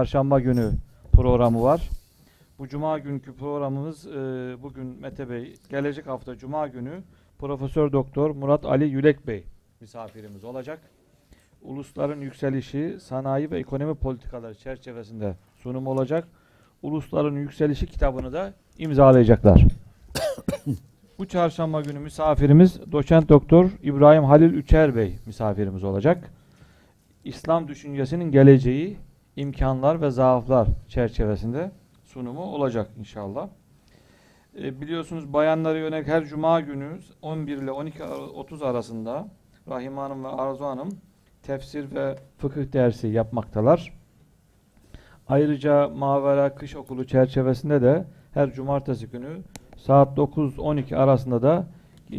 Çarşamba 0.00 0.40
günü 0.40 0.72
programı 1.12 1.62
var. 1.62 1.90
Bu 2.58 2.68
cuma 2.68 2.98
günkü 2.98 3.32
programımız 3.32 4.06
e, 4.06 4.12
bugün 4.62 4.86
Mete 5.00 5.30
Bey, 5.30 5.54
gelecek 5.68 6.06
hafta 6.06 6.36
cuma 6.36 6.68
günü 6.68 7.02
Profesör 7.38 7.92
Doktor 7.92 8.30
Murat 8.30 8.64
Ali 8.64 8.84
Yülek 8.84 9.26
Bey 9.26 9.44
misafirimiz 9.80 10.44
olacak. 10.44 10.80
Ulusların 11.62 12.20
yükselişi, 12.20 12.96
sanayi 13.00 13.50
ve 13.50 13.58
ekonomi 13.58 13.94
politikaları 13.94 14.54
çerçevesinde 14.54 15.36
sunum 15.56 15.86
olacak. 15.86 16.28
Ulusların 16.82 17.36
yükselişi 17.36 17.86
kitabını 17.86 18.32
da 18.32 18.52
imzalayacaklar. 18.78 19.64
Bu 21.18 21.28
çarşamba 21.28 21.80
günü 21.80 21.98
misafirimiz 21.98 22.92
Doçent 22.92 23.28
Doktor 23.28 23.70
İbrahim 23.82 24.24
Halil 24.24 24.54
Üçer 24.54 24.96
Bey 24.96 25.18
misafirimiz 25.26 25.84
olacak. 25.84 26.30
İslam 27.24 27.68
düşüncesinin 27.68 28.30
geleceği, 28.30 28.96
imkanlar 29.36 30.00
ve 30.00 30.10
zaaflar 30.10 30.68
çerçevesinde 30.88 31.70
sunumu 32.04 32.42
olacak 32.42 32.90
inşallah. 32.98 33.48
E, 34.62 34.80
biliyorsunuz 34.80 35.32
bayanlara 35.32 35.78
yönelik 35.78 36.08
her 36.08 36.24
cuma 36.24 36.60
günü 36.60 36.98
11 37.22 37.56
ile 37.56 37.70
12.30 37.70 38.64
arasında 38.64 39.28
Rahime 39.68 40.00
Hanım 40.00 40.24
ve 40.24 40.28
Arzu 40.28 40.64
Hanım 40.64 40.88
tefsir 41.42 41.94
ve 41.94 42.16
fıkıh 42.38 42.72
dersi 42.72 43.08
yapmaktalar. 43.08 43.92
Ayrıca 45.28 45.88
Mavera 45.88 46.54
Kış 46.54 46.76
Okulu 46.76 47.06
çerçevesinde 47.06 47.82
de 47.82 48.04
her 48.34 48.52
cumartesi 48.52 49.06
günü 49.06 49.42
saat 49.76 50.18
9-12 50.18 50.96
arasında 50.96 51.42
da 51.42 51.66
e, 52.10 52.16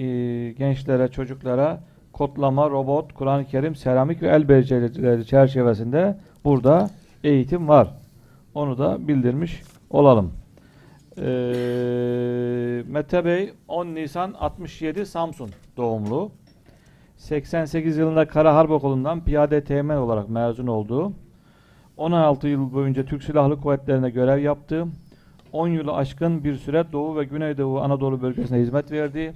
gençlere, 0.51 1.07
çocuklara 1.07 1.83
kodlama, 2.13 2.69
robot, 2.69 3.13
Kur'an-ı 3.13 3.45
Kerim, 3.45 3.75
seramik 3.75 4.21
ve 4.21 4.27
el 4.27 4.49
becerileri 4.49 5.25
çerçevesinde 5.25 6.17
burada 6.43 6.89
eğitim 7.27 7.67
var. 7.67 7.93
Onu 8.53 8.77
da 8.77 9.07
bildirmiş 9.07 9.61
olalım. 9.89 10.31
Ee, 11.17 12.83
Mete 12.87 13.25
Bey 13.25 13.53
10 13.67 13.85
Nisan 13.85 14.33
67 14.33 15.05
Samsun 15.05 15.49
doğumlu. 15.77 16.31
88 17.17 17.97
yılında 17.97 18.27
Kara 18.27 18.55
Harp 18.55 18.71
Okulu'ndan 18.71 19.23
piyade 19.23 19.63
teğmen 19.63 19.97
olarak 19.97 20.29
mezun 20.29 20.67
oldu. 20.67 21.11
16 21.97 22.47
yıl 22.47 22.73
boyunca 22.73 23.05
Türk 23.05 23.23
Silahlı 23.23 23.61
Kuvvetleri'ne 23.61 24.09
görev 24.09 24.39
yaptı. 24.39 24.87
10 25.51 25.67
yılı 25.67 25.93
aşkın 25.93 26.43
bir 26.43 26.55
süre 26.55 26.85
Doğu 26.91 27.17
ve 27.17 27.23
Güneydoğu 27.23 27.79
Anadolu 27.79 28.21
bölgesine 28.21 28.59
hizmet 28.59 28.91
verdi. 28.91 29.33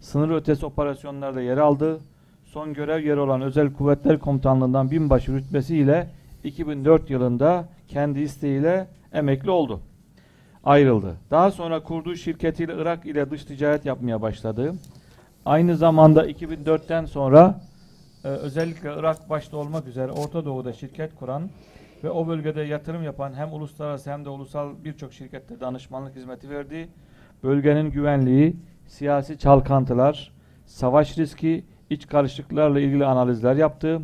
Sınır 0.00 0.36
ötesi 0.36 0.66
operasyonlarda 0.66 1.40
yer 1.42 1.56
aldı. 1.56 2.00
Son 2.44 2.74
görev 2.74 3.06
yeri 3.06 3.20
olan 3.20 3.42
Özel 3.42 3.72
Kuvvetler 3.72 4.18
Komutanlığından 4.18 4.90
binbaşı 4.90 5.32
rütbesiyle 5.32 6.10
2004 6.44 7.10
yılında 7.10 7.68
kendi 7.88 8.20
isteğiyle 8.20 8.88
emekli 9.12 9.50
oldu. 9.50 9.80
Ayrıldı. 10.64 11.16
Daha 11.30 11.50
sonra 11.50 11.82
kurduğu 11.82 12.16
şirketiyle 12.16 12.74
Irak 12.76 13.06
ile 13.06 13.30
dış 13.30 13.44
ticaret 13.44 13.86
yapmaya 13.86 14.22
başladı. 14.22 14.74
Aynı 15.46 15.76
zamanda 15.76 16.30
2004'ten 16.30 17.04
sonra 17.04 17.60
e, 18.24 18.28
özellikle 18.28 18.94
Irak 18.98 19.30
başta 19.30 19.56
olmak 19.56 19.86
üzere 19.86 20.12
Orta 20.12 20.44
Doğu'da 20.44 20.72
şirket 20.72 21.14
kuran 21.14 21.50
ve 22.04 22.10
o 22.10 22.28
bölgede 22.28 22.60
yatırım 22.60 23.02
yapan 23.02 23.34
hem 23.34 23.52
uluslararası 23.52 24.10
hem 24.10 24.24
de 24.24 24.28
ulusal 24.28 24.70
birçok 24.84 25.12
şirkette 25.12 25.60
danışmanlık 25.60 26.16
hizmeti 26.16 26.50
verdi. 26.50 26.88
Bölgenin 27.42 27.90
güvenliği, 27.90 28.56
siyasi 28.86 29.38
çalkantılar, 29.38 30.32
savaş 30.66 31.18
riski, 31.18 31.64
iç 31.90 32.06
karışıklıklarla 32.06 32.80
ilgili 32.80 33.04
analizler 33.04 33.54
yaptı. 33.56 34.00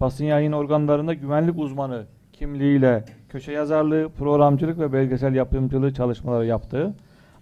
Basın 0.00 0.24
yayın 0.24 0.52
organlarında 0.52 1.14
güvenlik 1.14 1.58
uzmanı 1.58 2.04
kimliğiyle 2.32 3.04
köşe 3.28 3.52
yazarlığı, 3.52 4.08
programcılık 4.18 4.78
ve 4.78 4.92
belgesel 4.92 5.34
yapımcılığı 5.34 5.94
çalışmaları 5.94 6.46
yaptı. 6.46 6.94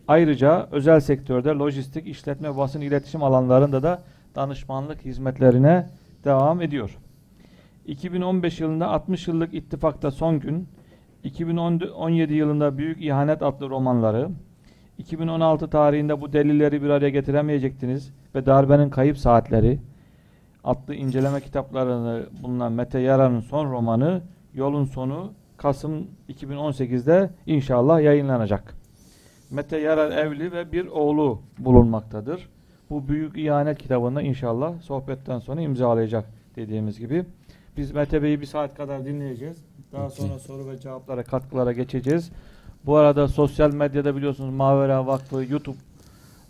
Ayrıca 0.09 0.69
özel 0.71 1.01
sektörde 1.01 1.49
lojistik, 1.49 2.07
işletme, 2.07 2.57
basın 2.57 2.81
iletişim 2.81 3.23
alanlarında 3.23 3.83
da 3.83 4.03
danışmanlık 4.35 5.05
hizmetlerine 5.05 5.87
devam 6.25 6.61
ediyor. 6.61 6.99
2015 7.87 8.61
yılında 8.61 8.89
60 8.89 9.29
yıllık 9.29 9.55
ittifakta 9.55 10.11
son 10.11 10.41
gün, 10.41 10.69
2017 11.25 12.35
yılında 12.35 12.79
Büyük 12.79 13.03
İhanet 13.03 13.43
adlı 13.43 13.71
romanları, 13.71 14.29
2016 14.99 15.71
tarihinde 15.71 16.21
bu 16.21 16.33
delilleri 16.33 16.83
bir 16.83 16.91
araya 16.91 17.11
getiremeyecektiniz 17.11 18.13
ve 18.35 18.47
darbenin 18.47 18.91
kayıp 18.91 19.19
saatleri 19.19 19.79
adlı 20.65 20.95
inceleme 20.95 21.41
kitaplarını 21.41 22.27
bulunan 22.43 22.73
Mete 22.73 22.99
Yarar'ın 22.99 23.41
son 23.41 23.73
romanı 23.73 24.23
Yolun 24.55 24.85
Sonu 24.85 25.33
Kasım 25.57 26.07
2018'de 26.29 27.31
inşallah 27.47 28.03
yayınlanacak. 28.03 28.75
Mete 29.51 29.79
Yarar 29.79 30.11
evli 30.11 30.53
ve 30.53 30.73
bir 30.73 30.87
oğlu 30.87 31.43
bulunmaktadır. 31.59 32.49
Bu 32.91 33.09
büyük 33.09 33.39
ihanet 33.39 33.79
kitabını 33.79 34.23
inşallah 34.23 34.81
sohbetten 34.81 35.39
sonra 35.39 35.61
imzalayacak 35.61 36.25
dediğimiz 36.57 36.99
gibi. 36.99 37.25
Biz 37.77 37.93
Mete 37.93 38.23
Bey'i 38.23 38.41
bir 38.41 38.47
saat 38.47 38.75
kadar 38.75 39.05
dinleyeceğiz. 39.05 39.65
Daha 39.93 40.11
sonra 40.11 40.39
soru 40.39 40.69
ve 40.69 40.79
cevaplara, 40.79 41.23
katkılara 41.23 41.73
geçeceğiz. 41.73 42.31
Bu 42.87 42.97
arada 42.97 43.29
sosyal 43.29 43.75
medyada 43.75 44.17
biliyorsunuz 44.17 44.55
Mavera 44.55 45.07
Vakfı 45.07 45.45
YouTube 45.51 45.77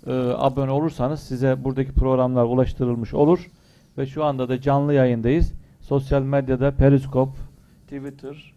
e, 0.07 0.13
abone 0.37 0.71
olursanız 0.71 1.21
size 1.21 1.65
buradaki 1.65 1.93
programlar 1.93 2.45
ulaştırılmış 2.45 3.15
olur. 3.15 3.51
Ve 3.99 4.07
şu 4.07 4.25
anda 4.25 4.49
da 4.49 4.61
canlı 4.61 4.95
yayındayız. 4.95 5.53
Sosyal 5.81 6.23
medyada 6.23 6.71
Periscope, 6.71 7.39
Twitter, 7.85 8.53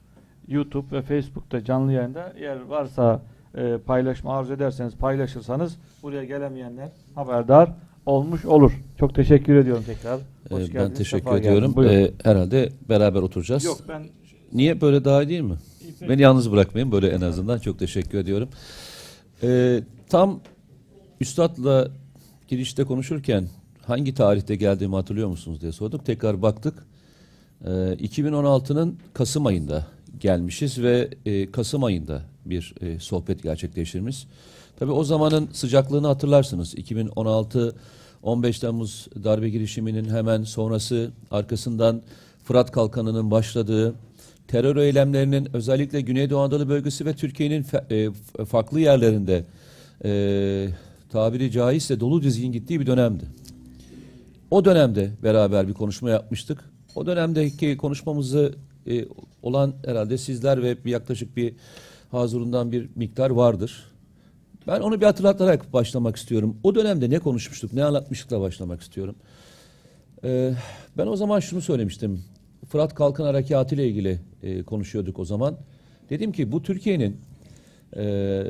YouTube 0.47 0.97
ve 0.97 1.01
Facebook'ta 1.01 1.63
canlı 1.63 1.91
yayında 1.93 2.33
eğer 2.37 2.61
varsa 2.61 3.21
e, 3.57 3.77
paylaşma 3.85 4.37
arzu 4.37 4.53
ederseniz 4.53 4.95
paylaşırsanız 4.95 5.77
buraya 6.03 6.23
gelemeyenler 6.25 6.89
haberdar 7.15 7.71
olmuş 8.05 8.45
olur. 8.45 8.71
Çok 8.99 9.15
teşekkür 9.15 9.55
ediyorum 9.55 9.83
tekrar. 9.87 10.19
Hoş 10.49 10.61
Ee, 10.63 10.65
geldiniz. 10.65 10.75
ben 10.89 10.93
teşekkür 10.93 11.25
sefa 11.25 11.37
ediyorum. 11.37 11.75
Ee, 11.85 12.11
herhalde 12.23 12.69
beraber 12.89 13.21
oturacağız. 13.21 13.63
Yok 13.63 13.77
ben 13.89 14.03
Niye 14.53 14.81
böyle 14.81 15.05
daha 15.05 15.23
iyi 15.23 15.29
değil 15.29 15.41
mi? 15.41 15.55
Beni 16.09 16.21
yalnız 16.21 16.51
bırakmayın 16.51 16.91
böyle 16.91 17.07
en 17.07 17.21
azından. 17.21 17.59
Çok 17.59 17.79
teşekkür 17.79 18.17
ediyorum. 18.17 18.49
Ee, 19.43 19.79
tam 20.09 20.39
Üstad'la 21.21 21.87
girişte 22.47 22.83
konuşurken 22.83 23.47
hangi 23.87 24.13
tarihte 24.13 24.55
geldiğimi 24.55 24.95
hatırlıyor 24.95 25.27
musunuz 25.27 25.61
diye 25.61 25.71
sorduk. 25.71 26.05
Tekrar 26.05 26.41
baktık. 26.41 26.85
Ee, 27.65 27.69
2016'nın 27.69 28.99
Kasım 29.13 29.45
ayında 29.45 29.87
gelmişiz 30.19 30.81
ve 30.81 31.09
e, 31.25 31.51
Kasım 31.51 31.83
ayında 31.83 32.21
bir 32.45 32.75
e, 32.81 32.99
sohbet 32.99 33.43
gerçekleştirmiş. 33.43 34.27
Tabii 34.79 34.91
o 34.91 35.03
zamanın 35.03 35.49
sıcaklığını 35.53 36.07
hatırlarsınız. 36.07 36.75
2016 36.75 37.75
15 38.23 38.59
Temmuz 38.59 39.07
darbe 39.23 39.49
girişiminin 39.49 40.09
hemen 40.09 40.43
sonrası 40.43 41.11
arkasından 41.31 42.01
Fırat 42.43 42.71
Kalkanı'nın 42.71 43.31
başladığı 43.31 43.95
terör 44.47 44.75
eylemlerinin 44.75 45.55
özellikle 45.55 46.01
Güneydoğu 46.01 46.39
Anadolu 46.39 46.69
bölgesi 46.69 47.05
ve 47.05 47.13
Türkiye'nin 47.13 47.65
e, 47.91 48.09
farklı 48.45 48.79
yerlerinde 48.79 49.45
e, 50.05 50.69
tabiri 51.09 51.51
caizse 51.51 51.99
dolu 51.99 52.23
dizgin 52.23 52.51
gittiği 52.51 52.79
bir 52.79 52.85
dönemdi. 52.85 53.25
O 54.51 54.65
dönemde 54.65 55.11
beraber 55.23 55.67
bir 55.67 55.73
konuşma 55.73 56.09
yapmıştık. 56.09 56.69
O 56.95 57.05
dönemdeki 57.05 57.77
konuşmamızı 57.77 58.55
e, 58.87 59.05
olan 59.41 59.73
herhalde 59.85 60.17
sizler 60.17 60.63
ve 60.63 60.85
bir 60.85 60.91
yaklaşık 60.91 61.37
bir 61.37 61.55
Hazurundan 62.11 62.71
bir 62.71 62.89
miktar 62.95 63.29
vardır. 63.29 63.83
Ben 64.67 64.79
onu 64.79 65.01
bir 65.01 65.05
hatırlatarak 65.05 65.73
başlamak 65.73 66.15
istiyorum. 66.15 66.57
O 66.63 66.75
dönemde 66.75 67.09
ne 67.09 67.19
konuşmuştuk, 67.19 67.73
ne 67.73 67.83
anlatmıştıkla 67.83 68.41
başlamak 68.41 68.81
istiyorum. 68.81 69.15
Ee, 70.23 70.53
ben 70.97 71.07
o 71.07 71.15
zaman 71.15 71.39
şunu 71.39 71.61
söylemiştim. 71.61 72.23
Fırat 72.69 72.95
Kalkın 72.95 73.23
Harekatı 73.23 73.75
ile 73.75 73.87
ilgili 73.87 74.19
e, 74.43 74.63
konuşuyorduk 74.63 75.19
o 75.19 75.25
zaman. 75.25 75.57
Dedim 76.09 76.31
ki 76.31 76.51
bu 76.51 76.63
Türkiye'nin 76.63 77.21
e, 77.97 78.43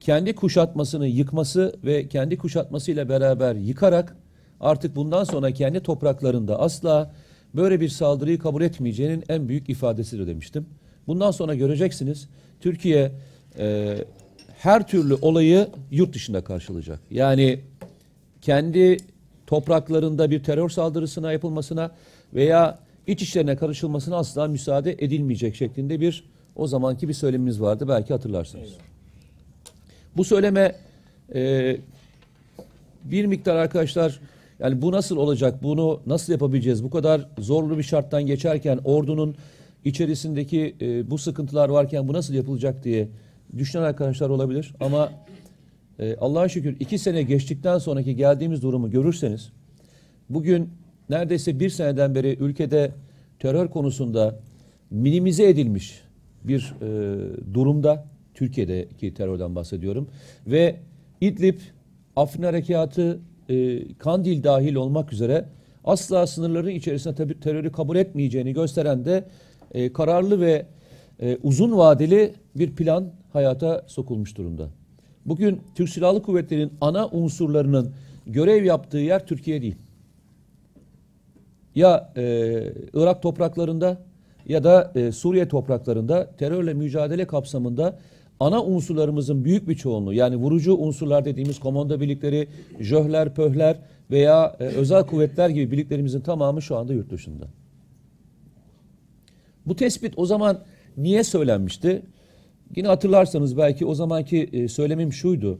kendi 0.00 0.34
kuşatmasını 0.34 1.06
yıkması 1.06 1.74
ve 1.84 2.08
kendi 2.08 2.38
kuşatmasıyla 2.38 3.08
beraber 3.08 3.54
yıkarak 3.54 4.16
artık 4.60 4.96
bundan 4.96 5.24
sonra 5.24 5.50
kendi 5.50 5.80
topraklarında 5.80 6.60
asla 6.60 7.12
böyle 7.54 7.80
bir 7.80 7.88
saldırıyı 7.88 8.38
kabul 8.38 8.62
etmeyeceğinin 8.62 9.24
en 9.28 9.48
büyük 9.48 9.68
ifadesidir 9.68 10.26
demiştim. 10.26 10.66
Bundan 11.06 11.30
sonra 11.30 11.54
göreceksiniz 11.54 12.28
Türkiye 12.60 13.12
e, 13.58 13.96
her 14.58 14.86
türlü 14.86 15.14
olayı 15.14 15.68
yurt 15.90 16.14
dışında 16.14 16.44
karşılayacak. 16.44 17.00
Yani 17.10 17.60
kendi 18.42 18.96
topraklarında 19.46 20.30
bir 20.30 20.42
terör 20.42 20.68
saldırısına 20.68 21.32
yapılmasına 21.32 21.90
veya 22.34 22.78
iç 23.06 23.22
işlerine 23.22 23.56
karışılmasına 23.56 24.16
asla 24.16 24.48
müsaade 24.48 24.92
edilmeyecek 24.92 25.56
şeklinde 25.56 26.00
bir 26.00 26.24
o 26.56 26.66
zamanki 26.66 27.08
bir 27.08 27.14
söylemimiz 27.14 27.60
vardı 27.60 27.88
belki 27.88 28.12
hatırlarsınız. 28.12 28.70
Bu 30.16 30.24
söyleme 30.24 30.74
e, 31.34 31.76
bir 33.04 33.26
miktar 33.26 33.56
arkadaşlar 33.56 34.20
yani 34.58 34.82
bu 34.82 34.92
nasıl 34.92 35.16
olacak? 35.16 35.62
Bunu 35.62 36.00
nasıl 36.06 36.32
yapabileceğiz? 36.32 36.84
Bu 36.84 36.90
kadar 36.90 37.28
zorlu 37.38 37.78
bir 37.78 37.82
şarttan 37.82 38.26
geçerken 38.26 38.78
ordunun 38.84 39.36
içerisindeki 39.84 40.76
e, 40.80 41.10
bu 41.10 41.18
sıkıntılar 41.18 41.68
varken 41.68 42.08
bu 42.08 42.12
nasıl 42.12 42.34
yapılacak 42.34 42.84
diye 42.84 43.08
düşünen 43.58 43.82
arkadaşlar 43.82 44.30
olabilir. 44.30 44.74
Ama 44.80 45.12
e, 45.98 46.16
Allah'a 46.16 46.48
şükür 46.48 46.76
iki 46.80 46.98
sene 46.98 47.22
geçtikten 47.22 47.78
sonraki 47.78 48.16
geldiğimiz 48.16 48.62
durumu 48.62 48.90
görürseniz 48.90 49.52
bugün 50.30 50.70
neredeyse 51.10 51.60
bir 51.60 51.70
seneden 51.70 52.14
beri 52.14 52.36
ülkede 52.40 52.92
terör 53.38 53.68
konusunda 53.68 54.38
minimize 54.90 55.48
edilmiş 55.48 56.02
bir 56.44 56.74
e, 56.82 57.54
durumda 57.54 58.04
Türkiye'deki 58.34 59.14
terörden 59.14 59.54
bahsediyorum. 59.54 60.08
Ve 60.46 60.76
İdlib, 61.20 61.58
Afrin 62.16 62.42
Harekatı, 62.42 63.20
e, 63.48 63.94
Kandil 63.94 64.44
dahil 64.44 64.74
olmak 64.74 65.12
üzere 65.12 65.44
asla 65.84 66.26
sınırların 66.26 66.70
içerisinde 66.70 67.14
tabii 67.14 67.40
terörü 67.40 67.72
kabul 67.72 67.96
etmeyeceğini 67.96 68.52
gösteren 68.52 69.04
de 69.04 69.24
e, 69.74 69.92
kararlı 69.92 70.40
ve 70.40 70.66
e, 71.20 71.38
uzun 71.42 71.78
vadeli 71.78 72.34
bir 72.54 72.76
plan 72.76 73.12
hayata 73.32 73.84
sokulmuş 73.86 74.36
durumda. 74.36 74.68
Bugün 75.26 75.60
Türk 75.74 75.88
Silahlı 75.88 76.22
Kuvvetleri'nin 76.22 76.72
ana 76.80 77.08
unsurlarının 77.08 77.92
görev 78.26 78.64
yaptığı 78.64 78.98
yer 78.98 79.26
Türkiye 79.26 79.62
değil. 79.62 79.76
Ya 81.74 82.12
e, 82.16 82.22
Irak 82.94 83.22
topraklarında 83.22 83.98
ya 84.46 84.64
da 84.64 84.92
e, 84.94 85.12
Suriye 85.12 85.48
topraklarında 85.48 86.30
terörle 86.38 86.74
mücadele 86.74 87.26
kapsamında 87.26 87.98
ana 88.40 88.64
unsurlarımızın 88.64 89.44
büyük 89.44 89.68
bir 89.68 89.74
çoğunluğu 89.74 90.12
yani 90.12 90.36
vurucu 90.36 90.74
unsurlar 90.74 91.24
dediğimiz 91.24 91.60
komando 91.60 92.00
birlikleri, 92.00 92.48
jöhler, 92.80 93.34
pöhler 93.34 93.78
veya 94.10 94.56
e, 94.60 94.64
özel 94.64 95.06
kuvvetler 95.06 95.48
gibi 95.48 95.72
birliklerimizin 95.72 96.20
tamamı 96.20 96.62
şu 96.62 96.76
anda 96.76 96.92
yurt 96.92 97.10
dışında. 97.10 97.46
Bu 99.66 99.76
tespit 99.76 100.14
o 100.16 100.26
zaman 100.26 100.58
niye 100.96 101.24
söylenmişti? 101.24 102.02
Yine 102.76 102.88
hatırlarsanız 102.88 103.56
belki 103.56 103.86
o 103.86 103.94
zamanki 103.94 104.50
e, 104.52 104.68
söylemim 104.68 105.12
şuydu. 105.12 105.58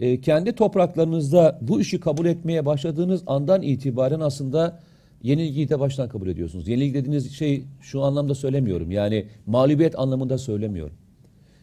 E, 0.00 0.20
kendi 0.20 0.52
topraklarınızda 0.52 1.58
bu 1.60 1.80
işi 1.80 2.00
kabul 2.00 2.26
etmeye 2.26 2.66
başladığınız 2.66 3.22
andan 3.26 3.62
itibaren 3.62 4.20
aslında 4.20 4.80
yenilgiyi 5.22 5.68
de 5.68 5.80
baştan 5.80 6.08
kabul 6.08 6.28
ediyorsunuz. 6.28 6.68
Yenilgi 6.68 6.94
dediğiniz 6.94 7.32
şey 7.32 7.64
şu 7.80 8.02
anlamda 8.02 8.34
söylemiyorum. 8.34 8.90
Yani 8.90 9.26
mağlubiyet 9.46 9.98
anlamında 9.98 10.38
söylemiyorum. 10.38 10.96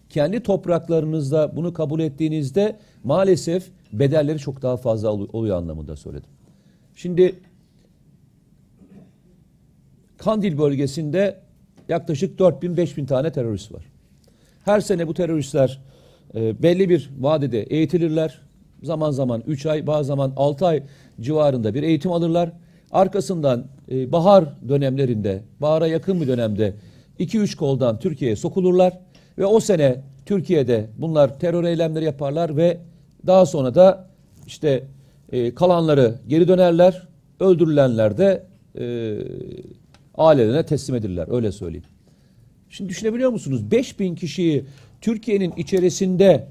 Kendi 0.09 0.43
topraklarınızda 0.43 1.55
bunu 1.55 1.73
kabul 1.73 1.99
ettiğinizde 1.99 2.75
maalesef 3.03 3.69
bedelleri 3.93 4.39
çok 4.39 4.61
daha 4.61 4.77
fazla 4.77 5.11
oluyor 5.11 5.57
anlamında 5.57 5.95
söyledim. 5.95 6.29
Şimdi 6.95 7.35
Kandil 10.17 10.57
bölgesinde 10.57 11.39
yaklaşık 11.89 12.39
4000-5000 12.39 13.05
tane 13.05 13.31
terörist 13.31 13.71
var. 13.73 13.83
Her 14.65 14.81
sene 14.81 15.07
bu 15.07 15.13
teröristler 15.13 15.81
e, 16.35 16.63
belli 16.63 16.89
bir 16.89 17.09
vadede 17.19 17.63
eğitilirler. 17.63 18.41
Zaman 18.83 19.11
zaman 19.11 19.43
3 19.47 19.65
ay, 19.65 19.87
bazı 19.87 20.07
zaman 20.07 20.33
6 20.35 20.67
ay 20.67 20.83
civarında 21.21 21.73
bir 21.73 21.83
eğitim 21.83 22.11
alırlar. 22.11 22.51
Arkasından 22.91 23.65
e, 23.91 24.11
bahar 24.11 24.45
dönemlerinde, 24.69 25.43
bahara 25.61 25.87
yakın 25.87 26.21
bir 26.21 26.27
dönemde 26.27 26.73
2-3 27.19 27.55
koldan 27.55 27.99
Türkiye'ye 27.99 28.35
sokulurlar. 28.35 28.99
Ve 29.39 29.45
o 29.45 29.59
sene 29.59 30.01
Türkiye'de 30.25 30.87
bunlar 30.97 31.39
terör 31.39 31.63
eylemleri 31.63 32.05
yaparlar 32.05 32.57
ve 32.57 32.77
daha 33.27 33.45
sonra 33.45 33.75
da 33.75 34.09
işte 34.47 34.83
e, 35.31 35.55
kalanları 35.55 36.15
geri 36.27 36.47
dönerler. 36.47 37.07
Öldürülenler 37.39 38.17
de 38.17 38.43
e, 38.79 39.17
ailelerine 40.15 40.65
teslim 40.65 40.95
edilirler. 40.95 41.27
Öyle 41.31 41.51
söyleyeyim. 41.51 41.85
Şimdi 42.69 42.89
düşünebiliyor 42.89 43.29
musunuz? 43.29 43.71
5000 43.71 44.15
kişiyi 44.15 44.65
Türkiye'nin 45.01 45.53
içerisinde 45.57 46.47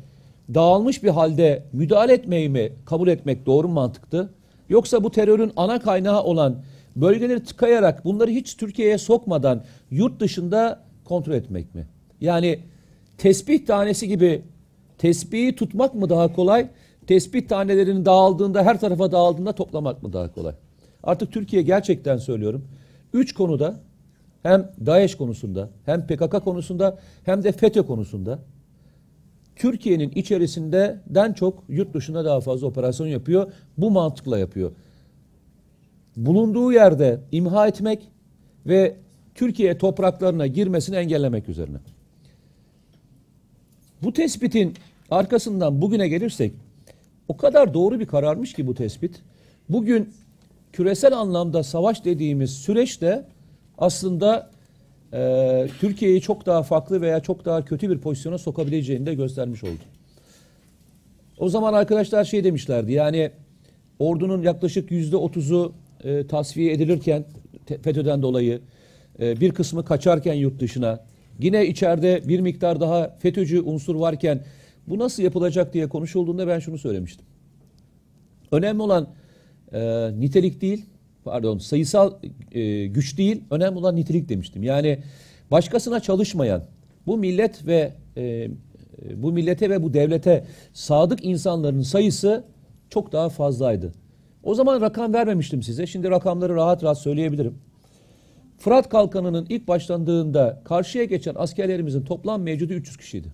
dağılmış 0.54 1.02
bir 1.02 1.08
halde 1.08 1.62
müdahale 1.72 2.12
etmeyi 2.12 2.48
mi 2.48 2.72
kabul 2.86 3.08
etmek 3.08 3.46
doğru 3.46 3.68
mu 3.68 3.74
mantıktı? 3.74 4.30
Yoksa 4.68 5.04
bu 5.04 5.10
terörün 5.10 5.52
ana 5.56 5.80
kaynağı 5.80 6.22
olan 6.22 6.62
bölgeleri 6.96 7.44
tıkayarak 7.44 8.04
bunları 8.04 8.30
hiç 8.30 8.56
Türkiye'ye 8.56 8.98
sokmadan 8.98 9.64
yurt 9.90 10.20
dışında 10.20 10.84
kontrol 11.04 11.34
etmek 11.34 11.74
mi? 11.74 11.86
Yani 12.20 12.58
tesbih 13.18 13.66
tanesi 13.66 14.08
gibi 14.08 14.42
tesbihi 14.98 15.56
tutmak 15.56 15.94
mı 15.94 16.08
daha 16.08 16.32
kolay? 16.32 16.68
Tesbih 17.06 17.48
tanelerinin 17.48 18.04
dağıldığında 18.04 18.62
her 18.62 18.80
tarafa 18.80 19.12
dağıldığında 19.12 19.52
toplamak 19.52 20.02
mı 20.02 20.12
daha 20.12 20.32
kolay? 20.32 20.54
Artık 21.02 21.32
Türkiye 21.32 21.62
gerçekten 21.62 22.16
söylüyorum. 22.16 22.68
Üç 23.12 23.34
konuda 23.34 23.80
hem 24.42 24.72
DAEŞ 24.86 25.14
konusunda 25.14 25.70
hem 25.86 26.06
PKK 26.06 26.44
konusunda 26.44 26.98
hem 27.24 27.44
de 27.44 27.52
FETÖ 27.52 27.82
konusunda 27.82 28.38
Türkiye'nin 29.56 30.10
içerisinden 30.10 31.32
çok 31.32 31.64
yurt 31.68 31.94
dışında 31.94 32.24
daha 32.24 32.40
fazla 32.40 32.66
operasyon 32.66 33.06
yapıyor. 33.06 33.52
Bu 33.78 33.90
mantıkla 33.90 34.38
yapıyor. 34.38 34.72
Bulunduğu 36.16 36.72
yerde 36.72 37.20
imha 37.32 37.68
etmek 37.68 38.08
ve 38.66 38.96
Türkiye 39.34 39.78
topraklarına 39.78 40.46
girmesini 40.46 40.96
engellemek 40.96 41.48
üzerine. 41.48 41.78
Bu 44.02 44.12
tespitin 44.12 44.74
arkasından 45.10 45.82
bugüne 45.82 46.08
gelirsek 46.08 46.52
o 47.28 47.36
kadar 47.36 47.74
doğru 47.74 48.00
bir 48.00 48.06
kararmış 48.06 48.52
ki 48.52 48.66
bu 48.66 48.74
tespit. 48.74 49.20
Bugün 49.68 50.14
küresel 50.72 51.18
anlamda 51.18 51.62
savaş 51.62 52.04
dediğimiz 52.04 52.50
süreçte 52.50 53.24
aslında 53.78 54.50
e, 55.12 55.68
Türkiye'yi 55.80 56.20
çok 56.20 56.46
daha 56.46 56.62
farklı 56.62 57.00
veya 57.00 57.20
çok 57.20 57.44
daha 57.44 57.64
kötü 57.64 57.90
bir 57.90 57.98
pozisyona 57.98 58.38
sokabileceğini 58.38 59.06
de 59.06 59.14
göstermiş 59.14 59.64
oldu. 59.64 59.82
O 61.38 61.48
zaman 61.48 61.72
arkadaşlar 61.72 62.24
şey 62.24 62.44
demişlerdi 62.44 62.92
yani 62.92 63.30
ordunun 63.98 64.42
yaklaşık 64.42 64.90
yüzde 64.90 65.16
otuzu 65.16 65.72
e, 66.04 66.26
tasfiye 66.26 66.72
edilirken 66.72 67.24
FETÖ'den 67.82 68.22
dolayı 68.22 68.60
e, 69.20 69.40
bir 69.40 69.50
kısmı 69.50 69.84
kaçarken 69.84 70.34
yurt 70.34 70.60
dışına 70.60 71.07
yine 71.38 71.66
içeride 71.66 72.28
bir 72.28 72.40
miktar 72.40 72.80
daha 72.80 73.16
FETÖ'cü 73.18 73.60
unsur 73.60 73.94
varken 73.94 74.40
bu 74.86 74.98
nasıl 74.98 75.22
yapılacak 75.22 75.74
diye 75.74 75.88
konuşulduğunda 75.88 76.46
ben 76.46 76.58
şunu 76.58 76.78
söylemiştim. 76.78 77.26
Önemli 78.52 78.82
olan 78.82 79.08
e, 79.72 80.10
nitelik 80.20 80.60
değil 80.60 80.86
pardon 81.24 81.58
sayısal 81.58 82.12
e, 82.52 82.86
güç 82.86 83.18
değil 83.18 83.42
önemli 83.50 83.78
olan 83.78 83.96
nitelik 83.96 84.28
demiştim. 84.28 84.62
Yani 84.62 84.98
başkasına 85.50 86.00
çalışmayan 86.00 86.62
bu 87.06 87.18
millet 87.18 87.66
ve 87.66 87.92
e, 88.16 88.48
bu 89.14 89.32
millete 89.32 89.70
ve 89.70 89.82
bu 89.82 89.94
devlete 89.94 90.44
sadık 90.72 91.24
insanların 91.24 91.82
sayısı 91.82 92.44
çok 92.90 93.12
daha 93.12 93.28
fazlaydı. 93.28 93.92
O 94.42 94.54
zaman 94.54 94.80
rakam 94.80 95.14
vermemiştim 95.14 95.62
size. 95.62 95.86
Şimdi 95.86 96.10
rakamları 96.10 96.54
rahat 96.54 96.84
rahat 96.84 96.98
söyleyebilirim. 96.98 97.58
Fırat 98.58 98.88
Kalkanı'nın 98.88 99.46
ilk 99.48 99.68
başlandığında 99.68 100.62
karşıya 100.64 101.04
geçen 101.04 101.34
askerlerimizin 101.36 102.04
toplam 102.04 102.42
mevcudu 102.42 102.72
300 102.72 102.96
kişiydi. 102.96 103.28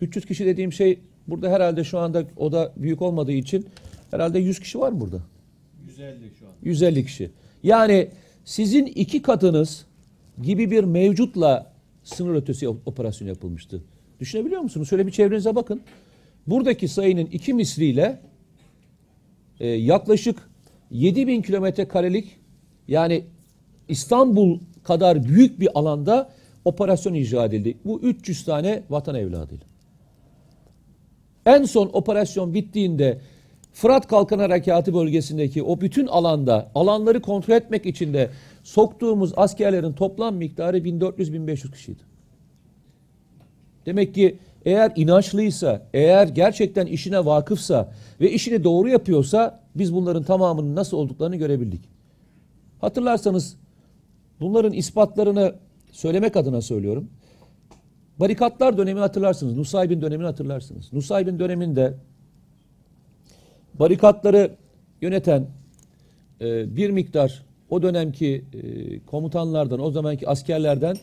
300 0.00 0.26
kişi 0.26 0.46
dediğim 0.46 0.72
şey 0.72 1.00
burada 1.28 1.50
herhalde 1.50 1.84
şu 1.84 1.98
anda 1.98 2.24
o 2.36 2.52
da 2.52 2.72
büyük 2.76 3.02
olmadığı 3.02 3.32
için 3.32 3.68
herhalde 4.10 4.38
100 4.38 4.60
kişi 4.60 4.80
var 4.80 4.92
mı 4.92 5.00
burada? 5.00 5.22
150 5.86 6.32
şu 6.38 6.46
an. 6.46 6.52
150 6.62 7.06
kişi. 7.06 7.30
Yani 7.62 8.08
sizin 8.44 8.86
iki 8.86 9.22
katınız 9.22 9.86
gibi 10.42 10.70
bir 10.70 10.84
mevcutla 10.84 11.72
sınır 12.04 12.34
ötesi 12.34 12.68
operasyon 12.68 13.28
yapılmıştı. 13.28 13.84
Düşünebiliyor 14.20 14.60
musunuz? 14.60 14.88
Şöyle 14.88 15.06
bir 15.06 15.12
çevrenize 15.12 15.54
bakın. 15.54 15.80
Buradaki 16.46 16.88
sayının 16.88 17.26
iki 17.26 17.54
misliyle 17.54 18.20
e, 19.60 19.68
yaklaşık 19.68 20.50
7 20.90 21.26
bin 21.26 21.42
kilometre 21.42 21.88
karelik 21.88 22.36
yani 22.88 23.24
İstanbul 23.88 24.58
kadar 24.84 25.24
büyük 25.24 25.60
bir 25.60 25.78
alanda 25.78 26.30
operasyon 26.64 27.14
icra 27.14 27.44
edildi. 27.44 27.78
Bu 27.84 28.00
300 28.00 28.44
tane 28.44 28.82
vatan 28.90 29.14
evladıyla. 29.14 29.66
En 31.46 31.64
son 31.64 31.90
operasyon 31.92 32.54
bittiğinde 32.54 33.20
Fırat 33.72 34.06
Kalkan 34.06 34.38
Harekatı 34.38 34.94
bölgesindeki 34.94 35.62
o 35.62 35.80
bütün 35.80 36.06
alanda 36.06 36.70
alanları 36.74 37.22
kontrol 37.22 37.54
etmek 37.54 37.86
için 37.86 38.14
de 38.14 38.30
soktuğumuz 38.62 39.32
askerlerin 39.36 39.92
toplam 39.92 40.34
miktarı 40.34 40.78
1400-1500 40.78 41.72
kişiydi. 41.72 42.02
Demek 43.86 44.14
ki 44.14 44.38
eğer 44.64 44.92
inançlıysa, 44.96 45.86
eğer 45.94 46.28
gerçekten 46.28 46.86
işine 46.86 47.24
vakıfsa 47.24 47.92
ve 48.20 48.30
işini 48.30 48.64
doğru 48.64 48.88
yapıyorsa 48.88 49.60
biz 49.74 49.94
bunların 49.94 50.22
tamamının 50.22 50.76
nasıl 50.76 50.96
olduklarını 50.96 51.36
görebildik. 51.36 51.80
Hatırlarsanız 52.80 53.56
bunların 54.42 54.72
ispatlarını 54.72 55.54
söylemek 55.92 56.36
adına 56.36 56.60
söylüyorum. 56.60 57.08
Barikatlar 58.20 58.78
dönemini 58.78 59.00
hatırlarsınız. 59.00 59.56
Nusaybin 59.56 60.00
dönemini 60.00 60.26
hatırlarsınız. 60.26 60.92
Nusaybin 60.92 61.38
döneminde 61.38 61.94
barikatları 63.74 64.56
yöneten 65.00 65.46
e, 66.40 66.76
bir 66.76 66.90
miktar 66.90 67.42
o 67.70 67.82
dönemki 67.82 68.44
e, 68.52 69.00
komutanlardan, 69.06 69.80
o 69.80 69.90
zamanki 69.90 70.28
askerlerden 70.28 70.96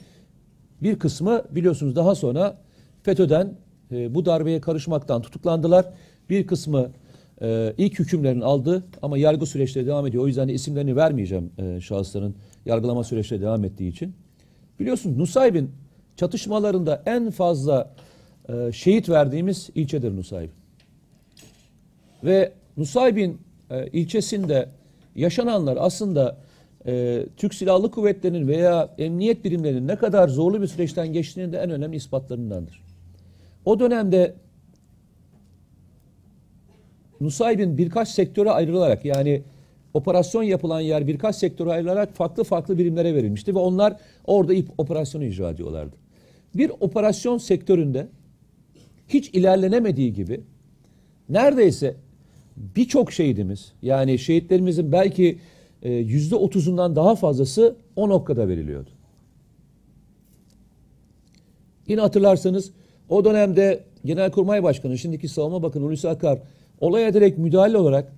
bir 0.83 0.99
kısmı 0.99 1.43
biliyorsunuz 1.51 1.95
daha 1.95 2.15
sonra 2.15 2.57
FETÖ'den 3.03 3.53
e, 3.91 4.15
bu 4.15 4.25
darbeye 4.25 4.61
karışmaktan 4.61 5.21
tutuklandılar. 5.21 5.85
Bir 6.29 6.47
kısmı 6.47 6.89
e, 7.41 7.73
ilk 7.77 7.99
hükümlerini 7.99 8.43
aldı 8.45 8.83
ama 9.01 9.17
yargı 9.17 9.45
süreçleri 9.45 9.87
devam 9.87 10.07
ediyor. 10.07 10.23
O 10.23 10.27
yüzden 10.27 10.47
de 10.47 10.53
isimlerini 10.53 10.95
vermeyeceğim 10.95 11.51
e, 11.57 11.81
şahısların 11.81 12.35
yargılama 12.69 13.03
süreçleri 13.03 13.41
devam 13.41 13.65
ettiği 13.65 13.89
için. 13.89 14.13
Biliyorsunuz 14.79 15.17
Nusaybin 15.17 15.71
çatışmalarında 16.15 17.03
en 17.05 17.31
fazla 17.31 17.93
e, 18.49 18.71
şehit 18.71 19.09
verdiğimiz 19.09 19.69
ilçedir 19.75 20.15
Nusaybin. 20.15 20.53
Ve 22.23 22.51
Nusaybin 22.77 23.41
e, 23.69 23.87
ilçesinde 23.87 24.69
yaşananlar 25.15 25.77
aslında 25.79 26.37
e, 26.85 27.25
Türk 27.37 27.53
Silahlı 27.53 27.91
Kuvvetleri'nin 27.91 28.47
veya 28.47 28.89
emniyet 28.97 29.45
birimlerinin 29.45 29.87
ne 29.87 29.95
kadar 29.95 30.27
zorlu 30.27 30.61
bir 30.61 30.67
süreçten 30.67 31.13
geçtiğinin 31.13 31.53
de 31.53 31.57
en 31.57 31.69
önemli 31.69 31.95
ispatlarındandır. 31.95 32.83
O 33.65 33.79
dönemde 33.79 34.35
Nusaybin 37.21 37.77
birkaç 37.77 38.09
sektöre 38.09 38.51
ayrılarak 38.51 39.05
yani 39.05 39.43
operasyon 39.99 40.43
yapılan 40.43 40.79
yer 40.79 41.07
birkaç 41.07 41.35
sektöre 41.35 41.71
ayrılarak 41.71 42.13
farklı 42.13 42.43
farklı 42.43 42.77
birimlere 42.77 43.15
verilmişti 43.15 43.55
ve 43.55 43.59
onlar 43.59 43.97
orada 44.25 44.53
ip 44.53 44.67
operasyonu 44.77 45.25
icra 45.25 45.49
ediyorlardı. 45.49 45.95
Bir 46.55 46.71
operasyon 46.79 47.37
sektöründe 47.37 48.07
hiç 49.07 49.29
ilerlenemediği 49.29 50.13
gibi 50.13 50.41
neredeyse 51.29 51.95
birçok 52.57 53.11
şehidimiz 53.11 53.73
yani 53.81 54.19
şehitlerimizin 54.19 54.91
belki 54.91 55.39
e, 55.81 55.93
yüzde 55.93 56.35
otuzundan 56.35 56.95
daha 56.95 57.15
fazlası 57.15 57.75
o 57.95 58.09
noktada 58.09 58.47
veriliyordu. 58.47 58.89
Yine 61.87 62.01
hatırlarsanız 62.01 62.71
o 63.09 63.25
dönemde 63.25 63.83
Genelkurmay 64.05 64.63
Başkanı, 64.63 64.97
şimdiki 64.97 65.27
Savunma 65.27 65.63
Bakanı 65.63 65.83
Hulusi 65.83 66.09
Akar 66.09 66.39
olaya 66.79 67.13
direkt 67.13 67.37
müdahale 67.37 67.77
olarak 67.77 68.13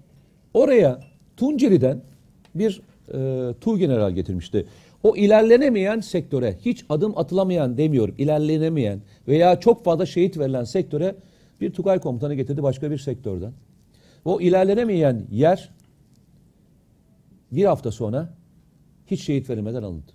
oraya 0.53 1.10
Tunceli'den 1.41 2.01
bir 2.55 2.81
e, 3.13 3.53
Tu 3.61 3.77
General 3.77 4.11
getirmişti. 4.11 4.65
O 5.03 5.15
ilerlenemeyen 5.15 5.99
sektöre, 5.99 6.57
hiç 6.65 6.85
adım 6.89 7.17
atılamayan 7.17 7.77
demiyorum, 7.77 8.15
ilerlenemeyen 8.17 9.01
veya 9.27 9.59
çok 9.59 9.83
fazla 9.83 10.05
şehit 10.05 10.37
verilen 10.37 10.63
sektöre 10.63 11.15
bir 11.61 11.73
Tugay 11.73 11.99
komutanı 11.99 12.33
getirdi 12.33 12.63
başka 12.63 12.91
bir 12.91 12.97
sektörden. 12.97 13.53
O 14.25 14.41
ilerlenemeyen 14.41 15.23
yer 15.31 15.69
bir 17.51 17.65
hafta 17.65 17.91
sonra 17.91 18.33
hiç 19.07 19.23
şehit 19.23 19.49
verilmeden 19.49 19.83
alındı. 19.83 20.11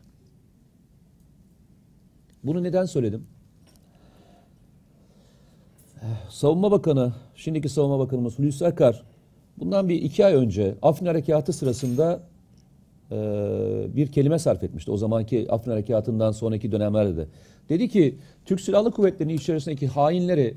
Bunu 2.45 2.63
neden 2.63 2.85
söyledim? 2.85 3.27
Savunma 6.31 6.71
Bakanı, 6.71 7.13
şimdiki 7.35 7.69
Savunma 7.69 7.99
Bakanımız 7.99 8.39
Hulusi 8.39 8.67
Akar, 8.67 9.03
bundan 9.59 9.89
bir 9.89 10.03
iki 10.03 10.27
ay 10.27 10.35
önce 10.35 10.75
Afrin 10.83 11.07
Harekatı 11.07 11.53
sırasında 11.53 12.21
e, 13.11 13.17
bir 13.97 14.07
kelime 14.07 14.39
sarf 14.39 14.63
etmişti. 14.63 14.91
O 14.91 14.97
zamanki 14.97 15.47
Afrin 15.51 15.71
Harekatı'ndan 15.71 16.33
sonraki 16.33 16.73
dönemlerde 16.73 17.17
de. 17.17 17.27
Dedi 17.69 17.89
ki, 17.89 18.19
Türk 18.45 18.61
Silahlı 18.61 18.91
Kuvvetleri'nin 18.91 19.35
içerisindeki 19.35 19.87
hainleri 19.87 20.55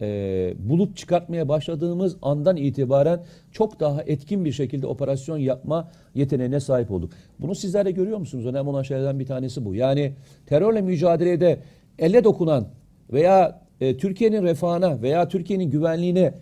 e, 0.00 0.54
bulup 0.58 0.96
çıkartmaya 0.96 1.48
başladığımız 1.48 2.16
andan 2.22 2.56
itibaren 2.56 3.20
çok 3.52 3.80
daha 3.80 4.02
etkin 4.02 4.44
bir 4.44 4.52
şekilde 4.52 4.86
operasyon 4.86 5.38
yapma 5.38 5.90
yeteneğine 6.14 6.60
sahip 6.60 6.90
olduk. 6.90 7.12
Bunu 7.38 7.54
sizler 7.54 7.86
de 7.86 7.90
görüyor 7.90 8.18
musunuz? 8.18 8.46
Önemli 8.46 8.70
olan 8.70 8.82
şeylerden 8.82 9.18
bir 9.18 9.26
tanesi 9.26 9.64
bu. 9.64 9.74
Yani 9.74 10.12
terörle 10.46 10.80
mücadelede 10.80 11.58
elle 11.98 12.24
dokunan 12.24 12.66
veya 13.12 13.60
e, 13.80 13.96
Türkiye'nin 13.96 14.42
refahına 14.42 15.02
veya 15.02 15.28
Türkiye'nin 15.28 15.70
güvenliğine 15.70 16.34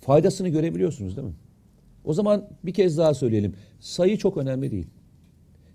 faydasını 0.00 0.48
görebiliyorsunuz 0.48 1.16
değil 1.16 1.28
mi? 1.28 1.34
O 2.04 2.12
zaman 2.12 2.48
bir 2.64 2.74
kez 2.74 2.98
daha 2.98 3.14
söyleyelim. 3.14 3.54
Sayı 3.80 4.18
çok 4.18 4.36
önemli 4.36 4.70
değil. 4.70 4.86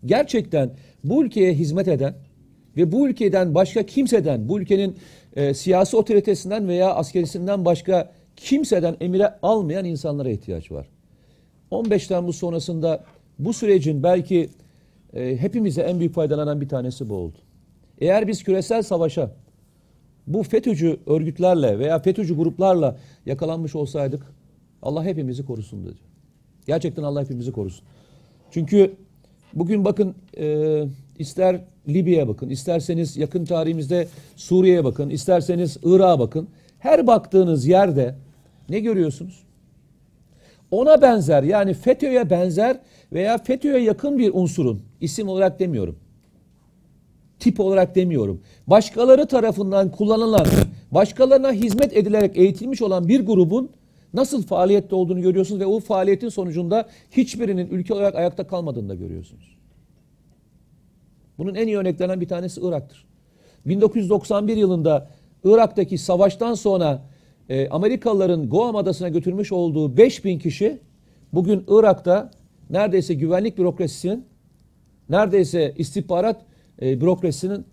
Gerçekten 0.05 0.71
bu 1.03 1.23
ülkeye 1.25 1.53
hizmet 1.53 1.87
eden 1.87 2.15
ve 2.77 2.91
bu 2.91 3.09
ülkeden 3.09 3.55
başka 3.55 3.83
kimseden, 3.83 4.49
bu 4.49 4.59
ülkenin 4.59 4.97
e, 5.35 5.53
siyasi 5.53 5.97
otoritesinden 5.97 6.67
veya 6.67 6.93
askerisinden 6.93 7.65
başka 7.65 8.11
kimseden 8.35 8.95
emire 9.01 9.33
almayan 9.41 9.85
insanlara 9.85 10.29
ihtiyaç 10.29 10.71
var. 10.71 10.87
15 11.71 12.07
Temmuz 12.07 12.35
sonrasında 12.35 13.03
bu 13.39 13.53
sürecin 13.53 14.03
belki 14.03 14.49
e, 15.13 15.37
hepimize 15.37 15.81
en 15.81 15.99
büyük 15.99 16.13
faydalanan 16.13 16.61
bir 16.61 16.69
tanesi 16.69 17.09
bu 17.09 17.13
oldu. 17.13 17.37
Eğer 18.01 18.27
biz 18.27 18.43
küresel 18.43 18.81
savaşa 18.81 19.31
bu 20.27 20.43
FETÖ'cü 20.43 20.99
örgütlerle 21.07 21.79
veya 21.79 21.99
FETÖ'cü 21.99 22.35
gruplarla 22.35 22.97
yakalanmış 23.25 23.75
olsaydık 23.75 24.21
Allah 24.81 25.03
hepimizi 25.03 25.45
korusun 25.45 25.85
dedi. 25.85 25.99
Gerçekten 26.67 27.03
Allah 27.03 27.21
hepimizi 27.21 27.51
korusun. 27.51 27.85
Çünkü 28.51 28.95
bugün 29.53 29.85
bakın 29.85 30.15
e, 30.37 30.83
ister 31.19 31.61
Libya'ya 31.87 32.27
bakın, 32.27 32.49
isterseniz 32.49 33.17
yakın 33.17 33.45
tarihimizde 33.45 34.07
Suriye'ye 34.35 34.83
bakın, 34.83 35.09
isterseniz 35.09 35.77
Irak'a 35.83 36.19
bakın. 36.19 36.47
Her 36.79 37.07
baktığınız 37.07 37.65
yerde 37.67 38.15
ne 38.69 38.79
görüyorsunuz? 38.79 39.43
Ona 40.71 41.01
benzer 41.01 41.43
yani 41.43 41.73
FETÖ'ye 41.73 42.29
benzer 42.29 42.79
veya 43.13 43.37
FETÖ'ye 43.37 43.79
yakın 43.79 44.19
bir 44.19 44.33
unsurun 44.33 44.81
isim 45.01 45.27
olarak 45.29 45.59
demiyorum. 45.59 45.95
Tip 47.39 47.59
olarak 47.59 47.95
demiyorum. 47.95 48.41
Başkaları 48.67 49.27
tarafından 49.27 49.91
kullanılan, 49.91 50.45
başkalarına 50.91 51.51
hizmet 51.51 51.97
edilerek 51.97 52.37
eğitilmiş 52.37 52.81
olan 52.81 53.07
bir 53.07 53.25
grubun 53.25 53.69
nasıl 54.13 54.43
faaliyette 54.43 54.95
olduğunu 54.95 55.21
görüyorsunuz 55.21 55.61
ve 55.61 55.65
o 55.65 55.79
faaliyetin 55.79 56.29
sonucunda 56.29 56.89
hiçbirinin 57.11 57.67
ülke 57.69 57.93
olarak 57.93 58.15
ayakta 58.15 58.47
kalmadığını 58.47 58.89
da 58.89 58.95
görüyorsunuz. 58.95 59.55
Bunun 61.37 61.55
en 61.55 61.67
iyi 61.67 61.77
örneklerinden 61.77 62.21
bir 62.21 62.27
tanesi 62.27 62.61
Irak'tır. 62.63 63.05
1991 63.65 64.57
yılında 64.57 65.09
Irak'taki 65.43 65.97
savaştan 65.97 66.53
sonra 66.53 67.01
e, 67.49 67.69
Amerikalıların 67.69 68.49
Guam 68.49 68.75
adasına 68.75 69.09
götürmüş 69.09 69.51
olduğu 69.51 69.97
5000 69.97 70.39
kişi 70.39 70.79
bugün 71.33 71.63
Irak'ta 71.67 72.31
neredeyse 72.69 73.13
güvenlik 73.13 73.57
bürokrasisinin 73.57 74.25
neredeyse 75.09 75.73
istihbarat 75.77 76.41
e, 76.81 77.01
bürokrasisinin 77.01 77.65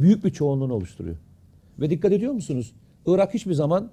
büyük 0.00 0.24
bir 0.24 0.30
çoğunluğunu 0.30 0.74
oluşturuyor. 0.74 1.16
Ve 1.80 1.90
dikkat 1.90 2.12
ediyor 2.12 2.32
musunuz? 2.32 2.72
Irak 3.06 3.34
hiçbir 3.34 3.54
zaman 3.54 3.90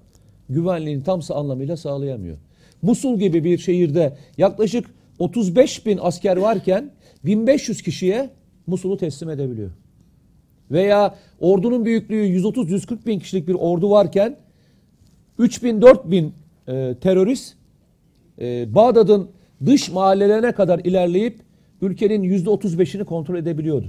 güvenliğini 0.48 1.02
tam 1.02 1.20
anlamıyla 1.30 1.76
sağlayamıyor. 1.76 2.36
Musul 2.82 3.18
gibi 3.18 3.44
bir 3.44 3.58
şehirde 3.58 4.16
yaklaşık 4.38 4.86
35 5.18 5.86
bin 5.86 5.98
asker 6.02 6.36
varken 6.36 6.90
1500 7.24 7.82
kişiye 7.82 8.30
Musul'u 8.66 8.96
teslim 8.96 9.30
edebiliyor. 9.30 9.70
Veya 10.70 11.14
ordunun 11.40 11.84
büyüklüğü 11.84 12.26
130-140 12.26 13.06
bin 13.06 13.18
kişilik 13.18 13.48
bir 13.48 13.54
ordu 13.54 13.90
varken 13.90 14.36
3 15.38 15.62
bin 15.62 15.82
4 15.82 16.10
bin 16.10 16.34
e, 16.68 16.94
terörist 17.00 17.54
e, 18.40 18.74
Bağdat'ın 18.74 19.30
dış 19.66 19.90
mahallelerine 19.90 20.52
kadar 20.52 20.78
ilerleyip 20.78 21.40
ülkenin 21.82 22.22
%35'ini 22.22 23.04
kontrol 23.04 23.36
edebiliyordu. 23.36 23.86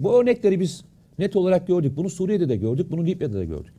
Bu 0.00 0.20
örnekleri 0.20 0.60
biz 0.60 0.84
net 1.18 1.36
olarak 1.36 1.66
gördük. 1.66 1.96
Bunu 1.96 2.10
Suriye'de 2.10 2.48
de 2.48 2.56
gördük, 2.56 2.90
bunu 2.90 3.06
Libya'da 3.06 3.34
da 3.34 3.44
gördük. 3.44 3.74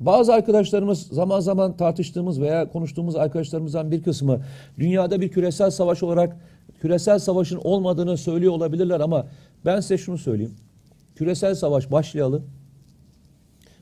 Bazı 0.00 0.34
arkadaşlarımız 0.34 1.06
zaman 1.06 1.40
zaman 1.40 1.76
tartıştığımız 1.76 2.40
veya 2.40 2.68
konuştuğumuz 2.68 3.16
arkadaşlarımızdan 3.16 3.90
bir 3.90 4.02
kısmı 4.02 4.40
dünyada 4.78 5.20
bir 5.20 5.28
küresel 5.28 5.70
savaş 5.70 6.02
olarak 6.02 6.36
küresel 6.80 7.18
savaşın 7.18 7.60
olmadığını 7.64 8.16
söylüyor 8.16 8.52
olabilirler 8.52 9.00
ama 9.00 9.26
ben 9.64 9.80
size 9.80 9.98
şunu 9.98 10.18
söyleyeyim. 10.18 10.54
Küresel 11.14 11.54
savaş 11.54 11.92
başlayalı 11.92 12.42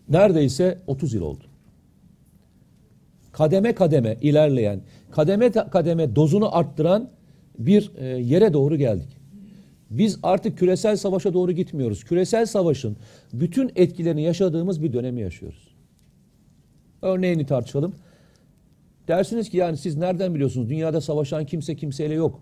neredeyse 0.09 0.79
30 0.87 1.15
yıl 1.15 1.23
oldu. 1.23 1.45
Kademe 3.33 3.75
kademe 3.75 4.17
ilerleyen, 4.21 4.81
kademe 5.11 5.51
kademe 5.51 6.17
dozunu 6.17 6.57
arttıran 6.57 7.11
bir 7.59 7.93
e, 7.99 8.05
yere 8.07 8.53
doğru 8.53 8.77
geldik. 8.77 9.18
Biz 9.91 10.19
artık 10.23 10.59
küresel 10.59 10.97
savaşa 10.97 11.35
doğru 11.35 11.53
gitmiyoruz. 11.53 12.05
Küresel 12.05 12.47
savaşın 12.47 12.97
bütün 13.33 13.73
etkilerini 13.77 14.23
yaşadığımız 14.23 14.83
bir 14.83 14.93
dönemi 14.93 15.21
yaşıyoruz. 15.21 15.69
Örneğini 17.03 17.47
tartışalım. 17.47 17.95
Dersiniz 19.09 19.51
ki 19.51 19.57
yani 19.57 19.77
siz 19.77 19.97
nereden 19.97 20.35
biliyorsunuz? 20.35 20.69
Dünyada 20.69 21.01
savaşan 21.01 21.47
kimse 21.47 21.77
kimseyle 21.77 22.15
yok. 22.15 22.41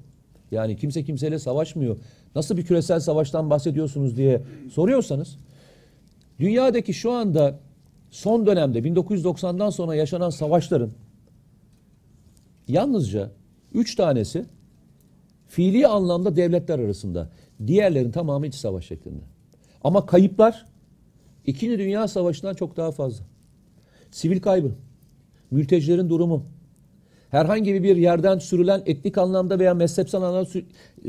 Yani 0.51 0.77
kimse 0.77 1.05
kimseyle 1.05 1.39
savaşmıyor. 1.39 1.99
Nasıl 2.35 2.57
bir 2.57 2.65
küresel 2.65 3.01
savaştan 3.01 3.51
bahsediyorsunuz 3.51 4.17
diye 4.17 4.43
soruyorsanız 4.73 5.37
dünyadaki 6.39 6.95
şu 6.95 7.13
anda 7.13 7.59
son 8.11 8.47
dönemde 8.47 8.79
1990'dan 8.79 9.71
sonra 9.71 9.95
yaşanan 9.95 10.31
savaşların 10.31 10.91
yalnızca 12.69 13.31
Üç 13.75 13.95
tanesi 13.95 14.45
fiili 15.47 15.87
anlamda 15.87 16.37
devletler 16.37 16.79
arasında. 16.79 17.31
Diğerlerin 17.67 18.11
tamamı 18.11 18.47
iç 18.47 18.55
savaş 18.55 18.87
şeklinde. 18.87 19.23
Ama 19.85 20.07
kayıplar 20.07 20.67
İkinci 21.47 21.79
Dünya 21.79 22.09
Savaşı'ndan 22.09 22.55
çok 22.55 22.77
daha 22.77 22.93
fazla. 22.93 23.25
Sivil 24.11 24.41
kaybı, 24.41 24.73
mültecilerin 25.51 26.09
durumu, 26.11 26.47
herhangi 27.31 27.83
bir 27.83 27.97
yerden 27.97 28.39
sürülen 28.39 28.83
etnik 28.87 29.19
anlamda 29.19 29.59
veya 29.59 29.75
mezhepsel 29.75 30.23
anlamda 30.23 30.49
sü- 30.49 30.65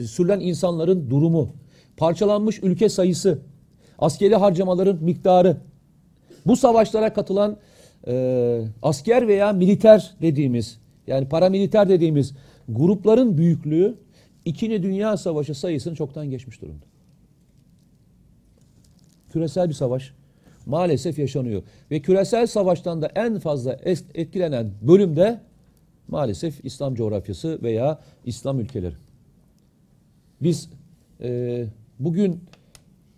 sürülen 0.05 0.39
insanların 0.39 1.09
durumu, 1.09 1.49
parçalanmış 1.97 2.63
ülke 2.63 2.89
sayısı, 2.89 3.39
askeri 3.99 4.35
harcamaların 4.35 5.03
miktarı, 5.03 5.57
bu 6.45 6.55
savaşlara 6.55 7.13
katılan 7.13 7.57
e, 8.07 8.61
asker 8.81 9.27
veya 9.27 9.53
militer 9.53 10.15
dediğimiz 10.21 10.79
yani 11.07 11.29
paramiliter 11.29 11.89
dediğimiz 11.89 12.35
grupların 12.69 13.37
büyüklüğü 13.37 13.97
İkinci 14.47 14.83
Dünya 14.83 15.17
Savaşı 15.17 15.55
sayısını 15.55 15.95
çoktan 15.95 16.29
geçmiş 16.29 16.61
durumda. 16.61 16.85
Küresel 19.29 19.69
bir 19.69 19.73
savaş 19.73 20.13
maalesef 20.65 21.19
yaşanıyor. 21.19 21.63
Ve 21.91 21.99
küresel 21.99 22.47
savaştan 22.47 23.01
da 23.01 23.11
en 23.15 23.39
fazla 23.39 23.77
etkilenen 24.13 24.71
bölümde 24.81 25.39
maalesef 26.07 26.65
İslam 26.65 26.95
coğrafyası 26.95 27.59
veya 27.63 27.99
İslam 28.25 28.59
ülkeleri. 28.59 28.95
Biz 30.41 30.69
e, 31.21 31.65
bugün 31.99 32.43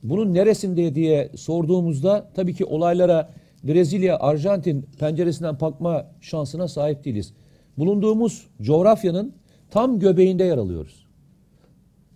bunun 0.03 0.33
neresinde 0.33 0.95
diye 0.95 1.29
sorduğumuzda 1.36 2.29
tabii 2.36 2.53
ki 2.53 2.65
olaylara 2.65 3.33
Brezilya, 3.63 4.19
Arjantin 4.19 4.86
penceresinden 5.00 5.59
bakma 5.59 6.12
şansına 6.21 6.67
sahip 6.67 7.05
değiliz. 7.05 7.33
Bulunduğumuz 7.77 8.48
coğrafyanın 8.62 9.33
tam 9.71 10.00
göbeğinde 10.00 10.43
yer 10.43 10.57
alıyoruz. 10.57 11.09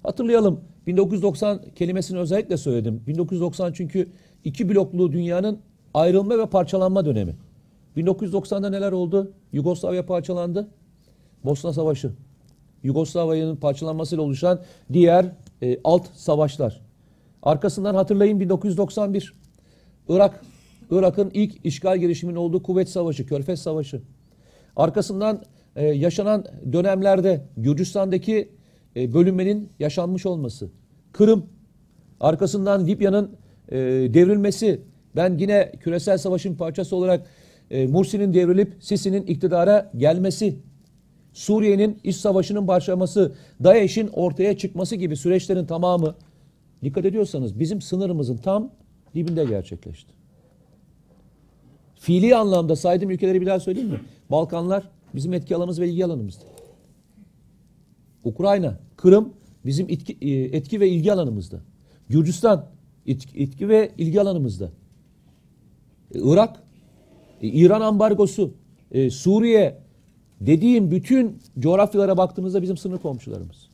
Hatırlayalım 0.03 0.61
1990 0.87 1.61
kelimesini 1.75 2.19
özellikle 2.19 2.57
söyledim. 2.57 3.03
1990 3.07 3.73
çünkü 3.73 4.09
iki 4.43 4.69
bloklu 4.69 5.11
dünyanın 5.11 5.59
ayrılma 5.93 6.37
ve 6.37 6.45
parçalanma 6.45 7.05
dönemi. 7.05 7.35
1990'da 7.97 8.69
neler 8.69 8.91
oldu? 8.91 9.31
Yugoslavya 9.53 10.05
parçalandı. 10.05 10.67
Bosna 11.43 11.73
Savaşı. 11.73 12.11
Yugoslavya'nın 12.83 13.55
parçalanmasıyla 13.55 14.23
oluşan 14.23 14.61
diğer 14.93 15.25
e, 15.61 15.79
alt 15.83 16.07
savaşlar. 16.13 16.81
Arkasından 17.43 17.95
hatırlayın 17.95 18.39
1991. 18.39 19.33
Irak. 20.09 20.41
Irak'ın 20.91 21.31
ilk 21.33 21.65
işgal 21.65 21.97
girişiminin 21.97 22.37
olduğu 22.37 22.63
Kuvvet 22.63 22.89
Savaşı, 22.89 23.25
Körfez 23.25 23.61
Savaşı. 23.61 24.01
Arkasından 24.75 25.43
e, 25.75 25.85
yaşanan 25.85 26.45
dönemlerde 26.73 27.41
Gürcistan'daki 27.57 28.49
e, 28.95 29.13
bölünmenin 29.13 29.69
yaşanmış 29.79 30.25
olması. 30.25 30.69
Kırım. 31.11 31.45
Arkasından 32.19 32.87
Libya'nın 32.87 33.31
e, 33.69 33.77
devrilmesi. 34.13 34.81
Ben 35.15 35.37
yine 35.37 35.71
küresel 35.79 36.17
savaşın 36.17 36.55
parçası 36.55 36.95
olarak 36.95 37.27
e, 37.71 37.87
Mursi'nin 37.87 38.33
devrilip 38.33 38.73
Sisi'nin 38.79 39.25
iktidara 39.25 39.91
gelmesi. 39.97 40.55
Suriye'nin 41.33 41.99
iç 42.03 42.15
savaşının 42.15 42.67
başlaması, 42.67 43.35
DAEŞ'in 43.63 44.07
ortaya 44.07 44.57
çıkması 44.57 44.95
gibi 44.95 45.17
süreçlerin 45.17 45.65
tamamı 45.65 46.15
dikkat 46.83 47.05
ediyorsanız 47.05 47.59
bizim 47.59 47.81
sınırımızın 47.81 48.37
tam 48.37 48.71
dibinde 49.15 49.45
gerçekleşti. 49.45 50.13
Fiili 51.95 52.35
anlamda 52.35 52.75
saydığım 52.75 53.09
ülkeleri 53.09 53.41
bir 53.41 53.45
daha 53.45 53.59
söyleyeyim 53.59 53.89
mi? 53.89 54.01
Balkanlar 54.31 54.89
bizim 55.15 55.33
etki 55.33 55.55
alanımız 55.55 55.81
ve 55.81 55.89
ilgi 55.89 56.05
alanımızdı. 56.05 56.52
Ukrayna, 58.23 58.79
Kırım 58.97 59.33
bizim 59.65 59.89
etki, 59.89 60.17
e, 60.21 60.57
etki 60.57 60.79
ve 60.79 60.89
ilgi 60.89 61.13
alanımızda. 61.13 61.59
Gürcistan 62.09 62.65
etki, 63.07 63.43
etki 63.43 63.69
ve 63.69 63.91
ilgi 63.97 64.21
alanımızda. 64.21 64.65
E, 66.15 66.19
Irak, 66.19 66.63
e, 67.41 67.47
İran 67.47 67.81
ambargosu, 67.81 68.53
Suriye 69.11 69.77
dediğim 70.41 70.91
bütün 70.91 71.39
coğrafyalara 71.59 72.17
baktığımızda 72.17 72.61
bizim 72.61 72.77
sınır 72.77 72.97
komşularımız. 72.97 73.69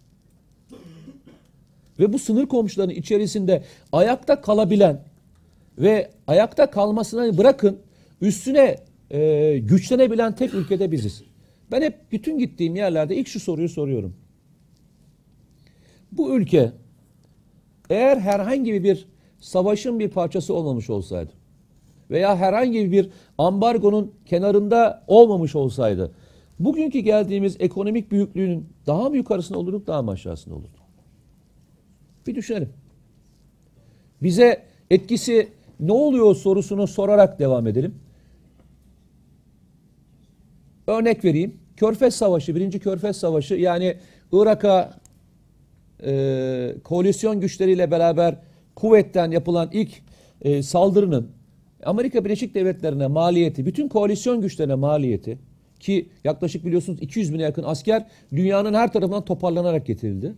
Ve 2.00 2.14
bu 2.14 2.20
sınır 2.20 2.46
komşularının 2.46 2.94
içerisinde 2.94 3.64
ayakta 3.92 4.42
kalabilen 4.42 5.04
ve 5.78 6.12
ayakta 6.28 6.72
kalmasını 6.72 7.38
bırakın 7.38 7.80
üstüne 8.22 8.78
e, 9.12 9.58
güçlenebilen 9.58 10.36
tek 10.36 10.54
ülkede 10.54 10.92
biziz. 10.92 11.24
Ben 11.72 11.82
hep 11.82 12.12
bütün 12.12 12.40
gittiğim 12.40 12.76
yerlerde 12.76 13.16
ilk 13.16 13.28
şu 13.28 13.40
soruyu 13.40 13.70
soruyorum. 13.70 14.16
Bu 16.12 16.38
ülke 16.38 16.72
eğer 17.90 18.18
herhangi 18.18 18.84
bir 18.84 19.08
savaşın 19.40 20.00
bir 20.00 20.10
parçası 20.10 20.54
olmamış 20.54 20.90
olsaydı 20.90 21.32
veya 22.10 22.38
herhangi 22.38 22.92
bir 22.92 23.10
ambargonun 23.38 24.14
kenarında 24.26 25.04
olmamış 25.08 25.56
olsaydı 25.56 26.12
bugünkü 26.60 27.00
geldiğimiz 27.00 27.56
ekonomik 27.60 28.12
büyüklüğünün 28.12 28.70
daha 28.88 29.10
mı 29.10 29.18
yukarısında 29.18 29.60
olurduk 29.60 29.88
daha 29.88 30.02
mı 30.02 30.12
aşağısında 30.12 30.56
olurduk? 30.56 30.80
Bir 32.28 32.36
düşünelim. 32.36 32.70
Bize 34.24 34.66
etkisi 34.90 35.50
ne 35.80 35.92
oluyor 35.92 36.36
sorusunu 36.36 36.88
sorarak 36.88 37.40
devam 37.40 37.68
edelim. 37.68 37.96
Örnek 40.88 41.26
vereyim. 41.26 41.60
Körfez 41.78 42.16
Savaşı, 42.16 42.56
birinci 42.56 42.80
Körfez 42.80 43.18
Savaşı 43.18 43.56
yani 43.56 43.98
Irak'a 44.32 44.99
e, 46.04 46.76
koalisyon 46.84 47.42
güçleriyle 47.42 47.92
beraber 47.92 48.36
kuvvetten 48.76 49.32
yapılan 49.32 49.70
ilk 49.74 50.02
e, 50.42 50.64
saldırının 50.64 51.32
Amerika 51.84 52.26
Birleşik 52.26 52.56
Devletleri'ne 52.56 53.08
maliyeti, 53.08 53.66
bütün 53.66 53.88
koalisyon 53.88 54.42
güçlerine 54.42 54.76
maliyeti 54.76 55.38
ki 55.80 56.10
yaklaşık 56.24 56.66
biliyorsunuz 56.66 57.02
200 57.02 57.34
bine 57.34 57.42
yakın 57.42 57.64
asker 57.64 58.06
dünyanın 58.32 58.74
her 58.74 58.94
tarafından 58.94 59.26
toparlanarak 59.26 59.86
getirildi. 59.86 60.34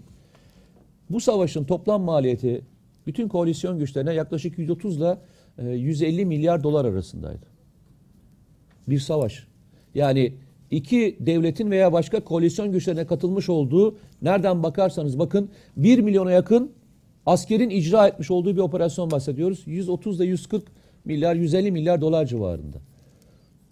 Bu 1.10 1.20
savaşın 1.20 1.64
toplam 1.64 2.02
maliyeti 2.02 2.62
bütün 3.08 3.28
koalisyon 3.28 3.80
güçlerine 3.80 4.14
yaklaşık 4.14 4.58
130 4.58 4.98
ile 4.98 5.18
e, 5.58 5.70
150 5.70 6.26
milyar 6.26 6.64
dolar 6.64 6.86
arasındaydı. 6.86 7.46
Bir 8.88 9.00
savaş. 9.00 9.48
Yani 9.96 10.34
iki 10.72 11.18
devletin 11.20 11.72
veya 11.72 11.94
başka 11.94 12.24
koalisyon 12.24 12.72
güçlerine 12.72 13.06
katılmış 13.06 13.50
olduğu 13.50 13.98
nereden 14.22 14.64
bakarsanız 14.64 15.20
bakın 15.20 15.50
1 15.78 16.00
milyona 16.00 16.32
yakın 16.32 16.72
askerin 17.26 17.70
icra 17.70 18.08
etmiş 18.08 18.32
olduğu 18.32 18.56
bir 18.56 18.62
operasyon 18.62 19.12
bahsediyoruz. 19.12 19.64
130 19.66 20.20
ile 20.20 20.26
140 20.26 20.64
milyar 21.06 21.36
150 21.36 21.72
milyar 21.72 22.02
dolar 22.02 22.26
civarında. 22.26 22.78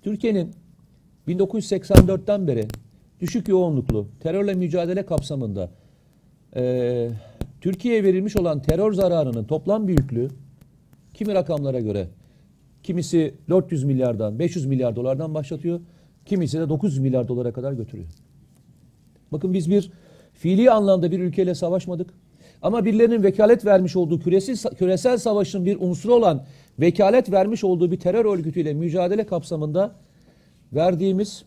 Türkiye'nin 0.02 0.52
1984'ten 1.28 2.48
beri 2.48 2.66
düşük 3.20 3.48
yoğunluklu 3.48 4.08
terörle 4.20 4.54
mücadele 4.54 5.06
kapsamında 5.06 5.70
e, 6.56 7.10
Türkiye'ye 7.62 8.04
verilmiş 8.04 8.36
olan 8.36 8.62
terör 8.62 8.94
zararının 8.94 9.44
toplam 9.44 9.88
büyüklüğü 9.88 10.30
kimi 11.14 11.34
rakamlara 11.34 11.80
göre 11.80 12.08
kimisi 12.84 13.34
400 13.50 13.84
milyardan 13.84 14.40
500 14.40 14.66
milyar 14.66 14.96
dolardan 14.96 15.34
başlatıyor. 15.34 15.80
Kimisi 16.30 16.60
de 16.60 16.70
900 16.70 17.00
milyar 17.00 17.28
dolara 17.28 17.54
kadar 17.54 17.74
götürüyor. 17.74 18.08
Bakın 19.32 19.54
biz 19.54 19.70
bir 19.70 19.92
fiili 20.34 20.72
anlamda 20.72 21.12
bir 21.12 21.20
ülkeyle 21.20 21.56
savaşmadık. 21.56 22.14
Ama 22.62 22.86
birilerinin 22.86 23.24
vekalet 23.24 23.66
vermiş 23.66 23.96
olduğu 23.96 24.20
küresel, 24.20 24.76
küresel 24.76 25.18
savaşın 25.18 25.66
bir 25.66 25.78
unsuru 25.80 26.14
olan 26.14 26.46
vekalet 26.80 27.32
vermiş 27.32 27.64
olduğu 27.64 27.92
bir 27.92 28.00
terör 28.00 28.26
örgütüyle 28.26 28.74
mücadele 28.74 29.26
kapsamında 29.26 29.96
verdiğimiz 30.74 31.46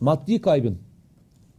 maddi 0.00 0.40
kaybın, 0.40 0.78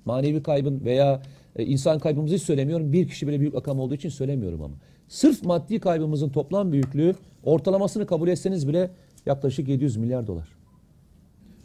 manevi 0.05 0.43
kaybın 0.43 0.85
veya 0.85 1.21
e, 1.55 1.65
insan 1.65 1.99
kaybımızı 1.99 2.35
hiç 2.35 2.43
söylemiyorum. 2.43 2.93
Bir 2.93 3.07
kişi 3.07 3.27
bile 3.27 3.39
büyük 3.39 3.55
rakam 3.55 3.79
olduğu 3.79 3.95
için 3.95 4.09
söylemiyorum 4.09 4.61
ama. 4.61 4.75
Sırf 5.07 5.43
maddi 5.43 5.79
kaybımızın 5.79 6.29
toplam 6.29 6.71
büyüklüğü 6.71 7.15
ortalamasını 7.43 8.05
kabul 8.05 8.27
etseniz 8.27 8.67
bile 8.67 8.91
yaklaşık 9.25 9.67
700 9.67 9.97
milyar 9.97 10.27
dolar. 10.27 10.58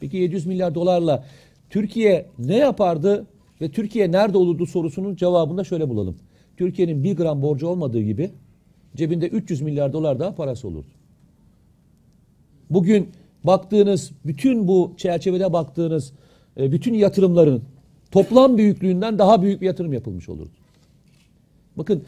Peki 0.04 0.16
700 0.16 0.46
milyar 0.46 0.74
dolarla 0.74 1.24
Türkiye 1.70 2.26
ne 2.38 2.56
yapardı 2.56 3.26
ve 3.60 3.70
Türkiye 3.70 4.12
nerede 4.12 4.38
olurdu 4.38 4.66
sorusunun 4.66 5.16
cevabını 5.16 5.58
da 5.58 5.64
şöyle 5.64 5.88
bulalım. 5.88 6.16
Türkiye'nin 6.56 7.04
bir 7.04 7.16
gram 7.16 7.42
borcu 7.42 7.66
olmadığı 7.66 8.00
gibi 8.00 8.30
cebinde 8.96 9.28
300 9.28 9.60
milyar 9.60 9.92
dolar 9.92 10.20
daha 10.20 10.34
parası 10.34 10.68
olurdu. 10.68 10.86
Bugün 12.70 13.08
baktığınız 13.44 14.10
bütün 14.24 14.68
bu 14.68 14.94
çerçevede 14.96 15.52
baktığınız 15.52 16.12
e, 16.56 16.72
bütün 16.72 16.94
yatırımların 16.94 17.62
toplam 18.10 18.58
büyüklüğünden 18.58 19.18
daha 19.18 19.42
büyük 19.42 19.60
bir 19.60 19.66
yatırım 19.66 19.92
yapılmış 19.92 20.28
olurdu. 20.28 20.52
Bakın 21.76 22.02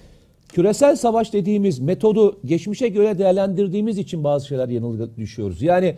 küresel 0.48 0.96
savaş 0.96 1.32
dediğimiz 1.32 1.78
metodu 1.78 2.38
geçmişe 2.44 2.88
göre 2.88 3.18
değerlendirdiğimiz 3.18 3.98
için 3.98 4.24
bazı 4.24 4.46
şeyler 4.46 4.68
yanılgı 4.68 5.16
düşüyoruz. 5.16 5.62
Yani 5.62 5.96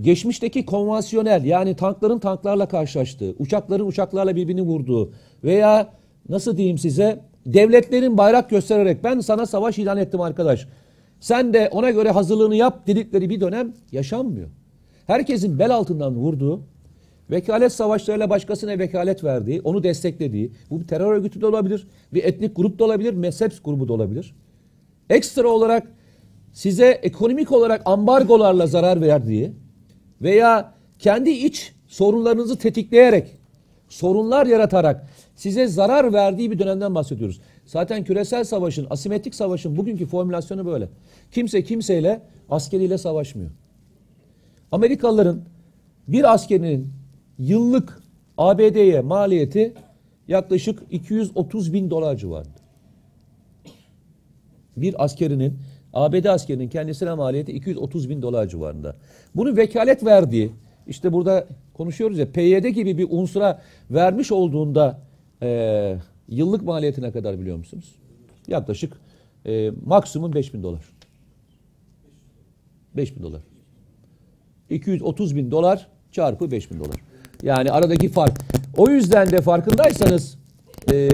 geçmişteki 0.00 0.66
konvansiyonel 0.66 1.44
yani 1.44 1.76
tankların 1.76 2.18
tanklarla 2.18 2.68
karşılaştığı, 2.68 3.34
uçakların 3.38 3.86
uçaklarla 3.86 4.36
birbirini 4.36 4.62
vurduğu 4.62 5.12
veya 5.44 5.92
nasıl 6.28 6.56
diyeyim 6.56 6.78
size 6.78 7.20
devletlerin 7.46 8.18
bayrak 8.18 8.50
göstererek 8.50 9.04
ben 9.04 9.20
sana 9.20 9.46
savaş 9.46 9.78
ilan 9.78 9.98
ettim 9.98 10.20
arkadaş. 10.20 10.68
Sen 11.20 11.54
de 11.54 11.68
ona 11.72 11.90
göre 11.90 12.10
hazırlığını 12.10 12.56
yap 12.56 12.86
dedikleri 12.86 13.30
bir 13.30 13.40
dönem 13.40 13.74
yaşanmıyor. 13.92 14.48
Herkesin 15.06 15.58
bel 15.58 15.74
altından 15.74 16.14
vurduğu, 16.14 16.60
vekalet 17.30 17.72
savaşlarıyla 17.72 18.30
başkasına 18.30 18.78
vekalet 18.78 19.24
verdiği, 19.24 19.60
onu 19.60 19.82
desteklediği, 19.82 20.52
bu 20.70 20.80
bir 20.80 20.86
terör 20.86 21.12
örgütü 21.12 21.40
de 21.40 21.46
olabilir, 21.46 21.88
bir 22.14 22.24
etnik 22.24 22.56
grup 22.56 22.78
da 22.78 22.84
olabilir, 22.84 23.12
mezhep 23.12 23.64
grubu 23.64 23.88
da 23.88 23.92
olabilir. 23.92 24.34
Ekstra 25.10 25.48
olarak 25.48 25.92
size 26.52 26.86
ekonomik 26.86 27.52
olarak 27.52 27.82
ambargolarla 27.84 28.66
zarar 28.66 29.00
verdiği 29.00 29.52
veya 30.22 30.74
kendi 30.98 31.30
iç 31.30 31.72
sorunlarınızı 31.86 32.58
tetikleyerek, 32.58 33.36
sorunlar 33.88 34.46
yaratarak 34.46 35.06
size 35.34 35.66
zarar 35.66 36.12
verdiği 36.12 36.50
bir 36.50 36.58
dönemden 36.58 36.94
bahsediyoruz. 36.94 37.40
Zaten 37.66 38.04
küresel 38.04 38.44
savaşın, 38.44 38.86
asimetrik 38.90 39.34
savaşın 39.34 39.76
bugünkü 39.76 40.06
formülasyonu 40.06 40.66
böyle. 40.66 40.88
Kimse 41.32 41.64
kimseyle 41.64 42.22
askeriyle 42.50 42.98
savaşmıyor. 42.98 43.50
Amerikalıların 44.72 45.40
bir 46.08 46.34
askerinin 46.34 46.92
yıllık 47.38 48.02
ABD'ye 48.38 49.00
maliyeti 49.00 49.74
yaklaşık 50.28 50.82
230 50.90 51.72
bin 51.72 51.90
dolar 51.90 52.16
civarında. 52.16 52.58
Bir 54.76 55.04
askerinin, 55.04 55.58
ABD 55.96 56.24
askerinin 56.24 56.68
kendisine 56.68 57.14
maliyeti 57.14 57.52
230 57.52 58.10
bin 58.10 58.22
dolar 58.22 58.48
civarında. 58.48 58.96
Bunu 59.34 59.56
vekalet 59.56 60.04
verdiği, 60.04 60.52
işte 60.86 61.12
burada 61.12 61.46
konuşuyoruz 61.74 62.18
ya 62.18 62.32
PYD 62.32 62.64
gibi 62.64 62.98
bir 62.98 63.06
unsura 63.10 63.62
vermiş 63.90 64.32
olduğunda 64.32 65.00
e, 65.42 65.96
yıllık 66.28 66.62
maliyetine 66.62 67.12
kadar 67.12 67.40
biliyor 67.40 67.56
musunuz? 67.56 67.94
Yaklaşık 68.48 68.92
e, 69.46 69.70
maksimum 69.86 70.34
5 70.34 70.54
bin 70.54 70.62
dolar. 70.62 70.82
5 72.96 73.16
bin 73.16 73.22
dolar. 73.22 73.40
230 74.70 75.36
bin 75.36 75.50
dolar 75.50 75.86
çarpı 76.12 76.50
5 76.50 76.70
bin 76.70 76.78
dolar. 76.78 76.96
Yani 77.42 77.70
aradaki 77.70 78.08
fark. 78.08 78.38
O 78.76 78.88
yüzden 78.88 79.30
de 79.30 79.40
farkındaysanız 79.40 80.38
e, 80.92 81.08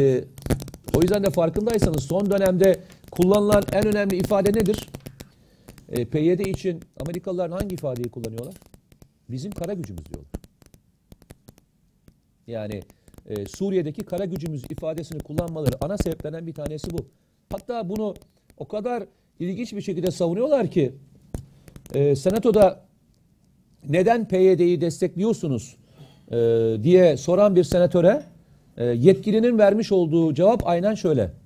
o 0.95 1.03
yüzden 1.03 1.25
de 1.25 1.31
farkındaysanız 1.31 2.03
son 2.03 2.31
dönemde 2.31 2.81
kullanılan 3.13 3.63
en 3.73 3.87
önemli 3.87 4.17
ifade 4.17 4.49
nedir? 4.49 4.89
E, 5.89 6.05
PYD 6.05 6.41
için 6.41 6.81
Amerikalılar 7.01 7.51
hangi 7.51 7.75
ifadeyi 7.75 8.09
kullanıyorlar? 8.09 8.55
Bizim 9.31 9.51
kara 9.51 9.75
gücümüz 9.75 10.07
diyorlar. 10.07 10.31
Yani 12.47 12.83
e, 13.29 13.47
Suriye'deki 13.47 14.05
kara 14.05 14.25
gücümüz 14.25 14.65
ifadesini 14.71 15.19
kullanmaları 15.19 15.85
ana 15.85 15.99
sebeplerinden 15.99 16.47
bir 16.47 16.55
tanesi 16.55 16.91
bu. 16.91 17.07
Hatta 17.51 17.89
bunu 17.89 18.15
o 18.57 18.69
kadar 18.69 19.05
ilginç 19.41 19.73
bir 19.73 19.81
şekilde 19.81 20.11
savunuyorlar 20.11 20.71
ki 20.71 20.93
e, 21.95 22.17
Senato'da 22.17 22.85
neden 23.89 24.29
PYD'yi 24.29 24.81
destekliyorsunuz 24.81 25.77
e, 26.31 26.37
diye 26.83 27.17
soran 27.17 27.57
bir 27.57 27.65
senatöre 27.65 28.23
e, 28.77 28.85
yetkilinin 28.85 29.59
vermiş 29.59 29.93
olduğu 29.93 30.35
cevap 30.35 30.67
aynen 30.67 30.95
şöyle. 30.95 31.42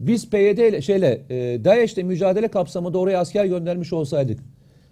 Biz 0.00 0.30
PYD 0.30 0.58
ile 0.58 0.82
şeyle 0.82 1.22
e, 1.30 1.64
DAEŞ'le 1.64 1.96
mücadele 1.96 2.48
kapsamında 2.48 2.98
oraya 2.98 3.20
asker 3.20 3.44
göndermiş 3.44 3.92
olsaydık 3.92 4.40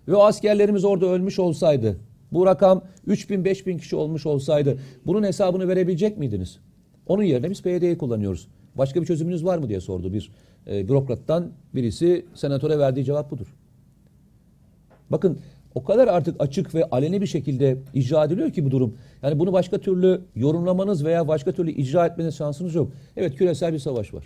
ve 0.09 0.15
o 0.15 0.23
askerlerimiz 0.23 0.85
orada 0.85 1.07
ölmüş 1.07 1.39
olsaydı 1.39 1.97
bu 2.33 2.47
rakam 2.47 2.85
3000 3.07 3.45
5000 3.45 3.79
kişi 3.79 3.97
olmuş 3.97 4.27
olsaydı 4.27 4.79
bunun 5.07 5.23
hesabını 5.23 5.69
verebilecek 5.69 6.19
miydiniz? 6.19 6.59
Onun 7.07 7.23
yerine 7.23 7.51
biz 7.51 7.63
PYD'yi 7.63 7.99
kullanıyoruz. 7.99 8.49
Başka 8.75 9.01
bir 9.01 9.07
çözümünüz 9.07 9.45
var 9.45 9.59
mı 9.59 9.69
diye 9.69 9.81
sordu 9.81 10.13
bir 10.13 10.31
e, 10.67 10.89
bürokrattan 10.89 11.53
birisi 11.75 12.27
senatöre 12.35 12.79
verdiği 12.79 13.05
cevap 13.05 13.31
budur. 13.31 13.47
Bakın 15.11 15.39
o 15.75 15.85
kadar 15.85 16.09
artık 16.09 16.37
açık 16.39 16.75
ve 16.75 16.85
aleni 16.85 17.21
bir 17.21 17.27
şekilde 17.27 17.79
icra 17.95 18.25
ediliyor 18.25 18.53
ki 18.53 18.65
bu 18.65 18.71
durum. 18.71 18.97
Yani 19.23 19.39
bunu 19.39 19.53
başka 19.53 19.79
türlü 19.79 20.21
yorumlamanız 20.35 21.05
veya 21.05 21.29
başka 21.29 21.53
türlü 21.53 21.71
icra 21.71 22.07
etmeniz 22.07 22.35
şansınız 22.35 22.75
yok. 22.75 22.93
Evet 23.17 23.35
küresel 23.35 23.73
bir 23.73 23.79
savaş 23.79 24.15
var. 24.15 24.25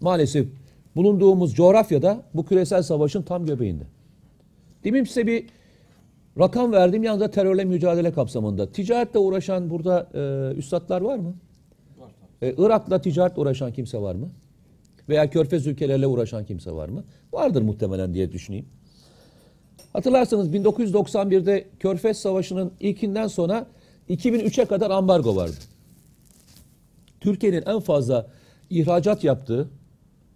Maalesef 0.00 0.46
bulunduğumuz 0.96 1.54
coğrafyada 1.54 2.22
bu 2.34 2.46
küresel 2.46 2.82
savaşın 2.82 3.22
tam 3.22 3.46
göbeğinde. 3.46 3.84
Demin 4.84 5.04
size 5.04 5.26
bir 5.26 5.46
rakam 6.38 6.72
verdim 6.72 7.02
yalnız 7.02 7.30
terörle 7.30 7.64
mücadele 7.64 8.12
kapsamında. 8.12 8.72
Ticaretle 8.72 9.18
uğraşan 9.18 9.70
burada 9.70 10.08
e, 10.14 10.54
üstadlar 10.56 11.00
var 11.00 11.18
mı? 11.18 11.34
Var. 11.98 12.10
E, 12.42 12.54
Irak'la 12.58 13.00
ticaretle 13.00 13.40
uğraşan 13.42 13.72
kimse 13.72 13.98
var 13.98 14.14
mı? 14.14 14.28
Veya 15.08 15.30
körfez 15.30 15.66
ülkelerle 15.66 16.06
uğraşan 16.06 16.44
kimse 16.44 16.72
var 16.72 16.88
mı? 16.88 17.04
Vardır 17.32 17.62
muhtemelen 17.62 18.14
diye 18.14 18.32
düşüneyim. 18.32 18.66
Hatırlarsanız 19.92 20.48
1991'de 20.48 21.64
Körfez 21.80 22.18
Savaşı'nın 22.18 22.72
ilkinden 22.80 23.26
sonra 23.26 23.66
2003'e 24.10 24.64
kadar 24.64 24.90
ambargo 24.90 25.36
vardı. 25.36 25.56
Türkiye'nin 27.20 27.62
en 27.66 27.80
fazla 27.80 28.26
ihracat 28.70 29.24
yaptığı 29.24 29.68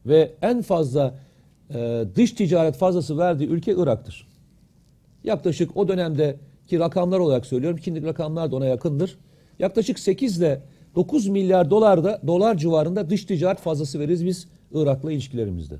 ve 0.06 0.32
en 0.42 0.62
fazla 0.62 1.14
e, 1.74 2.04
dış 2.14 2.32
ticaret 2.32 2.76
fazlası 2.76 3.18
verdiği 3.18 3.48
ülke 3.48 3.74
Irak'tır. 3.74 4.26
Yaklaşık 5.24 5.76
o 5.76 5.88
dönemdeki 5.88 6.78
rakamlar 6.78 7.18
olarak 7.18 7.46
söylüyorum. 7.46 7.78
Şimdiki 7.78 8.06
rakamlar 8.06 8.50
da 8.50 8.56
ona 8.56 8.66
yakındır. 8.66 9.18
Yaklaşık 9.58 9.98
8 9.98 10.38
ile 10.38 10.62
9 10.94 11.28
milyar 11.28 11.70
dolar 11.70 12.04
da 12.04 12.20
dolar 12.26 12.58
civarında 12.58 13.10
dış 13.10 13.24
ticaret 13.24 13.60
fazlası 13.60 14.00
veririz 14.00 14.26
biz 14.26 14.48
Irak'la 14.72 15.12
ilişkilerimizde. 15.12 15.74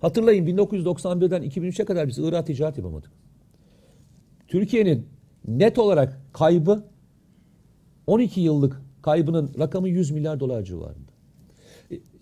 Hatırlayın 0.00 0.46
1991'den 0.46 1.42
2003'e 1.42 1.84
kadar 1.84 2.08
biz 2.08 2.18
Irak 2.18 2.46
ticaret 2.46 2.78
yapamadık. 2.78 3.10
Türkiye'nin 4.48 5.06
net 5.48 5.78
olarak 5.78 6.20
kaybı 6.32 6.84
12 8.06 8.40
yıllık 8.40 8.82
kaybının 9.02 9.50
rakamı 9.58 9.88
100 9.88 10.10
milyar 10.10 10.40
dolar 10.40 10.62
civarında. 10.62 11.09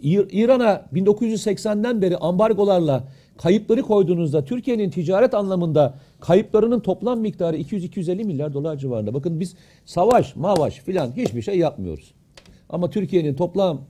İran'a 0.03 0.89
1980'den 0.95 2.03
beri 2.03 2.17
ambargolarla 2.17 3.05
kayıpları 3.37 3.83
koyduğunuzda 3.83 4.45
Türkiye'nin 4.45 4.91
ticaret 4.91 5.35
anlamında 5.35 5.95
kayıplarının 6.21 6.81
toplam 6.81 7.21
miktarı 7.21 7.57
200-250 7.57 8.25
milyar 8.25 8.55
dolar 8.55 8.77
civarında. 8.77 9.15
Bakın 9.15 9.41
biz 9.41 9.55
savaş, 9.85 10.37
mavaş 10.37 10.75
filan 10.75 11.13
hiçbir 11.17 11.43
şey 11.43 11.59
yapmıyoruz. 11.59 12.15
Ama 12.69 12.91
Türkiye'nin 12.91 13.35
toplam 13.35 13.81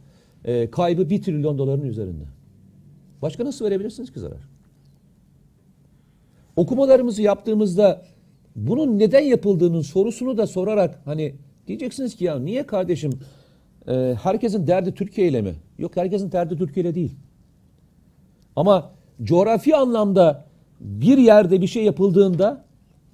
e, 0.44 0.70
kaybı 0.70 1.10
1 1.10 1.22
trilyon 1.22 1.58
doların 1.58 1.84
üzerinde. 1.84 2.24
Başka 3.22 3.44
nasıl 3.44 3.64
verebilirsiniz 3.64 4.12
ki 4.12 4.20
zarar? 4.20 4.48
Okumalarımızı 6.56 7.22
yaptığımızda 7.22 8.02
bunun 8.56 8.98
neden 8.98 9.22
yapıldığının 9.22 9.82
sorusunu 9.82 10.38
da 10.38 10.46
sorarak 10.46 11.00
hani 11.04 11.34
diyeceksiniz 11.66 12.16
ki 12.16 12.24
ya 12.24 12.38
niye 12.38 12.66
kardeşim 12.66 13.12
e, 13.88 14.16
herkesin 14.22 14.66
derdi 14.66 14.94
Türkiye 14.94 15.29
ile 15.29 15.42
mi? 15.42 15.55
Yok 15.79 15.96
herkesin 15.96 16.33
derdi 16.33 16.59
Türkiye 16.59 16.87
ile 16.87 16.94
değil. 16.94 17.14
Ama 18.57 18.90
coğrafi 19.22 19.77
anlamda 19.77 20.44
bir 20.81 21.18
yerde 21.18 21.61
bir 21.61 21.66
şey 21.66 21.85
yapıldığında 21.85 22.64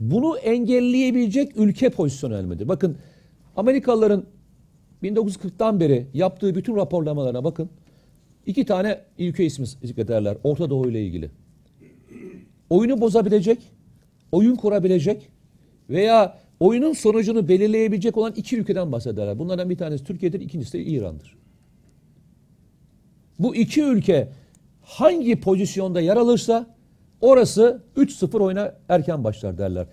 bunu 0.00 0.38
engelleyebilecek 0.38 1.56
ülke 1.56 1.90
pozisyonu 1.90 2.34
elmedir. 2.34 2.68
Bakın 2.68 2.96
Amerikalıların 3.56 4.24
1940'tan 5.02 5.80
beri 5.80 6.06
yaptığı 6.14 6.54
bütün 6.54 6.76
raporlamalarına 6.76 7.44
bakın. 7.44 7.70
İki 8.46 8.64
tane 8.64 9.00
ülke 9.18 9.44
ismi 9.44 9.66
zikrederler 9.66 10.36
Orta 10.44 10.70
Doğu 10.70 10.88
ile 10.90 11.06
ilgili. 11.06 11.30
Oyunu 12.70 13.00
bozabilecek, 13.00 13.58
oyun 14.32 14.56
kurabilecek 14.56 15.30
veya 15.90 16.38
oyunun 16.64 16.92
sonucunu 16.92 17.48
belirleyebilecek 17.48 18.16
olan 18.16 18.32
iki 18.36 18.58
ülkeden 18.58 18.92
bahsederler. 18.92 19.38
Bunlardan 19.38 19.70
bir 19.70 19.76
tanesi 19.76 20.04
Türkiye'dir, 20.04 20.40
ikincisi 20.40 20.72
de 20.72 20.82
İran'dır. 20.82 21.36
Bu 23.38 23.56
iki 23.56 23.82
ülke 23.82 24.28
hangi 24.82 25.40
pozisyonda 25.40 26.00
yer 26.00 26.16
alırsa 26.16 26.66
orası 27.20 27.82
3-0 27.96 28.38
oyuna 28.38 28.74
erken 28.88 29.24
başlar 29.24 29.58
derler. 29.58 29.86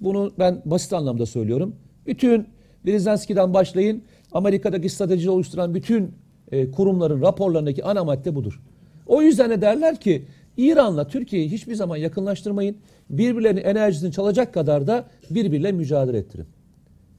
Bunu 0.00 0.32
ben 0.38 0.62
basit 0.64 0.92
anlamda 0.92 1.26
söylüyorum. 1.26 1.76
Bütün 2.06 2.46
Brzezinski'den 2.86 3.54
başlayın 3.54 4.02
Amerika'daki 4.32 4.88
strateji 4.88 5.30
oluşturan 5.30 5.74
bütün 5.74 6.14
e, 6.52 6.70
kurumların 6.70 7.22
raporlarındaki 7.22 7.84
ana 7.84 8.04
madde 8.04 8.34
budur. 8.34 8.60
O 9.06 9.22
yüzden 9.22 9.50
de 9.50 9.60
derler 9.60 10.00
ki 10.00 10.24
İran'la 10.60 11.06
Türkiye'yi 11.06 11.52
hiçbir 11.52 11.74
zaman 11.74 11.96
yakınlaştırmayın. 11.96 12.76
Birbirlerinin 13.10 13.62
enerjisini 13.62 14.12
çalacak 14.12 14.54
kadar 14.54 14.86
da 14.86 15.06
birbirle 15.30 15.72
mücadele 15.72 16.18
ettirin. 16.18 16.46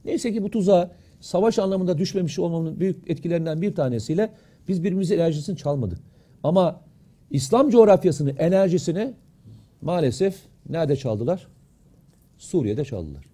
Neyse 0.04 0.32
ki 0.32 0.42
bu 0.42 0.50
tuzağa 0.50 0.90
savaş 1.20 1.58
anlamında 1.58 1.98
düşmemiş 1.98 2.38
olmamın 2.38 2.80
büyük 2.80 3.10
etkilerinden 3.10 3.62
bir 3.62 3.74
tanesiyle 3.74 4.30
biz 4.68 4.84
birbirimizin 4.84 5.14
enerjisini 5.14 5.56
çalmadık. 5.56 5.98
Ama 6.42 6.80
İslam 7.30 7.70
coğrafyasının 7.70 8.36
enerjisini 8.36 9.12
maalesef 9.80 10.36
nerede 10.68 10.96
çaldılar? 10.96 11.46
Suriye'de 12.38 12.84
çaldılar. 12.84 13.24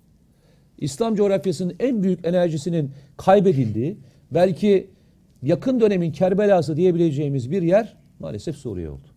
İslam 0.78 1.14
coğrafyasının 1.14 1.74
en 1.80 2.02
büyük 2.02 2.26
enerjisinin 2.26 2.90
kaybedildiği, 3.16 3.98
belki 4.30 4.90
yakın 5.42 5.80
dönemin 5.80 6.12
Kerbelası 6.12 6.76
diyebileceğimiz 6.76 7.50
bir 7.50 7.62
yer 7.62 7.96
maalesef 8.18 8.56
Suriye 8.56 8.90
oldu. 8.90 9.07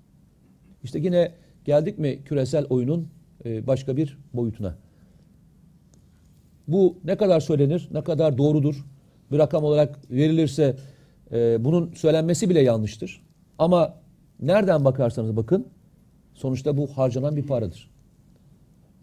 İşte 0.83 0.99
yine 0.99 1.31
geldik 1.65 1.99
mi 1.99 2.19
küresel 2.25 2.65
oyunun 2.65 3.07
e, 3.45 3.67
başka 3.67 3.97
bir 3.97 4.17
boyutuna. 4.33 4.77
Bu 6.67 6.97
ne 7.03 7.17
kadar 7.17 7.39
söylenir, 7.39 7.89
ne 7.91 8.03
kadar 8.03 8.37
doğrudur, 8.37 8.85
bir 9.31 9.39
rakam 9.39 9.63
olarak 9.63 10.11
verilirse 10.11 10.75
e, 11.31 11.65
bunun 11.65 11.93
söylenmesi 11.93 12.49
bile 12.49 12.61
yanlıştır. 12.61 13.21
Ama 13.57 13.97
nereden 14.41 14.85
bakarsanız 14.85 15.35
bakın, 15.35 15.67
sonuçta 16.33 16.77
bu 16.77 16.87
harcanan 16.87 17.35
bir 17.35 17.47
paradır. 17.47 17.89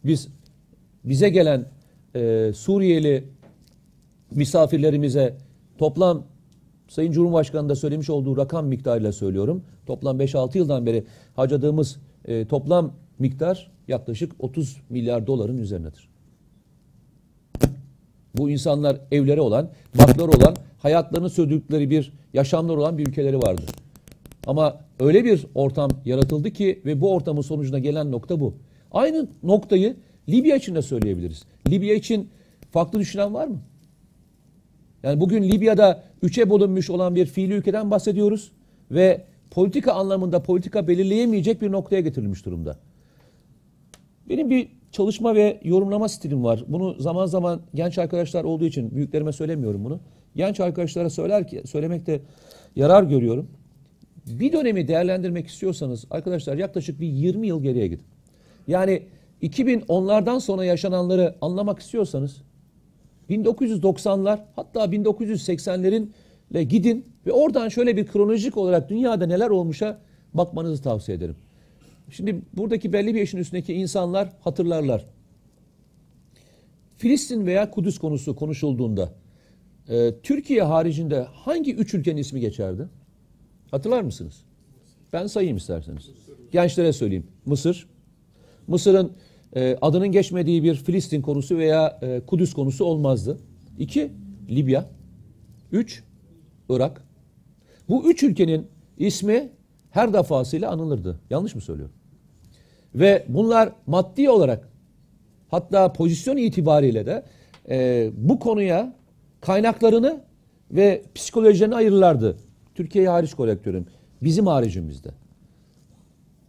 Biz 0.04 0.28
bize 1.04 1.28
gelen 1.28 1.64
e, 2.14 2.52
Suriyeli 2.54 3.24
misafirlerimize 4.30 5.36
toplam 5.78 6.24
Sayın 6.88 7.12
Cumhurbaşkanı 7.12 7.68
da 7.68 7.77
söylemiş 7.77 8.11
olduğu 8.11 8.37
rakam 8.37 8.66
miktarıyla 8.66 9.12
söylüyorum. 9.12 9.62
Toplam 9.87 10.20
5-6 10.20 10.59
yıldan 10.59 10.87
beri 10.87 11.05
harcadığımız 11.37 11.98
e, 12.24 12.46
toplam 12.46 12.92
miktar 13.18 13.70
yaklaşık 13.88 14.33
30 14.38 14.77
milyar 14.90 15.27
doların 15.27 15.59
üzerindedir. 15.59 16.09
Bu 18.37 18.51
insanlar 18.51 19.01
evleri 19.12 19.40
olan, 19.40 19.70
bakları 19.98 20.31
olan, 20.31 20.57
hayatlarını 20.79 21.31
sürdürdükleri 21.31 21.90
bir 21.90 22.12
yaşamları 22.35 22.81
olan 22.81 22.98
bir 22.98 23.07
ülkeleri 23.07 23.38
vardı. 23.38 23.62
Ama 24.46 24.81
öyle 25.01 25.24
bir 25.24 25.46
ortam 25.55 25.90
yaratıldı 26.05 26.51
ki 26.51 26.83
ve 26.85 27.01
bu 27.01 27.14
ortamın 27.14 27.42
sonucunda 27.42 27.79
gelen 27.79 28.12
nokta 28.12 28.40
bu. 28.40 28.55
Aynı 28.92 29.29
noktayı 29.42 29.96
Libya 30.29 30.57
için 30.57 30.74
de 30.74 30.83
söyleyebiliriz. 30.83 31.42
Libya 31.68 31.94
için 31.94 32.29
farklı 32.70 32.98
düşünen 32.98 33.35
var 33.35 33.46
mı? 33.46 33.61
Yani 35.02 35.20
bugün 35.20 35.42
Libya'da 35.42 36.02
üçe 36.22 36.50
bölünmüş 36.50 36.90
olan 36.90 37.14
bir 37.14 37.26
fiili 37.26 37.52
ülkeden 37.52 37.90
bahsediyoruz 37.90 38.52
ve 38.90 39.24
politika 39.50 39.92
anlamında 39.92 40.42
politika 40.42 40.88
belirleyemeyecek 40.88 41.62
bir 41.62 41.72
noktaya 41.72 42.00
getirilmiş 42.00 42.46
durumda. 42.46 42.78
Benim 44.28 44.50
bir 44.50 44.68
çalışma 44.92 45.34
ve 45.34 45.61
yorumlama 45.64 46.08
stilim 46.08 46.44
var. 46.44 46.64
Bunu 46.68 46.94
zaman 47.00 47.26
zaman 47.26 47.61
genç 47.74 47.98
arkadaşlar 47.98 48.44
olduğu 48.44 48.64
için 48.64 48.94
büyüklerime 48.94 49.32
söylemiyorum 49.32 49.84
bunu. 49.84 50.00
Genç 50.37 50.61
arkadaşlara 50.61 51.11
söyler 51.11 51.48
ki 51.48 51.62
söylemekte 51.66 52.20
yarar 52.76 53.02
görüyorum. 53.02 53.50
Bir 54.26 54.52
dönemi 54.52 54.88
değerlendirmek 54.88 55.46
istiyorsanız 55.46 56.04
arkadaşlar 56.11 56.56
yaklaşık 56.56 57.00
bir 57.00 57.06
20 57.06 57.46
yıl 57.46 57.62
geriye 57.62 57.87
gidin. 57.87 58.04
Yani 58.66 59.02
2010'lardan 59.42 60.40
sonra 60.40 60.64
yaşananları 60.64 61.34
anlamak 61.40 61.78
istiyorsanız 61.78 62.42
1990'lar 63.30 64.40
hatta 64.56 64.84
1980'lerin 64.84 66.08
ile 66.50 66.64
gidin 66.64 67.06
ve 67.26 67.32
oradan 67.32 67.68
şöyle 67.68 67.96
bir 67.96 68.06
kronolojik 68.06 68.56
olarak 68.56 68.90
dünyada 68.90 69.26
neler 69.26 69.50
olmuşa 69.50 70.00
bakmanızı 70.34 70.82
tavsiye 70.82 71.16
ederim. 71.16 71.36
Şimdi 72.10 72.42
buradaki 72.56 72.92
belli 72.92 73.14
bir 73.14 73.18
yaşın 73.18 73.38
üstündeki 73.38 73.74
insanlar 73.74 74.32
hatırlarlar. 74.40 75.04
Filistin 76.96 77.46
veya 77.46 77.70
Kudüs 77.70 77.98
konusu 77.98 78.36
konuşulduğunda 78.36 79.12
e, 79.88 80.14
Türkiye 80.22 80.62
haricinde 80.62 81.26
hangi 81.32 81.74
üç 81.74 81.94
ülkenin 81.94 82.16
ismi 82.16 82.40
geçerdi? 82.40 82.88
Hatırlar 83.70 84.02
mısınız? 84.02 84.44
Ben 85.12 85.26
sayayım 85.26 85.56
isterseniz. 85.56 86.10
Gençlere 86.52 86.92
söyleyeyim. 86.92 87.26
Mısır. 87.46 87.88
Mısır'ın 88.66 89.12
e, 89.56 89.78
adının 89.80 90.08
geçmediği 90.08 90.62
bir 90.62 90.74
Filistin 90.74 91.22
konusu 91.22 91.58
veya 91.58 91.98
e, 92.02 92.20
Kudüs 92.26 92.52
konusu 92.52 92.84
olmazdı. 92.84 93.38
İki, 93.78 94.12
Libya. 94.50 94.87
Üç, 95.72 96.02
Irak. 96.68 97.02
Bu 97.88 98.11
üç 98.11 98.22
ülkenin 98.22 98.66
ismi 98.98 99.48
her 99.90 100.12
defasıyla 100.12 100.70
anılırdı. 100.70 101.20
Yanlış 101.30 101.54
mı 101.54 101.61
söylüyorum? 101.61 101.94
Ve 102.94 103.24
bunlar 103.28 103.72
maddi 103.87 104.30
olarak 104.30 104.68
hatta 105.48 105.92
pozisyon 105.92 106.37
itibariyle 106.37 107.06
de 107.06 107.24
e, 107.68 108.11
bu 108.16 108.38
konuya 108.38 108.94
kaynaklarını 109.40 110.20
ve 110.70 111.02
psikolojilerini 111.14 111.74
ayırırlardı. 111.74 112.37
Türkiye'yi 112.74 113.08
hariç 113.08 113.34
kolektörüm. 113.34 113.87
Bizim 114.22 114.46
haricimizde. 114.46 115.11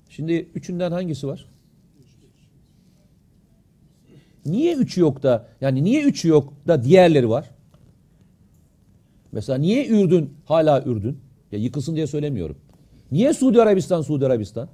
Şimdi 0.09 0.33
üçünden 0.55 0.91
hangisi 0.91 1.27
var? 1.27 1.45
Niye 4.51 4.75
üçü 4.75 5.01
yok 5.01 5.23
da 5.23 5.47
yani 5.62 5.83
niye 5.83 6.03
üçü 6.03 6.27
yok 6.27 6.53
da 6.67 6.83
diğerleri 6.83 7.29
var? 7.29 7.49
Mesela 9.31 9.59
niye 9.59 9.88
Ürdün 9.88 10.33
hala 10.45 10.83
Ürdün? 10.83 11.17
Ya 11.51 11.59
yıkılsın 11.59 11.95
diye 11.95 12.07
söylemiyorum. 12.07 12.57
Niye 13.12 13.33
Suudi 13.33 13.62
Arabistan 13.62 14.01
Suudi 14.01 14.25
Arabistan? 14.25 14.69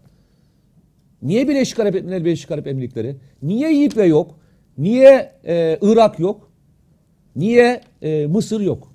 Niye 1.22 1.48
Birleşik 1.48 1.80
Arap 1.80 1.96
Emirlikleri 1.96 2.26
Birleşik 2.26 2.52
Arap 2.52 2.68
Emirlikleri? 2.68 3.16
Niye 3.42 3.86
İBB 3.86 4.08
yok? 4.08 4.40
Niye 4.78 5.32
e, 5.46 5.80
Irak 5.82 6.20
yok? 6.20 6.52
Niye 7.36 7.82
e, 8.02 8.28
Mısır 8.28 8.62
yok? 8.62 8.92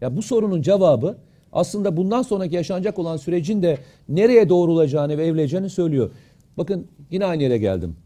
Ya 0.00 0.16
bu 0.16 0.22
sorunun 0.22 0.62
cevabı 0.62 1.18
aslında 1.52 1.96
bundan 1.96 2.22
sonraki 2.22 2.54
yaşanacak 2.54 2.98
olan 2.98 3.16
sürecin 3.16 3.62
de 3.62 3.78
nereye 4.08 4.48
doğrulacağını 4.48 5.18
ve 5.18 5.26
evrileceğini 5.26 5.70
söylüyor. 5.70 6.10
Bakın 6.58 6.86
yine 7.10 7.24
aynı 7.24 7.42
yere 7.42 7.58
geldim. 7.58 7.96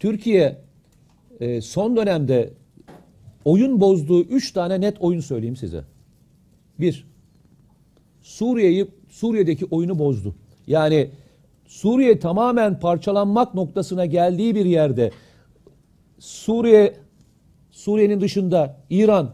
Türkiye 0.00 0.58
e, 1.40 1.60
son 1.60 1.96
dönemde 1.96 2.52
oyun 3.44 3.80
bozduğu 3.80 4.22
üç 4.22 4.52
tane 4.52 4.80
net 4.80 5.00
oyun 5.00 5.20
söyleyeyim 5.20 5.56
size. 5.56 5.84
Bir, 6.80 7.06
Suriye'yi 8.22 8.88
Suriye'deki 9.08 9.64
oyunu 9.64 9.98
bozdu. 9.98 10.34
Yani 10.66 11.10
Suriye 11.66 12.18
tamamen 12.18 12.80
parçalanmak 12.80 13.54
noktasına 13.54 14.06
geldiği 14.06 14.54
bir 14.54 14.64
yerde 14.64 15.10
Suriye 16.18 16.94
Suriye'nin 17.70 18.20
dışında 18.20 18.76
İran 18.90 19.30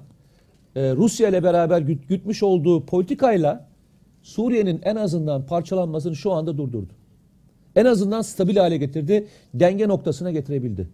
e, 0.76 0.92
Rusya 0.92 1.28
ile 1.28 1.42
beraber 1.42 1.80
güt, 1.80 2.08
gütmüş 2.08 2.42
olduğu 2.42 2.86
politikayla 2.86 3.68
Suriye'nin 4.22 4.80
en 4.84 4.96
azından 4.96 5.46
parçalanmasını 5.46 6.16
şu 6.16 6.32
anda 6.32 6.58
durdurdu. 6.58 6.92
En 7.76 7.84
azından 7.84 8.22
stabil 8.22 8.56
hale 8.56 8.76
getirdi, 8.76 9.26
denge 9.54 9.88
noktasına 9.88 10.30
getirebildi. 10.30 10.88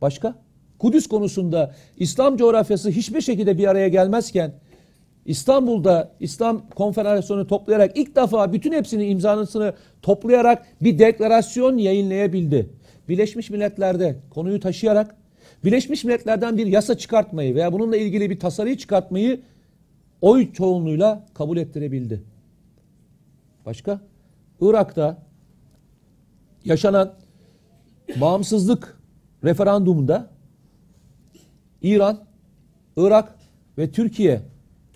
Başka? 0.00 0.34
Kudüs 0.78 1.06
konusunda 1.06 1.74
İslam 1.96 2.36
coğrafyası 2.36 2.90
hiçbir 2.90 3.20
şekilde 3.20 3.58
bir 3.58 3.66
araya 3.66 3.88
gelmezken 3.88 4.52
İstanbul'da 5.26 6.12
İslam 6.20 6.68
konfederasyonu 6.70 7.46
toplayarak 7.46 7.96
ilk 7.96 8.16
defa 8.16 8.52
bütün 8.52 8.72
hepsinin 8.72 9.10
imzasını 9.10 9.74
toplayarak 10.02 10.66
bir 10.82 10.98
deklarasyon 10.98 11.78
yayınlayabildi. 11.78 12.70
Birleşmiş 13.08 13.50
Milletler'de 13.50 14.16
konuyu 14.30 14.60
taşıyarak 14.60 15.16
Birleşmiş 15.64 16.04
Milletler'den 16.04 16.58
bir 16.58 16.66
yasa 16.66 16.98
çıkartmayı 16.98 17.54
veya 17.54 17.72
bununla 17.72 17.96
ilgili 17.96 18.30
bir 18.30 18.40
tasarıyı 18.40 18.76
çıkartmayı 18.76 19.40
oy 20.20 20.52
çoğunluğuyla 20.52 21.26
kabul 21.34 21.56
ettirebildi. 21.56 22.22
Başka? 23.66 24.00
Irak'ta 24.60 25.27
yaşanan 26.68 27.12
bağımsızlık 28.16 28.98
referandumunda 29.44 30.30
İran, 31.82 32.18
Irak 32.96 33.34
ve 33.78 33.90
Türkiye 33.90 34.40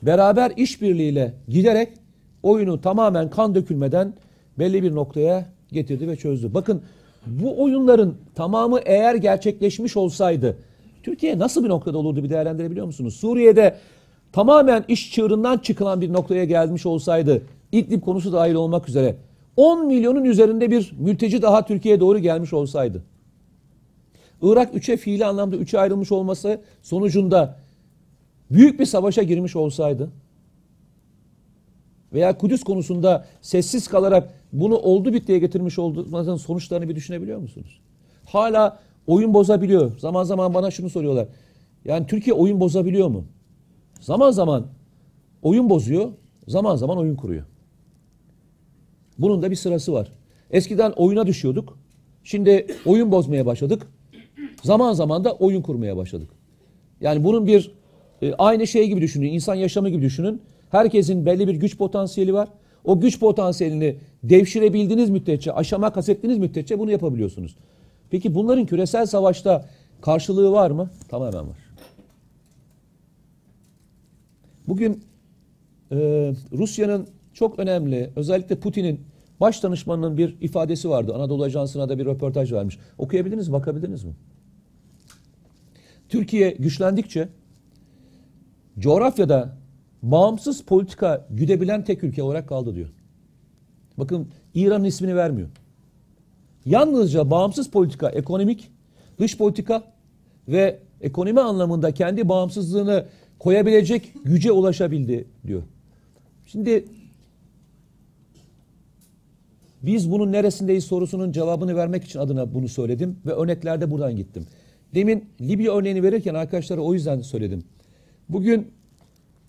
beraber 0.02 0.52
işbirliğiyle 0.56 1.34
giderek 1.48 1.88
oyunu 2.42 2.80
tamamen 2.80 3.30
kan 3.30 3.54
dökülmeden 3.54 4.14
belli 4.58 4.82
bir 4.82 4.94
noktaya 4.94 5.46
getirdi 5.72 6.08
ve 6.08 6.16
çözdü. 6.16 6.54
Bakın 6.54 6.82
bu 7.26 7.62
oyunların 7.62 8.14
tamamı 8.34 8.80
eğer 8.84 9.14
gerçekleşmiş 9.14 9.96
olsaydı 9.96 10.56
Türkiye 11.02 11.38
nasıl 11.38 11.64
bir 11.64 11.68
noktada 11.68 11.98
olurdu 11.98 12.24
bir 12.24 12.30
değerlendirebiliyor 12.30 12.86
musunuz? 12.86 13.16
Suriye'de 13.16 13.76
tamamen 14.32 14.84
iş 14.88 15.12
çığırından 15.12 15.58
çıkılan 15.58 16.00
bir 16.00 16.12
noktaya 16.12 16.44
gelmiş 16.44 16.86
olsaydı 16.86 17.42
İdlib 17.72 18.02
konusu 18.02 18.32
dahil 18.32 18.54
olmak 18.54 18.88
üzere 18.88 19.16
10 19.56 19.86
milyonun 19.86 20.24
üzerinde 20.24 20.70
bir 20.70 20.92
mülteci 20.98 21.42
daha 21.42 21.64
Türkiye'ye 21.66 22.00
doğru 22.00 22.18
gelmiş 22.18 22.52
olsaydı. 22.52 23.02
Irak 24.42 24.74
üçe 24.74 24.96
fiili 24.96 25.26
anlamda 25.26 25.56
üçe 25.56 25.80
ayrılmış 25.80 26.12
olması 26.12 26.60
sonucunda 26.82 27.58
büyük 28.50 28.80
bir 28.80 28.86
savaşa 28.86 29.22
girmiş 29.22 29.56
olsaydı 29.56 30.10
veya 32.12 32.38
Kudüs 32.38 32.64
konusunda 32.64 33.26
sessiz 33.42 33.88
kalarak 33.88 34.34
bunu 34.52 34.76
oldu 34.76 35.12
bittiye 35.12 35.38
getirmiş 35.38 35.78
olmasının 35.78 36.36
sonuçlarını 36.36 36.88
bir 36.88 36.96
düşünebiliyor 36.96 37.38
musunuz? 37.38 37.80
Hala 38.24 38.78
oyun 39.06 39.34
bozabiliyor. 39.34 39.98
Zaman 39.98 40.24
zaman 40.24 40.54
bana 40.54 40.70
şunu 40.70 40.90
soruyorlar. 40.90 41.28
Yani 41.84 42.06
Türkiye 42.06 42.34
oyun 42.34 42.60
bozabiliyor 42.60 43.08
mu? 43.08 43.24
Zaman 44.00 44.30
zaman 44.30 44.66
oyun 45.42 45.70
bozuyor, 45.70 46.10
zaman 46.48 46.76
zaman 46.76 46.98
oyun 46.98 47.16
kuruyor. 47.16 47.44
Bunun 49.22 49.42
da 49.42 49.50
bir 49.50 49.56
sırası 49.56 49.92
var. 49.92 50.08
Eskiden 50.50 50.90
oyuna 50.90 51.26
düşüyorduk. 51.26 51.78
Şimdi 52.24 52.66
oyun 52.86 53.12
bozmaya 53.12 53.46
başladık. 53.46 53.86
zaman 54.62 54.92
zaman 54.92 55.24
da 55.24 55.32
oyun 55.32 55.62
kurmaya 55.62 55.96
başladık. 55.96 56.28
Yani 57.00 57.24
bunun 57.24 57.46
bir 57.46 57.70
e, 58.22 58.34
aynı 58.34 58.66
şey 58.66 58.88
gibi 58.88 59.00
düşünün, 59.00 59.32
insan 59.32 59.54
yaşamı 59.54 59.88
gibi 59.88 60.02
düşünün. 60.02 60.42
Herkesin 60.70 61.26
belli 61.26 61.48
bir 61.48 61.54
güç 61.54 61.78
potansiyeli 61.78 62.34
var. 62.34 62.48
O 62.84 63.00
güç 63.00 63.20
potansiyelini 63.20 63.96
devşirebildiğiniz 64.22 65.10
müddetçe, 65.10 65.52
aşama 65.52 65.92
kat 65.92 66.08
ettiğiniz 66.08 66.38
müddetçe 66.38 66.78
bunu 66.78 66.90
yapabiliyorsunuz. 66.90 67.56
Peki 68.10 68.34
bunların 68.34 68.66
küresel 68.66 69.06
savaşta 69.06 69.68
karşılığı 70.00 70.52
var 70.52 70.70
mı? 70.70 70.90
Tamamen 71.08 71.48
var. 71.48 71.58
Bugün 74.68 75.04
e, 75.92 75.96
Rusya'nın 76.52 77.06
çok 77.34 77.58
önemli, 77.58 78.10
özellikle 78.16 78.56
Putin'in 78.56 79.00
baş 79.42 79.62
danışmanının 79.62 80.16
bir 80.18 80.36
ifadesi 80.40 80.90
vardı. 80.90 81.14
Anadolu 81.14 81.44
Ajansı'na 81.44 81.88
da 81.88 81.98
bir 81.98 82.06
röportaj 82.06 82.52
vermiş. 82.52 82.78
Okuyabildiniz 82.98 83.48
mi, 83.48 83.52
bakabildiniz 83.52 84.04
mi? 84.04 84.12
Türkiye 86.08 86.50
güçlendikçe 86.50 87.28
coğrafyada 88.78 89.56
bağımsız 90.02 90.62
politika 90.62 91.26
güdebilen 91.30 91.84
tek 91.84 92.04
ülke 92.04 92.22
olarak 92.22 92.48
kaldı 92.48 92.74
diyor. 92.74 92.88
Bakın 93.98 94.28
İran'ın 94.54 94.84
ismini 94.84 95.16
vermiyor. 95.16 95.48
Yalnızca 96.66 97.30
bağımsız 97.30 97.70
politika, 97.70 98.08
ekonomik, 98.10 98.70
dış 99.18 99.38
politika 99.38 99.82
ve 100.48 100.78
ekonomi 101.00 101.40
anlamında 101.40 101.94
kendi 101.94 102.28
bağımsızlığını 102.28 103.06
koyabilecek 103.38 104.12
güce 104.24 104.52
ulaşabildi 104.52 105.24
diyor. 105.46 105.62
Şimdi 106.46 106.84
biz 109.82 110.10
bunun 110.10 110.32
neresindeyiz 110.32 110.84
sorusunun 110.84 111.32
cevabını 111.32 111.76
vermek 111.76 112.04
için 112.04 112.18
adına 112.18 112.54
bunu 112.54 112.68
söyledim 112.68 113.18
ve 113.26 113.32
örneklerde 113.32 113.90
buradan 113.90 114.16
gittim. 114.16 114.46
Demin 114.94 115.24
Libya 115.40 115.74
örneğini 115.74 116.02
verirken 116.02 116.34
arkadaşlara 116.34 116.80
o 116.80 116.94
yüzden 116.94 117.20
söyledim. 117.20 117.64
Bugün 118.28 118.68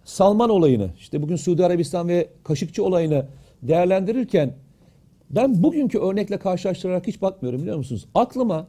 Salman 0.03 0.49
olayını, 0.49 0.89
işte 0.99 1.21
bugün 1.21 1.35
Suudi 1.35 1.65
Arabistan 1.65 2.07
ve 2.07 2.29
Kaşıkçı 2.43 2.83
olayını 2.83 3.25
değerlendirirken 3.61 4.53
ben 5.29 5.63
bugünkü 5.63 5.99
örnekle 5.99 6.37
karşılaştırarak 6.37 7.07
hiç 7.07 7.21
bakmıyorum 7.21 7.61
biliyor 7.61 7.77
musunuz? 7.77 8.05
Aklıma 8.15 8.67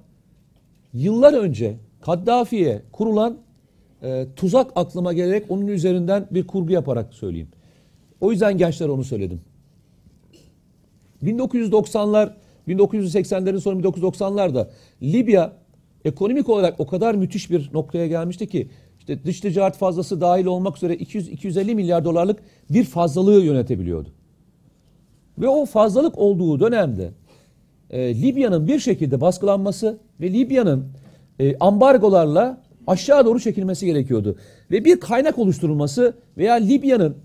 yıllar 0.93 1.33
önce 1.33 1.77
Kaddafi'ye 2.01 2.83
kurulan 2.93 3.39
e, 4.03 4.27
tuzak 4.37 4.71
aklıma 4.77 5.13
gelerek 5.13 5.45
onun 5.49 5.67
üzerinden 5.67 6.27
bir 6.31 6.47
kurgu 6.47 6.73
yaparak 6.73 7.15
söyleyeyim. 7.15 7.49
O 8.21 8.31
yüzden 8.31 8.59
gençlere 8.59 8.91
onu 8.91 9.05
söyledim. 9.05 9.41
1990'lar, 11.25 12.31
1980'lerin 12.69 13.61
sonu 13.61 13.81
1990'larda 13.81 14.69
Libya 15.03 15.53
ekonomik 16.05 16.49
olarak 16.49 16.81
o 16.81 16.87
kadar 16.87 17.15
müthiş 17.15 17.51
bir 17.51 17.71
noktaya 17.73 18.07
gelmişti 18.07 18.47
ki 18.47 18.69
işte 18.99 19.25
dış 19.25 19.41
ticaret 19.41 19.77
fazlası 19.77 20.21
dahil 20.21 20.47
olmak 20.47 20.77
üzere 20.77 20.95
200-250 20.95 21.75
milyar 21.75 22.05
dolarlık 22.05 22.39
bir 22.71 22.85
fazlalığı 22.85 23.45
yönetebiliyordu. 23.45 24.09
Ve 25.39 25.49
o 25.49 25.67
fazlalık 25.67 26.19
olduğu 26.19 26.61
dönemde 26.61 27.11
e, 27.91 28.23
Libya'nın 28.23 28.69
bir 28.69 28.79
şekilde 28.79 29.21
baskılanması 29.21 29.99
ve 30.21 30.33
Libya'nın 30.33 30.89
e, 31.41 31.59
ambargolarla 31.59 32.63
aşağı 32.87 33.27
doğru 33.27 33.41
çekilmesi 33.41 33.87
gerekiyordu. 33.87 34.37
Ve 34.71 34.85
bir 34.85 35.01
kaynak 35.01 35.39
oluşturulması 35.39 36.15
veya 36.39 36.55
Libya'nın 36.55 37.17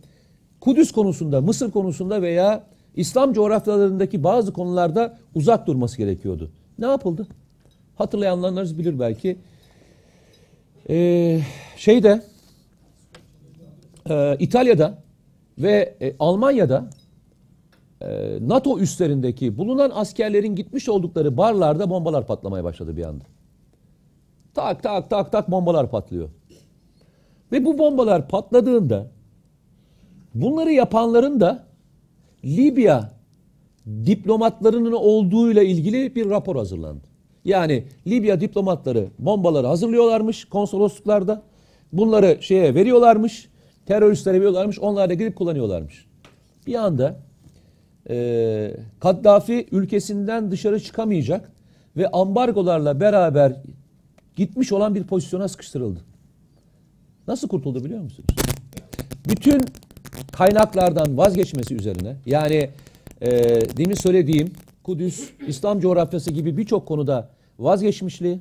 Kudüs 0.59 0.91
konusunda, 0.91 1.41
Mısır 1.41 1.71
konusunda 1.71 2.21
veya 2.21 2.63
İslam 2.99 3.33
coğrafyalarındaki 3.33 4.23
bazı 4.23 4.53
konularda 4.53 5.17
uzak 5.35 5.67
durması 5.67 5.97
gerekiyordu. 5.97 6.51
Ne 6.79 6.85
yapıldı? 6.85 7.27
Hatırlayanlarınız 7.95 8.79
bilir 8.79 8.99
belki. 8.99 9.37
Ee, 10.89 11.39
şeyde 11.77 12.21
e, 14.09 14.37
İtalya'da 14.39 15.03
ve 15.57 15.95
e, 16.01 16.15
Almanya'da 16.19 16.89
e, 18.01 18.37
NATO 18.41 18.79
üslerindeki 18.79 19.57
bulunan 19.57 19.91
askerlerin 19.93 20.55
gitmiş 20.55 20.89
oldukları 20.89 21.37
barlarda 21.37 21.89
bombalar 21.89 22.27
patlamaya 22.27 22.63
başladı 22.63 22.97
bir 22.97 23.03
anda. 23.03 23.23
Tak 24.53 24.83
tak 24.83 25.09
tak 25.09 25.31
tak 25.31 25.51
bombalar 25.51 25.89
patlıyor. 25.91 26.29
Ve 27.51 27.65
bu 27.65 27.77
bombalar 27.77 28.27
patladığında 28.27 29.11
bunları 30.33 30.71
yapanların 30.71 31.39
da 31.39 31.68
Libya 32.45 33.11
diplomatlarının 34.05 34.91
olduğuyla 34.91 35.63
ilgili 35.63 36.15
bir 36.15 36.29
rapor 36.29 36.55
hazırlandı. 36.55 37.03
Yani 37.45 37.83
Libya 38.07 38.41
diplomatları 38.41 39.07
bombaları 39.19 39.67
hazırlıyorlarmış 39.67 40.45
konsolosluklarda. 40.45 41.43
Bunları 41.93 42.37
şeye 42.41 42.75
veriyorlarmış. 42.75 43.49
Teröristlere 43.85 44.37
veriyorlarmış. 44.37 44.79
Onlar 44.79 45.09
da 45.09 45.13
gidip 45.13 45.35
kullanıyorlarmış. 45.35 46.05
Bir 46.67 46.75
anda 46.75 47.19
e, 48.09 48.75
Kaddafi 48.99 49.67
ülkesinden 49.71 50.51
dışarı 50.51 50.79
çıkamayacak 50.79 51.51
ve 51.97 52.07
ambargolarla 52.07 52.99
beraber 52.99 53.55
gitmiş 54.35 54.71
olan 54.71 54.95
bir 54.95 55.03
pozisyona 55.03 55.47
sıkıştırıldı. 55.47 55.99
Nasıl 57.27 57.47
kurtuldu 57.47 57.85
biliyor 57.85 58.01
musunuz? 58.01 58.29
Bütün 59.29 59.61
kaynaklardan 60.31 61.17
vazgeçmesi 61.17 61.75
üzerine 61.75 62.15
yani 62.25 62.69
e, 63.21 63.29
demin 63.77 63.95
söylediğim 63.95 64.51
Kudüs, 64.83 65.29
İslam 65.47 65.79
coğrafyası 65.79 66.31
gibi 66.31 66.57
birçok 66.57 66.87
konuda 66.87 67.29
vazgeçmişliği, 67.59 68.39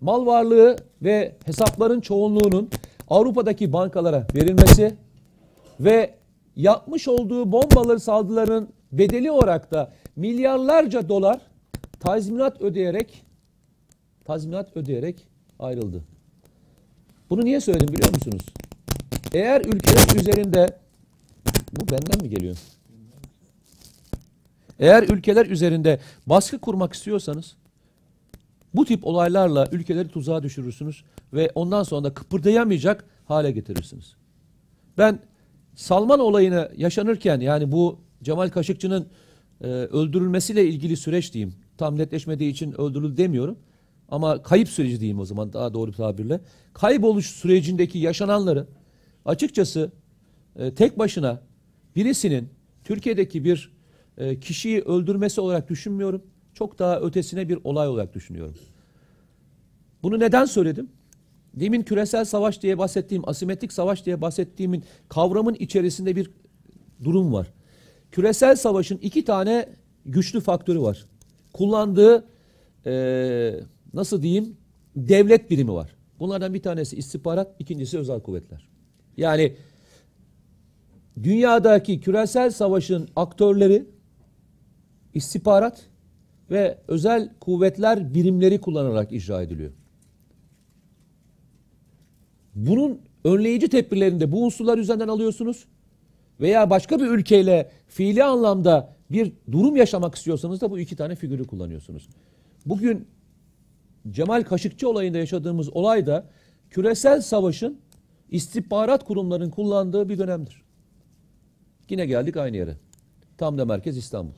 mal 0.00 0.26
varlığı 0.26 0.76
ve 1.02 1.34
hesapların 1.44 2.00
çoğunluğunun 2.00 2.68
Avrupa'daki 3.08 3.72
bankalara 3.72 4.26
verilmesi 4.34 4.94
ve 5.80 6.14
yapmış 6.56 7.08
olduğu 7.08 7.52
bombaları 7.52 8.00
saldırıların 8.00 8.68
bedeli 8.92 9.30
olarak 9.30 9.70
da 9.70 9.92
milyarlarca 10.16 11.08
dolar 11.08 11.40
tazminat 12.00 12.60
ödeyerek 12.60 13.22
tazminat 14.24 14.76
ödeyerek 14.76 15.28
ayrıldı. 15.58 16.04
Bunu 17.30 17.44
niye 17.44 17.60
söyledim 17.60 17.88
biliyor 17.88 18.14
musunuz? 18.14 18.42
Eğer 19.32 19.60
ülkeler 19.60 20.20
üzerinde 20.20 20.78
bu 21.72 21.88
benden 21.88 22.22
mi 22.22 22.30
geliyor? 22.30 22.56
Eğer 24.78 25.02
ülkeler 25.02 25.46
üzerinde 25.46 26.00
baskı 26.26 26.58
kurmak 26.58 26.92
istiyorsanız 26.92 27.56
bu 28.74 28.84
tip 28.84 29.06
olaylarla 29.06 29.68
ülkeleri 29.72 30.08
tuzağa 30.08 30.42
düşürürsünüz 30.42 31.04
ve 31.32 31.50
ondan 31.54 31.82
sonra 31.82 32.04
da 32.04 32.14
kıpırdayamayacak 32.14 33.04
hale 33.24 33.50
getirirsiniz. 33.50 34.14
Ben 34.98 35.18
Salman 35.74 36.20
olayını 36.20 36.72
yaşanırken 36.76 37.40
yani 37.40 37.72
bu 37.72 38.00
Cemal 38.22 38.48
Kaşıkçı'nın 38.48 39.08
e, 39.60 39.66
öldürülmesiyle 39.66 40.66
ilgili 40.66 40.96
süreç 40.96 41.32
diyeyim. 41.34 41.54
Tam 41.78 41.98
netleşmediği 41.98 42.52
için 42.52 42.80
öldürüldü 42.80 43.16
demiyorum. 43.16 43.58
Ama 44.08 44.42
kayıp 44.42 44.68
süreci 44.68 45.00
diyeyim 45.00 45.20
o 45.20 45.24
zaman 45.24 45.52
daha 45.52 45.74
doğru 45.74 45.90
bir 45.90 45.96
tabirle. 45.96 46.40
Kayboluş 46.72 47.26
sürecindeki 47.26 47.98
yaşananları 47.98 48.66
açıkçası 49.28 49.92
e, 50.56 50.74
tek 50.74 50.98
başına 50.98 51.42
birisinin 51.96 52.48
Türkiye'deki 52.84 53.44
bir 53.44 53.72
e, 54.18 54.40
kişiyi 54.40 54.80
öldürmesi 54.80 55.40
olarak 55.40 55.68
düşünmüyorum. 55.68 56.22
Çok 56.54 56.78
daha 56.78 57.00
ötesine 57.00 57.48
bir 57.48 57.58
olay 57.64 57.88
olarak 57.88 58.14
düşünüyorum. 58.14 58.54
Bunu 60.02 60.20
neden 60.20 60.44
söyledim? 60.44 60.88
Demin 61.54 61.82
küresel 61.82 62.24
savaş 62.24 62.62
diye 62.62 62.78
bahsettiğim, 62.78 63.28
asimetrik 63.28 63.72
savaş 63.72 64.06
diye 64.06 64.20
bahsettiğimin 64.20 64.84
kavramın 65.08 65.54
içerisinde 65.54 66.16
bir 66.16 66.30
durum 67.04 67.32
var. 67.32 67.52
Küresel 68.12 68.56
savaşın 68.56 68.98
iki 68.98 69.24
tane 69.24 69.68
güçlü 70.06 70.40
faktörü 70.40 70.80
var. 70.80 71.06
Kullandığı 71.52 72.26
e, 72.86 73.60
nasıl 73.94 74.22
diyeyim 74.22 74.56
devlet 74.96 75.50
birimi 75.50 75.72
var. 75.72 75.94
Bunlardan 76.18 76.54
bir 76.54 76.62
tanesi 76.62 76.96
istihbarat, 76.96 77.54
ikincisi 77.58 77.98
özel 77.98 78.20
kuvvetler. 78.20 78.77
Yani 79.18 79.56
dünyadaki 81.22 82.00
küresel 82.00 82.50
savaşın 82.50 83.08
aktörleri 83.16 83.86
istihbarat 85.14 85.86
ve 86.50 86.78
özel 86.88 87.30
kuvvetler 87.40 88.14
birimleri 88.14 88.60
kullanarak 88.60 89.12
icra 89.12 89.42
ediliyor. 89.42 89.70
Bunun 92.54 93.00
önleyici 93.24 93.68
tedbirlerini 93.68 94.20
de 94.20 94.32
bu 94.32 94.44
unsurlar 94.44 94.78
üzerinden 94.78 95.08
alıyorsunuz. 95.08 95.64
Veya 96.40 96.70
başka 96.70 97.00
bir 97.00 97.06
ülkeyle 97.06 97.70
fiili 97.88 98.24
anlamda 98.24 98.96
bir 99.10 99.32
durum 99.52 99.76
yaşamak 99.76 100.14
istiyorsanız 100.14 100.60
da 100.60 100.70
bu 100.70 100.78
iki 100.78 100.96
tane 100.96 101.14
figürü 101.14 101.46
kullanıyorsunuz. 101.46 102.08
Bugün 102.66 103.06
Cemal 104.10 104.42
Kaşıkçı 104.42 104.88
olayında 104.88 105.18
yaşadığımız 105.18 105.68
olay 105.68 106.06
da 106.06 106.26
küresel 106.70 107.20
savaşın 107.20 107.78
istihbarat 108.30 109.04
kurumlarının 109.04 109.50
kullandığı 109.50 110.08
bir 110.08 110.18
dönemdir. 110.18 110.62
Yine 111.90 112.06
geldik 112.06 112.36
aynı 112.36 112.56
yere. 112.56 112.76
Tam 113.38 113.58
da 113.58 113.64
merkez 113.64 113.96
İstanbul. 113.96 114.32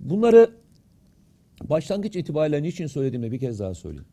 Bunları 0.00 0.50
başlangıç 1.62 2.16
itibariyle 2.16 2.62
niçin 2.62 2.86
söylediğimi 2.86 3.32
bir 3.32 3.38
kez 3.38 3.60
daha 3.60 3.74
söyleyeyim. 3.74 4.06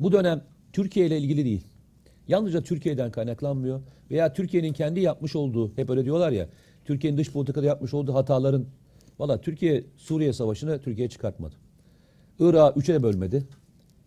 Bu 0.00 0.12
dönem 0.12 0.44
Türkiye 0.72 1.06
ile 1.06 1.18
ilgili 1.18 1.44
değil. 1.44 1.64
Yalnızca 2.28 2.62
Türkiye'den 2.62 3.10
kaynaklanmıyor 3.10 3.80
veya 4.10 4.32
Türkiye'nin 4.32 4.72
kendi 4.72 5.00
yapmış 5.00 5.36
olduğu, 5.36 5.76
hep 5.76 5.90
öyle 5.90 6.04
diyorlar 6.04 6.32
ya, 6.32 6.48
Türkiye'nin 6.84 7.18
dış 7.18 7.32
politikada 7.32 7.66
yapmış 7.66 7.94
olduğu 7.94 8.14
hataların, 8.14 8.66
valla 9.18 9.40
Türkiye 9.40 9.84
Suriye 9.96 10.32
Savaşı'nı 10.32 10.80
Türkiye 10.80 11.08
çıkartmadı. 11.08 11.54
Irak'ı 12.38 12.80
üçe 12.80 13.02
bölmedi 13.02 13.46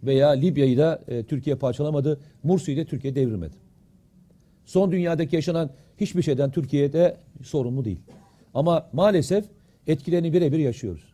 veya 0.04 0.30
Libya'yı 0.30 0.78
da 0.78 1.02
e, 1.08 1.24
Türkiye 1.24 1.56
parçalamadı, 1.56 2.20
Mursi'yi 2.44 2.78
de 2.78 2.86
Türkiye 2.86 3.16
devirmedi. 3.16 3.56
Son 4.66 4.92
dünyadaki 4.92 5.36
yaşanan 5.36 5.70
hiçbir 5.98 6.22
şeyden 6.22 6.52
Türkiye'de 6.52 7.18
sorumlu 7.44 7.86
değil. 7.86 8.00
Ama 8.54 8.90
maalesef 8.94 9.46
etkilerini 9.88 10.34
birebir 10.34 10.60
yaşıyoruz. 10.60 11.14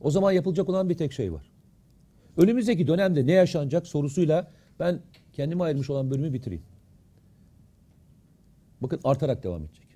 O 0.00 0.10
zaman 0.10 0.32
yapılacak 0.32 0.68
olan 0.68 0.88
bir 0.88 0.94
tek 0.94 1.12
şey 1.12 1.32
var. 1.32 1.50
Önümüzdeki 2.36 2.86
dönemde 2.86 3.26
ne 3.26 3.32
yaşanacak 3.32 3.86
sorusuyla 3.86 4.50
ben 4.80 5.00
kendime 5.32 5.64
ayırmış 5.64 5.90
olan 5.90 6.10
bölümü 6.10 6.32
bitireyim. 6.32 6.62
Bakın 8.80 9.00
artarak 9.04 9.42
devam 9.42 9.62
edecek. 9.62 9.86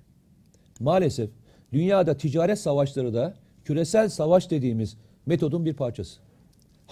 Maalesef 0.79 1.29
dünyada 1.73 2.17
ticaret 2.17 2.59
savaşları 2.59 3.13
da 3.13 3.33
küresel 3.65 4.09
savaş 4.09 4.51
dediğimiz 4.51 4.97
metodun 5.25 5.65
bir 5.65 5.73
parçası. 5.73 6.19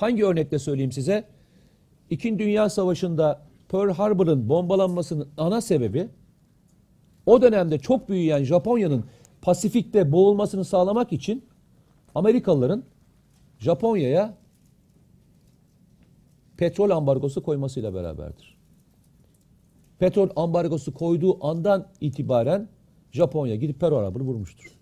Hangi 0.01 0.25
örnekle 0.25 0.59
söyleyeyim 0.59 0.91
size? 0.91 1.23
İkinci 2.09 2.39
Dünya 2.39 2.69
Savaşı'nda 2.69 3.41
Pearl 3.69 3.89
Harbor'ın 3.89 4.49
bombalanmasının 4.49 5.29
ana 5.37 5.61
sebebi 5.61 6.07
o 7.25 7.41
dönemde 7.41 7.79
çok 7.79 8.09
büyüyen 8.09 8.43
Japonya'nın 8.43 9.05
Pasifik'te 9.41 10.11
boğulmasını 10.11 10.65
sağlamak 10.65 11.13
için 11.13 11.45
Amerikalıların 12.15 12.83
Japonya'ya 13.59 14.37
petrol 16.57 16.89
ambargosu 16.89 17.43
koymasıyla 17.43 17.93
beraberdir. 17.93 18.57
Petrol 19.99 20.29
ambargosu 20.35 20.93
koyduğu 20.93 21.45
andan 21.45 21.87
itibaren 22.01 22.67
Japonya 23.11 23.55
gidip 23.55 23.79
Pearl 23.79 23.93
Harbor'ı 23.93 24.23
vurmuştur. 24.23 24.77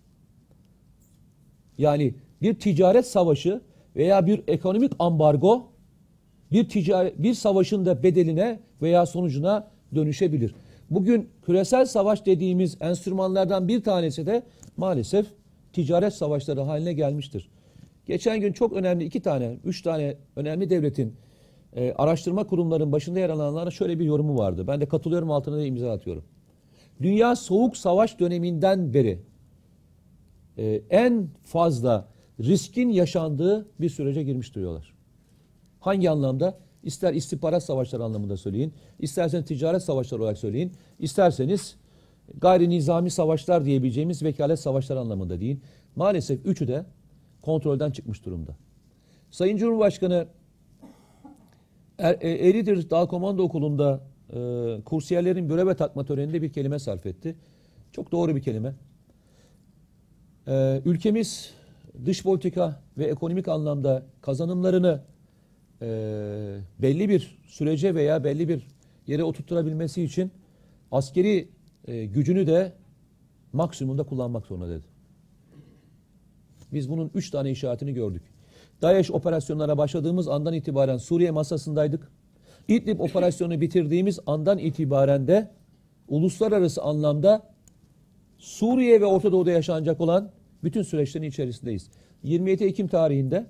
Yani 1.78 2.16
bir 2.42 2.60
ticaret 2.60 3.08
savaşı 3.08 3.62
veya 4.00 4.26
bir 4.26 4.44
ekonomik 4.48 4.92
ambargo 5.00 5.68
bir 6.52 6.70
ticaret 6.70 7.24
bir 7.24 7.34
savaşın 7.34 7.86
da 7.86 8.04
bedeline 8.04 8.60
veya 8.82 9.06
sonucuna 9.06 9.68
dönüşebilir. 9.96 10.56
Bugün 10.90 11.30
küresel 11.46 11.86
savaş 11.86 12.26
dediğimiz 12.26 12.78
enstrümanlardan 12.82 13.68
bir 13.68 13.84
tanesi 13.84 14.26
de 14.26 14.44
maalesef 14.78 15.26
ticaret 15.74 16.14
savaşları 16.14 16.62
haline 16.62 16.94
gelmiştir. 16.94 17.50
Geçen 18.06 18.40
gün 18.40 18.54
çok 18.54 18.74
önemli 18.74 19.04
iki 19.04 19.22
tane, 19.22 19.58
üç 19.66 19.82
tane 19.82 20.16
önemli 20.36 20.70
devletin 20.70 21.14
e, 21.76 21.94
araştırma 21.94 22.48
kurumlarının 22.48 22.92
başında 22.92 23.20
yer 23.20 23.30
alanlara 23.30 23.72
şöyle 23.72 24.00
bir 24.00 24.06
yorumu 24.06 24.38
vardı. 24.38 24.68
Ben 24.68 24.82
de 24.82 24.86
katılıyorum 24.86 25.32
altına 25.32 25.58
da 25.58 25.66
imza 25.66 25.92
atıyorum. 25.92 26.24
Dünya 27.02 27.36
soğuk 27.36 27.78
savaş 27.78 28.20
döneminden 28.20 28.94
beri 28.94 29.20
e, 30.58 30.82
en 30.90 31.28
fazla 31.44 32.08
riskin 32.40 32.90
yaşandığı 32.90 33.68
bir 33.82 33.90
sürece 33.90 34.24
girmiş 34.24 34.56
duruyorlar. 34.56 34.94
Hangi 35.80 36.10
anlamda? 36.10 36.58
İster 36.84 37.14
istihbarat 37.14 37.64
savaşları 37.64 38.04
anlamında 38.04 38.38
söyleyin, 38.38 38.74
isterseniz 39.00 39.46
ticaret 39.46 39.84
savaşları 39.84 40.22
olarak 40.22 40.38
söyleyin, 40.38 40.72
isterseniz 41.00 41.76
gayri 42.42 42.70
nizami 42.70 43.12
savaşlar 43.12 43.66
diyebileceğimiz 43.66 44.24
vekalet 44.24 44.60
savaşları 44.60 45.00
anlamında 45.00 45.40
deyin. 45.40 45.62
Maalesef 45.96 46.46
üçü 46.46 46.68
de 46.68 46.86
kontrolden 47.42 47.92
çıkmış 47.92 48.26
durumda. 48.26 48.56
Sayın 49.32 49.58
Cumhurbaşkanı 49.58 50.28
er, 51.98 52.18
e, 52.22 52.50
Eridir 52.50 52.90
Dağ 52.90 53.06
Komando 53.06 53.44
Okulu'nda 53.44 54.02
e, 54.34 54.82
kursiyerlerin 54.86 55.48
göreve 55.48 55.76
takma 55.76 56.06
töreninde 56.06 56.42
bir 56.42 56.54
kelime 56.54 56.80
sarf 56.80 57.06
etti. 57.06 57.36
Çok 57.92 58.12
doğru 58.12 58.36
bir 58.36 58.42
kelime. 58.42 58.74
E, 60.48 60.82
ülkemiz 60.86 61.54
dış 62.06 62.24
politika 62.24 62.82
ve 62.98 63.06
ekonomik 63.06 63.48
anlamda 63.48 64.04
kazanımlarını 64.22 65.02
e, 65.82 65.88
belli 66.82 67.10
bir 67.10 67.38
sürece 67.48 67.96
veya 67.96 68.24
belli 68.24 68.50
bir 68.50 68.68
yere 69.08 69.24
oturtturabilmesi 69.24 70.04
için 70.04 70.32
askeri 70.92 71.50
e, 71.88 72.06
gücünü 72.06 72.48
de 72.48 72.74
maksimumda 73.54 74.04
kullanmak 74.04 74.46
zorunda 74.46 74.70
dedi. 74.70 74.86
Biz 76.74 76.90
bunun 76.90 77.12
üç 77.14 77.30
tane 77.30 77.52
işaretini 77.52 77.94
gördük. 77.94 78.24
DAEŞ 78.82 79.12
operasyonlara 79.12 79.78
başladığımız 79.78 80.28
andan 80.28 80.54
itibaren 80.54 80.98
Suriye 80.98 81.32
masasındaydık. 81.32 82.12
İdlib 82.68 83.00
operasyonu 83.00 83.62
bitirdiğimiz 83.62 84.20
andan 84.26 84.58
itibaren 84.58 85.28
de 85.28 85.52
uluslararası 86.08 86.82
anlamda 86.82 87.42
Suriye 88.38 89.02
ve 89.02 89.06
Orta 89.06 89.32
Doğu'da 89.32 89.52
yaşanacak 89.52 90.02
olan 90.02 90.32
bütün 90.64 90.82
süreçlerin 90.82 91.26
içerisindeyiz. 91.26 91.90
27 92.24 92.64
Ekim 92.64 92.88
tarihinde 92.88 93.46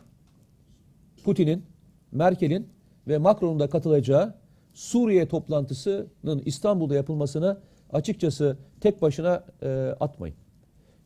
Putin'in, 1.24 1.64
Merkel'in 2.12 2.68
ve 3.08 3.18
Macron'un 3.18 3.60
da 3.60 3.70
katılacağı 3.70 4.36
Suriye 4.74 5.28
toplantısının 5.28 6.42
İstanbul'da 6.46 6.96
yapılmasını 6.96 7.60
açıkçası 7.94 8.58
tek 8.82 9.02
başına 9.02 9.44
e, 9.62 9.68
atmayın. 10.00 10.36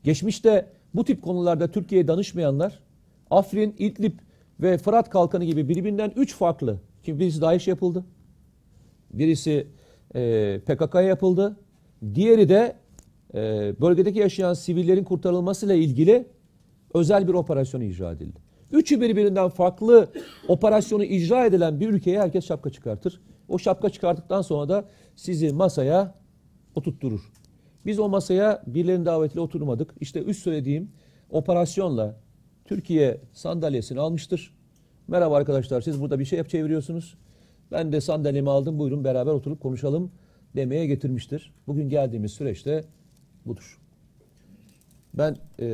Geçmişte 0.04 0.70
bu 0.94 1.06
tip 1.06 1.22
konularda 1.22 1.72
Türkiye'ye 1.72 2.08
danışmayanlar 2.08 2.80
Afrin, 3.30 3.76
İdlib 3.78 4.20
ve 4.60 4.78
Fırat 4.78 5.10
Kalkanı 5.10 5.44
gibi 5.44 5.70
birbirinden 5.70 6.14
üç 6.16 6.36
farklı. 6.36 6.80
Şimdi 7.06 7.20
birisi 7.20 7.42
DAEŞ 7.42 7.68
yapıldı. 7.68 8.06
Birisi 9.14 9.68
e, 10.16 10.60
PKK'ya 10.60 11.02
yapıldı. 11.02 11.58
Diğeri 12.16 12.50
de 12.50 12.76
e, 13.34 13.74
bölgedeki 13.82 14.20
yaşayan 14.20 14.54
sivillerin 14.54 15.04
kurtarılmasıyla 15.04 15.76
ilgili 15.76 16.28
özel 16.94 17.28
bir 17.28 17.34
operasyon 17.34 17.82
icra 17.82 18.12
edildi. 18.12 18.40
Üçü 18.72 19.02
birbirinden 19.02 19.50
farklı 19.50 20.08
operasyonu 20.48 21.04
icra 21.04 21.46
edilen 21.46 21.80
bir 21.80 21.90
ülkeye 21.90 22.20
herkes 22.20 22.46
şapka 22.46 22.70
çıkartır. 22.70 23.22
O 23.48 23.60
şapka 23.60 23.90
çıkarttıktan 23.90 24.42
sonra 24.42 24.70
da 24.70 24.86
sizi 25.16 25.54
masaya 25.54 26.16
oturtturur. 26.76 27.32
Biz 27.86 28.00
o 28.00 28.10
masaya 28.10 28.64
birilerinin 28.68 29.06
davetiyle 29.06 29.42
oturmadık. 29.42 29.94
İşte 30.00 30.24
üst 30.24 30.44
söylediğim 30.44 30.92
operasyonla 31.30 32.20
Türkiye 32.66 33.22
sandalyesini 33.34 34.00
almıştır. 34.00 34.54
Merhaba 35.08 35.36
arkadaşlar 35.36 35.82
siz 35.82 36.02
burada 36.02 36.20
bir 36.20 36.26
şey 36.26 36.38
yap 36.38 36.50
çeviriyorsunuz. 36.50 37.18
Ben 37.72 37.92
de 37.92 38.02
sandalyemi 38.02 38.50
aldım 38.50 38.80
buyurun 38.80 39.04
beraber 39.04 39.32
oturup 39.32 39.62
konuşalım 39.62 40.12
demeye 40.56 40.86
getirmiştir. 40.86 41.54
Bugün 41.68 41.90
geldiğimiz 41.90 42.32
süreçte 42.32 42.84
budur. 43.46 43.80
Ben 45.14 45.38
e, 45.60 45.66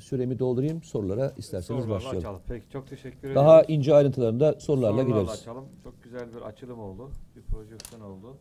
süremi 0.00 0.38
doldurayım 0.38 0.82
sorulara 0.82 1.32
isterseniz 1.36 1.66
Sorularla 1.80 1.94
başlayalım. 1.94 2.18
açalım. 2.18 2.40
Peki 2.48 2.64
çok 2.72 2.86
teşekkür 2.88 3.18
ederim. 3.18 3.34
Daha 3.34 3.62
ince 3.62 3.94
ayrıntılarında 3.94 4.52
sorularla 4.60 4.96
Sorularla 5.02 5.20
gireriz. 5.22 5.40
açalım. 5.40 5.64
Çok 5.84 6.02
güzel 6.02 6.34
bir 6.34 6.40
açılım 6.40 6.80
oldu. 6.80 7.10
Bir 7.36 7.42
projeksiyon 7.42 8.00
oldu. 8.00 8.36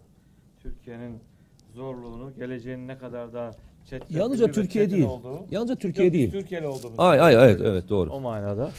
Türkiye'nin 0.60 1.20
zorluğunu, 1.74 2.36
geleceğin 2.36 2.88
ne 2.88 2.98
kadar 2.98 3.34
da 3.34 3.52
çetin 3.86 4.18
Yalnızca 4.18 4.52
Türkiye 4.52 4.92
değil. 4.92 5.06
olduğu. 5.06 5.46
Yalnızca 5.52 5.76
Türkiye 5.76 6.06
Yok, 6.06 6.14
değil. 6.14 6.32
Türkiye'li 6.32 6.68
olduğumuz. 6.68 7.00
Ay 7.00 7.22
ay 7.22 7.36
evet 7.36 7.62
evet 7.64 7.90
doğru. 7.90 8.12
O 8.12 8.20
manada. 8.20 8.72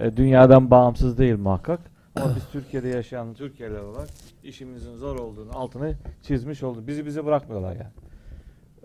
E, 0.00 0.16
dünyadan 0.16 0.70
bağımsız 0.70 1.18
değil 1.18 1.36
muhakkak. 1.38 1.80
Ama 2.16 2.36
biz 2.36 2.42
Türkiye'de 2.52 2.88
yaşayan 2.88 3.34
Türkiye'liler 3.34 3.80
olarak 3.80 4.08
işimizin 4.44 4.96
zor 4.96 5.18
olduğunu 5.18 5.50
altını 5.58 5.94
çizmiş 6.22 6.62
olduk. 6.62 6.86
Bizi 6.86 7.06
bize 7.06 7.24
bırakmıyorlar 7.24 7.72
yani. 7.76 7.92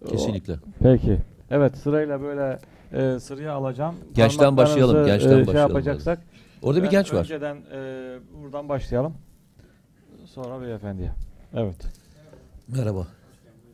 O- 0.02 0.08
Kesinlikle. 0.08 0.56
Peki. 0.80 1.18
Evet 1.52 1.78
sırayla 1.78 2.22
böyle 2.22 2.60
e, 2.94 3.20
sıraya 3.20 3.54
alacağım. 3.54 3.96
Gençten 4.16 4.58
başlayalım, 4.58 4.96
Parmaklarınızı, 4.96 5.12
gençten 5.12 5.38
Şey 5.38 5.48
başlayalım 5.48 5.72
yapacaksak. 5.72 6.20
Orada 6.62 6.80
bir 6.80 6.84
ben 6.84 6.92
genç 6.92 7.14
var. 7.14 7.20
Önceden 7.20 7.56
e, 7.72 8.20
buradan 8.44 8.70
başlayalım. 8.70 9.14
Sonra 10.26 10.62
beyefendiye. 10.62 11.12
Evet. 11.54 11.88
Merhaba. 12.68 13.08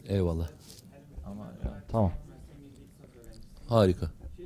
Eyvallah. 0.08 0.48
Ama 1.26 1.46
ya, 1.46 1.84
tamam. 1.92 2.12
Harika. 3.70 4.06
Şey 4.38 4.46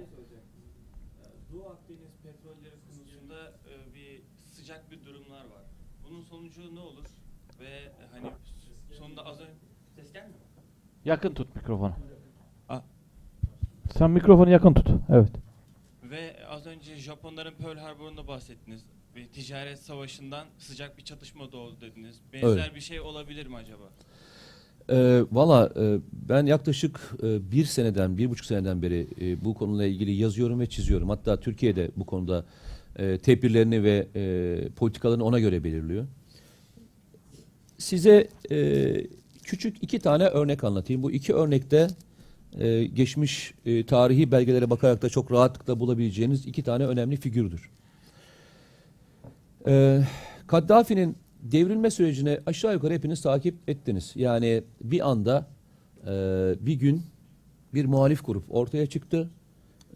Doğu 1.53 1.65
Akdeniz 1.69 2.13
petrolleri 2.23 2.75
konusunda 2.91 3.35
e, 3.69 3.95
bir 3.95 4.21
sıcak 4.55 4.91
bir 4.91 5.05
durumlar 5.05 5.39
var. 5.39 5.63
Bunun 6.09 6.21
sonucu 6.21 6.75
ne 6.75 6.79
olur? 6.79 7.05
Ve 7.59 7.65
e, 7.65 7.91
hani 8.11 8.31
sonunda 8.97 9.25
az 9.25 9.39
önce 9.39 9.53
ses 9.95 10.13
gelmiyor 10.13 10.39
mu? 10.39 10.46
Yakın 11.07 11.33
tut 11.33 11.55
mikrofonu. 11.55 11.93
Sen 13.97 14.11
mikrofonu 14.11 14.49
yakın 14.49 14.73
tut. 14.73 14.87
Evet. 15.09 15.29
Ve 16.03 16.35
az 16.49 16.65
önce 16.65 16.95
Japonların 16.97 17.53
Pearl 17.53 17.77
Harbor'unda 17.77 18.27
bahsettiniz. 18.27 18.81
Bir 19.15 19.27
ticaret 19.27 19.79
savaşından 19.79 20.45
sıcak 20.57 20.97
bir 20.97 21.03
çatışma 21.03 21.51
doğdu 21.51 21.81
dediniz. 21.81 22.21
Benzer 22.33 22.47
Öyle. 22.47 22.75
bir 22.75 22.79
şey 22.79 22.99
olabilir 22.99 23.47
mi 23.47 23.55
acaba? 23.55 23.83
E, 24.89 25.23
Valla 25.31 25.73
e, 25.79 25.99
ben 26.29 26.45
yaklaşık 26.45 26.99
e, 27.23 27.51
bir 27.51 27.65
seneden, 27.65 28.17
bir 28.17 28.29
buçuk 28.29 28.45
seneden 28.45 28.81
beri 28.81 29.07
e, 29.21 29.45
bu 29.45 29.53
konuyla 29.53 29.85
ilgili 29.85 30.11
yazıyorum 30.11 30.59
ve 30.59 30.65
çiziyorum. 30.65 31.09
Hatta 31.09 31.39
Türkiye'de 31.39 31.91
bu 31.95 32.05
konuda 32.05 32.45
e, 32.95 33.17
tedbirlerini 33.17 33.83
ve 33.83 34.07
e, 34.15 34.69
politikalarını 34.75 35.23
ona 35.23 35.39
göre 35.39 35.63
belirliyor. 35.63 36.05
Size 37.77 38.27
e, 38.51 38.57
küçük 39.47 39.83
iki 39.83 39.99
tane 39.99 40.23
örnek 40.23 40.63
anlatayım. 40.63 41.03
Bu 41.03 41.11
iki 41.11 41.33
örnekte 41.33 41.87
e, 42.59 42.83
geçmiş 42.83 43.53
e, 43.65 43.85
tarihi 43.85 44.31
belgelere 44.31 44.69
bakarak 44.69 45.01
da 45.01 45.09
çok 45.09 45.31
rahatlıkla 45.31 45.79
bulabileceğiniz 45.79 46.45
iki 46.45 46.63
tane 46.63 46.87
önemli 46.87 47.17
figürdür. 47.17 47.69
E, 49.67 50.01
Kaddafi'nin 50.47 51.15
devrilme 51.41 51.91
sürecini 51.91 52.39
aşağı 52.45 52.73
yukarı 52.73 52.93
hepiniz 52.93 53.21
takip 53.21 53.69
ettiniz. 53.69 54.11
Yani 54.15 54.63
bir 54.81 55.09
anda 55.09 55.47
e, 56.07 56.11
bir 56.61 56.73
gün 56.73 57.01
bir 57.73 57.85
muhalif 57.85 58.25
grup 58.25 58.43
ortaya 58.49 58.85
çıktı. 58.85 59.29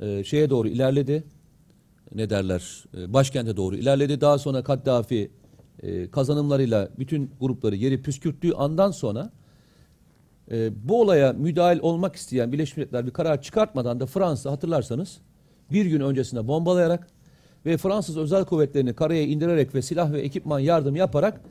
E, 0.01 0.23
şeye 0.23 0.49
doğru 0.49 0.67
ilerledi. 0.67 1.23
Ne 2.15 2.29
derler? 2.29 2.85
E, 2.97 3.13
başkente 3.13 3.57
doğru 3.57 3.75
ilerledi. 3.75 4.21
Daha 4.21 4.37
sonra 4.37 4.63
Kaddafi 4.63 5.31
e, 5.83 6.11
kazanımlarıyla 6.11 6.89
bütün 6.99 7.31
grupları 7.39 7.75
yeri 7.75 8.01
püskürttüğü 8.01 8.53
andan 8.53 8.91
sonra 8.91 9.31
e, 10.51 10.87
bu 10.89 11.01
olaya 11.01 11.33
müdahil 11.33 11.79
olmak 11.79 12.15
isteyen 12.15 12.51
Birleşmiş 12.51 12.77
Milletler 12.77 13.05
bir 13.05 13.11
karar 13.11 13.41
çıkartmadan 13.41 13.99
da 13.99 14.05
Fransa 14.05 14.51
hatırlarsanız 14.51 15.17
bir 15.71 15.85
gün 15.85 16.01
öncesinde 16.01 16.47
bombalayarak 16.47 17.07
ve 17.65 17.77
Fransız 17.77 18.17
özel 18.17 18.45
kuvvetlerini 18.45 18.93
karaya 18.93 19.23
indirerek 19.23 19.75
ve 19.75 19.81
silah 19.81 20.11
ve 20.11 20.21
ekipman 20.21 20.59
yardım 20.59 20.95
yaparak 20.95 21.41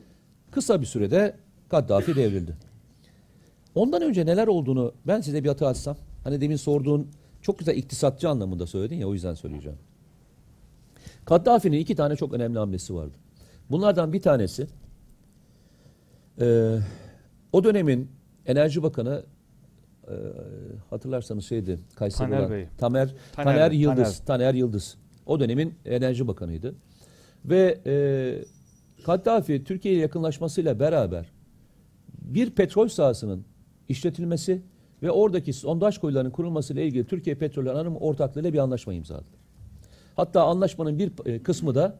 kısa 0.51 0.81
bir 0.81 0.85
sürede 0.85 1.35
Kaddafi 1.69 2.15
devrildi. 2.15 2.55
Ondan 3.75 4.01
önce 4.01 4.25
neler 4.25 4.47
olduğunu 4.47 4.93
ben 5.07 5.21
size 5.21 5.43
bir 5.43 5.49
hatırlatsam. 5.49 5.97
Hani 6.23 6.41
demin 6.41 6.55
sorduğun 6.55 7.07
çok 7.41 7.59
güzel 7.59 7.77
iktisatçı 7.77 8.29
anlamında 8.29 8.67
söyledin 8.67 8.95
ya 8.95 9.07
o 9.07 9.13
yüzden 9.13 9.33
söyleyeceğim. 9.33 9.77
Kaddafi'nin 11.25 11.77
iki 11.77 11.95
tane 11.95 12.15
çok 12.15 12.33
önemli 12.33 12.59
hamlesi 12.59 12.95
vardı. 12.95 13.17
Bunlardan 13.69 14.13
bir 14.13 14.21
tanesi 14.21 14.67
e, 16.41 16.77
o 17.53 17.63
dönemin 17.63 18.09
Enerji 18.45 18.83
Bakanı 18.83 19.23
e, 20.07 20.13
hatırlarsanız 20.89 21.45
şeydi 21.45 21.79
Kayseri 21.95 22.29
Taner 22.29 22.39
olan 22.39 22.51
Bey. 22.51 22.67
Tamer, 22.77 23.15
Taner 23.33 23.53
Taner, 23.53 23.71
Yıldız. 23.71 24.17
Taner. 24.19 24.39
Taner 24.39 24.53
Yıldız. 24.53 24.97
O 25.25 25.39
dönemin 25.39 25.73
Enerji 25.85 26.27
Bakanıydı. 26.27 26.75
Ve 27.45 27.79
e, 27.85 27.93
Kaddafi 29.03 29.63
Türkiye 29.63 29.93
ile 29.93 30.01
yakınlaşmasıyla 30.01 30.79
beraber 30.79 31.31
bir 32.21 32.51
petrol 32.51 32.87
sahasının 32.87 33.45
işletilmesi 33.89 34.61
ve 35.03 35.11
oradaki 35.11 35.53
sondaj 35.53 35.97
kuyularının 35.97 36.31
kurulmasıyla 36.31 36.81
ilgili 36.81 37.05
Türkiye 37.05 37.35
Petrol 37.35 37.65
Anonim 37.65 37.95
Ortaklığı'yla 37.95 38.53
bir 38.53 38.57
anlaşma 38.57 38.93
imzaladı. 38.93 39.29
Hatta 40.15 40.43
anlaşmanın 40.43 40.99
bir 40.99 41.11
e, 41.25 41.43
kısmı 41.43 41.75
da 41.75 41.99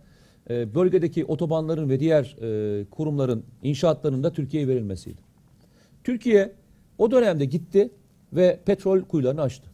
e, 0.49 0.75
bölgedeki 0.75 1.25
otobanların 1.25 1.89
ve 1.89 1.99
diğer 1.99 2.37
e, 2.41 2.85
kurumların 2.85 3.43
inşaatlarının 3.63 4.23
da 4.23 4.33
Türkiye'ye 4.33 4.67
verilmesiydi. 4.67 5.30
Türkiye 6.03 6.51
o 6.97 7.11
dönemde 7.11 7.45
gitti 7.45 7.89
ve 8.33 8.59
petrol 8.65 9.01
kuyularını 9.01 9.41
açtı. 9.41 9.71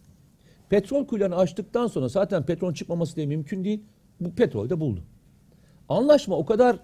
Petrol 0.70 1.08
kuyularını 1.08 1.36
açtıktan 1.36 1.88
sonra 1.88 2.08
zaten 2.08 2.46
petrol 2.46 2.74
çıkmaması 2.74 3.16
diye 3.16 3.26
mümkün 3.26 3.64
değil. 3.64 3.80
Bu 4.20 4.32
petrol 4.32 4.70
de 4.70 4.80
buldu. 4.80 5.04
Anlaşma 5.90 6.38
o 6.38 6.46
kadar 6.46 6.80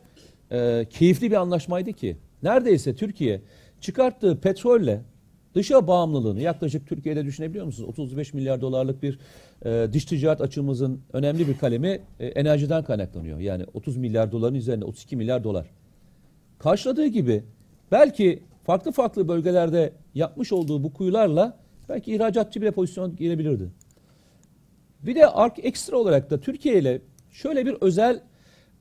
e, 0.51 0.85
keyifli 0.89 1.31
bir 1.31 1.35
anlaşmaydı 1.35 1.93
ki 1.93 2.17
neredeyse 2.43 2.95
Türkiye 2.95 3.41
çıkarttığı 3.81 4.39
petrolle 4.39 5.01
dışa 5.55 5.87
bağımlılığını 5.87 6.41
yaklaşık 6.41 6.87
Türkiye'de 6.87 7.25
düşünebiliyor 7.25 7.65
musunuz? 7.65 7.89
35 7.89 8.33
milyar 8.33 8.61
dolarlık 8.61 9.03
bir 9.03 9.19
e, 9.65 9.87
dış 9.93 10.05
ticaret 10.05 10.41
açığımızın 10.41 11.01
önemli 11.13 11.47
bir 11.47 11.57
kalemi 11.57 11.99
e, 12.19 12.27
enerjiden 12.27 12.83
kaynaklanıyor. 12.83 13.39
Yani 13.39 13.65
30 13.73 13.97
milyar 13.97 14.31
doların 14.31 14.55
üzerinde 14.55 14.85
32 14.85 15.15
milyar 15.15 15.43
dolar. 15.43 15.67
Karşıladığı 16.59 17.07
gibi 17.07 17.43
belki 17.91 18.43
farklı 18.63 18.91
farklı 18.91 19.27
bölgelerde 19.27 19.93
yapmış 20.13 20.53
olduğu 20.53 20.83
bu 20.83 20.93
kuyularla 20.93 21.57
belki 21.89 22.15
ihracatçı 22.15 22.61
bile 22.61 22.71
pozisyon 22.71 23.15
girebilirdi. 23.15 23.71
Bir 25.01 25.15
de 25.15 25.27
ark 25.27 25.65
ekstra 25.65 25.97
olarak 25.97 26.29
da 26.29 26.39
Türkiye 26.39 26.79
ile 26.79 27.01
şöyle 27.31 27.65
bir 27.65 27.77
özel 27.81 28.21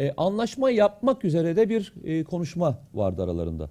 e, 0.01 0.13
anlaşma 0.17 0.71
yapmak 0.71 1.25
üzere 1.25 1.57
de 1.57 1.69
bir 1.69 1.95
e, 2.05 2.25
konuşma 2.25 2.79
vardı 2.95 3.23
aralarında. 3.23 3.71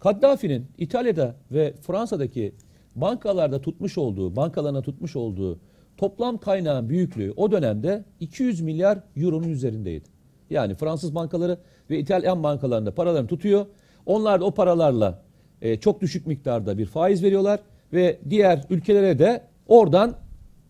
Kaddafi'nin 0.00 0.66
İtalya'da 0.78 1.36
ve 1.50 1.74
Fransa'daki 1.80 2.54
bankalarda 2.94 3.60
tutmuş 3.60 3.98
olduğu, 3.98 4.36
bankalarına 4.36 4.82
tutmuş 4.82 5.16
olduğu 5.16 5.60
toplam 5.96 6.38
kaynağın 6.38 6.88
büyüklüğü 6.88 7.32
o 7.36 7.52
dönemde 7.52 8.04
200 8.20 8.60
milyar 8.60 8.98
euronun 9.16 9.48
üzerindeydi. 9.48 10.08
Yani 10.50 10.74
Fransız 10.74 11.14
bankaları 11.14 11.58
ve 11.90 11.98
İtalyan 11.98 12.42
bankalarında 12.42 12.94
paralarını 12.94 13.28
tutuyor. 13.28 13.66
Onlar 14.06 14.40
da 14.40 14.44
o 14.44 14.50
paralarla 14.50 15.22
e, 15.62 15.76
çok 15.76 16.00
düşük 16.00 16.26
miktarda 16.26 16.78
bir 16.78 16.86
faiz 16.86 17.22
veriyorlar 17.22 17.60
ve 17.92 18.18
diğer 18.30 18.64
ülkelere 18.70 19.18
de 19.18 19.42
oradan 19.68 20.14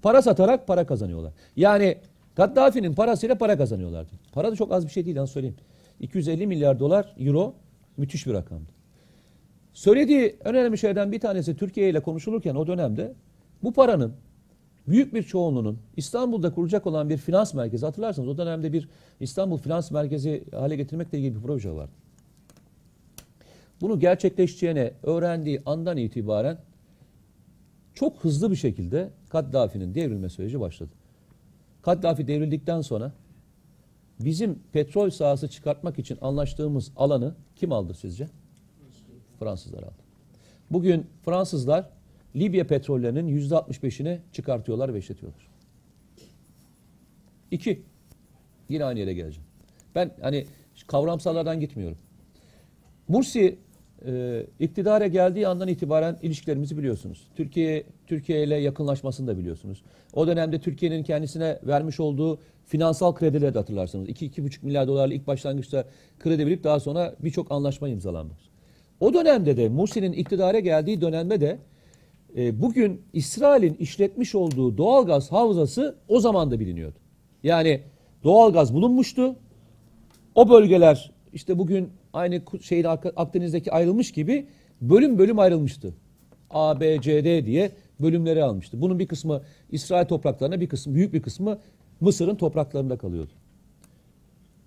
para 0.03 0.23
satarak 0.23 0.67
para 0.67 0.87
kazanıyorlar. 0.87 1.33
Yani 1.57 1.97
Kaddafi'nin 2.35 2.95
parasıyla 2.95 3.39
para 3.39 3.59
kazanıyorlardı. 3.59 4.11
Para 4.33 4.51
da 4.51 4.57
çok 4.57 4.73
az 4.73 4.87
bir 4.87 4.91
şey 4.91 5.05
değil 5.05 5.17
lan 5.17 5.25
söyleyeyim. 5.25 5.57
250 6.01 6.47
milyar 6.47 6.79
dolar 6.79 7.15
euro 7.19 7.55
müthiş 7.97 8.27
bir 8.27 8.33
rakamdı. 8.33 8.71
Söylediği 9.73 10.37
önemli 10.45 10.79
şeylerden 10.79 11.13
bir 11.13 11.21
tanesi 11.21 11.57
Türkiye 11.57 11.91
ile 11.91 12.01
konuşulurken 12.01 12.55
o 12.55 12.67
dönemde 12.67 13.13
bu 13.63 13.73
paranın 13.73 14.13
büyük 14.89 15.15
bir 15.15 15.23
çoğunluğunun 15.23 15.79
İstanbul'da 15.97 16.55
kurulacak 16.55 16.87
olan 16.87 17.09
bir 17.11 17.17
finans 17.17 17.55
merkezi 17.55 17.87
hatırlarsanız 17.87 18.29
o 18.29 18.39
dönemde 18.39 18.73
bir 18.73 18.89
İstanbul 19.21 19.59
Finans 19.59 19.91
Merkezi 19.91 20.45
hale 20.53 20.77
getirmekle 20.77 21.19
ilgili 21.19 21.37
bir 21.37 21.41
proje 21.41 21.71
vardı. 21.71 21.93
Bunu 23.83 24.01
gerçekleşeceğine 24.01 24.93
öğrendiği 25.03 25.63
andan 25.67 25.97
itibaren 25.97 26.59
çok 27.95 28.25
hızlı 28.25 28.51
bir 28.51 28.57
şekilde 28.57 29.11
Kaddafi'nin 29.29 29.95
devrilme 29.95 30.29
süreci 30.29 30.61
başladı. 30.61 30.91
Kaddafi 31.83 32.27
devrildikten 32.27 32.81
sonra 32.81 33.13
bizim 34.21 34.59
petrol 34.73 35.11
sahası 35.11 35.49
çıkartmak 35.49 35.99
için 35.99 36.19
anlaştığımız 36.21 36.93
alanı 36.97 37.35
kim 37.57 37.73
aldı 37.73 37.95
sizce? 37.95 38.29
Fransızlar 39.39 39.83
aldı. 39.83 40.03
Bugün 40.71 41.07
Fransızlar 41.25 41.89
Libya 42.37 42.67
petrollerinin 42.67 43.27
yüzde 43.27 43.55
65'ini 43.55 44.19
çıkartıyorlar 44.33 44.95
ve 44.95 44.99
işletiyorlar. 44.99 45.49
İki, 47.51 47.83
yine 48.69 48.85
aynı 48.85 48.99
yere 48.99 49.15
geleceğim. 49.15 49.49
Ben 49.95 50.11
hani 50.21 50.47
kavramsallardan 50.87 51.61
gitmiyorum. 51.61 51.99
Mursi 53.09 53.59
e, 54.07 54.47
iktidara 54.61 55.07
geldiği 55.07 55.49
andan 55.49 55.69
itibaren 55.69 56.19
ilişkilerimizi 56.23 56.79
biliyorsunuz. 56.79 57.29
Türkiye 57.37 57.85
Türkiye 58.07 58.45
ile 58.45 58.57
yakınlaşmasını 58.57 59.27
da 59.27 59.39
biliyorsunuz. 59.39 59.83
O 60.13 60.27
dönemde 60.27 60.61
Türkiye'nin 60.61 61.03
kendisine 61.03 61.59
vermiş 61.67 62.01
olduğu 62.01 62.39
finansal 62.67 63.15
kredileri 63.15 63.55
de 63.55 63.59
hatırlarsınız. 63.59 64.09
2-2,5 64.09 64.57
milyar 64.63 64.89
dolarlık 64.89 65.17
ilk 65.17 65.27
başlangıçta 65.27 65.85
kredi 66.19 66.47
verip 66.47 66.65
daha 66.65 66.81
sonra 66.81 67.15
birçok 67.21 67.53
anlaşma 67.53 67.89
imzalanmış. 67.89 68.39
O 69.01 69.15
dönemde 69.15 69.57
de 69.57 69.69
Mursi'nin 69.69 70.13
iktidara 70.13 70.59
geldiği 70.59 71.01
dönemde 71.01 71.41
de 71.41 71.59
e, 72.37 72.61
bugün 72.61 73.03
İsrail'in 73.13 73.75
işletmiş 73.75 74.35
olduğu 74.35 74.79
doğalgaz 74.79 75.33
havzası 75.33 75.97
o 76.09 76.21
zaman 76.21 76.51
da 76.51 76.61
biliniyordu. 76.61 76.99
Yani 77.43 77.81
doğalgaz 78.25 78.75
bulunmuştu. 78.75 79.37
O 80.35 80.49
bölgeler 80.49 81.13
işte 81.33 81.59
bugün 81.59 81.91
aynı 82.13 82.43
şeyin 82.61 82.85
Akdeniz'deki 83.17 83.73
ayrılmış 83.73 84.13
gibi 84.13 84.47
bölüm 84.81 85.19
bölüm 85.19 85.39
ayrılmıştı. 85.39 85.95
A, 86.51 86.81
B, 86.81 87.01
C, 87.01 87.25
D 87.25 87.47
diye 87.47 87.73
bölümleri 88.01 88.45
almıştı. 88.45 88.81
Bunun 88.81 88.99
bir 88.99 89.07
kısmı 89.07 89.43
İsrail 89.71 90.07
topraklarına, 90.07 90.61
bir 90.61 90.69
kısmı 90.69 90.95
büyük 90.95 91.13
bir 91.13 91.23
kısmı 91.23 91.59
Mısır'ın 92.01 92.37
topraklarında 92.37 92.99
kalıyordu. 92.99 93.31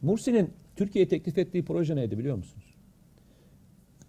Mursi'nin 0.02 0.50
Türkiye'ye 0.76 1.08
teklif 1.08 1.38
ettiği 1.38 1.66
proje 1.66 1.96
neydi 1.96 2.18
biliyor 2.18 2.36
musunuz? 2.36 2.76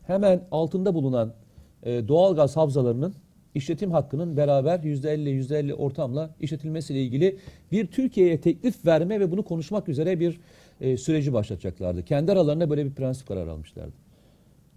Hemen 0.07 0.43
altında 0.51 0.95
bulunan 0.95 1.34
e, 1.82 2.09
doğalgaz 2.09 2.57
havzalarının 2.57 3.14
işletim 3.55 3.91
hakkının 3.91 4.37
beraber 4.37 4.78
%50 4.78 5.28
%50 5.28 5.72
ortamla 5.72 6.30
işletilmesiyle 6.41 7.03
ilgili 7.03 7.39
bir 7.72 7.87
Türkiye'ye 7.87 8.41
teklif 8.41 8.87
verme 8.87 9.20
ve 9.20 9.30
bunu 9.30 9.43
konuşmak 9.43 9.89
üzere 9.89 10.20
bir 10.20 10.41
e, 10.81 10.97
süreci 10.97 11.33
başlatacaklardı. 11.33 12.05
Kendi 12.05 12.33
aralarında 12.33 12.70
böyle 12.70 12.85
bir 12.87 12.95
prensip 12.95 13.29
kararı 13.29 13.51
almışlardı. 13.53 13.95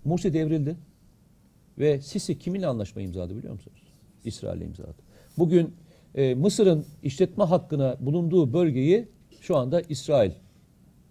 Mursi 0.05 0.33
devrildi 0.33 0.75
ve 1.79 2.01
Sisi 2.01 2.39
kiminle 2.39 2.67
anlaşma 2.67 3.01
imzaladı 3.01 3.37
biliyor 3.37 3.53
musunuz? 3.53 3.83
İsrail'le 4.25 4.61
imzaladı. 4.61 4.97
Bugün 5.37 5.73
e, 6.15 6.35
Mısır'ın 6.35 6.85
işletme 7.03 7.43
hakkına 7.43 7.97
bulunduğu 7.99 8.53
bölgeyi 8.53 9.07
şu 9.41 9.57
anda 9.57 9.81
İsrail 9.81 10.31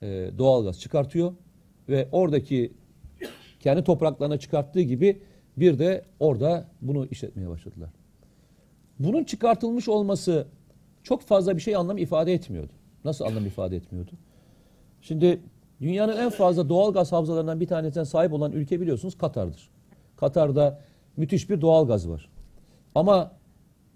e, 0.03 0.31
doğalgaz 0.39 0.81
çıkartıyor 0.81 1.33
ve 1.89 2.09
oradaki 2.13 2.73
kendi 3.61 3.85
topraklarına 3.85 4.39
çıkarttığı 4.39 4.81
gibi 4.81 5.23
bir 5.57 5.79
de 5.79 6.05
orada 6.21 6.69
bunu 6.81 7.07
işletmeye 7.07 7.49
başladılar. 7.49 7.91
Bunun 8.99 9.25
çıkartılmış 9.25 9.89
olması 9.89 10.47
çok 11.03 11.23
fazla 11.23 11.57
bir 11.57 11.61
şey 11.61 11.77
anlam 11.77 11.99
ifade 11.99 12.33
etmiyordu. 12.33 12.73
Nasıl 13.05 13.25
anlam 13.25 13.47
ifade 13.47 13.77
etmiyordu? 13.77 14.11
Şimdi 15.09 15.41
dünyanın 15.81 16.17
en 16.17 16.31
fazla 16.31 16.69
doğal 16.69 16.93
gaz 16.93 17.13
havzalarından 17.13 17.61
bir 17.61 17.67
tanesine 17.67 18.05
sahip 18.05 18.33
olan 18.33 18.53
ülke 18.53 18.81
biliyorsunuz 18.81 19.19
Katar'dır. 19.19 19.71
Katar'da 20.17 20.81
müthiş 21.17 21.51
bir 21.51 21.61
doğal 21.61 21.87
gaz 21.87 22.09
var. 22.09 22.29
Ama 22.95 23.33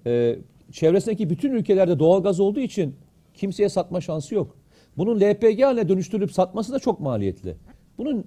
e, 0.06 0.38
çevresindeki 0.72 1.30
bütün 1.30 1.52
ülkelerde 1.52 1.98
doğal 1.98 2.22
gaz 2.22 2.40
olduğu 2.40 2.60
için 2.60 2.96
kimseye 3.34 3.68
satma 3.68 4.00
şansı 4.00 4.34
yok. 4.34 4.56
Bunun 4.96 5.20
LPG 5.20 5.62
haline 5.62 5.88
dönüştürülüp 5.88 6.32
satması 6.32 6.72
da 6.72 6.78
çok 6.78 7.00
maliyetli. 7.00 7.56
Bunun 7.98 8.24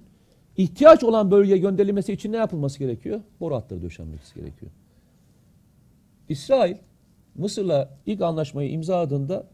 ihtiyaç 0.56 1.04
olan 1.04 1.30
bölgeye 1.30 1.58
gönderilmesi 1.58 2.12
için 2.12 2.32
ne 2.32 2.36
yapılması 2.36 2.78
gerekiyor? 2.78 3.20
Boru 3.40 3.54
hatları 3.54 3.82
döşenmesi 3.82 4.34
gerekiyor. 4.34 4.72
İsrail 6.28 6.76
Mısır'la 7.34 7.98
ilk 8.06 8.22
anlaşmayı 8.22 8.70
imzaladığında 8.70 9.46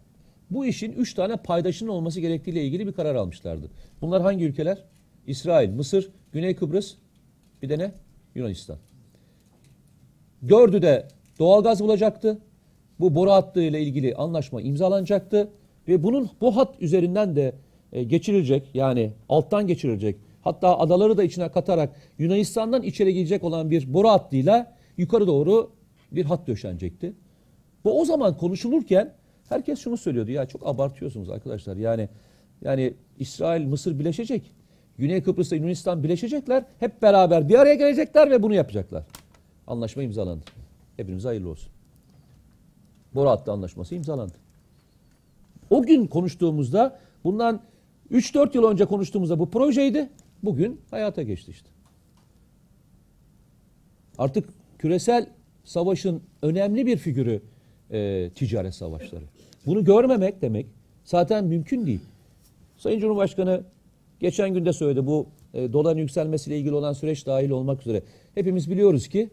bu 0.55 0.67
işin 0.67 0.93
üç 0.93 1.15
tane 1.15 1.37
paydaşının 1.37 1.91
olması 1.91 2.21
gerektiğiyle 2.21 2.65
ilgili 2.65 2.87
bir 2.87 2.93
karar 2.93 3.15
almışlardı. 3.15 3.71
Bunlar 4.01 4.23
hangi 4.23 4.45
ülkeler? 4.45 4.79
İsrail, 5.27 5.71
Mısır, 5.71 6.11
Güney 6.33 6.57
Kıbrıs, 6.57 6.95
bir 7.63 7.69
de 7.69 7.79
ne? 7.79 7.93
Yunanistan. 8.35 8.77
Dördü 10.49 10.83
de 10.83 11.09
doğalgaz 11.39 11.81
bulacaktı. 11.81 12.39
Bu 13.01 13.15
boru 13.15 13.31
hattı 13.31 13.63
ile 13.63 13.81
ilgili 13.81 14.15
anlaşma 14.15 14.63
imzalanacaktı. 14.63 15.49
Ve 15.89 16.03
bunun 16.03 16.31
bu 16.41 16.57
hat 16.57 16.83
üzerinden 16.83 17.37
de 17.37 17.55
e, 17.93 18.03
geçirilecek 18.03 18.75
yani 18.75 19.13
alttan 19.29 19.67
geçirilecek 19.67 20.17
hatta 20.43 20.79
adaları 20.79 21.17
da 21.17 21.23
içine 21.25 21.49
katarak 21.49 21.91
Yunanistan'dan 22.19 22.83
içeri 22.83 23.15
girecek 23.15 23.45
olan 23.45 23.71
bir 23.71 23.95
boru 23.95 24.09
hattıyla 24.09 24.77
yukarı 24.97 25.27
doğru 25.27 25.71
bir 26.13 26.25
hat 26.25 26.47
döşenecekti. 26.47 27.13
Bu 27.85 28.01
o 28.01 28.05
zaman 28.05 28.37
konuşulurken 28.37 29.15
herkes 29.49 29.79
şunu 29.79 29.97
söylüyordu 29.97 30.31
ya 30.31 30.47
çok 30.47 30.67
abartıyorsunuz 30.67 31.31
arkadaşlar 31.31 31.77
yani 31.77 32.09
yani 32.65 32.95
İsrail 33.19 33.67
Mısır 33.67 33.99
birleşecek. 33.99 34.53
Güney 34.99 35.23
Kıbrıs'ta 35.23 35.57
Yunanistan 35.57 36.03
birleşecekler. 36.03 36.65
Hep 36.81 37.03
beraber 37.03 37.49
bir 37.49 37.59
araya 37.59 37.75
gelecekler 37.75 38.31
ve 38.31 38.43
bunu 38.43 38.55
yapacaklar. 38.55 39.05
Anlaşma 39.67 40.03
imzalandı. 40.03 40.45
Hepinize 40.97 41.29
hayırlı 41.29 41.49
olsun. 41.49 41.73
Boru 43.15 43.29
hattı 43.29 43.53
anlaşması 43.53 43.95
imzalandı. 43.95 44.35
O 45.71 45.83
gün 45.83 46.07
konuştuğumuzda 46.07 46.99
bundan 47.25 47.61
3-4 48.11 48.57
yıl 48.57 48.65
önce 48.65 48.85
konuştuğumuzda 48.85 49.39
bu 49.39 49.51
projeydi. 49.51 50.09
Bugün 50.43 50.81
hayata 50.91 51.23
geçti 51.23 51.51
işte. 51.51 51.69
Artık 54.19 54.49
küresel 54.79 55.27
savaşın 55.65 56.23
önemli 56.43 56.87
bir 56.87 56.97
figürü 56.97 57.43
e, 57.93 58.31
ticaret 58.35 58.75
savaşları. 58.75 59.25
Bunu 59.67 59.85
görmemek 59.85 60.43
demek 60.43 60.67
zaten 61.05 61.45
mümkün 61.45 61.87
değil. 61.87 62.01
Sayın 62.77 63.01
Cumhurbaşkanı 63.01 63.63
geçen 64.21 64.55
günde 64.55 64.73
söyledi 64.73 65.07
bu 65.07 65.27
e, 65.55 65.73
doların 65.73 65.99
yükselmesiyle 65.99 66.59
ilgili 66.59 66.75
olan 66.75 66.93
süreç 66.93 67.27
dahil 67.27 67.51
olmak 67.51 67.81
üzere. 67.81 68.03
Hepimiz 68.35 68.71
biliyoruz 68.71 69.09
ki 69.09 69.31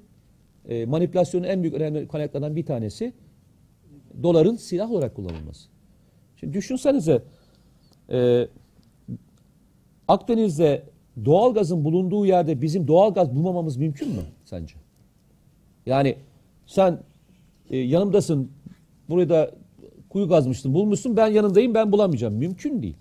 e, 0.69 0.85
manipülasyonun 0.85 1.47
en 1.47 1.63
büyük 1.63 1.75
önemli 1.75 2.07
kaynaklarından 2.07 2.55
bir 2.55 2.65
tanesi 2.65 3.13
doların 4.23 4.55
silah 4.55 4.91
olarak 4.91 5.15
kullanılması. 5.15 5.69
Şimdi 6.35 6.53
düşünsenize 6.53 7.23
e, 8.09 8.47
Akdeniz'de 10.07 10.83
doğal 11.25 11.53
gazın 11.53 11.83
bulunduğu 11.85 12.25
yerde 12.25 12.61
bizim 12.61 12.87
doğal 12.87 13.13
gaz 13.13 13.35
bulmamamız 13.35 13.77
mümkün 13.77 14.09
mü 14.09 14.21
sence? 14.45 14.75
Yani 15.85 16.15
sen 16.65 16.99
e, 17.69 17.77
yanımdasın 17.77 18.51
burada 19.09 19.51
kuyu 20.09 20.29
kazmıştın 20.29 20.73
bulmuşsun 20.73 21.17
ben 21.17 21.27
yanındayım 21.27 21.73
ben 21.73 21.91
bulamayacağım. 21.91 22.33
Mümkün 22.33 22.81
değil. 22.81 22.95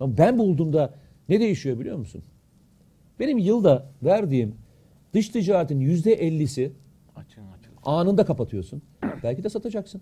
Ama 0.00 0.18
ben 0.18 0.38
bulduğumda 0.38 0.94
ne 1.28 1.40
değişiyor 1.40 1.78
biliyor 1.78 1.96
musun? 1.96 2.22
Benim 3.20 3.38
yılda 3.38 3.86
verdiğim 4.02 4.54
dış 5.14 5.28
ticaretin 5.28 5.80
yüzde 5.80 6.12
ellisi 6.12 6.72
anında 7.84 8.24
kapatıyorsun. 8.24 8.82
Belki 9.22 9.44
de 9.44 9.48
satacaksın. 9.48 10.00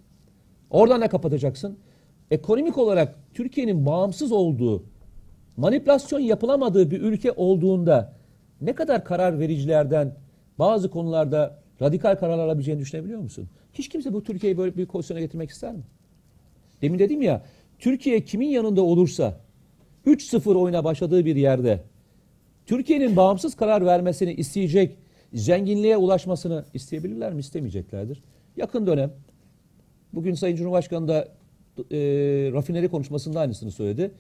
Oradan 0.71 1.01
ne 1.01 1.09
kapatacaksın? 1.09 1.79
Ekonomik 2.31 2.79
olarak 2.79 3.19
Türkiye'nin 3.35 3.87
bağımsız 3.87 4.33
olduğu, 4.33 4.85
manipülasyon 5.57 6.21
yapılamadığı 6.21 6.91
bir 6.91 7.01
ülke 7.01 7.33
olduğunda 7.33 8.17
ne 8.61 8.75
kadar 8.75 9.05
karar 9.05 9.39
vericilerden 9.39 10.17
bazı 10.59 10.91
konularda 10.91 11.63
radikal 11.83 12.17
karar 12.17 12.39
alabileceğini 12.39 12.81
düşünebiliyor 12.81 13.21
musun? 13.21 13.49
Hiç 13.75 13.89
kimse 13.89 14.13
bu 14.13 14.23
Türkiye'yi 14.23 14.59
böyle 14.59 14.77
bir 14.77 14.87
pozisyona 14.87 15.21
getirmek 15.21 15.51
ister 15.51 15.73
mi? 15.73 15.83
Demin 16.83 16.99
dedim 16.99 17.23
ya, 17.23 17.43
Türkiye 17.79 18.25
kimin 18.25 18.49
yanında 18.49 18.83
olursa 18.83 19.41
3-0 20.07 20.55
oyuna 20.55 20.85
başladığı 20.85 21.25
bir 21.25 21.37
yerde 21.37 21.81
Türkiye'nin 22.67 23.17
bağımsız 23.17 23.55
karar 23.55 23.87
vermesini 23.87 24.33
isteyecek, 24.33 24.97
zenginliğe 25.35 25.97
ulaşmasını 25.97 26.65
isteyebilirler 26.75 27.33
mi? 27.33 27.41
İstemeyeceklerdir. 27.41 28.23
Yakın 28.57 28.87
dönem, 28.87 29.13
bugün 30.13 30.35
Sayın 30.35 30.57
Cumhurbaşkanı 30.57 31.09
da 31.09 31.29
e, 31.79 31.99
rafineri 32.53 32.89
konuşmasında 32.89 33.41
aynısını 33.41 33.71
söyledi. 33.71 34.11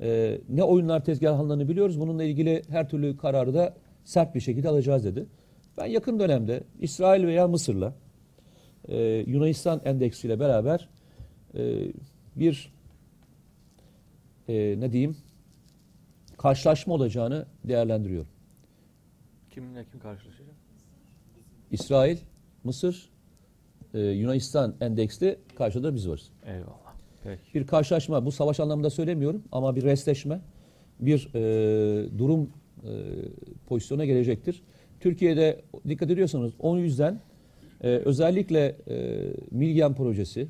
E, 0.00 0.38
ne 0.48 0.62
oyunlar 0.62 1.04
tezgahlarını 1.04 1.68
biliyoruz. 1.68 2.00
Bununla 2.00 2.24
ilgili 2.24 2.62
her 2.68 2.88
türlü 2.88 3.16
kararı 3.16 3.54
da 3.54 3.74
sert 4.04 4.34
bir 4.34 4.40
şekilde 4.40 4.68
alacağız 4.68 5.04
dedi. 5.04 5.26
Ben 5.78 5.86
yakın 5.86 6.18
dönemde 6.18 6.64
İsrail 6.80 7.26
veya 7.26 7.48
Mısır'la 7.48 7.94
e, 8.88 9.24
Yunanistan 9.26 9.80
endeksiyle 9.84 10.40
beraber 10.40 10.88
e, 11.54 11.92
bir 12.36 12.72
e, 14.48 14.80
ne 14.80 14.92
diyeyim 14.92 15.16
karşılaşma 16.38 16.94
olacağını 16.94 17.46
değerlendiriyorum. 17.64 18.28
Kiminle 19.50 19.84
kim 19.84 20.00
karşılaşacak? 20.00 20.54
İsrail, 21.70 22.16
Mısır, 22.64 23.10
e, 23.94 24.00
Yunanistan 24.00 24.74
endeksli 24.80 25.38
karşıda 25.54 25.94
biz 25.94 26.08
varız. 26.08 26.30
Eyvallah. 26.46 26.94
Peki. 27.24 27.54
Bir 27.54 27.66
karşılaşma, 27.66 28.24
bu 28.24 28.32
savaş 28.32 28.60
anlamında 28.60 28.90
söylemiyorum 28.90 29.42
ama 29.52 29.76
bir 29.76 29.82
restleşme, 29.82 30.40
bir 31.00 31.30
e, 31.34 32.18
durum 32.18 32.50
e, 32.84 32.90
pozisyona 33.66 34.04
gelecektir. 34.04 34.62
Türkiye'de 35.00 35.62
dikkat 35.88 36.10
ediyorsanız 36.10 36.52
o 36.58 36.76
yüzden 36.76 37.20
e, 37.80 37.88
özellikle 37.88 38.76
e, 38.88 39.26
Milgen 39.50 39.94
projesi, 39.94 40.48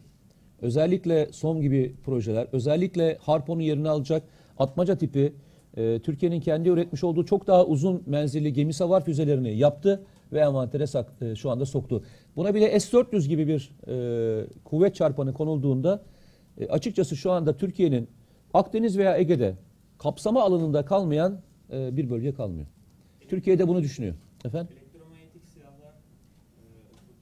özellikle 0.62 1.28
SOM 1.32 1.60
gibi 1.60 1.94
projeler, 2.04 2.46
özellikle 2.52 3.18
Harpo'nun 3.20 3.60
yerini 3.60 3.88
alacak 3.88 4.22
atmaca 4.58 4.98
tipi 4.98 5.32
e, 5.76 5.98
Türkiye'nin 5.98 6.40
kendi 6.40 6.68
üretmiş 6.68 7.04
olduğu 7.04 7.24
çok 7.24 7.46
daha 7.46 7.66
uzun 7.66 8.02
menzilli 8.06 8.52
gemi 8.52 8.72
savar 8.72 9.04
füzelerini 9.04 9.56
yaptı 9.56 10.02
ve 10.32 10.40
envantere 10.40 10.86
sak, 10.86 11.12
e, 11.20 11.34
şu 11.34 11.50
anda 11.50 11.66
soktu. 11.66 12.04
Buna 12.36 12.54
bile 12.54 12.80
S-400 12.80 13.28
gibi 13.28 13.48
bir 13.48 13.70
e, 13.88 14.46
kuvvet 14.64 14.94
çarpanı 14.94 15.34
konulduğunda 15.34 16.02
e, 16.58 16.66
açıkçası 16.66 17.16
şu 17.16 17.30
anda 17.30 17.56
Türkiye'nin 17.56 18.08
Akdeniz 18.54 18.98
veya 18.98 19.18
Ege'de 19.18 19.54
kapsama 19.98 20.42
alanında 20.42 20.84
kalmayan 20.84 21.40
e, 21.72 21.96
bir 21.96 22.10
bölge 22.10 22.34
kalmıyor. 22.34 22.66
Türkiye'de 23.28 23.68
bunu 23.68 23.82
düşünüyor. 23.82 24.14
Efendim? 24.44 24.76
Elektromanyetik 24.80 25.44
silahlar 25.44 25.94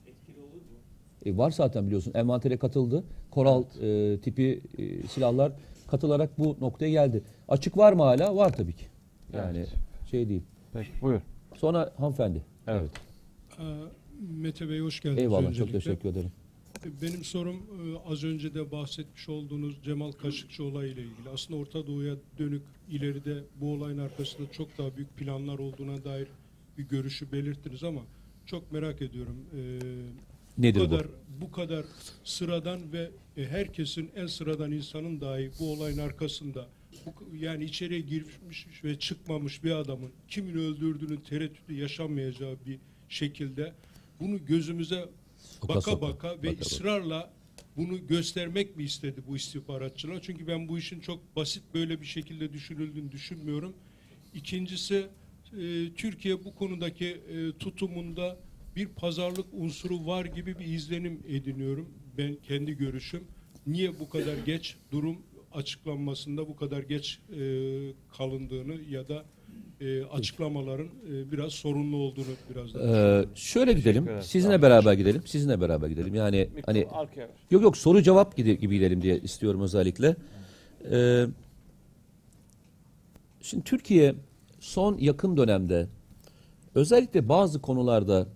e, 0.06 0.10
etkili 0.10 0.40
olur 0.40 0.54
mu? 0.54 0.78
E, 1.26 1.36
var 1.36 1.50
zaten 1.50 1.86
biliyorsun 1.86 2.12
envantere 2.14 2.56
katıldı. 2.56 3.04
Koral 3.30 3.64
e, 3.82 4.18
tipi 4.20 4.60
e, 4.78 5.02
silahlar 5.06 5.52
katılarak 5.90 6.38
bu 6.38 6.56
noktaya 6.60 6.90
geldi. 6.90 7.22
Açık 7.48 7.76
var 7.76 7.92
mı 7.92 8.02
hala? 8.02 8.36
Var 8.36 8.56
tabii 8.56 8.72
ki. 8.72 8.84
Yani 9.32 9.58
Evet. 9.58 9.72
şey 10.10 10.28
değil. 10.28 10.42
Peki 10.72 10.90
buyur. 11.02 11.20
Sonra 11.56 11.92
hanımefendi. 11.96 12.42
Evet. 12.66 12.90
Ee, 13.58 13.62
Mete 14.36 14.68
Bey 14.68 14.80
hoş 14.80 15.00
geldiniz 15.00 15.22
Eyvallah 15.22 15.40
çok 15.42 15.48
öncelikle. 15.50 15.72
teşekkür 15.78 16.08
ederim. 16.08 16.32
Benim 17.02 17.24
sorum 17.24 17.56
e, 17.56 18.10
az 18.12 18.24
önce 18.24 18.54
de 18.54 18.70
bahsetmiş 18.72 19.28
olduğunuz 19.28 19.82
Cemal 19.84 20.12
Kaşıkçı 20.12 20.64
olayıyla 20.64 21.02
ilgili. 21.02 21.28
Aslında 21.34 21.60
Orta 21.60 21.86
Doğu'ya 21.86 22.14
dönük 22.38 22.62
ileride 22.90 23.42
bu 23.60 23.72
olayın 23.72 23.98
arkasında 23.98 24.52
çok 24.52 24.78
daha 24.78 24.96
büyük 24.96 25.16
planlar 25.16 25.58
olduğuna 25.58 26.04
dair 26.04 26.28
bir 26.78 26.84
görüşü 26.88 27.32
belirttiniz 27.32 27.84
ama 27.84 28.00
çok 28.46 28.72
merak 28.72 29.02
ediyorum. 29.02 29.36
Nedir 30.58 30.80
bu 30.80 30.88
kadar 30.90 31.06
bu 31.40 31.50
kadar 31.50 31.84
sıradan 32.24 32.92
ve 32.92 33.10
e, 33.36 33.44
herkesin 33.46 34.10
en 34.16 34.26
sıradan 34.26 34.72
insanın 34.72 35.20
dahi 35.20 35.50
bu 35.60 35.72
olayın 35.72 35.98
arkasında 35.98 36.68
bu- 37.06 37.36
yani 37.36 37.64
içeriye 37.64 38.00
girmiş 38.00 38.66
ve 38.84 38.98
çıkmamış 38.98 39.64
bir 39.64 39.70
adamın 39.70 40.10
kimin 40.28 40.54
öldürdüğünün 40.54 41.16
tereddütü 41.20 41.74
yaşanmayacağı 41.74 42.56
bir 42.66 42.78
şekilde 43.08 43.72
bunu 44.20 44.44
gözümüze 44.44 45.08
Soka 45.60 45.68
baka 45.68 45.80
soka, 45.90 46.00
baka 46.02 46.30
ve 46.32 46.36
baka 46.42 46.50
baka. 46.52 46.60
ısrarla 46.60 47.32
bunu 47.76 48.06
göstermek 48.06 48.76
mi 48.76 48.82
istedi 48.84 49.20
bu 49.28 49.36
istihbaratçılar? 49.36 50.20
Çünkü 50.22 50.46
ben 50.46 50.68
bu 50.68 50.78
işin 50.78 51.00
çok 51.00 51.36
basit 51.36 51.62
böyle 51.74 52.00
bir 52.00 52.06
şekilde 52.06 52.52
düşünüldüğünü 52.52 53.12
düşünmüyorum. 53.12 53.72
İkincisi 54.34 55.06
e, 55.60 55.92
Türkiye 55.96 56.44
bu 56.44 56.54
konudaki 56.54 57.06
e, 57.06 57.52
tutumunda 57.58 58.36
bir 58.76 58.86
pazarlık 58.86 59.46
unsuru 59.52 60.06
var 60.06 60.24
gibi 60.24 60.58
bir 60.58 60.64
izlenim 60.64 61.22
ediniyorum. 61.28 61.88
Ben 62.18 62.34
kendi 62.34 62.76
görüşüm. 62.76 63.24
Niye 63.66 64.00
bu 64.00 64.08
kadar 64.08 64.34
geç 64.46 64.76
durum 64.92 65.16
açıklanmasında 65.52 66.48
bu 66.48 66.56
kadar 66.56 66.80
geç 66.80 67.18
e, 67.30 67.40
kalındığını 68.18 68.74
ya 68.90 69.08
da 69.08 69.24
e, 69.80 70.04
açıklamaların 70.04 70.86
e, 70.86 71.32
biraz 71.32 71.52
sorunlu 71.52 71.96
olduğunu 71.96 72.26
biraz 72.50 72.74
da 72.74 72.80
Ee, 72.80 73.24
şöyle 73.34 73.72
gidelim. 73.72 74.08
Sizinle 74.22 74.62
beraber 74.62 74.92
gidelim. 74.92 75.22
Sizinle 75.26 75.60
beraber 75.60 75.88
gidelim. 75.88 76.14
Yani 76.14 76.48
hani 76.66 76.86
arkaya. 76.92 77.28
Yok 77.50 77.62
yok 77.62 77.76
soru 77.76 78.02
cevap 78.02 78.36
gibi, 78.36 78.58
gibi 78.58 78.74
gidelim 78.74 79.02
diye 79.02 79.18
istiyorum 79.18 79.60
özellikle. 79.60 80.16
Ee, 80.92 81.26
şimdi 83.42 83.64
Türkiye 83.64 84.14
son 84.60 84.98
yakın 84.98 85.36
dönemde 85.36 85.86
özellikle 86.74 87.28
bazı 87.28 87.60
konularda 87.60 88.26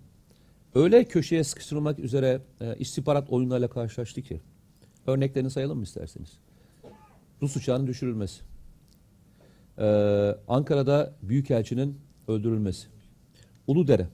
öyle 0.75 1.05
köşeye 1.05 1.45
sıkıştırılmak 1.45 1.99
üzere 1.99 2.41
e, 2.61 2.77
istihbarat 2.79 3.31
oyunlarıyla 3.31 3.69
karşılaştı 3.69 4.23
ki. 4.23 4.41
Örneklerini 5.07 5.51
sayalım 5.51 5.79
mı 5.79 5.85
isterseniz? 5.85 6.39
Rus 7.43 7.57
uçağının 7.57 7.87
düşürülmesi. 7.87 8.41
Ee, 9.79 10.37
Ankara'da 10.49 11.15
Büyükelçinin 11.23 11.99
öldürülmesi. 12.29 12.89
Uludere. 13.67 14.09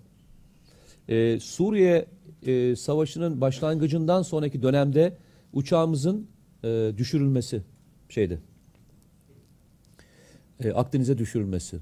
Ee, 1.09 1.41
Suriye 1.41 2.07
e, 2.47 2.77
savaşının 2.77 3.41
başlangıcından 3.41 4.23
sonraki 4.23 4.63
dönemde 4.63 5.17
uçağımızın 5.53 6.29
e, 6.65 6.93
düşürülmesi 6.97 7.63
şeydi. 8.09 8.41
E, 10.61 10.73
Akdeniz'e 10.73 11.19
düşürülmesi. 11.19 11.79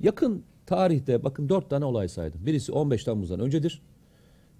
Yakın 0.00 0.44
tarihte 0.66 1.24
bakın 1.24 1.48
dört 1.48 1.70
tane 1.70 1.84
olay 1.84 2.08
saydım. 2.08 2.46
Birisi 2.46 2.72
15 2.72 3.04
Temmuz'dan 3.04 3.40
öncedir. 3.40 3.82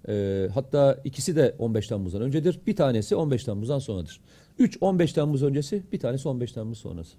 E, 0.07 0.47
hatta 0.53 1.01
ikisi 1.03 1.35
de 1.35 1.55
15 1.59 1.87
Temmuz'dan 1.87 2.21
öncedir. 2.21 2.59
Bir 2.67 2.75
tanesi 2.75 3.15
15 3.15 3.43
Temmuz'dan 3.43 3.79
sonradır. 3.79 4.21
3 4.59 4.77
15 4.81 5.13
Temmuz 5.13 5.43
öncesi, 5.43 5.83
bir 5.91 5.99
tanesi 5.99 6.29
15 6.29 6.51
Temmuz 6.51 6.77
sonrası. 6.77 7.17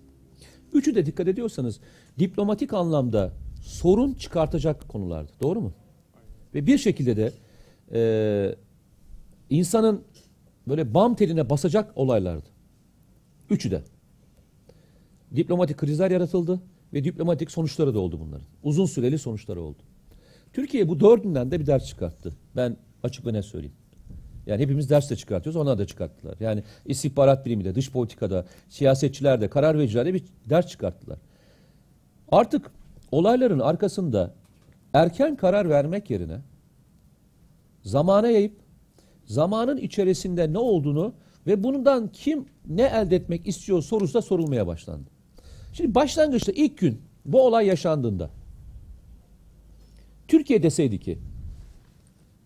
Üçü 0.73 0.95
de 0.95 1.07
dikkat 1.07 1.29
ediyorsanız 1.29 1.81
diplomatik 2.19 2.73
anlamda 2.73 3.33
sorun 3.63 4.15
çıkartacak 4.15 4.89
konulardı. 4.89 5.33
Doğru 5.43 5.61
mu? 5.61 5.73
Ve 6.55 6.67
bir 6.67 6.79
şekilde 6.79 7.17
de 7.17 7.33
e, 7.93 8.55
insanın 9.51 10.05
böyle 10.69 10.95
bam 10.95 11.15
teline 11.15 11.51
basacak 11.51 11.93
olaylardı. 11.99 12.47
Üçü 13.51 13.71
de. 13.71 13.83
Diplomatik 15.37 15.77
krizler 15.77 16.11
yaratıldı 16.11 16.61
ve 16.93 17.05
diplomatik 17.05 17.51
sonuçları 17.51 17.95
da 17.95 17.99
oldu 17.99 18.21
bunların. 18.21 18.47
Uzun 18.63 18.87
süreli 18.87 19.19
sonuçları 19.19 19.61
oldu. 19.61 19.83
Türkiye 20.53 20.89
bu 20.89 21.01
dördünden 21.01 21.51
de 21.51 21.61
bir 21.61 21.67
ders 21.67 21.87
çıkarttı. 21.87 22.33
Ben 22.57 22.77
açık 23.03 23.27
ve 23.27 23.33
net 23.33 23.45
söyleyeyim. 23.45 23.75
Yani 24.47 24.63
hepimiz 24.63 24.91
ders 24.91 25.11
de 25.11 25.17
çıkartıyoruz, 25.17 25.61
onlar 25.61 25.79
da 25.79 25.87
çıkarttılar. 25.87 26.37
Yani 26.41 26.63
istihbarat 26.87 27.47
biliminde, 27.47 27.75
dış 27.75 27.93
politikada, 27.93 28.47
siyasetçiler 28.69 29.41
de, 29.41 29.49
karar 29.49 29.79
vericiler 29.79 30.07
de 30.07 30.15
bir 30.15 30.25
ders 30.51 30.67
çıkarttılar. 30.67 31.19
Artık 32.29 32.71
olayların 33.13 33.59
arkasında 33.59 34.35
erken 34.93 35.37
karar 35.37 35.69
vermek 35.69 36.11
yerine 36.11 36.39
zamana 37.83 38.29
yayıp 38.29 38.57
zamanın 39.25 39.77
içerisinde 39.77 40.53
ne 40.53 40.59
olduğunu 40.59 41.15
ve 41.47 41.63
bundan 41.63 42.09
kim 42.13 42.47
ne 42.67 42.83
elde 42.83 43.17
etmek 43.17 43.47
istiyor 43.47 43.83
sorusu 43.83 44.15
da 44.15 44.23
sorulmaya 44.23 44.67
başlandı. 44.67 45.11
Şimdi 45.73 45.95
başlangıçta 45.95 46.53
ilk 46.53 46.79
gün 46.79 47.03
bu 47.25 47.47
olay 47.47 47.67
yaşandığında 47.67 48.31
Türkiye 50.33 50.63
deseydi 50.63 50.99
ki 50.99 51.19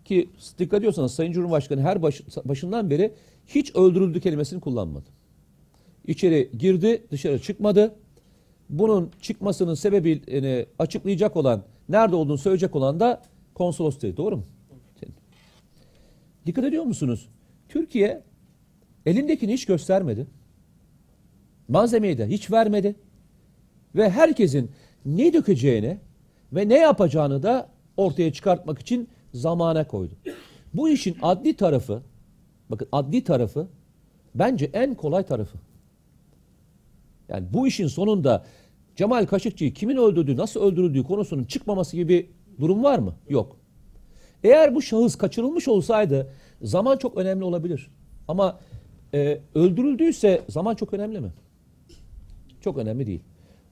ki 0.04 0.28
dikkat 0.58 0.78
ediyorsanız 0.78 1.14
Sayın 1.14 1.32
Cumhurbaşkanı 1.32 1.80
her 1.80 2.02
baş, 2.02 2.22
başından 2.44 2.90
beri 2.90 3.12
hiç 3.46 3.74
öldürüldü 3.74 4.20
kelimesini 4.20 4.60
kullanmadı. 4.60 5.04
İçeri 6.06 6.50
girdi, 6.58 7.06
dışarı 7.10 7.42
çıkmadı. 7.42 7.94
Bunun 8.68 9.10
çıkmasının 9.20 9.74
sebebini 9.74 10.66
açıklayacak 10.78 11.36
olan, 11.36 11.62
nerede 11.88 12.16
olduğunu 12.16 12.38
söyleyecek 12.38 12.76
olan 12.76 13.00
da 13.00 13.22
konsolos 13.54 14.00
dedi. 14.00 14.16
Doğru 14.16 14.36
mu? 14.36 14.44
Dikkat 16.46 16.64
ediyor 16.64 16.84
musunuz? 16.84 17.28
Türkiye 17.68 18.22
elindekini 19.06 19.52
hiç 19.52 19.66
göstermedi. 19.66 20.26
Malzemeyi 21.68 22.18
de 22.18 22.26
hiç 22.26 22.50
vermedi. 22.50 22.94
Ve 23.94 24.10
herkesin 24.10 24.70
ne 25.04 25.32
dökeceğini 25.32 25.98
ve 26.52 26.68
ne 26.68 26.78
yapacağını 26.78 27.42
da 27.42 27.75
ortaya 27.96 28.32
çıkartmak 28.32 28.78
için 28.78 29.08
zamana 29.34 29.86
koydu. 29.86 30.14
Bu 30.74 30.88
işin 30.88 31.16
adli 31.22 31.56
tarafı, 31.56 32.02
bakın 32.70 32.88
adli 32.92 33.24
tarafı 33.24 33.68
bence 34.34 34.70
en 34.72 34.94
kolay 34.94 35.22
tarafı. 35.26 35.58
Yani 37.28 37.46
bu 37.52 37.66
işin 37.66 37.86
sonunda 37.86 38.44
Cemal 38.96 39.26
Kaşıkçı'yı 39.26 39.74
kimin 39.74 39.96
öldürdüğü, 39.96 40.36
nasıl 40.36 40.60
öldürüldüğü 40.60 41.02
konusunun 41.02 41.44
çıkmaması 41.44 41.96
gibi 41.96 42.08
bir 42.08 42.28
durum 42.60 42.84
var 42.84 42.98
mı? 42.98 43.14
Yok. 43.28 43.56
Eğer 44.44 44.74
bu 44.74 44.82
şahıs 44.82 45.16
kaçırılmış 45.16 45.68
olsaydı 45.68 46.32
zaman 46.62 46.96
çok 46.96 47.16
önemli 47.16 47.44
olabilir. 47.44 47.90
Ama 48.28 48.58
e, 49.14 49.40
öldürüldüyse 49.54 50.42
zaman 50.48 50.74
çok 50.74 50.94
önemli 50.94 51.20
mi? 51.20 51.32
Çok 52.60 52.78
önemli 52.78 53.06
değil. 53.06 53.20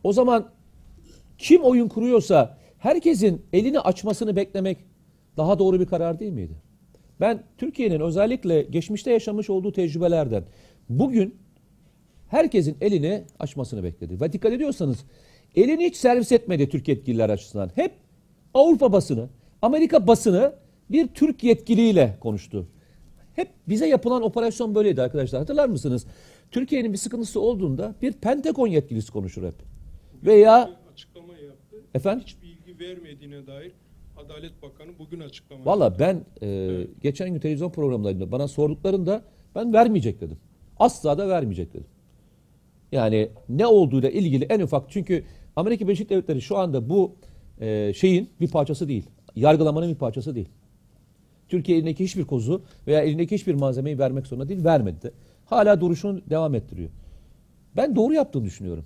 O 0.04 0.12
zaman 0.12 0.50
kim 1.38 1.62
oyun 1.62 1.88
kuruyorsa 1.88 2.58
herkesin 2.84 3.42
elini 3.52 3.80
açmasını 3.80 4.36
beklemek 4.36 4.78
daha 5.36 5.58
doğru 5.58 5.80
bir 5.80 5.86
karar 5.86 6.20
değil 6.20 6.32
miydi? 6.32 6.52
Ben 7.20 7.42
Türkiye'nin 7.58 8.00
özellikle 8.00 8.62
geçmişte 8.62 9.10
yaşamış 9.10 9.50
olduğu 9.50 9.72
tecrübelerden 9.72 10.44
bugün 10.88 11.34
herkesin 12.28 12.76
elini 12.80 13.24
açmasını 13.38 13.84
bekledi. 13.84 14.20
Ve 14.20 14.32
dikkat 14.32 14.52
ediyorsanız 14.52 15.04
elini 15.56 15.84
hiç 15.86 15.96
servis 15.96 16.32
etmedi 16.32 16.68
Türk 16.68 16.88
yetkililer 16.88 17.30
açısından. 17.30 17.70
Hep 17.74 17.92
Avrupa 18.54 18.92
basını, 18.92 19.28
Amerika 19.62 20.06
basını 20.06 20.52
bir 20.90 21.08
Türk 21.08 21.44
yetkiliyle 21.44 22.16
konuştu. 22.20 22.68
Hep 23.34 23.48
bize 23.68 23.86
yapılan 23.86 24.22
operasyon 24.22 24.74
böyleydi 24.74 25.02
arkadaşlar. 25.02 25.38
Hatırlar 25.38 25.68
mısınız? 25.68 26.06
Türkiye'nin 26.50 26.92
bir 26.92 26.98
sıkıntısı 26.98 27.40
olduğunda 27.40 27.94
bir 28.02 28.12
Pentagon 28.12 28.66
yetkilisi 28.66 29.12
konuşur 29.12 29.46
hep. 29.46 29.54
Veya 30.24 30.70
açıklama 30.92 31.32
yaptı. 31.32 31.76
Efendim? 31.94 32.24
Hiç 32.26 32.43
bilgi 32.78 32.90
vermediğine 32.90 33.46
dair 33.46 33.72
Adalet 34.16 34.62
Bakanı 34.62 34.98
bugün 34.98 35.20
açıklama 35.20 35.66
Valla 35.66 35.98
ben 35.98 36.24
e, 36.42 36.86
geçen 37.02 37.32
gün 37.32 37.40
televizyon 37.40 37.70
programlarında 37.70 38.32
bana 38.32 38.48
sorduklarında 38.48 39.22
ben 39.54 39.72
vermeyecek 39.72 40.20
dedim. 40.20 40.38
Asla 40.78 41.18
da 41.18 41.28
vermeyecek 41.28 41.74
dedim. 41.74 41.86
Yani 42.92 43.28
ne 43.48 43.66
olduğuyla 43.66 44.10
ilgili 44.10 44.44
en 44.44 44.60
ufak 44.60 44.90
çünkü 44.90 45.24
Amerika 45.56 45.84
Birleşik 45.88 46.10
Devletleri 46.10 46.40
şu 46.40 46.56
anda 46.56 46.88
bu 46.88 47.16
e, 47.60 47.92
şeyin 47.94 48.30
bir 48.40 48.48
parçası 48.48 48.88
değil. 48.88 49.06
Yargılamanın 49.36 49.88
bir 49.88 49.98
parçası 49.98 50.34
değil. 50.34 50.48
Türkiye 51.48 51.78
elindeki 51.78 52.04
hiçbir 52.04 52.24
kozu 52.24 52.62
veya 52.86 53.00
elindeki 53.00 53.34
hiçbir 53.34 53.54
malzemeyi 53.54 53.98
vermek 53.98 54.26
zorunda 54.26 54.48
değil. 54.48 54.64
Vermedi 54.64 55.02
de. 55.02 55.10
Hala 55.44 55.80
duruşunu 55.80 56.20
devam 56.30 56.54
ettiriyor. 56.54 56.90
Ben 57.76 57.96
doğru 57.96 58.12
yaptığını 58.14 58.44
düşünüyorum. 58.44 58.84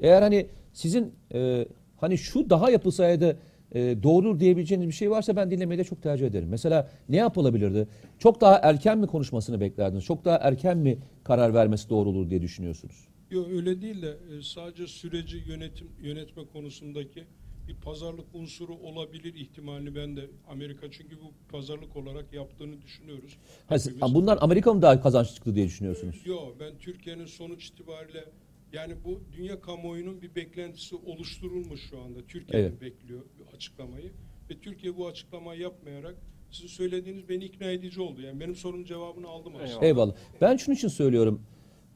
Eğer 0.00 0.22
hani 0.22 0.46
sizin 0.72 1.12
e, 1.34 1.66
hani 1.96 2.18
şu 2.18 2.50
daha 2.50 2.70
yapılsaydı 2.70 3.38
e, 3.72 4.02
doğru 4.02 4.40
diyebileceğiniz 4.40 4.86
bir 4.88 4.92
şey 4.92 5.10
varsa 5.10 5.36
ben 5.36 5.50
dinlemeyi 5.50 5.78
de 5.78 5.84
çok 5.84 6.02
tercih 6.02 6.26
ederim. 6.26 6.48
Mesela 6.48 6.90
ne 7.08 7.16
yapılabilirdi? 7.16 7.88
Çok 8.18 8.40
daha 8.40 8.56
erken 8.62 8.98
mi 8.98 9.06
konuşmasını 9.06 9.60
beklerdiniz? 9.60 10.04
Çok 10.04 10.24
daha 10.24 10.36
erken 10.36 10.78
mi 10.78 10.98
karar 11.24 11.54
vermesi 11.54 11.90
doğru 11.90 12.08
olur 12.08 12.30
diye 12.30 12.42
düşünüyorsunuz? 12.42 12.94
Yok 13.30 13.46
öyle 13.52 13.82
değil 13.82 14.02
de 14.02 14.08
e, 14.38 14.42
sadece 14.42 14.86
süreci 14.86 15.36
yönetim 15.46 15.88
yönetme 16.02 16.42
konusundaki 16.52 17.24
bir 17.68 17.74
pazarlık 17.74 18.24
unsuru 18.34 18.74
olabilir 18.74 19.34
ihtimalini 19.34 19.94
ben 19.94 20.16
de 20.16 20.26
Amerika 20.48 20.90
çünkü 20.90 21.16
bu 21.16 21.52
pazarlık 21.52 21.96
olarak 21.96 22.32
yaptığını 22.32 22.82
düşünüyoruz. 22.82 23.36
Ha, 23.66 23.78
siz- 23.78 24.00
bundan 24.00 24.38
Amerika 24.40 24.74
mı 24.74 24.82
daha 24.82 25.00
kazanç 25.02 25.34
çıktı 25.34 25.54
diye 25.54 25.66
düşünüyorsunuz? 25.66 26.16
Yok 26.26 26.56
ben 26.60 26.72
Türkiye'nin 26.80 27.26
sonuç 27.26 27.66
itibariyle 27.68 28.24
yani 28.72 28.94
bu 29.04 29.20
dünya 29.36 29.60
kamuoyunun 29.60 30.22
bir 30.22 30.34
beklentisi 30.34 30.96
oluşturulmuş 30.96 31.80
şu 31.90 32.00
anda. 32.00 32.18
Türkiye 32.28 32.62
Evet. 32.62 32.80
bekliyor 32.80 33.20
bu 33.38 33.56
açıklamayı 33.56 34.12
ve 34.50 34.58
Türkiye 34.60 34.96
bu 34.96 35.06
açıklamayı 35.06 35.60
yapmayarak 35.60 36.14
sizin 36.50 36.68
söylediğiniz 36.68 37.28
beni 37.28 37.44
ikna 37.44 37.70
edici 37.70 38.00
oldu. 38.00 38.20
Yani 38.22 38.40
benim 38.40 38.54
sorunun 38.54 38.84
cevabını 38.84 39.28
aldım 39.28 39.52
aslında. 39.56 39.66
Eyvallah. 39.68 39.82
Eyvallah. 39.82 40.14
Ben 40.40 40.56
şunun 40.56 40.76
için 40.76 40.88
söylüyorum. 40.88 41.42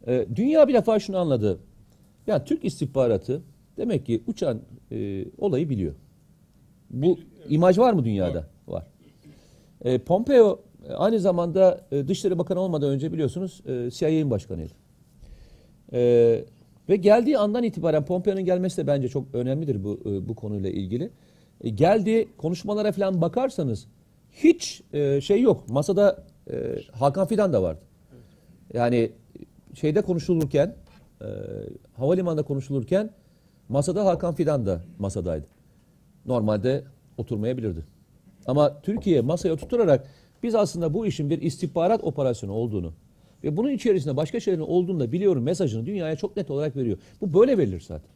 Ee, 0.06 0.26
dünya 0.36 0.68
bir 0.68 0.74
defa 0.74 0.98
şunu 0.98 1.16
anladı. 1.16 1.60
Ya 2.26 2.44
Türk 2.44 2.64
istihbaratı 2.64 3.42
demek 3.76 4.06
ki 4.06 4.22
uçan 4.26 4.62
e, 4.92 5.24
olayı 5.38 5.70
biliyor. 5.70 5.94
Bu 6.90 7.18
imaj 7.48 7.78
var 7.78 7.92
mı 7.92 8.04
dünyada? 8.04 8.50
Var. 8.68 8.86
E, 9.84 9.98
Pompeo 9.98 10.60
e, 10.88 10.92
aynı 10.92 11.20
zamanda 11.20 11.86
e, 11.92 12.08
Dışişleri 12.08 12.38
Bakanı 12.38 12.60
olmadan 12.60 12.90
önce 12.90 13.12
biliyorsunuz 13.12 13.62
e, 13.66 13.90
CIA'nin 13.90 14.30
başkanıydı. 14.30 14.72
E, 15.92 16.44
Ve 16.91 16.97
geldiği 16.97 17.38
andan 17.38 17.62
itibaren 17.62 18.05
Pompeo'nun 18.05 18.45
gelmesi 18.45 18.76
de 18.76 18.86
bence 18.86 19.09
çok 19.09 19.34
önemlidir 19.34 19.84
bu 19.84 20.01
e, 20.07 20.28
bu 20.28 20.34
konuyla 20.34 20.70
ilgili. 20.70 21.11
E, 21.61 21.68
geldiği 21.68 22.28
konuşmalara 22.38 22.93
falan 22.93 23.20
bakarsanız 23.20 23.86
hiç 24.32 24.82
e, 24.93 25.20
şey 25.20 25.43
yok. 25.43 25.68
Masada 25.68 26.24
Hakan 26.93 27.26
Fidan 27.26 27.53
da 27.53 27.62
vardı. 27.62 27.80
Yani 28.74 29.12
şeyde 29.74 30.03
konuşulurken 30.03 30.74
havalimanında 31.97 32.43
konuşulurken 32.43 33.11
masada 33.68 34.05
Hakan 34.05 34.34
Fidan 34.34 34.66
da 34.66 34.80
masadaydı. 34.99 35.47
Normalde 36.26 36.84
oturmayabilirdi. 37.18 37.84
Ama 38.47 38.80
Türkiye 38.82 39.20
masaya 39.20 39.53
oturtarak 39.53 40.07
biz 40.43 40.55
aslında 40.55 40.95
bu 40.95 41.07
işin 41.07 41.30
bir 41.30 41.43
istihbarat 41.43 42.05
operasyonu 42.05 42.53
olduğunu 42.53 42.93
ve 43.45 43.57
bunun 43.57 43.70
içerisinde 43.70 44.16
başka 44.16 44.41
şeylerin 44.41 44.62
olduğunu 44.62 45.01
da 45.01 45.12
biliyorum 45.12 45.43
mesajını 45.43 45.86
dünyaya 45.86 46.16
çok 46.16 46.36
net 46.36 46.51
olarak 46.51 46.76
veriyor. 46.76 46.99
Bu 47.20 47.34
böyle 47.34 47.59
verilir 47.59 47.80
zaten. 47.80 48.11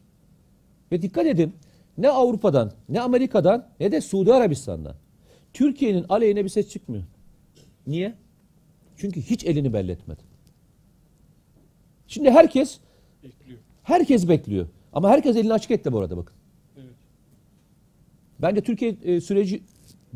Ve 0.91 1.01
dikkat 1.01 1.25
edin 1.25 1.53
ne 1.97 2.09
Avrupa'dan 2.09 2.71
ne 2.89 3.01
Amerika'dan 3.01 3.67
ne 3.79 3.91
de 3.91 4.01
Suudi 4.01 4.33
Arabistan'dan 4.33 4.95
Türkiye'nin 5.53 6.05
aleyhine 6.09 6.43
bir 6.43 6.49
ses 6.49 6.69
çıkmıyor. 6.69 7.03
Niye? 7.87 8.15
Çünkü 8.97 9.21
hiç 9.21 9.45
elini 9.45 9.73
belletmedi. 9.73 10.21
Şimdi 12.07 12.31
herkes 12.31 12.79
Bekliyor. 13.23 13.59
herkes 13.83 14.29
bekliyor. 14.29 14.67
Ama 14.93 15.09
herkes 15.09 15.35
elini 15.35 15.53
açık 15.53 15.71
etti 15.71 15.93
bu 15.93 15.99
arada 15.99 16.17
bakın. 16.17 16.35
Evet. 16.77 16.93
Bence 18.39 18.61
Türkiye 18.61 18.95
e, 19.03 19.21
süreci 19.21 19.63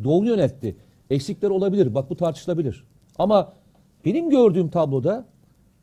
doğru 0.04 0.26
yöneltti. 0.26 0.76
Eksikler 1.10 1.50
olabilir. 1.50 1.96
Bak 1.96 2.10
bu 2.10 2.16
tartışılabilir. 2.16 2.84
Ama 3.20 3.54
benim 4.06 4.30
gördüğüm 4.30 4.70
tabloda 4.70 5.26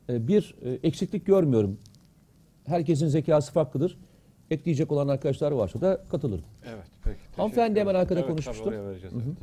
e, 0.09 0.27
bir 0.27 0.55
e, 0.61 0.69
eksiklik 0.71 1.25
görmüyorum. 1.25 1.79
Herkesin 2.65 3.07
zekası 3.07 3.51
farklıdır. 3.53 3.97
Ekleyecek 4.51 4.91
olan 4.91 5.07
arkadaşlar 5.07 5.51
varsa 5.51 5.81
da 5.81 6.03
katılırım. 6.09 6.45
Evet 6.65 6.85
peki. 7.03 7.19
Hanımefendi 7.35 7.79
hemen 7.79 7.95
arkada 7.95 8.19
Evet, 8.19 8.29
konuşmuştu. 8.29 8.71
vereceğiz, 8.71 9.15
evet. 9.15 9.37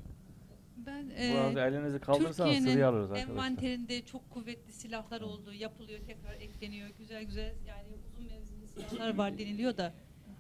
Ben 0.86 1.10
Bu 1.34 1.38
arada 1.38 1.64
e, 1.64 1.68
elinizi 1.68 1.98
kaldırırsanız 1.98 2.56
Türkiye'nin 2.56 3.14
envanterinde 3.14 4.02
çok 4.02 4.30
kuvvetli 4.30 4.72
silahlar 4.72 5.20
olduğu 5.20 5.52
yapılıyor, 5.52 6.00
tekrar 6.06 6.34
ekleniyor. 6.34 6.88
Güzel 6.98 7.24
güzel 7.24 7.54
yani 7.68 7.88
uzun 8.08 8.26
menzilli 8.26 8.68
silahlar 8.68 9.18
var 9.18 9.38
deniliyor 9.38 9.76
da. 9.76 9.94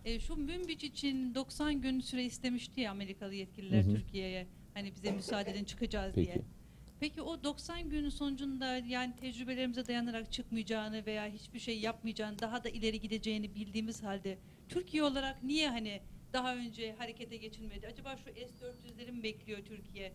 E, 0.04 0.20
şu 0.20 0.36
Münbiç 0.36 0.84
için 0.84 1.34
90 1.34 1.80
gün 1.80 2.00
süre 2.00 2.24
istemişti 2.24 2.80
ya 2.80 2.90
Amerikalı 2.90 3.34
yetkililer. 3.34 3.84
Türkiye'ye. 3.84 4.46
Hani 4.74 4.92
bize 4.94 5.10
müsaade 5.10 5.50
edin 5.50 5.64
çıkacağız 5.64 6.12
Peki. 6.14 6.26
diye. 6.26 6.42
Peki 7.00 7.22
o 7.22 7.44
90 7.44 7.88
günün 7.88 8.08
sonucunda 8.08 8.76
yani 8.76 9.16
tecrübelerimize 9.16 9.86
dayanarak 9.88 10.32
çıkmayacağını 10.32 11.06
veya 11.06 11.26
hiçbir 11.26 11.58
şey 11.58 11.78
yapmayacağını, 11.80 12.38
daha 12.38 12.64
da 12.64 12.68
ileri 12.68 13.00
gideceğini 13.00 13.54
bildiğimiz 13.54 14.02
halde 14.02 14.38
Türkiye 14.68 15.02
olarak 15.02 15.42
niye 15.42 15.68
hani 15.68 16.02
daha 16.32 16.56
önce 16.56 16.92
harekete 16.92 17.36
geçilmedi? 17.36 17.86
Acaba 17.86 18.16
şu 18.16 18.24
S-400'leri 18.24 19.12
mi 19.12 19.22
bekliyor 19.22 19.64
Türkiye? 19.64 20.12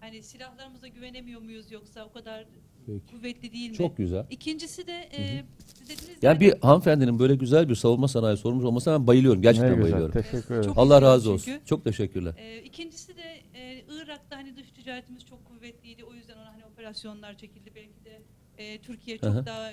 Hani 0.00 0.22
silahlarımıza 0.22 0.88
güvenemiyor 0.88 1.40
muyuz 1.40 1.70
yoksa 1.70 2.04
o 2.04 2.12
kadar 2.12 2.46
Peki. 2.88 3.16
kuvvetli 3.16 3.52
değil 3.52 3.70
mi? 3.70 3.76
Çok 3.76 3.96
güzel. 3.96 4.26
İkincisi 4.30 4.86
de 4.86 4.92
e, 5.12 5.44
siz 5.66 5.88
dediniz 5.88 6.18
Yani 6.22 6.34
ya, 6.34 6.40
bir 6.40 6.60
hanımefendinin 6.60 7.18
böyle 7.18 7.34
güzel 7.34 7.68
bir 7.68 7.74
savunma 7.74 8.08
sanayi 8.08 8.36
sormuş 8.36 8.64
olmasına 8.64 9.00
ben 9.00 9.06
bayılıyorum. 9.06 9.42
Gerçekten 9.42 9.70
Ne 9.72 9.76
güzel, 9.76 9.92
bayılıyorum. 9.92 10.22
Teşekkür 10.22 10.54
ederim. 10.54 10.62
Çok 10.68 10.78
Allah 10.78 11.02
razı 11.02 11.30
olsun. 11.30 11.44
çünkü. 11.52 11.64
Çok 11.66 11.84
teşekkürler. 11.84 12.34
E, 12.36 12.62
ikincisi 12.62 13.16
de 13.16 13.42
e, 13.54 13.84
Irak'ta 13.88 14.36
hani 14.36 14.56
dış 14.56 14.72
ticaretimiz 14.72 15.26
çok 15.26 15.44
kuvvetliydi. 15.44 16.04
O 16.04 16.14
yüzden 16.14 16.36
ona 16.36 16.52
hani 16.54 16.64
operasyonlar 16.64 17.36
çekildi. 17.38 17.70
Belki 17.74 18.04
de 18.04 18.22
e, 18.58 18.78
Türkiye 18.78 19.18
çok 19.18 19.30
Hı 19.30 19.38
hı. 19.38 19.46
daha 19.46 19.70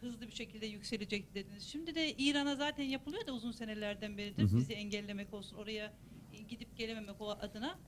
hızlı 0.00 0.26
bir 0.26 0.32
şekilde 0.32 0.66
yükselecek 0.66 1.34
dediniz. 1.34 1.62
Şimdi 1.62 1.94
de 1.94 2.12
İran'a 2.12 2.56
zaten 2.56 2.84
yapılıyor 2.84 3.26
da 3.26 3.32
uzun 3.32 3.52
senelerden 3.52 4.18
beridir. 4.18 4.42
Hı 4.42 4.46
hı. 4.46 4.56
Bizi 4.56 4.72
engellemek 4.72 5.34
olsun, 5.34 5.56
oraya 5.56 5.92
gidip 6.48 6.76
gelememek 6.76 7.20
o 7.20 7.30
adına. 7.30 7.78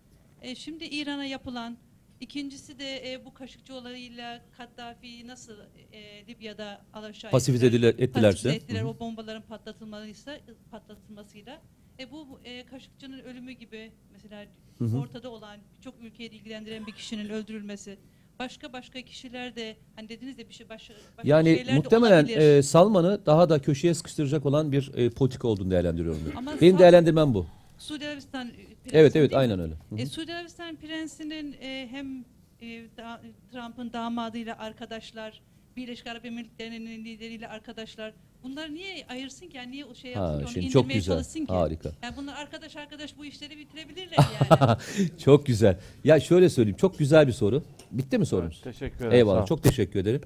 E, 0.43 0.55
şimdi 0.55 0.85
İran'a 0.85 1.25
yapılan 1.25 1.77
İkincisi 2.21 2.79
de 2.79 3.13
e, 3.13 3.25
bu 3.25 3.35
Kaşıkçı 3.35 3.75
olayıyla 3.75 4.41
Kaddafi'yi 4.57 5.27
nasıl 5.27 5.57
e, 5.93 6.27
Libya'da 6.29 6.81
alaşağı 6.93 7.31
Pasifize 7.31 7.67
ettiler, 7.67 7.89
ettilerse. 7.99 8.21
pasifize 8.23 8.55
ettiler 8.55 8.81
Hı 8.81 8.85
hı. 8.85 8.89
o 8.89 9.01
bombaların 9.01 9.43
patlatılmasıyla 9.43 10.41
patlatılmasıyla 10.71 11.63
e, 11.99 12.11
bu 12.11 12.41
e, 12.45 12.67
Kaşıkçı'nın 12.67 13.19
ölümü 13.19 13.53
gibi 13.53 13.93
mesela 14.13 14.45
Hı 14.79 14.85
hı. 14.85 14.99
ortada 14.99 15.31
olan 15.31 15.59
çok 15.81 15.95
ülkeyi 16.03 16.31
ilgilendiren 16.31 16.87
bir 16.87 16.93
kişinin 16.93 17.29
öldürülmesi 17.29 17.99
başka 18.39 18.73
başka 18.73 19.03
kişiler 19.03 19.57
de 19.57 19.77
hani 19.97 20.09
dediniz 20.09 20.39
de 20.39 20.49
bir 20.49 20.55
şey 20.55 20.69
başka, 20.69 20.95
başka 21.19 21.29
Yani 21.29 21.65
muhtemelen 21.75 22.27
e, 22.29 22.63
Salman'ı 22.63 23.27
daha 23.27 23.49
da 23.49 23.59
köşeye 23.63 23.95
sıkıştıracak 23.95 24.47
olan 24.47 24.73
bir 24.73 24.95
e, 24.95 25.11
politika 25.11 25.49
olduğunu 25.49 25.71
değerlendiriyorum. 25.71 26.21
ben. 26.37 26.47
Benim 26.61 26.73
Sal- 26.73 26.79
değerlendirmem 26.79 27.35
bu. 27.35 27.47
Suudi 27.79 28.07
Arabistan 28.09 28.49
prensi 28.49 28.97
Evet 28.97 29.17
evet 29.17 29.31
değil 29.31 29.31
mi? 29.33 29.37
aynen 29.39 29.61
öyle. 29.61 29.73
Hı 29.91 29.95
hı. 29.97 29.99
E, 30.01 30.07
Suudi 30.07 30.35
Arabistan 30.35 30.77
prensinin 30.77 31.53
e, 31.61 31.89
hem 31.91 32.25
e, 32.63 32.67
da- 32.97 33.21
Trump'ın 33.53 33.93
damadıyla 33.93 34.59
arkadaşlar, 34.59 35.41
Birleşik 35.77 36.07
Arap 36.07 36.25
Emirlikleri'nin 36.25 37.05
lideriyle 37.05 37.49
arkadaşlar. 37.49 38.13
Bunlar 38.43 38.75
niye 38.75 39.07
ayırsın 39.09 39.47
ki? 39.49 39.57
Yani 39.57 39.71
niye 39.73 39.85
o 39.85 39.95
şey 39.95 40.11
yapsın 40.11 40.33
Ha, 40.33 40.39
ki? 40.39 40.45
Onu 40.45 40.53
şimdi 40.53 40.71
çok 40.71 40.91
güzel. 40.91 41.25
ki? 41.25 41.45
Harika. 41.49 41.93
Yani 42.03 42.17
bunlar 42.17 42.37
arkadaş 42.37 42.77
arkadaş 42.77 43.19
bu 43.19 43.25
işleri 43.25 43.59
bitirebilirler 43.59 44.17
yani. 44.61 44.77
Çok 45.19 45.47
güzel. 45.47 45.79
Ya 46.05 46.21
şöyle 46.21 46.49
söyleyeyim. 46.49 46.77
Çok 46.77 46.99
güzel 46.99 47.27
bir 47.27 47.33
soru. 47.33 47.63
Bitti 47.91 48.19
mi 48.19 48.27
sorunuz? 48.27 48.63
Evet, 48.65 48.75
teşekkür 48.79 48.97
ederim. 48.99 49.13
Eyvallah. 49.13 49.47
Çok 49.47 49.63
teşekkür 49.63 50.01
ederim. 50.01 50.21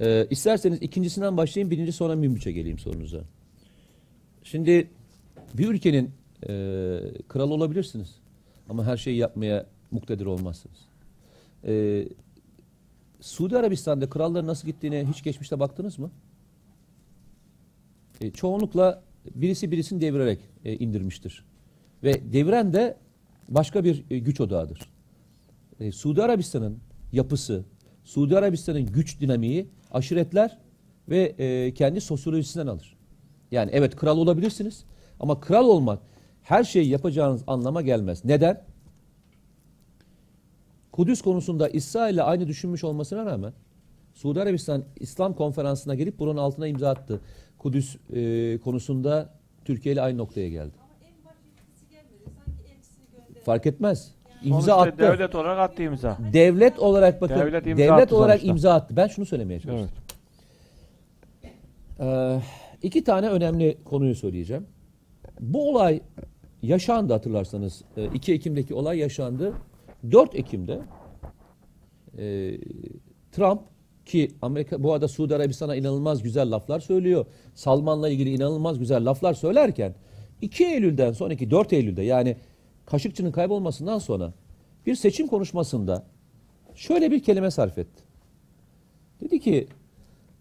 Ee, 0.00 0.26
isterseniz 0.30 0.82
ikincisinden 0.82 1.36
başlayayım. 1.36 1.70
Birinci 1.70 1.92
sonra 1.92 2.16
Münbiç'e 2.16 2.52
geleyim 2.52 2.78
sorunuza. 2.78 3.20
Şimdi 4.44 4.90
bir 5.54 5.68
ülkenin 5.68 6.10
e, 6.42 6.52
kralı 7.28 7.54
olabilirsiniz. 7.54 8.14
Ama 8.68 8.84
her 8.84 8.96
şeyi 8.96 9.16
yapmaya 9.16 9.66
muktedir 9.90 10.26
olmazsınız. 10.26 10.78
E, 11.64 12.04
Suudi 13.20 13.58
Arabistan'da 13.58 14.10
kralların 14.10 14.46
nasıl 14.46 14.68
gittiğine 14.68 15.06
hiç 15.06 15.22
geçmişte 15.22 15.60
baktınız 15.60 15.98
mı? 15.98 16.10
E, 18.20 18.30
çoğunlukla 18.30 19.02
birisi 19.34 19.70
birisini 19.70 20.00
devirerek 20.00 20.38
e, 20.64 20.74
indirmiştir. 20.74 21.44
Ve 22.02 22.32
deviren 22.32 22.72
de 22.72 22.96
başka 23.48 23.84
bir 23.84 24.04
e, 24.10 24.18
güç 24.18 24.40
odağıdır. 24.40 24.80
E, 25.80 25.92
Suudi 25.92 26.22
Arabistan'ın 26.22 26.78
yapısı, 27.12 27.64
Suudi 28.04 28.38
Arabistan'ın 28.38 28.86
güç 28.86 29.20
dinamiği 29.20 29.68
aşiretler 29.90 30.58
ve 31.08 31.34
e, 31.38 31.74
kendi 31.74 32.00
sosyolojisinden 32.00 32.66
alır. 32.66 32.96
Yani 33.50 33.70
evet 33.74 33.96
kral 33.96 34.18
olabilirsiniz 34.18 34.84
ama 35.20 35.40
kral 35.40 35.68
olmak 35.68 35.98
her 36.48 36.64
şeyi 36.64 36.88
yapacağınız 36.88 37.42
anlama 37.46 37.82
gelmez. 37.82 38.24
Neden? 38.24 38.64
Kudüs 40.92 41.22
konusunda 41.22 41.68
İsrail 41.68 42.14
ile 42.14 42.22
aynı 42.22 42.46
düşünmüş 42.46 42.84
olmasına 42.84 43.26
rağmen 43.26 43.52
Suudi 44.14 44.40
Arabistan 44.42 44.84
İslam 44.96 45.34
konferansına 45.34 45.94
gelip 45.94 46.18
buranın 46.18 46.36
altına 46.36 46.66
imza 46.66 46.90
attı. 46.90 47.20
Kudüs 47.58 47.96
e, 48.12 48.58
konusunda 48.58 49.34
Türkiye 49.64 49.92
ile 49.92 50.02
aynı 50.02 50.18
noktaya 50.18 50.48
geldi. 50.48 50.74
Fark 53.44 53.66
etmez. 53.66 54.14
İmza 54.42 54.60
Sonuçta 54.60 54.76
attı. 54.76 54.98
Devlet 54.98 55.34
olarak 55.34 55.58
attı 55.58 55.82
imza. 55.82 56.18
Devlet 56.32 56.78
olarak 56.78 57.20
bakın 57.20 57.36
Devlet 57.36 57.64
devlet, 57.64 57.78
imza 57.80 57.94
attı 57.94 58.16
olarak 58.16 58.40
sonuçta. 58.40 58.50
imza 58.50 58.74
attı. 58.74 58.96
Ben 58.96 59.06
şunu 59.06 59.26
söylemeye 59.26 59.60
çalıştım. 59.60 59.90
Evet. 61.42 61.52
Ee, 62.00 62.40
iki 62.82 63.04
tane 63.04 63.28
önemli 63.28 63.78
konuyu 63.84 64.14
söyleyeceğim. 64.14 64.66
Bu 65.40 65.70
olay 65.70 66.00
yaşandı 66.62 67.12
hatırlarsanız. 67.12 67.82
Ee, 67.96 68.04
2 68.14 68.32
Ekim'deki 68.32 68.74
olay 68.74 68.98
yaşandı. 68.98 69.52
4 70.10 70.34
Ekim'de 70.34 70.80
e, 72.18 72.56
Trump 73.32 73.60
ki 74.06 74.30
Amerika 74.42 74.82
bu 74.82 74.92
arada 74.92 75.08
Suudi 75.08 75.36
Arabistan'a 75.36 75.76
inanılmaz 75.76 76.22
güzel 76.22 76.50
laflar 76.50 76.80
söylüyor. 76.80 77.26
Salman'la 77.54 78.08
ilgili 78.08 78.34
inanılmaz 78.34 78.78
güzel 78.78 79.10
laflar 79.10 79.34
söylerken 79.34 79.94
2 80.42 80.64
Eylül'den 80.64 81.12
sonraki 81.12 81.50
4 81.50 81.72
Eylül'de 81.72 82.02
yani 82.02 82.36
Kaşıkçı'nın 82.86 83.32
kaybolmasından 83.32 83.98
sonra 83.98 84.32
bir 84.86 84.94
seçim 84.94 85.26
konuşmasında 85.26 86.06
şöyle 86.74 87.10
bir 87.10 87.22
kelime 87.22 87.50
sarf 87.50 87.78
etti. 87.78 88.02
Dedi 89.20 89.40
ki 89.40 89.66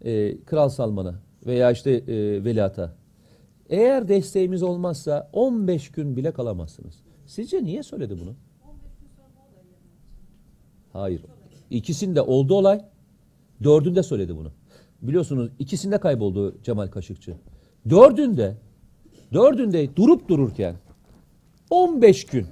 e, 0.06 0.38
Kral 0.46 0.70
Salman'a 0.70 1.16
veya 1.46 1.72
işte 1.72 1.92
e, 1.92 2.44
Veliaht'a 2.44 2.96
eğer 3.70 4.08
desteğimiz 4.08 4.64
olmazsa 4.64 5.30
15 5.34 5.92
gün 5.92 6.18
bile 6.18 6.32
kalamazsınız. 6.32 6.96
Sizce 7.26 7.64
niye 7.64 7.84
söyledi 7.84 8.20
bunu? 8.20 8.36
Hayır. 10.94 11.22
İkisinde 11.70 12.22
oldu 12.22 12.56
olay. 12.56 12.86
Dördünde 13.64 14.04
söyledi 14.04 14.38
bunu. 14.38 14.52
Biliyorsunuz 15.02 15.52
ikisinde 15.60 15.98
kayboldu 15.98 16.56
Cemal 16.64 16.88
Kaşıkçı. 16.88 17.38
Dördünde 17.90 18.58
dördünde 19.34 19.96
durup 19.96 20.30
dururken 20.30 20.76
15 21.70 22.26
gün 22.26 22.48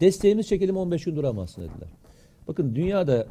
desteğimiz 0.00 0.48
çekelim 0.48 0.76
15 0.76 1.04
gün 1.04 1.16
duramazsın 1.16 1.62
dediler. 1.62 1.88
Bakın 2.48 2.74
dünyada 2.74 3.26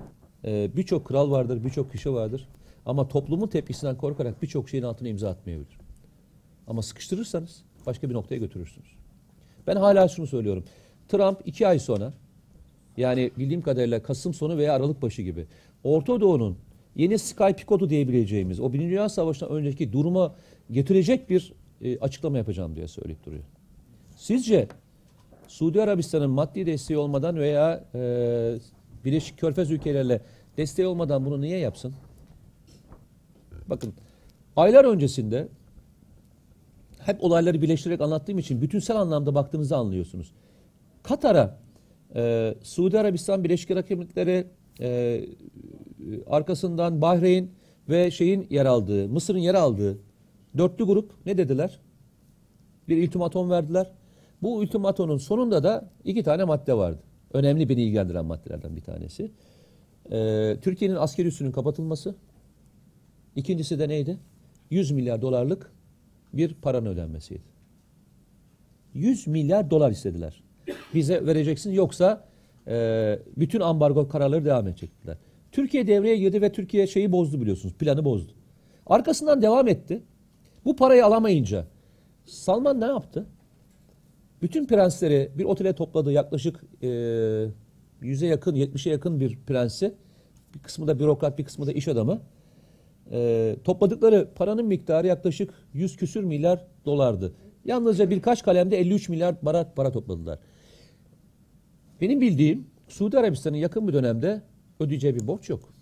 e, 0.46 0.76
birçok 0.76 1.06
kral 1.06 1.32
vardır, 1.32 1.64
birçok 1.64 1.92
kişi 1.92 2.14
vardır. 2.14 2.48
Ama 2.86 3.08
toplumun 3.08 3.48
tepkisinden 3.48 3.98
korkarak 3.98 4.42
birçok 4.42 4.70
şeyin 4.70 4.84
altına 4.84 5.08
imza 5.08 5.30
atmayabilir. 5.30 5.89
Ama 6.70 6.82
sıkıştırırsanız 6.82 7.64
başka 7.86 8.10
bir 8.10 8.14
noktaya 8.14 8.38
götürürsünüz. 8.38 8.88
Ben 9.68 9.76
hala 9.76 10.08
şunu 10.08 10.28
söylüyorum. 10.28 10.64
Trump 11.08 11.42
iki 11.46 11.68
ay 11.68 11.80
sonra 11.80 12.14
yani 12.98 13.32
bildiğim 13.38 13.62
kadarıyla 13.62 14.04
Kasım 14.04 14.34
sonu 14.34 14.58
veya 14.58 14.74
Aralık 14.74 15.02
başı 15.02 15.22
gibi 15.22 15.46
Orta 15.84 16.22
Doğu'nun 16.22 16.58
yeni 16.96 17.20
Sky 17.20 17.52
Picot'u 17.58 17.90
diyebileceğimiz 17.90 18.60
o 18.60 18.74
Birinci 18.74 18.90
Dünya 18.90 19.10
Savaşı'ndan 19.10 19.56
önceki 19.56 19.94
duruma 19.94 20.36
getirecek 20.72 21.30
bir 21.30 21.54
e, 21.82 22.00
açıklama 22.00 22.38
yapacağım 22.38 22.76
diye 22.76 22.88
söyleyip 22.88 23.26
duruyor. 23.26 23.44
Sizce 24.16 24.68
Suudi 25.48 25.82
Arabistan'ın 25.82 26.30
maddi 26.30 26.66
desteği 26.66 26.98
olmadan 26.98 27.36
veya 27.36 27.84
e, 27.96 28.00
Birleşik 29.06 29.38
Körfez 29.38 29.72
ülkelerle 29.72 30.22
desteği 30.58 30.88
olmadan 30.88 31.26
bunu 31.26 31.42
niye 31.42 31.58
yapsın? 31.58 31.94
Bakın 33.68 33.94
aylar 34.56 34.86
öncesinde 34.86 35.48
hep 37.00 37.24
olayları 37.24 37.62
birleştirerek 37.62 38.02
anlattığım 38.02 38.40
için 38.40 38.62
bütünsel 38.62 38.98
anlamda 38.98 39.36
baktığınızda 39.36 39.78
anlıyorsunuz. 39.78 40.32
Katar'a 41.04 41.60
e, 42.16 42.56
Suudi 42.64 43.00
Arabistan, 43.00 43.44
Birleşik 43.44 43.72
Arap 43.72 43.92
Emirlikleri 43.92 44.48
e, 44.80 45.22
arkasından 46.28 47.02
Bahreyn 47.02 47.50
ve 47.90 48.12
şeyin 48.12 48.48
yer 48.50 48.66
aldığı, 48.66 49.10
Mısır'ın 49.10 49.40
yer 49.40 49.56
aldığı 49.56 49.98
dörtlü 50.58 50.86
grup 50.86 51.12
ne 51.26 51.38
dediler? 51.38 51.80
Bir 52.88 53.08
ultimatom 53.08 53.50
verdiler. 53.50 53.92
Bu 54.42 54.58
ultimatonun 54.58 55.18
sonunda 55.18 55.64
da 55.64 55.90
iki 56.04 56.24
tane 56.24 56.44
madde 56.44 56.74
vardı. 56.74 57.04
Önemli 57.34 57.70
beni 57.70 57.84
ilgilendiren 57.84 58.26
maddelerden 58.26 58.76
bir 58.76 58.82
tanesi. 58.82 59.32
E, 60.12 60.58
Türkiye'nin 60.62 60.96
askeri 60.96 61.28
üssünün 61.28 61.52
kapatılması. 61.52 62.16
İkincisi 63.36 63.80
de 63.80 63.90
neydi? 63.90 64.18
100 64.70 64.92
milyar 64.92 65.22
dolarlık 65.22 65.72
bir 66.34 66.54
paranın 66.54 66.86
ödenmesiydi. 66.86 67.44
100 68.94 69.28
milyar 69.28 69.70
dolar 69.70 69.92
istediler. 69.92 70.44
Bize 70.94 71.26
vereceksin 71.26 71.72
yoksa 71.72 72.26
e, 72.68 73.20
bütün 73.38 73.60
ambargo 73.60 74.08
kararları 74.08 74.46
devam 74.46 74.68
edecektiler. 74.68 75.18
Türkiye 75.52 75.88
devreye 75.88 76.18
girdi 76.18 76.42
ve 76.42 76.52
Türkiye 76.52 76.88
şeyi 76.88 77.12
bozdu 77.12 77.42
biliyorsunuz. 77.42 77.76
Planı 77.76 78.06
bozdu. 78.06 78.32
Arkasından 78.86 79.42
devam 79.42 79.68
etti. 79.68 80.04
Bu 80.66 80.76
parayı 80.76 81.06
alamayınca 81.06 81.66
Salman 82.26 82.82
ne 82.82 82.86
yaptı? 82.86 83.26
Bütün 84.42 84.66
prensleri 84.66 85.32
bir 85.36 85.44
otele 85.44 85.74
topladı. 85.74 86.12
Yaklaşık 86.12 86.64
e, 86.82 86.88
100'e 88.02 88.28
yakın, 88.28 88.56
70'e 88.56 88.92
yakın 88.92 89.20
bir 89.20 89.40
prensi. 89.48 89.96
Bir 90.56 90.60
kısmı 90.60 90.88
da 90.88 91.00
bürokrat, 91.00 91.38
bir 91.38 91.46
kısmı 91.46 91.68
da 91.68 91.72
iş 91.72 91.88
adamı. 91.88 92.22
E, 93.12 93.56
topladıkları 93.64 94.30
paranın 94.36 94.66
miktarı 94.66 95.08
yaklaşık 95.08 95.54
100 95.74 95.98
küsür 95.98 96.24
milyar 96.24 96.66
dolardı. 96.86 97.34
Yalnızca 97.66 98.10
birkaç 98.10 98.44
kalemde 98.44 98.78
53 98.78 99.10
milyar 99.10 99.42
para, 99.42 99.74
para 99.76 99.92
topladılar. 99.92 100.40
Benim 102.02 102.22
bildiğim 102.22 102.68
Suudi 102.88 103.20
Arabistan'ın 103.20 103.58
yakın 103.58 103.88
bir 103.88 103.94
dönemde 103.94 104.42
ödeyeceği 104.80 105.16
bir 105.16 105.28
borç 105.28 105.50
yok. 105.50 105.74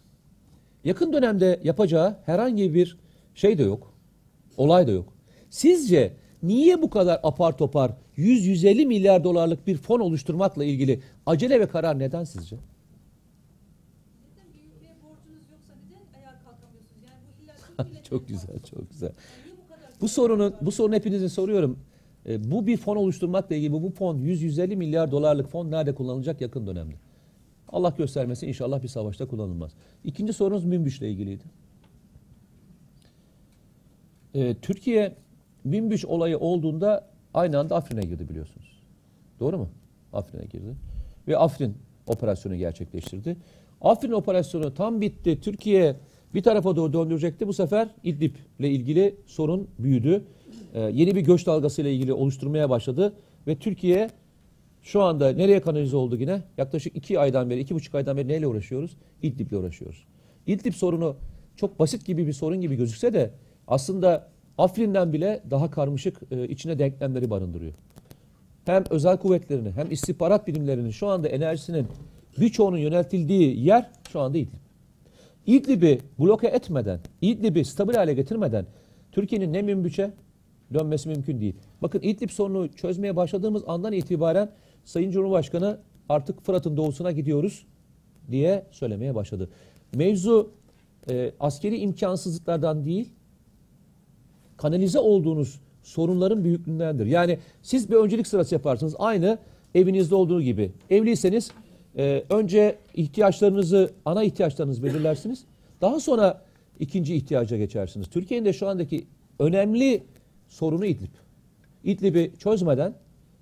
Yakın 0.83 1.13
dönemde 1.13 1.59
yapacağı 1.63 2.17
herhangi 2.25 2.73
bir 2.73 2.97
şey 3.35 3.57
de 3.57 3.63
yok. 3.63 3.93
Olay 4.57 4.87
da 4.87 4.91
yok. 4.91 5.13
Sizce 5.49 6.13
niye 6.43 6.81
bu 6.81 6.89
kadar 6.89 7.19
apar 7.23 7.57
topar 7.57 7.91
100-150 8.17 8.85
milyar 8.85 9.23
dolarlık 9.23 9.67
bir 9.67 9.77
fon 9.77 9.99
oluşturmakla 9.99 10.63
ilgili 10.63 11.01
acele 11.25 11.59
ve 11.59 11.67
karar 11.67 11.99
neden 11.99 12.23
sizce? 12.23 12.55
Neden 12.55 14.53
bir 14.53 14.75
ülkeye 14.75 14.95
borcunuz 15.03 15.51
yoksa 15.51 15.73
neden 15.85 16.19
ayağa 16.19 16.39
kalkamıyorsunuz? 16.45 17.03
Yani 17.07 17.19
bu 17.27 17.43
illa 17.43 17.53
Türk 17.53 17.66
milletine 17.66 17.66
çok 18.09 18.27
güzel, 18.27 18.59
çok 18.71 18.91
güzel. 18.91 19.11
Bu 20.01 20.07
sorunun 20.07 20.53
bu 20.61 20.71
sorunu 20.71 20.95
hepinize 20.95 21.29
soruyorum. 21.29 21.79
E, 22.25 22.51
bu 22.51 22.67
bir 22.67 22.77
fon 22.77 22.95
oluşturmakla 22.95 23.55
ilgili 23.55 23.71
bu, 23.71 23.83
bu 23.83 23.89
fon 23.89 24.17
100-150 24.17 24.75
milyar 24.75 25.11
dolarlık 25.11 25.47
fon 25.47 25.71
nerede 25.71 25.95
kullanılacak 25.95 26.41
yakın 26.41 26.67
dönemde? 26.67 26.95
Allah 27.69 27.93
göstermesin 27.97 28.47
inşallah 28.47 28.83
bir 28.83 28.87
savaşta 28.87 29.27
kullanılmaz. 29.27 29.71
İkinci 30.03 30.33
sorunuz 30.33 30.65
Münbüş'le 30.65 31.01
ilgiliydi. 31.01 31.43
E, 34.33 34.55
Türkiye 34.55 35.15
Münbüş 35.63 36.05
olayı 36.05 36.37
olduğunda 36.37 37.09
aynı 37.33 37.59
anda 37.59 37.75
Afrin'e 37.75 38.01
girdi 38.01 38.29
biliyorsunuz. 38.29 38.81
Doğru 39.39 39.57
mu? 39.57 39.69
Afrin'e 40.13 40.45
girdi. 40.45 40.75
Ve 41.27 41.37
Afrin 41.37 41.77
operasyonu 42.07 42.55
gerçekleştirdi. 42.55 43.37
Afrin 43.81 44.11
operasyonu 44.11 44.73
tam 44.73 45.01
bitti. 45.01 45.41
Türkiye 45.41 45.95
bir 46.33 46.43
tarafa 46.43 46.75
doğru 46.75 46.93
döndürecekti. 46.93 47.47
Bu 47.47 47.53
sefer 47.53 47.89
İdlib 48.03 48.35
ile 48.59 48.69
ilgili 48.69 49.15
sorun 49.25 49.67
büyüdü. 49.79 50.23
Ee, 50.73 50.79
yeni 50.79 51.15
bir 51.15 51.21
göç 51.21 51.45
dalgasıyla 51.45 51.91
ilgili 51.91 52.13
oluşturmaya 52.13 52.69
başladı. 52.69 53.13
Ve 53.47 53.55
Türkiye 53.55 54.09
şu 54.81 55.03
anda 55.03 55.31
nereye 55.31 55.61
kanalize 55.61 55.97
oldu 55.97 56.17
yine? 56.17 56.41
Yaklaşık 56.57 56.95
iki 56.95 57.19
aydan 57.19 57.49
beri, 57.49 57.59
iki 57.59 57.75
buçuk 57.75 57.95
aydan 57.95 58.17
beri 58.17 58.27
neyle 58.27 58.47
uğraşıyoruz? 58.47 58.97
İdlib'le 59.23 59.51
uğraşıyoruz. 59.51 60.03
İdlib 60.47 60.73
sorunu 60.73 61.15
çok 61.55 61.79
basit 61.79 62.05
gibi 62.05 62.27
bir 62.27 62.33
sorun 62.33 62.61
gibi 62.61 62.75
gözükse 62.75 63.13
de 63.13 63.31
aslında 63.67 64.27
Afrin'den 64.57 65.13
bile 65.13 65.43
daha 65.49 65.71
karmaşık 65.71 66.21
e, 66.31 66.47
içine 66.47 66.79
denklemleri 66.79 67.29
barındırıyor. 67.29 67.73
Hem 68.65 68.83
özel 68.89 69.17
kuvvetlerinin 69.17 69.71
hem 69.71 69.91
istihbarat 69.91 70.47
birimlerinin 70.47 70.89
şu 70.89 71.07
anda 71.07 71.27
enerjisinin 71.27 71.87
birçoğunun 72.39 72.77
yöneltildiği 72.77 73.65
yer 73.65 73.89
şu 74.11 74.19
anda 74.19 74.37
İdlib. 74.37 74.66
İdlib'i 75.47 75.99
bloke 76.19 76.47
etmeden, 76.47 76.99
İdlib'i 77.21 77.65
stabil 77.65 77.93
hale 77.93 78.13
getirmeden 78.13 78.65
Türkiye'nin 79.11 79.53
ne 79.53 79.61
münbüçe 79.61 80.11
dönmesi 80.73 81.09
mümkün 81.09 81.41
değil. 81.41 81.55
Bakın 81.81 82.01
İdlib 82.01 82.29
sorunu 82.29 82.71
çözmeye 82.71 83.15
başladığımız 83.15 83.63
andan 83.67 83.93
itibaren 83.93 84.51
Sayın 84.85 85.11
Cumhurbaşkanı 85.11 85.79
artık 86.09 86.41
Fırat'ın 86.41 86.77
doğusuna 86.77 87.11
gidiyoruz 87.11 87.65
diye 88.31 88.65
söylemeye 88.71 89.15
başladı. 89.15 89.49
Mevzu 89.95 90.51
e, 91.09 91.31
askeri 91.39 91.77
imkansızlıklardan 91.77 92.85
değil, 92.85 93.09
kanalize 94.57 94.99
olduğunuz 94.99 95.59
sorunların 95.83 96.43
büyüklüğündendir. 96.43 97.05
Yani 97.05 97.39
siz 97.61 97.91
bir 97.91 97.95
öncelik 97.95 98.27
sırası 98.27 98.55
yaparsınız. 98.55 98.95
Aynı 98.99 99.37
evinizde 99.75 100.15
olduğu 100.15 100.41
gibi. 100.41 100.71
Evliyseniz 100.89 101.51
e, 101.97 102.23
önce 102.29 102.77
ihtiyaçlarınızı, 102.93 103.91
ana 104.05 104.23
ihtiyaçlarınızı 104.23 104.83
belirlersiniz. 104.83 105.43
Daha 105.81 105.99
sonra 105.99 106.41
ikinci 106.79 107.15
ihtiyaca 107.15 107.57
geçersiniz. 107.57 108.07
Türkiye'nin 108.07 108.45
de 108.45 108.53
şu 108.53 108.67
andaki 108.67 109.05
önemli 109.39 110.03
sorunu 110.47 110.85
İdlib. 110.85 111.13
İdlib'i 111.83 112.31
çözmeden 112.39 112.93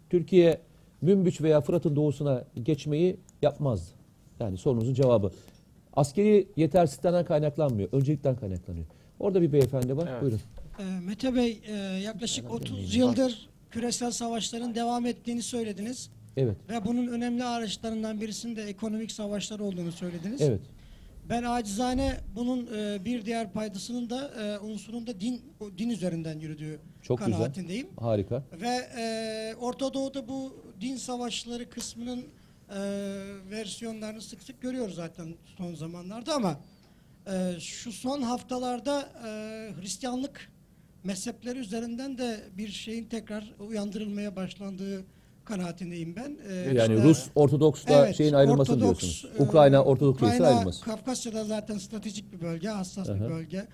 Türkiye 0.10 0.60
Münbiç 1.02 1.42
veya 1.42 1.62
Fırat'ın 1.62 1.96
doğusuna 1.96 2.44
geçmeyi 2.64 3.18
yapmazdı. 3.42 3.92
Yani 4.40 4.58
sorunuzun 4.58 4.94
cevabı. 4.94 5.32
Askeri 5.96 6.48
yetersizlikten 6.56 7.26
kaynaklanmıyor. 7.26 7.90
Öncelikten 7.92 8.36
kaynaklanıyor. 8.36 8.86
Orada 9.20 9.42
bir 9.42 9.54
beyefendi 9.54 9.98
var. 9.98 10.08
Evet. 10.12 10.22
Buyurun. 10.22 10.40
Ee, 10.80 10.84
Mete 11.06 11.36
Bey, 11.36 11.62
e, 11.68 11.74
yaklaşık 12.04 12.52
30 12.52 12.96
yıldır 12.96 13.50
küresel 13.72 14.12
savaşların 14.12 14.76
devam 14.76 15.06
ettiğini 15.06 15.42
söylediniz. 15.42 16.10
Evet. 16.38 16.58
Ve 16.70 16.86
bunun 16.86 17.08
önemli 17.08 17.44
araçlarından 17.44 18.22
birisinin 18.22 18.56
de 18.56 18.64
ekonomik 18.64 19.12
savaşlar 19.12 19.60
olduğunu 19.60 19.92
söylediniz. 19.92 20.42
Evet. 20.42 20.62
Ben 21.30 21.44
acizane 21.44 22.18
bunun 22.36 22.68
e, 22.78 23.06
bir 23.06 23.26
diğer 23.26 23.54
paydasının 23.54 24.10
da 24.10 24.32
e, 24.44 24.60
unsurun 24.60 25.08
da 25.08 25.20
din, 25.22 25.42
din 25.78 25.90
üzerinden 25.90 26.40
yürüdüğü 26.40 26.80
Çok 27.02 27.20
güzel. 27.20 27.34
kanaatindeyim. 27.34 27.88
Harika. 28.00 28.44
Ve 28.62 28.90
e, 28.98 29.56
Orta 29.60 29.94
Doğu'da 29.94 30.28
bu 30.28 30.64
din 30.82 30.96
savaşları 30.96 31.70
kısmının 31.70 32.20
e, 32.70 32.80
versiyonlarını 33.52 34.22
sık 34.22 34.44
sık 34.44 34.62
görüyoruz 34.62 34.96
zaten 34.96 35.36
son 35.58 35.76
zamanlarda 35.76 36.34
ama 36.34 36.60
e, 37.28 37.60
şu 37.60 37.92
son 37.92 38.22
haftalarda 38.22 39.10
e, 39.28 39.30
Hristiyanlık 39.82 40.52
mezhepleri 41.04 41.60
üzerinden 41.60 42.18
de 42.18 42.40
bir 42.58 42.68
şeyin 42.70 43.06
tekrar 43.06 43.54
uyandırılmaya 43.60 44.36
başlandığı 44.36 45.06
kanaatindeyim 45.46 46.16
ben. 46.16 46.38
E, 46.50 46.54
Yani 46.56 46.94
işte- 46.96 47.04
Rus 47.04 47.26
Ortodoks'la 47.36 48.06
Evet, 48.06 48.18
şeyin 48.18 48.34
ayrılmasını 48.34 48.76
Ortodoks, 48.76 49.02
diyorsunuz. 49.02 49.36
e, 49.40 49.44
Ukrayna 49.44 49.84
Ortodoks 49.84 50.18
ülkesi 50.22 50.36
Ukrayna, 50.36 50.56
ayrılması. 50.56 50.86
Kafkasya'da 50.86 51.44
zaten 51.44 51.78
stratejik 51.78 52.34
bir 52.34 52.42
bölge, 52.42 52.68
hassas 52.68 53.10
Aha. 53.10 53.16
bir 53.16 53.30
bölge. 53.30 53.66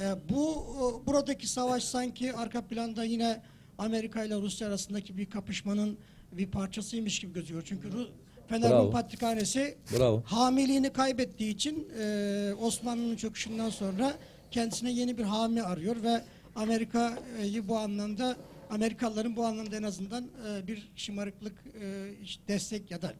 E, 0.00 0.02
bu 0.30 0.64
buradaki 1.06 1.46
savaş 1.48 1.84
sanki 1.84 2.32
arka 2.34 2.62
planda 2.62 3.04
yine 3.04 3.42
Amerika 3.78 4.24
ile 4.24 4.36
Rusya 4.36 4.68
arasındaki 4.68 5.16
bir 5.16 5.26
kapışmanın 5.30 5.98
bir 6.32 6.46
parçasıymış 6.50 7.18
gibi 7.20 7.32
gözüküyor. 7.32 7.62
Çünkü 7.66 7.88
Ru- 7.88 8.08
Fener. 8.48 8.70
Rum 8.72 8.90
Patrikhanesi 8.90 9.76
Bravo. 9.98 10.22
hamiliğini 10.26 10.90
kaybettiği 10.90 11.54
için 11.54 11.88
e, 12.00 12.54
Osmanlı'nın 12.60 13.16
çöküşünden 13.16 13.70
sonra 13.70 14.12
kendisine 14.50 14.90
yeni 14.92 15.18
bir 15.18 15.22
hami 15.22 15.62
arıyor 15.62 15.96
ve 16.02 16.22
Amerika'yı 16.56 17.68
bu 17.68 17.78
anlamda 17.78 18.36
Amerikalıların 18.70 19.36
bu 19.36 19.44
anlamda 19.44 19.76
en 19.76 19.82
azından 19.82 20.24
e, 20.24 20.66
bir 20.66 20.92
şımarıklık 20.96 21.52
e, 21.80 22.08
destek 22.48 22.90
ya 22.90 23.02
da 23.02 23.12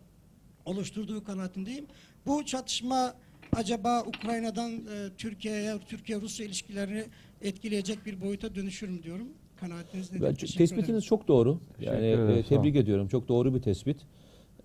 oluşturduğu 0.64 1.24
kanaatindeyim. 1.24 1.86
Bu 2.26 2.44
çatışma 2.44 3.14
acaba 3.52 4.02
Ukrayna'dan 4.02 4.72
e, 4.72 4.78
Türkiye'ye, 5.18 5.78
Türkiye-Rusya 5.88 6.46
ilişkilerini 6.46 7.04
etkileyecek 7.42 8.06
bir 8.06 8.20
boyuta 8.20 8.54
dönüşür 8.54 8.88
mü 8.88 9.02
diyorum. 9.02 9.28
Kanaatiniz 9.60 10.12
nedir? 10.12 10.24
Ben- 10.24 10.34
tespitiniz 10.34 10.84
ederim. 10.84 11.00
çok 11.00 11.28
doğru. 11.28 11.60
Yani 11.80 12.06
e, 12.06 12.42
tebrik 12.42 12.76
ediyorum. 12.76 13.08
Çok 13.08 13.28
doğru 13.28 13.54
bir 13.54 13.62
tespit. 13.62 13.96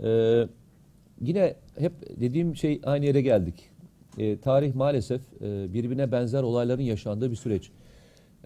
Ee, 0.03 0.47
yine 1.21 1.55
hep 1.77 1.93
dediğim 2.19 2.55
şey 2.55 2.81
aynı 2.83 3.05
yere 3.05 3.21
geldik. 3.21 3.69
Ee, 4.17 4.39
tarih 4.39 4.75
maalesef 4.75 5.21
e, 5.41 5.73
birbirine 5.73 6.11
benzer 6.11 6.43
olayların 6.43 6.81
yaşandığı 6.81 7.31
bir 7.31 7.35
süreç. 7.35 7.71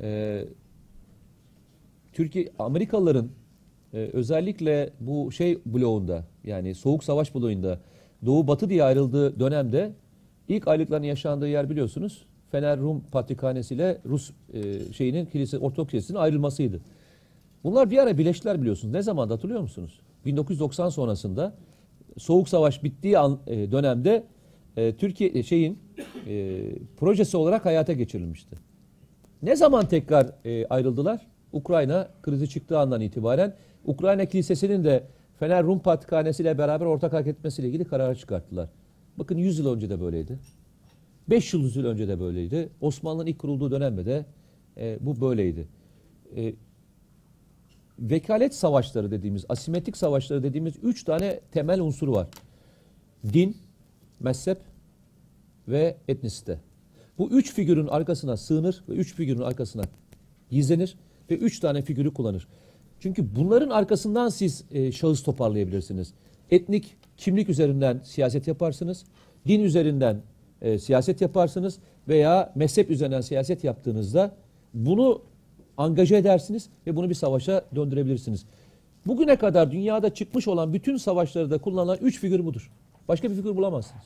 Ee, 0.01 0.45
Türkiye 2.15 2.49
Amerikalıların 2.59 3.29
e, 3.93 3.97
özellikle 3.97 4.89
bu 4.99 5.31
şey 5.31 5.59
bloğunda 5.65 6.23
yani 6.43 6.75
soğuk 6.75 7.03
savaş 7.03 7.35
bloğunda 7.35 7.79
Doğu 8.25 8.47
Batı 8.47 8.69
diye 8.69 8.83
ayrıldığı 8.83 9.39
dönemde 9.39 9.91
ilk 10.47 10.67
aylıkların 10.67 11.03
yaşandığı 11.03 11.47
yer 11.47 11.69
biliyorsunuz 11.69 12.25
Fener 12.51 12.79
Rum 12.79 13.03
Patrikhanesi 13.11 13.75
ile 13.75 13.97
Rus 14.05 14.31
e, 14.53 14.93
şeyinin 14.93 15.25
kilise 15.25 15.57
Ortodoks 15.57 15.91
kilisesinin 15.91 16.17
ayrılmasıydı. 16.17 16.81
Bunlar 17.63 17.91
bir 17.91 17.97
ara 17.97 18.17
birleştiler 18.17 18.61
biliyorsunuz. 18.61 18.93
Ne 18.93 19.01
zaman 19.01 19.29
hatırlıyor 19.29 19.61
musunuz? 19.61 19.99
1990 20.25 20.89
sonrasında 20.89 21.55
Soğuk 22.17 22.49
Savaş 22.49 22.83
bittiği 22.83 23.19
an, 23.19 23.39
e, 23.47 23.71
dönemde 23.71 24.23
e, 24.77 24.95
Türkiye 24.95 25.29
e, 25.33 25.43
şeyin 25.43 25.79
e, 26.27 26.61
projesi 26.97 27.37
olarak 27.37 27.65
hayata 27.65 27.93
geçirilmişti. 27.93 28.55
Ne 29.41 29.55
zaman 29.55 29.87
tekrar 29.87 30.31
e, 30.45 30.67
ayrıldılar? 30.67 31.34
Ukrayna 31.55 32.07
krizi 32.21 32.49
çıktığı 32.49 32.79
andan 32.79 33.01
itibaren 33.01 33.55
Ukrayna 33.85 34.25
Kilisesi'nin 34.25 34.83
de 34.83 35.03
Fener 35.39 35.63
Rum 35.63 35.79
Patrikhanesi 35.79 36.43
ile 36.43 36.57
beraber 36.57 36.85
ortak 36.85 37.13
hareket 37.13 37.37
etmesiyle 37.37 37.67
ilgili 37.67 37.85
kararı 37.85 38.15
çıkarttılar. 38.15 38.69
Bakın 39.17 39.37
100 39.37 39.59
yıl 39.59 39.73
önce 39.73 39.89
de 39.89 40.01
böyleydi. 40.01 40.39
500 41.29 41.75
yıl 41.75 41.85
önce 41.85 42.07
de 42.07 42.19
böyleydi. 42.19 42.69
Osmanlı'nın 42.81 43.27
ilk 43.27 43.39
kurulduğu 43.39 43.71
dönemde 43.71 44.05
de 44.05 44.25
e, 44.77 44.97
bu 45.01 45.21
böyleydi. 45.21 45.67
E, 46.35 46.53
vekalet 47.99 48.55
savaşları 48.55 49.11
dediğimiz, 49.11 49.45
asimetrik 49.49 49.97
savaşları 49.97 50.43
dediğimiz 50.43 50.73
üç 50.83 51.03
tane 51.03 51.39
temel 51.51 51.81
unsuru 51.81 52.11
var. 52.11 52.27
Din, 53.33 53.57
mezhep 54.19 54.57
ve 55.67 55.97
etnisite. 56.07 56.59
Bu 57.17 57.29
üç 57.29 57.53
figürün 57.53 57.87
arkasına 57.87 58.37
sığınır 58.37 58.83
ve 58.89 58.93
üç 58.93 59.15
figürün 59.15 59.41
arkasına 59.41 59.83
gizlenir 60.51 60.95
ve 61.29 61.35
üç 61.35 61.59
tane 61.59 61.81
figürü 61.81 62.13
kullanır. 62.13 62.47
Çünkü 62.99 63.35
bunların 63.35 63.69
arkasından 63.69 64.29
siz 64.29 64.63
e, 64.71 64.91
şahıs 64.91 65.23
toparlayabilirsiniz. 65.23 66.13
Etnik 66.51 66.95
kimlik 67.17 67.49
üzerinden 67.49 68.01
siyaset 68.03 68.47
yaparsınız. 68.47 69.05
Din 69.47 69.59
üzerinden 69.59 70.21
e, 70.61 70.79
siyaset 70.79 71.21
yaparsınız 71.21 71.79
veya 72.07 72.53
mezhep 72.55 72.89
üzerinden 72.89 73.21
siyaset 73.21 73.63
yaptığınızda 73.63 74.35
bunu 74.73 75.21
angaje 75.77 76.17
edersiniz 76.17 76.69
ve 76.87 76.95
bunu 76.95 77.09
bir 77.09 77.15
savaşa 77.15 77.65
döndürebilirsiniz. 77.75 78.45
Bugüne 79.07 79.35
kadar 79.35 79.71
dünyada 79.71 80.13
çıkmış 80.13 80.47
olan 80.47 80.73
bütün 80.73 80.97
savaşlarda 80.97 81.57
kullanılan 81.57 81.97
üç 82.01 82.19
figür 82.19 82.45
budur. 82.45 82.71
Başka 83.07 83.31
bir 83.31 83.35
figür 83.35 83.55
bulamazsınız. 83.55 84.03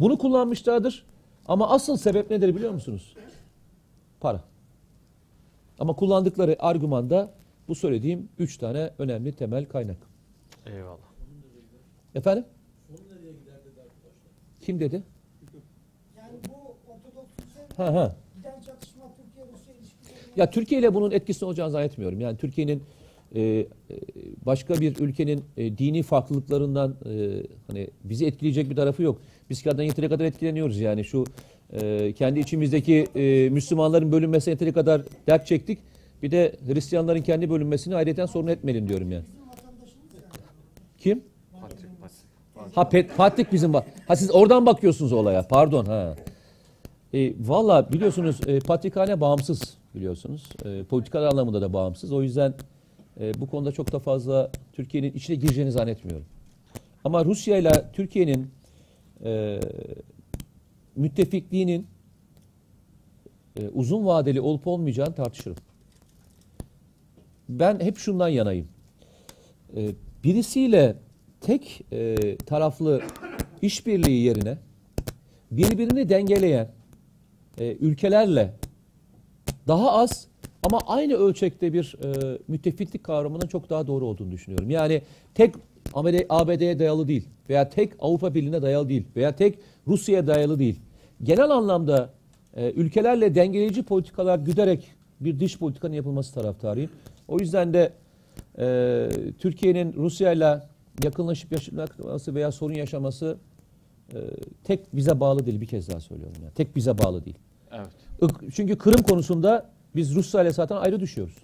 Bunu 0.00 0.18
kullanmışlardır 0.18 1.04
ama 1.48 1.70
asıl 1.70 1.96
sebep 1.96 2.30
nedir 2.30 2.56
biliyor 2.56 2.72
musunuz? 2.72 3.14
Para. 4.20 4.49
Ama 5.80 5.96
kullandıkları 5.96 6.56
argüman 6.58 7.10
da 7.10 7.34
bu 7.68 7.74
söylediğim 7.74 8.28
üç 8.38 8.56
tane 8.58 8.90
önemli 8.98 9.32
temel 9.32 9.66
kaynak. 9.66 9.96
Eyvallah. 10.66 11.10
Efendim? 12.14 12.44
Kim 14.60 14.80
dedi? 14.80 15.02
Yani 16.16 16.32
bu 16.48 16.76
Ha 17.76 17.94
ha. 17.94 18.16
giden 18.36 18.60
çatışma 18.60 19.04
Türkiye-Rusya 19.16 19.74
ilişkileri 19.74 20.40
Ya 20.40 20.50
Türkiye 20.50 20.80
ile 20.80 20.94
bunun 20.94 21.10
etkisi 21.10 21.44
olacağını 21.44 21.70
zannetmiyorum. 21.70 22.20
Yani 22.20 22.36
Türkiye'nin 22.36 22.82
e, 23.34 23.40
e, 23.42 23.66
başka 24.46 24.74
bir 24.74 24.96
ülkenin 25.00 25.44
e, 25.56 25.78
dini 25.78 26.02
farklılıklarından 26.02 26.96
e, 27.06 27.42
hani 27.66 27.90
bizi 28.04 28.26
etkileyecek 28.26 28.70
bir 28.70 28.76
tarafı 28.76 29.02
yok. 29.02 29.20
Biz 29.50 29.62
kadar 29.62 29.82
yeteri 29.82 30.08
kadar 30.08 30.24
etkileniyoruz 30.24 30.80
yani 30.80 31.04
şu 31.04 31.24
e, 31.72 32.12
kendi 32.12 32.40
içimizdeki 32.40 33.06
e, 33.14 33.48
Müslümanların 33.50 34.12
bölünmesine 34.12 34.52
yeteri 34.52 34.72
kadar 34.72 35.02
dert 35.26 35.46
çektik. 35.46 35.78
Bir 36.22 36.30
de 36.30 36.52
Hristiyanların 36.66 37.22
kendi 37.22 37.50
bölünmesini 37.50 37.96
ayrıca 37.96 38.26
sorun 38.26 38.46
etmeyelim 38.46 38.88
diyorum 38.88 39.12
yani. 39.12 39.24
Kim? 40.98 41.22
Ha 42.74 42.88
Pet, 42.88 43.16
Patrik 43.16 43.52
bizim 43.52 43.74
var. 43.74 43.84
Ha 44.08 44.16
siz 44.16 44.30
oradan 44.34 44.66
bakıyorsunuz 44.66 45.12
olaya. 45.12 45.48
Pardon 45.48 45.84
ha. 45.84 46.14
E, 47.14 47.32
Valla 47.48 47.92
biliyorsunuz 47.92 48.40
e, 48.46 48.60
Patrikhane 48.60 49.20
bağımsız 49.20 49.74
biliyorsunuz. 49.94 50.48
E, 50.64 50.84
politikalar 50.84 51.26
anlamında 51.26 51.60
da 51.60 51.72
bağımsız. 51.72 52.12
O 52.12 52.22
yüzden 52.22 52.54
e, 53.20 53.40
bu 53.40 53.46
konuda 53.46 53.72
çok 53.72 53.92
da 53.92 53.98
fazla 53.98 54.50
Türkiye'nin 54.72 55.12
içine 55.12 55.36
gireceğini 55.36 55.72
zannetmiyorum. 55.72 56.24
Ama 57.04 57.24
Rusya 57.24 57.56
ile 57.58 57.72
Türkiye'nin 57.92 58.50
e, 59.24 59.60
müttefikliğinin 60.96 61.86
e, 63.56 63.68
uzun 63.68 64.06
vadeli 64.06 64.40
olup 64.40 64.66
olmayacağını 64.66 65.14
tartışırım. 65.14 65.56
Ben 67.48 67.80
hep 67.80 67.98
şundan 67.98 68.28
yanayım. 68.28 68.68
E, 69.76 69.90
birisiyle 70.24 70.96
tek 71.40 71.84
e, 71.92 72.36
taraflı 72.36 73.02
işbirliği 73.62 74.22
yerine 74.22 74.58
birbirini 75.50 76.08
dengeleyen 76.08 76.68
e, 77.58 77.72
ülkelerle 77.72 78.54
daha 79.68 79.92
az 79.92 80.26
ama 80.62 80.78
aynı 80.86 81.14
ölçekte 81.14 81.72
bir 81.72 81.96
e, 82.04 82.38
müttefiklik 82.48 83.04
kavramının 83.04 83.46
çok 83.46 83.70
daha 83.70 83.86
doğru 83.86 84.06
olduğunu 84.06 84.32
düşünüyorum. 84.32 84.70
Yani 84.70 85.02
tek 85.34 85.54
ABD'ye 86.28 86.78
dayalı 86.78 87.08
değil 87.08 87.28
veya 87.48 87.68
tek 87.68 87.92
Avrupa 87.98 88.34
Birliği'ne 88.34 88.62
dayalı 88.62 88.88
değil 88.88 89.04
veya 89.16 89.36
tek 89.36 89.58
Rusya'ya 89.86 90.26
dayalı 90.26 90.58
değil. 90.58 90.80
Genel 91.22 91.50
anlamda 91.50 92.10
e, 92.54 92.70
ülkelerle 92.70 93.34
dengeleyici 93.34 93.82
politikalar 93.82 94.38
güderek 94.38 94.94
bir 95.20 95.40
dış 95.40 95.58
politikanın 95.58 95.92
yapılması 95.92 96.34
taraftarıyım. 96.34 96.90
O 97.28 97.38
yüzden 97.38 97.74
de 97.74 97.92
e, 98.58 99.08
Türkiye'nin 99.38 99.92
Rusya'yla 99.92 100.68
yakınlaşıp 101.04 101.52
yaşaması 101.52 102.34
veya 102.34 102.52
sorun 102.52 102.74
yaşaması 102.74 103.36
e, 104.14 104.18
tek 104.64 104.96
bize 104.96 105.20
bağlı 105.20 105.46
değil 105.46 105.60
bir 105.60 105.66
kez 105.66 105.88
daha 105.88 106.00
söylüyorum. 106.00 106.36
Yani. 106.42 106.52
Tek 106.54 106.76
bize 106.76 106.98
bağlı 106.98 107.24
değil. 107.24 107.38
Evet. 107.72 107.88
Çünkü 108.54 108.78
Kırım 108.78 109.02
konusunda 109.02 109.70
biz 109.96 110.14
Rusya 110.14 110.42
ile 110.42 110.50
zaten 110.50 110.76
ayrı 110.76 111.00
düşüyoruz. 111.00 111.36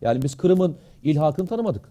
Yani 0.00 0.22
biz 0.22 0.36
Kırım'ın 0.36 0.76
ilhakını 1.02 1.46
tanımadık. 1.46 1.88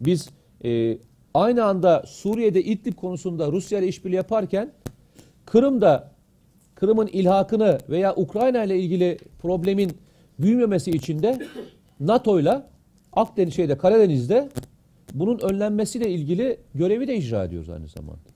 Biz 0.00 0.30
e, 0.64 0.98
aynı 1.38 1.64
anda 1.64 2.02
Suriye'de 2.06 2.62
İdlib 2.62 2.94
konusunda 2.94 3.52
Rusya 3.52 3.78
ile 3.78 3.88
işbirliği 3.88 4.16
yaparken 4.16 4.72
Kırım'da 5.46 6.10
Kırım'ın 6.74 7.06
ilhakını 7.06 7.78
veya 7.88 8.14
Ukrayna 8.16 8.64
ile 8.64 8.78
ilgili 8.78 9.18
problemin 9.42 9.98
büyümemesi 10.38 10.90
için 10.90 11.22
de 11.22 11.46
NATO'yla 12.00 12.70
Akdeniz 13.12 13.54
şeyde 13.54 13.78
Karadeniz'de 13.78 14.48
bunun 15.14 15.38
önlenmesiyle 15.38 16.10
ilgili 16.10 16.60
görevi 16.74 17.08
de 17.08 17.16
icra 17.16 17.44
ediyoruz 17.44 17.70
aynı 17.70 17.88
zamanda. 17.88 18.28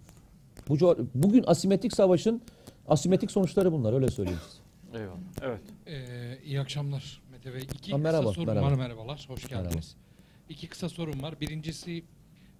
Bu 0.69 0.97
bugün 1.15 1.45
asimetrik 1.47 1.93
savaşın 1.95 2.43
asimetrik 2.89 3.31
sonuçları 3.31 3.73
bunlar 3.73 3.93
öyle 3.93 4.09
söyleyeyim 4.09 4.41
size. 4.49 4.63
Eyvallah. 5.03 5.19
Evet. 5.43 5.61
Ee, 5.87 6.39
iyi 6.45 6.61
akşamlar 6.61 7.23
Mete 7.33 7.55
Bey. 7.55 7.63
İki 7.63 7.93
Ha, 7.93 7.99
merhaba, 7.99 8.23
kısa 8.23 8.35
sorum 8.35 8.55
merhaba. 8.55 8.67
var. 8.67 8.75
Merhabalar. 8.75 9.25
Hoş 9.29 9.49
geldiniz. 9.49 9.97
İki 10.49 10.69
kısa 10.69 10.89
sorum 10.89 11.23
var. 11.23 11.41
Birincisi 11.41 12.05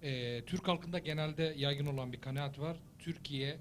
e, 0.03 0.41
Türk 0.45 0.67
halkında 0.67 0.99
genelde 0.99 1.53
yaygın 1.57 1.85
olan 1.85 2.13
bir 2.13 2.21
kanaat 2.21 2.59
var. 2.59 2.77
Türkiye 2.99 3.57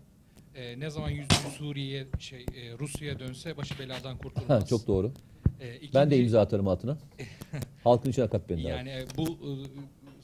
e, 0.54 0.80
ne 0.80 0.90
zaman 0.90 1.10
yüzünü 1.10 1.50
Suriye 1.58 2.06
şey 2.18 2.40
e, 2.40 2.78
Rusya'ya 2.78 3.18
dönse 3.18 3.56
başı 3.56 3.78
beladan 3.78 4.18
kurtulmaz. 4.18 4.62
Ha, 4.62 4.66
çok 4.66 4.86
doğru. 4.86 5.12
E, 5.60 5.76
ikinci- 5.76 5.94
Ben 5.94 6.10
de 6.10 6.18
imza 6.18 6.40
atarım 6.40 6.68
altına. 6.68 6.98
Halkın 7.84 8.10
içine 8.10 8.28
kat 8.28 8.48
beni. 8.50 8.62
Yani 8.62 8.88
e, 8.88 9.06
bu 9.16 9.28
e, 9.30 9.50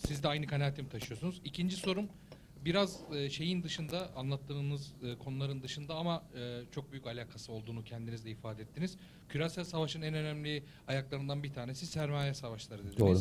siz 0.06 0.22
de 0.22 0.28
aynı 0.28 0.46
kanaati 0.46 0.82
mi 0.82 0.88
taşıyorsunuz? 0.88 1.40
İkinci 1.44 1.76
sorum 1.76 2.08
biraz 2.64 3.00
e, 3.14 3.30
şeyin 3.30 3.62
dışında 3.62 4.10
anlattığınız 4.16 4.92
e, 5.02 5.18
konuların 5.18 5.62
dışında 5.62 5.94
ama 5.94 6.22
e, 6.38 6.60
çok 6.72 6.92
büyük 6.92 7.06
alakası 7.06 7.52
olduğunu 7.52 7.84
kendiniz 7.84 8.24
de 8.24 8.30
ifade 8.30 8.62
ettiniz. 8.62 8.96
Küresel 9.28 9.64
savaşın 9.64 10.02
en 10.02 10.14
önemli 10.14 10.62
ayaklarından 10.88 11.42
bir 11.42 11.52
tanesi 11.52 11.86
sermaye 11.86 12.34
savaşları 12.34 12.78
dediniz. 12.82 12.98
Doğru. 12.98 13.18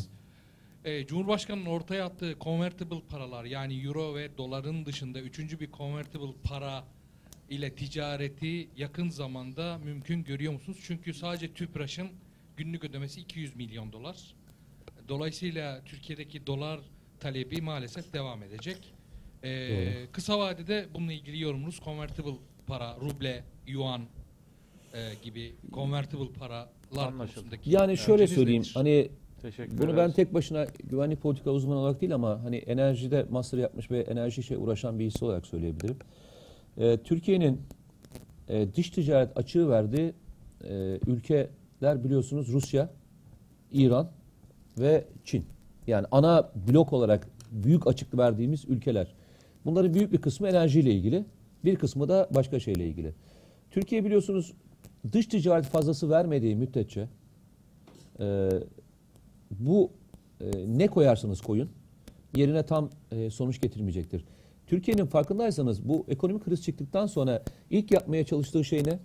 E, 0.87 1.07
Cumhurbaşkanı'nın 1.07 1.65
ortaya 1.65 2.05
attığı 2.05 2.35
convertible 2.41 3.01
paralar 3.09 3.45
yani 3.45 3.81
euro 3.85 4.15
ve 4.15 4.37
doların 4.37 4.85
dışında 4.85 5.21
üçüncü 5.21 5.59
bir 5.59 5.71
convertible 5.71 6.33
para 6.43 6.83
ile 7.49 7.75
ticareti 7.75 8.69
yakın 8.77 9.09
zamanda 9.09 9.77
mümkün 9.77 10.23
görüyor 10.23 10.53
musunuz? 10.53 10.77
Çünkü 10.83 11.13
sadece 11.13 11.53
TÜPRAŞ'ın 11.53 12.07
günlük 12.57 12.83
ödemesi 12.83 13.21
200 13.21 13.55
milyon 13.55 13.91
dolar. 13.91 14.35
Dolayısıyla 15.09 15.81
Türkiye'deki 15.85 16.47
dolar 16.47 16.79
talebi 17.19 17.61
maalesef 17.61 18.13
devam 18.13 18.43
edecek. 18.43 18.93
Ee, 19.43 20.07
kısa 20.11 20.39
vadede 20.39 20.87
bununla 20.93 21.13
ilgili 21.13 21.39
yorumunuz 21.39 21.79
convertible 21.79 22.35
para, 22.67 22.95
ruble, 22.95 23.43
yuan 23.67 24.01
e, 24.93 24.99
gibi 25.23 25.55
convertible 25.73 26.33
para 26.39 26.69
Anlaşıldı. 26.91 27.17
konusundaki 27.17 27.69
Yani 27.71 27.97
şöyle 27.97 28.27
söyleyeyim. 28.27 28.61
nedir? 28.61 28.71
Hani 28.73 29.09
Teşekkür 29.41 29.77
Bunu 29.77 29.97
ben 29.97 30.11
tek 30.11 30.33
başına 30.33 30.65
güvenlik 30.83 31.21
politika 31.21 31.51
uzmanı 31.51 31.79
olarak 31.79 32.01
değil 32.01 32.15
ama 32.15 32.43
hani 32.43 32.57
enerjide 32.57 33.25
master 33.29 33.57
yapmış 33.57 33.91
ve 33.91 33.99
enerji 33.99 34.41
işe 34.41 34.57
uğraşan 34.57 34.99
birisi 34.99 35.25
olarak 35.25 35.45
söyleyebilirim. 35.45 35.97
Ee, 36.77 36.97
Türkiye'nin 37.03 37.61
e, 38.49 38.67
dış 38.75 38.89
ticaret 38.89 39.37
açığı 39.37 39.69
verdiği 39.69 40.13
e, 40.63 40.99
ülkeler 41.07 42.03
biliyorsunuz 42.03 42.47
Rusya, 42.53 42.89
İran 43.71 44.11
ve 44.79 45.05
Çin. 45.23 45.45
Yani 45.87 46.07
ana 46.11 46.51
blok 46.67 46.93
olarak 46.93 47.27
büyük 47.51 47.87
açık 47.87 48.17
verdiğimiz 48.17 48.65
ülkeler. 48.65 49.13
Bunların 49.65 49.93
büyük 49.93 50.11
bir 50.13 50.17
kısmı 50.17 50.47
enerjiyle 50.47 50.91
ilgili, 50.91 51.25
bir 51.65 51.75
kısmı 51.75 52.09
da 52.09 52.27
başka 52.35 52.59
şeyle 52.59 52.87
ilgili. 52.87 53.13
Türkiye 53.71 54.05
biliyorsunuz 54.05 54.53
dış 55.11 55.27
ticaret 55.27 55.65
fazlası 55.65 56.09
vermediği 56.09 56.55
müddetçe 56.55 57.07
e, 58.19 58.49
bu 59.51 59.91
e, 60.41 60.45
ne 60.67 60.87
koyarsanız 60.87 61.41
koyun 61.41 61.69
yerine 62.35 62.63
tam 62.63 62.89
e, 63.11 63.29
sonuç 63.29 63.61
getirmeyecektir. 63.61 64.25
Türkiye'nin 64.67 65.05
farkındaysanız 65.05 65.89
bu 65.89 66.05
ekonomik 66.07 66.45
kriz 66.45 66.63
çıktıktan 66.63 67.07
sonra 67.07 67.43
ilk 67.69 67.91
yapmaya 67.91 68.25
çalıştığı 68.25 68.63
şey 68.63 68.83
ne? 68.83 68.99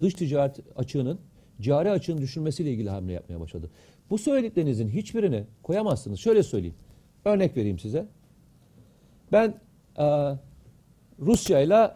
Dış 0.00 0.14
ticaret 0.14 0.60
açığının 0.76 1.18
cari 1.60 1.90
açığın 1.90 2.18
düşürmesiyle 2.18 2.72
ilgili 2.72 2.90
hamle 2.90 3.12
yapmaya 3.12 3.40
başladı. 3.40 3.70
Bu 4.10 4.18
söylediklerinizin 4.18 4.88
hiçbirini 4.88 5.44
koyamazsınız. 5.62 6.20
Şöyle 6.20 6.42
söyleyeyim. 6.42 6.76
Örnek 7.24 7.56
vereyim 7.56 7.78
size. 7.78 8.06
Ben 9.32 9.54
e, 9.98 10.04
Rusya 11.18 11.60
ile 11.60 11.90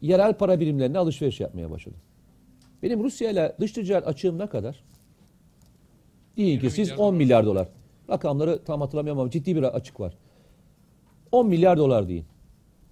yerel 0.00 0.34
para 0.34 0.60
birimlerine 0.60 0.98
alışveriş 0.98 1.40
yapmaya 1.40 1.70
başladım. 1.70 2.00
Benim 2.82 3.04
Rusya 3.04 3.30
ile 3.30 3.56
dış 3.60 3.72
ticaret 3.72 4.08
açığım 4.08 4.38
ne 4.38 4.46
kadar? 4.46 4.84
Diyin 6.38 6.58
ki 6.58 6.66
20 6.66 6.70
siz 6.70 6.90
milyar 6.90 7.04
10 7.04 7.14
milyar 7.14 7.46
dolar. 7.46 7.68
Rakamları 8.10 8.64
tam 8.64 8.80
hatırlamıyorum 8.80 9.20
ama 9.20 9.30
ciddi 9.30 9.56
bir 9.56 9.62
açık 9.62 10.00
var. 10.00 10.14
10 11.32 11.48
milyar 11.48 11.78
dolar 11.78 12.08
deyin. 12.08 12.24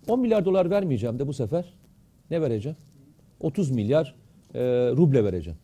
10 0.08 0.20
milyar 0.20 0.44
dolar 0.44 0.70
vermeyeceğim 0.70 1.18
de 1.18 1.26
bu 1.26 1.32
sefer 1.32 1.64
ne 2.30 2.42
vereceğim? 2.42 2.76
30 3.40 3.70
milyar 3.70 4.14
e, 4.54 4.60
ruble 4.96 5.24
vereceğim. 5.24 5.58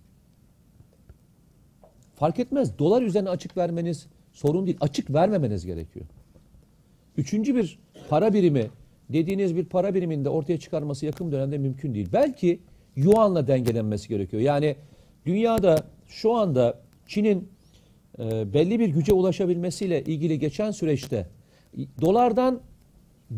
Fark 2.14 2.38
etmez. 2.38 2.78
Dolar 2.78 3.02
üzerine 3.02 3.28
açık 3.28 3.56
vermeniz 3.56 4.06
sorun 4.32 4.66
değil. 4.66 4.78
Açık 4.80 5.12
vermemeniz 5.12 5.66
gerekiyor. 5.66 6.06
Üçüncü 7.16 7.56
bir 7.56 7.78
para 8.08 8.32
birimi 8.32 8.70
dediğiniz 9.08 9.56
bir 9.56 9.64
para 9.64 9.94
biriminde 9.94 10.28
ortaya 10.28 10.58
çıkarması 10.58 11.06
yakın 11.06 11.32
dönemde 11.32 11.58
mümkün 11.58 11.94
değil. 11.94 12.08
Belki 12.12 12.60
yuanla 12.96 13.46
dengelenmesi 13.46 14.08
gerekiyor. 14.08 14.42
Yani 14.42 14.76
dünyada 15.26 15.84
şu 16.06 16.34
anda 16.34 16.78
Çin'in 17.06 17.48
e, 18.18 18.54
belli 18.54 18.80
bir 18.80 18.88
güce 18.88 19.12
ulaşabilmesiyle 19.12 20.04
ilgili 20.04 20.38
geçen 20.38 20.70
süreçte 20.70 21.28
dolardan 22.00 22.60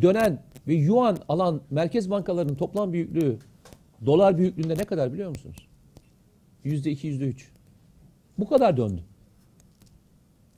dönen 0.02 0.42
ve 0.66 0.74
yuan 0.74 1.18
alan 1.28 1.60
merkez 1.70 2.10
bankalarının 2.10 2.54
toplam 2.54 2.92
büyüklüğü 2.92 3.38
dolar 4.06 4.38
büyüklüğünde 4.38 4.74
ne 4.74 4.84
kadar 4.84 5.12
biliyor 5.12 5.28
musunuz? 5.30 5.68
Yüzde 6.64 6.90
iki, 6.90 7.06
yüzde 7.06 7.24
üç. 7.24 7.50
Bu 8.38 8.48
kadar 8.48 8.76
döndü. 8.76 9.02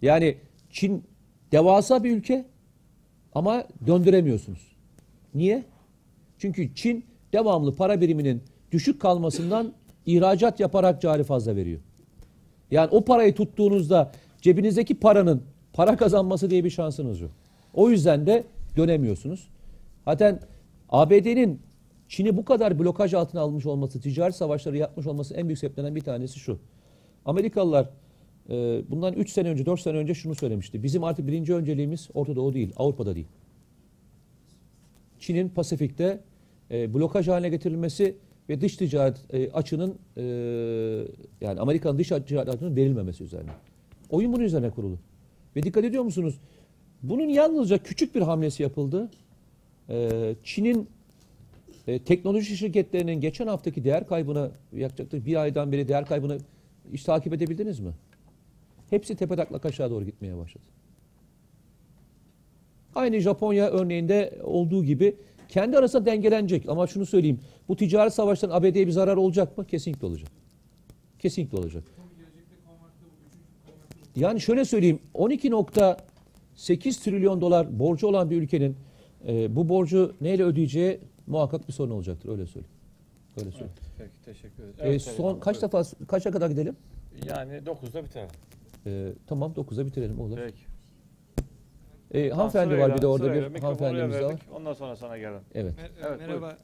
Yani 0.03 0.37
Çin 0.71 1.05
devasa 1.53 2.05
bir 2.05 2.17
ülke 2.17 2.47
ama 3.35 3.65
döndüremiyorsunuz. 3.87 4.77
Niye? 5.35 5.65
Çünkü 6.39 6.75
Çin 6.75 7.05
devamlı 7.33 7.75
para 7.77 8.01
biriminin 8.01 8.43
düşük 8.73 9.01
kalmasından 9.01 9.73
ihracat 10.07 10.61
yaparak 10.61 11.03
cari 11.03 11.25
fazla 11.25 11.57
veriyor. 11.57 11.81
Yani 12.71 12.89
o 12.91 13.05
parayı 13.05 13.35
tuttuğunuzda 13.35 14.13
cebinizdeki 14.41 14.95
paranın 14.95 15.43
para 15.73 15.97
kazanması 15.97 16.51
diye 16.51 16.65
bir 16.65 16.71
şansınız 16.71 17.21
yok. 17.21 17.31
O 17.75 17.91
yüzden 17.91 18.27
de 18.27 18.45
dönemiyorsunuz. 18.77 19.49
Zaten 20.05 20.41
ABD'nin 20.89 21.61
Çin'i 22.09 22.37
bu 22.37 22.45
kadar 22.45 22.79
blokaj 22.79 23.15
altına 23.15 23.41
almış 23.41 23.67
olması, 23.67 24.01
ticaret 24.01 24.35
savaşları 24.35 24.77
yapmış 24.77 25.07
olması 25.07 25.35
en 25.35 25.49
büyük 25.49 25.59
sebeplerinden 25.59 25.95
bir 25.95 26.01
tanesi 26.01 26.39
şu. 26.39 26.59
Amerikalılar 27.25 27.91
e, 28.51 28.83
bundan 28.91 29.13
3 29.15 29.31
sene 29.31 29.49
önce, 29.49 29.67
4 29.67 29.81
sene 29.81 29.97
önce 29.97 30.15
şunu 30.15 30.35
söylemişti. 30.35 30.83
Bizim 30.83 31.05
artık 31.05 31.27
birinci 31.27 31.55
önceliğimiz 31.55 32.09
Orta 32.15 32.37
Doğu 32.37 32.55
değil, 32.55 32.73
Avrupa'da 32.77 33.15
değil. 33.15 33.27
Çin'in 35.19 35.49
Pasifik'te 35.49 36.21
e, 36.71 36.95
blokaj 36.95 37.29
haline 37.29 37.49
getirilmesi 37.49 38.17
ve 38.49 38.61
dış 38.61 38.77
ticaret 38.77 39.35
e, 39.35 39.51
açının 39.51 39.99
e, 40.17 40.23
yani 41.41 41.61
Amerika'nın 41.61 41.99
dış 41.99 42.09
ticaret 42.09 42.49
açının 42.49 42.77
verilmemesi 42.77 43.25
üzerine. 43.25 43.51
Oyun 44.11 44.33
bunun 44.33 44.45
üzerine 44.45 44.71
kurulu. 44.71 44.99
Ve 45.57 45.63
dikkat 45.63 45.85
ediyor 45.85 46.03
musunuz? 46.03 46.39
Bunun 47.03 47.29
yalnızca 47.29 47.79
küçük 47.79 48.15
bir 48.15 48.23
hamlesi 48.23 48.63
yapıldı. 48.63 49.11
E, 49.89 50.35
Çin'in 50.45 50.89
e, 51.87 51.99
teknoloji 51.99 52.57
şirketlerinin 52.57 53.21
geçen 53.21 53.47
haftaki 53.47 53.85
değer 53.85 54.07
kaybına 54.07 54.51
yaklaşık 54.73 55.27
bir 55.27 55.37
aydan 55.37 55.73
beri 55.73 55.89
değer 55.89 56.07
kaybını 56.07 56.39
hiç 56.93 57.03
takip 57.03 57.35
edebildiniz 57.35 57.81
mi? 57.81 57.91
Hepsi 58.91 59.17
tepetaklak 59.17 59.67
aşağı 59.67 59.91
doğru 59.91 60.05
gitmeye 60.05 60.37
başladı. 60.37 60.65
Aynı 62.95 63.21
Japonya 63.21 63.71
örneğinde 63.71 64.39
olduğu 64.43 64.85
gibi 64.85 65.17
kendi 65.49 65.79
arasında 65.79 66.07
dengelenecek. 66.07 66.69
Ama 66.69 66.87
şunu 66.87 67.07
söyleyeyim. 67.07 67.41
Bu 67.69 67.77
ticaret 67.77 68.13
savaşlarının 68.13 68.57
ABD'ye 68.57 68.87
bir 68.87 68.93
zarar 68.93 69.17
olacak 69.17 69.59
mı? 69.59 69.67
Kesinlikle 69.67 70.07
olacak. 70.07 70.29
Kesinlikle 71.19 71.59
olacak. 71.59 71.85
Yani 74.17 74.41
şöyle 74.41 74.65
söyleyeyim. 74.65 74.99
12.8 75.15 77.05
trilyon 77.05 77.41
dolar 77.41 77.79
borcu 77.79 78.07
olan 78.07 78.31
bir 78.31 78.43
ülkenin 78.43 78.77
e, 79.29 79.57
bu 79.57 79.69
borcu 79.69 80.15
neyle 80.21 80.45
ödeyeceği 80.45 81.01
muhakkak 81.27 81.69
bir 81.69 81.73
sorun 81.73 81.91
olacaktır. 81.91 82.29
Öyle 82.29 82.47
söyleyeyim. 82.47 82.75
Öyle 83.41 83.51
söyleyeyim. 83.51 83.73
Peki 83.99 84.23
teşekkür 84.25 84.63
ederiz. 84.63 84.81
E, 84.81 84.89
Evet, 84.89 85.03
son 85.03 85.33
evet, 85.33 85.45
kaç 85.45 85.55
buyurun. 85.63 85.69
defa 85.69 86.07
kaça 86.07 86.31
kadar 86.31 86.51
gidelim? 86.51 86.77
Yani 87.29 87.53
9'da 87.53 88.05
biter. 88.05 88.29
E, 88.87 89.13
tamam 89.27 89.53
9'a 89.53 89.87
bitirelim 89.87 90.21
olur. 90.21 90.39
Peki. 90.47 90.59
E, 92.15 92.31
hanımefendi 92.31 92.79
var 92.79 92.97
bir 92.97 93.03
de 93.03 93.07
orada 93.07 93.35
bir 93.35 93.61
hanımefendimiz 93.61 94.21
var. 94.21 94.35
Ondan 94.55 94.73
sonra 94.73 94.97
sana 94.97 95.19
gelelim. 95.19 95.41
Evet. 95.55 95.75
Mer- 95.79 96.09
Evet, 96.09 96.21
merhaba 96.21 96.47
Mete 96.47 96.59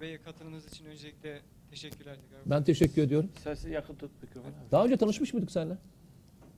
Bey 0.00 0.18
katılımınız 0.18 0.66
için 0.66 0.84
öncelikle 0.84 1.40
teşekkürler. 1.70 2.14
tekrar. 2.14 2.40
Ben 2.50 2.64
teşekkür 2.64 3.02
ediyorum. 3.02 3.30
Sesi 3.44 3.70
yakın 3.70 3.94
tut 3.94 4.10
mikrofonu. 4.22 4.52
Daha 4.72 4.84
önce 4.84 4.96
tanışmış 4.96 5.32
mıydık 5.34 5.50
seninle? 5.50 5.78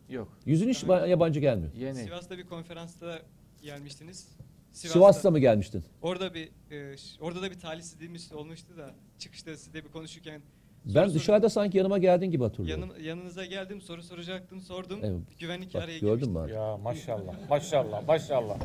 Yok. 0.08 0.28
Yüzün 0.46 0.68
hiç 0.68 0.82
ba- 0.82 1.08
yabancı 1.08 1.40
gelmiyor. 1.40 1.72
Yeni. 1.74 1.94
Sivas'ta 2.04 2.38
bir 2.38 2.46
konferansta 2.46 3.18
gelmiştiniz. 3.62 4.28
Sivas'ta 4.72 5.30
mı 5.30 5.38
gelmiştin? 5.38 5.84
Orada 6.02 6.34
bir 6.34 6.48
e, 6.70 6.96
ş- 6.96 7.16
orada 7.24 7.42
da 7.42 7.50
bir 7.50 7.58
talihsizliğimiz 7.60 8.32
olmuştu 8.32 8.76
da 8.76 8.90
çıkışta 9.18 9.56
sizle 9.56 9.84
bir 9.84 9.88
konuşurken 9.88 10.42
Ben 10.84 11.04
soru- 11.06 11.14
dışarıda 11.14 11.48
sanki 11.50 11.78
yanıma 11.78 11.98
geldin 11.98 12.30
gibi 12.30 12.42
hatırlıyorum. 12.44 12.82
yanım, 12.90 13.04
yanınıza 13.04 13.44
geldim 13.44 13.80
soru 13.80 14.02
soracaktım 14.02 14.60
sordum. 14.60 15.00
Evet. 15.02 15.20
Güvenlik 15.38 15.74
Bak 15.74 15.82
araya 15.82 15.98
gördün 15.98 16.12
girmişti. 16.24 16.30
mü 16.30 16.38
abi? 16.38 16.52
Ya 16.52 16.76
maşallah. 16.76 17.34
Maşallah. 17.50 18.06
Maşallah. 18.08 18.58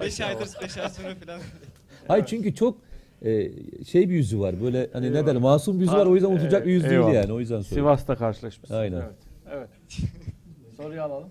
5 0.00 0.20
aydır 0.20 0.48
5 0.62 0.78
ay 0.78 0.88
sonra 0.90 1.14
falan. 1.14 1.40
Hayır 2.08 2.24
çünkü 2.26 2.54
çok 2.54 2.78
e, 3.24 3.50
şey 3.84 4.08
bir 4.10 4.14
yüzü 4.14 4.40
var. 4.40 4.62
Böyle 4.62 4.90
hani 4.92 5.02
ne 5.04 5.08
Eyvallah. 5.08 5.26
derler 5.26 5.40
masum 5.42 5.76
bir 5.76 5.80
yüzü 5.84 5.92
var 5.96 6.06
o 6.06 6.14
yüzden 6.14 6.28
unutulacak 6.30 6.66
bir 6.66 6.72
yüz 6.72 6.82
değil 6.82 6.92
eyvallah. 6.92 7.14
yani 7.14 7.32
o 7.32 7.40
yüzden 7.40 7.60
söylüyorum. 7.60 7.96
Sivas'ta 7.96 8.16
karşılaşmışsın. 8.16 8.74
Aynen. 8.74 8.96
Evet. 9.00 9.14
Evet. 9.50 9.68
Soruyu 10.76 11.02
alalım. 11.02 11.28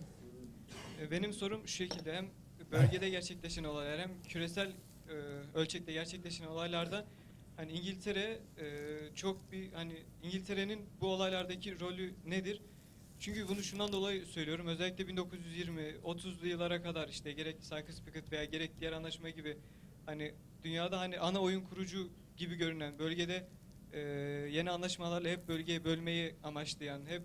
E, 1.02 1.12
Benim 1.12 1.34
sorum 1.34 1.62
şu 1.68 1.74
şekilde 1.74 2.14
hem 2.14 2.26
bölgede 2.72 3.10
gerçekleşen 3.10 3.64
olaylar 3.64 4.00
hem 4.00 4.12
küresel 4.28 4.68
e, 4.68 5.14
ölçekte 5.58 5.94
gerçekleşen 5.94 6.46
olaylarda 6.46 7.06
hani 7.56 7.72
İngiltere 7.72 8.40
e, 8.58 8.66
çok 9.16 9.52
bir 9.52 9.72
hani 9.74 9.94
İngiltere'nin 10.24 10.80
bu 11.02 11.08
olaylardaki 11.08 11.80
rolü 11.80 12.12
nedir? 12.28 12.62
Çünkü 13.20 13.48
bunu 13.48 13.64
şundan 13.64 13.92
dolayı 13.92 14.26
söylüyorum. 14.26 14.68
Özellikle 14.68 15.04
1920-30'lu 15.04 16.48
yıllara 16.48 16.82
kadar 16.82 17.08
işte 17.08 17.32
gerek 17.32 17.56
Sykes-Picot 17.62 18.32
veya 18.32 18.46
gerek 18.46 18.72
diğer 18.80 18.92
anlaşma 18.92 19.30
gibi 19.30 19.58
hani 20.06 20.34
dünyada 20.64 21.00
hani 21.00 21.20
ana 21.20 21.40
oyun 21.40 21.62
kurucu 21.62 22.10
gibi 22.38 22.56
görünen 22.56 23.00
bölgede 23.00 23.48
e, 23.94 24.00
yeni 24.52 24.72
anlaşmalarla 24.72 25.30
hep 25.30 25.48
bölgeyi 25.48 25.84
bölmeyi 25.84 26.36
amaçlayan, 26.44 27.06
hep 27.06 27.24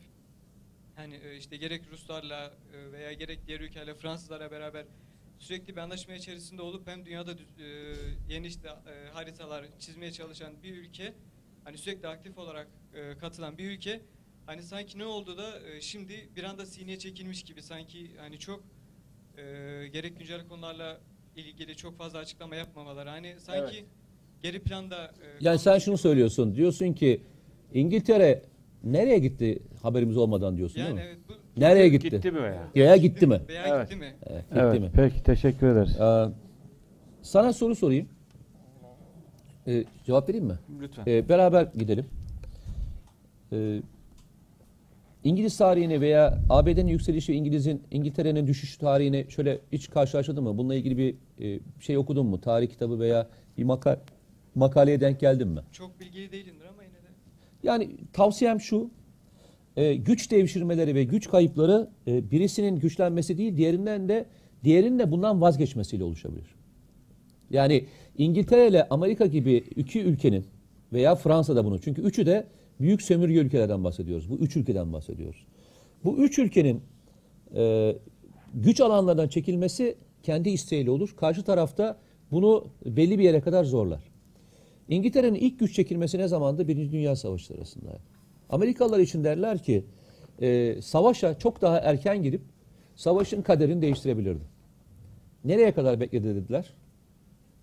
hani 0.97 1.15
e, 1.15 1.37
işte 1.37 1.57
gerek 1.57 1.83
Ruslarla 1.91 2.55
e, 2.75 2.93
veya 2.93 3.13
gerek 3.13 3.47
diğer 3.47 3.61
ülkelerle 3.61 3.95
Fransızlarla 3.95 4.51
beraber 4.51 4.85
sürekli 5.39 5.77
bir 5.77 5.81
anlaşma 5.81 6.15
içerisinde 6.15 6.63
olup 6.63 6.87
hem 6.89 7.07
dünyada 7.07 7.33
e, 7.33 7.65
yeni 8.29 8.47
işte 8.47 8.69
e, 8.69 9.11
haritalar 9.13 9.67
çizmeye 9.79 10.13
çalışan 10.13 10.63
bir 10.63 10.77
ülke 10.77 11.15
hani 11.65 11.79
sürekli 11.79 12.09
aktif 12.09 12.39
olarak 12.39 12.69
e, 12.95 13.19
katılan 13.19 13.59
bir 13.59 13.71
ülke 13.71 14.01
hani 14.47 14.63
sanki 14.63 14.99
ne 14.99 15.05
oldu 15.05 15.39
da 15.39 15.61
e, 15.61 15.81
şimdi 15.81 16.29
bir 16.37 16.45
anda 16.45 16.67
sineye 16.67 16.99
çekilmiş 16.99 17.43
gibi 17.43 17.63
sanki 17.63 18.17
hani 18.19 18.39
çok 18.39 18.65
e, 19.37 19.43
gerek 19.93 20.19
güncel 20.19 20.49
konularla 20.49 21.01
ilgili 21.39 21.77
çok 21.77 21.99
fazla 21.99 22.19
açıklama 22.19 22.57
yapmamaları 22.57 23.09
hani 23.11 23.35
sanki 23.41 23.77
Evet. 23.77 23.85
geri 24.43 24.61
planda 24.63 25.05
e, 25.05 25.11
Yani 25.41 25.59
sen 25.59 25.79
şunu 25.79 25.99
söylüyorsun. 25.99 26.55
Diyorsun 26.55 26.93
ki 26.93 27.21
İngiltere 27.75 28.43
Nereye 28.85 29.19
gitti 29.19 29.59
haberimiz 29.83 30.17
olmadan 30.17 30.57
diyorsun 30.57 30.81
Yani 30.81 30.97
değil 30.97 31.09
mi? 31.09 31.15
evet 31.15 31.19
bu 31.29 31.61
Nereye 31.61 31.89
gitti? 31.89 32.11
Gitti 32.11 32.31
mi 32.31 32.43
veya? 32.43 32.69
Veya 32.77 32.97
gitti 32.97 33.27
mi? 33.27 33.41
veya 33.49 33.67
Evet. 33.69 33.91
gitti 33.91 34.01
mi? 34.01 34.15
Evet, 34.27 34.45
gitti 34.51 34.61
Evet. 34.61 34.81
mi? 34.81 34.91
Peki 34.95 35.23
teşekkür 35.23 35.67
ederiz. 35.67 36.01
Ee, 36.01 36.29
sana 37.23 37.53
soru 37.53 37.75
sorayım. 37.75 38.09
Ee, 39.67 39.85
cevap 40.07 40.29
vereyim 40.29 40.47
mi? 40.47 40.59
Lütfen. 40.81 41.05
Ee, 41.07 41.29
beraber 41.29 41.63
gidelim. 41.79 42.07
Ee, 43.53 43.81
İngiliz 45.29 45.57
tarihini 45.57 46.01
veya 46.01 46.39
ABD'nin 46.49 46.89
yükselişi, 46.89 47.35
İngiliz'in 47.35 47.83
İngiltere'nin 47.91 48.47
düşüş 48.47 48.77
tarihini 48.77 49.27
şöyle 49.29 49.59
hiç 49.73 49.91
karşılaştırdın 49.91 50.45
mı? 50.45 50.59
Bununla 50.59 50.75
ilgili 50.75 50.99
bir 50.99 51.15
e, 51.45 51.61
şey 51.81 51.99
okudun 51.99 52.27
mu? 52.27 52.41
Tarih 52.41 52.69
kitabı 52.69 52.99
veya 53.01 53.29
bir 53.59 53.65
maka 53.65 54.01
makaleye 54.55 55.01
denk 55.01 55.21
geldin 55.21 55.49
mi? 55.49 55.61
Çok 55.73 56.01
bilgili 56.01 56.33
değilimdir 56.33 56.65
ama 56.65 56.83
yine 56.83 56.93
de. 56.93 57.09
Yani 57.63 57.97
tavsiyem 58.13 58.61
şu. 58.61 58.91
e, 59.77 59.95
güç 59.95 60.31
devşirmeleri 60.31 60.95
ve 60.95 61.05
güç 61.05 61.29
kayıpları 61.29 61.91
e, 62.07 62.31
birisinin 62.31 62.77
güçlenmesi 62.77 63.39
değil, 63.39 63.57
diğerinden 63.57 64.09
de 64.09 64.27
diğerinin 64.65 64.99
de 64.99 65.11
bundan 65.11 65.41
vazgeçmesiyle 65.41 66.05
oluşabilir. 66.05 66.55
Yani 67.51 67.85
İngiltere 68.19 68.69
ile 68.69 68.89
Amerika 68.89 69.27
gibi 69.27 69.57
iki 69.77 70.03
ülkenin 70.03 70.47
veya 70.93 71.15
Fransa'da 71.15 71.65
bunu 71.65 71.81
çünkü 71.81 72.03
üçü 72.03 72.27
de 72.27 72.47
büyük 72.81 73.03
sömürge 73.03 73.39
ülkelerden 73.39 73.85
bahsediyoruz. 73.85 74.31
Bu 74.31 74.35
üç 74.35 74.57
ülkeden 74.57 74.93
bahsediyoruz. 74.93 75.47
Bu 76.05 76.19
üç 76.19 76.39
ülkenin 76.39 76.83
e, 77.55 77.95
güç 78.55 78.81
alanlardan 78.81 79.29
çekilmesi 79.29 79.97
kendi 80.23 80.51
isteğiyle 80.51 80.91
olur. 80.91 81.15
Karşı 81.17 81.43
tarafta 81.43 81.99
bunu 82.31 82.69
belli 82.87 83.19
bir 83.19 83.25
yere 83.25 83.41
kadar 83.41 83.65
zorlar. 83.65 84.03
İngiltere'nin 84.89 85.35
ilk 85.35 85.59
güç 85.59 85.75
çekilmesi 85.75 86.19
ne 86.19 86.29
zamandı? 86.29 86.69
Birinci 86.69 86.93
Dünya 86.93 87.17
Savaşı 87.17 87.47
sırasında. 87.47 87.99
Amerikalılar 88.51 88.99
için 88.99 89.25
derler 89.25 89.63
ki 89.63 89.85
e, 90.43 90.77
savaşa 90.83 91.39
çok 91.39 91.63
daha 91.63 91.79
erken 91.79 92.23
girip 92.23 92.43
savaşın 92.97 93.43
kaderini 93.43 93.83
değiştirebilirdi. 93.83 94.45
Nereye 95.45 95.73
kadar 95.73 96.01
bekledi 96.01 96.35
dediler? 96.35 96.75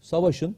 Savaşın 0.02 0.56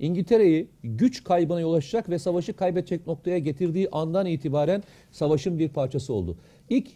İngiltere'yi 0.00 0.68
güç 0.82 1.24
kaybına 1.24 1.60
yol 1.60 1.74
açacak 1.74 2.10
ve 2.10 2.18
savaşı 2.18 2.52
kaybedecek 2.52 3.06
noktaya 3.06 3.38
getirdiği 3.38 3.88
andan 3.92 4.26
itibaren 4.26 4.82
savaşın 5.10 5.58
bir 5.58 5.68
parçası 5.68 6.12
oldu. 6.12 6.38
İlk 6.70 6.88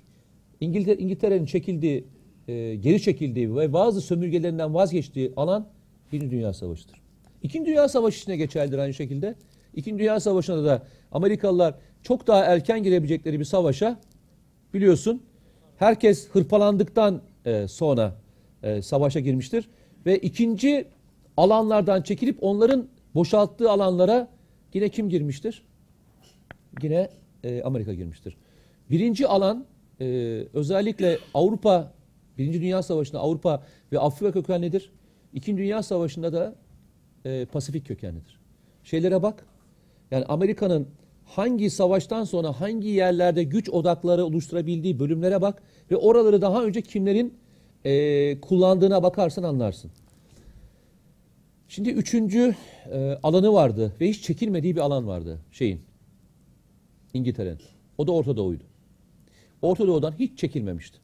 İngiltere, 0.61 0.97
İngiltere'nin 0.97 1.47
çekildiği, 1.47 2.05
e, 2.49 2.75
geri 2.75 3.03
çekildiği 3.03 3.57
ve 3.57 3.73
bazı 3.73 4.01
sömürgelerinden 4.01 4.75
vazgeçtiği 4.75 5.33
alan 5.37 5.69
Birinci 6.13 6.31
Dünya 6.31 6.53
Savaşı'dır. 6.53 7.03
İkinci 7.43 7.71
Dünya 7.71 7.89
Savaşı 7.89 8.19
içine 8.19 8.37
geçerlidir 8.37 8.79
aynı 8.79 8.95
şekilde. 8.95 9.35
İkinci 9.75 9.99
Dünya 9.99 10.21
Savaşı'nda 10.21 10.65
da 10.65 10.83
Amerikalılar 11.13 11.75
çok 12.03 12.27
daha 12.27 12.45
erken 12.45 12.83
girebilecekleri 12.83 13.41
bir 13.41 13.45
savaşa 13.45 14.01
biliyorsun 14.75 15.23
herkes 15.77 16.29
hırpalandıktan 16.29 17.23
e, 17.45 17.69
sonra 17.69 18.15
e, 18.63 18.83
savaşa 18.83 19.21
girmiştir. 19.21 19.69
Ve 20.07 20.19
ikinci 20.19 20.87
alanlardan 21.37 22.03
çekilip 22.03 22.39
onların 22.41 22.89
boşalttığı 23.15 23.71
alanlara 23.71 24.29
yine 24.75 24.89
kim 24.89 25.09
girmiştir? 25.09 25.63
Yine 26.83 27.09
e, 27.45 27.63
Amerika 27.63 27.95
girmiştir. 27.95 28.37
Birinci 28.91 29.27
alan 29.27 29.67
e, 30.01 30.05
özellikle 30.55 31.19
Avrupa, 31.35 31.93
Birinci 32.39 32.61
Dünya 32.61 32.83
Savaşı'nda 32.83 33.21
Avrupa 33.21 33.63
ve 33.93 33.99
Afrika 33.99 34.33
kökenlidir. 34.33 34.93
İkinci 35.35 35.63
Dünya 35.63 35.83
Savaşı'nda 35.83 36.33
da 36.33 36.55
e, 37.25 37.45
Pasifik 37.45 37.87
kökenlidir. 37.87 38.41
Şeylere 38.85 39.23
bak. 39.23 39.47
Yani 40.11 40.25
Amerika'nın 40.25 40.89
hangi 41.25 41.71
savaştan 41.71 42.25
sonra 42.25 42.61
hangi 42.61 42.89
yerlerde 42.89 43.43
güç 43.45 43.71
odakları 43.71 44.25
oluşturabildiği 44.25 44.99
bölümlere 44.99 45.43
bak 45.43 45.63
ve 45.91 45.97
oraları 45.97 46.43
daha 46.43 46.65
önce 46.65 46.83
kimlerin 46.83 47.35
e, 47.85 48.41
kullandığına 48.41 49.03
bakarsan 49.03 49.43
anlarsın. 49.43 49.91
Şimdi 51.73 51.91
üçüncü 51.91 52.55
e, 52.93 53.19
alanı 53.23 53.53
vardı 53.53 53.93
ve 54.01 54.09
hiç 54.09 54.23
çekilmediği 54.23 54.77
bir 54.77 54.81
alan 54.81 55.07
vardı 55.07 55.39
şeyin. 55.53 55.81
İngiltere'nin. 57.15 57.59
O 57.99 58.07
da 58.07 58.13
Orta 58.13 58.37
Doğu'ydu. 58.37 58.65
Orta 59.63 59.87
Doğu'dan 59.87 60.15
hiç 60.19 60.39
çekilmemişti. 60.39 60.99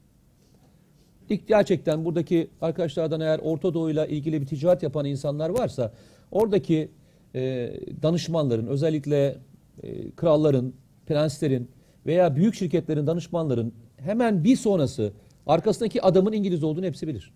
İlk 1.29 1.49
gerçekten 1.49 2.05
buradaki 2.05 2.51
arkadaşlardan 2.61 3.21
eğer 3.21 3.39
Orta 3.39 3.75
Doğu'yla 3.75 4.07
ilgili 4.07 4.41
bir 4.41 4.47
ticaret 4.47 4.83
yapan 4.83 5.05
insanlar 5.05 5.51
varsa 5.51 5.93
oradaki 6.31 6.89
e, 7.35 7.73
danışmanların 8.03 8.67
özellikle 8.67 9.39
e, 9.83 10.11
kralların, 10.11 10.75
prenslerin 11.07 11.71
veya 12.07 12.37
büyük 12.37 12.55
şirketlerin 12.55 13.07
danışmanların 13.07 13.73
hemen 13.97 14.45
bir 14.45 14.57
sonrası 14.57 15.13
arkasındaki 15.47 16.03
adamın 16.03 16.33
İngiliz 16.33 16.63
olduğunu 16.65 16.87
hepsi 16.87 17.09
bilir. 17.09 17.33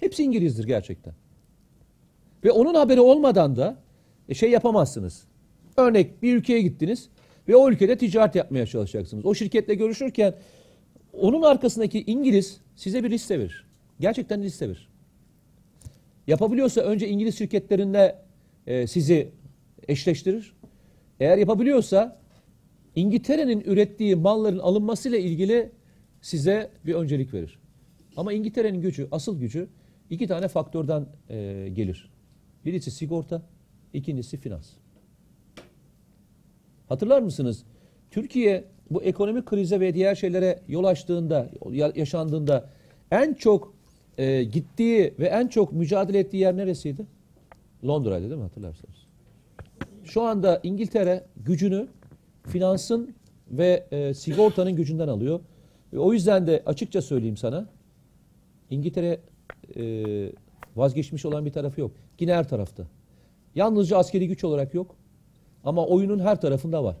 Hepsi 0.00 0.22
İngilizdir 0.22 0.64
gerçekten. 0.64 1.14
Ve 2.44 2.50
onun 2.50 2.74
haberi 2.74 3.00
olmadan 3.00 3.56
da 3.56 3.76
e, 4.28 4.34
şey 4.34 4.50
yapamazsınız. 4.50 5.24
Örnek 5.76 6.22
bir 6.22 6.36
ülkeye 6.36 6.62
gittiniz 6.62 7.08
ve 7.48 7.56
o 7.56 7.70
ülkede 7.70 7.98
ticaret 7.98 8.34
yapmaya 8.34 8.66
çalışacaksınız. 8.66 9.26
O 9.26 9.34
şirketle 9.34 9.74
görüşürken 9.74 10.34
onun 11.12 11.42
arkasındaki 11.42 12.04
İngiliz 12.06 12.60
size 12.76 13.04
bir 13.04 13.10
liste 13.10 13.38
verir. 13.38 13.66
Gerçekten 14.00 14.42
liste 14.42 14.68
verir. 14.68 14.88
Yapabiliyorsa 16.26 16.80
önce 16.80 17.08
İngiliz 17.08 17.38
şirketlerinde 17.38 18.18
e, 18.66 18.86
sizi 18.86 19.28
eşleştirir. 19.88 20.52
Eğer 21.20 21.38
yapabiliyorsa 21.38 22.20
İngiltere'nin 22.96 23.60
ürettiği 23.60 24.16
malların 24.16 24.58
alınmasıyla 24.58 25.18
ilgili 25.18 25.70
size 26.20 26.70
bir 26.86 26.94
öncelik 26.94 27.34
verir. 27.34 27.58
Ama 28.16 28.32
İngiltere'nin 28.32 28.80
gücü, 28.80 29.08
asıl 29.10 29.40
gücü 29.40 29.68
iki 30.10 30.26
tane 30.26 30.48
faktörden 30.48 31.06
e, 31.28 31.68
gelir. 31.72 32.09
Birisi 32.64 32.90
sigorta, 32.90 33.42
ikincisi 33.92 34.36
finans. 34.36 34.70
Hatırlar 36.88 37.22
mısınız? 37.22 37.64
Türkiye 38.10 38.64
bu 38.90 39.02
ekonomik 39.02 39.46
krize 39.46 39.80
ve 39.80 39.94
diğer 39.94 40.14
şeylere 40.14 40.60
yol 40.68 40.84
açtığında, 40.84 41.50
ya- 41.70 41.92
yaşandığında 41.96 42.68
en 43.10 43.34
çok 43.34 43.74
e, 44.18 44.44
gittiği 44.44 45.14
ve 45.18 45.26
en 45.26 45.46
çok 45.48 45.72
mücadele 45.72 46.18
ettiği 46.18 46.36
yer 46.36 46.56
neresiydi? 46.56 47.06
Londra'ydı 47.84 48.22
değil 48.24 48.36
mi 48.36 48.42
hatırlarsanız? 48.42 48.94
Şu 50.04 50.22
anda 50.22 50.60
İngiltere 50.62 51.24
gücünü 51.36 51.86
finansın 52.46 53.14
ve 53.50 53.86
e, 53.90 54.14
sigortanın 54.14 54.72
gücünden 54.76 55.08
alıyor. 55.08 55.40
Ve 55.92 55.98
o 55.98 56.12
yüzden 56.12 56.46
de 56.46 56.62
açıkça 56.66 57.02
söyleyeyim 57.02 57.36
sana, 57.36 57.68
İngiltere 58.70 59.20
e, 59.76 59.82
vazgeçmiş 60.76 61.24
olan 61.24 61.46
bir 61.46 61.52
tarafı 61.52 61.80
yok. 61.80 61.90
Yine 62.20 62.34
her 62.34 62.48
tarafta. 62.48 62.86
Yalnızca 63.54 63.98
askeri 63.98 64.28
güç 64.28 64.44
olarak 64.44 64.74
yok. 64.74 64.96
Ama 65.64 65.86
oyunun 65.86 66.18
her 66.18 66.40
tarafında 66.40 66.84
var. 66.84 66.96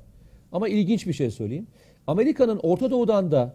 Ama 0.52 0.68
ilginç 0.68 1.06
bir 1.06 1.12
şey 1.12 1.30
söyleyeyim. 1.30 1.66
Amerika'nın 2.06 2.60
Orta 2.62 2.90
Doğu'dan 2.90 3.30
da 3.30 3.54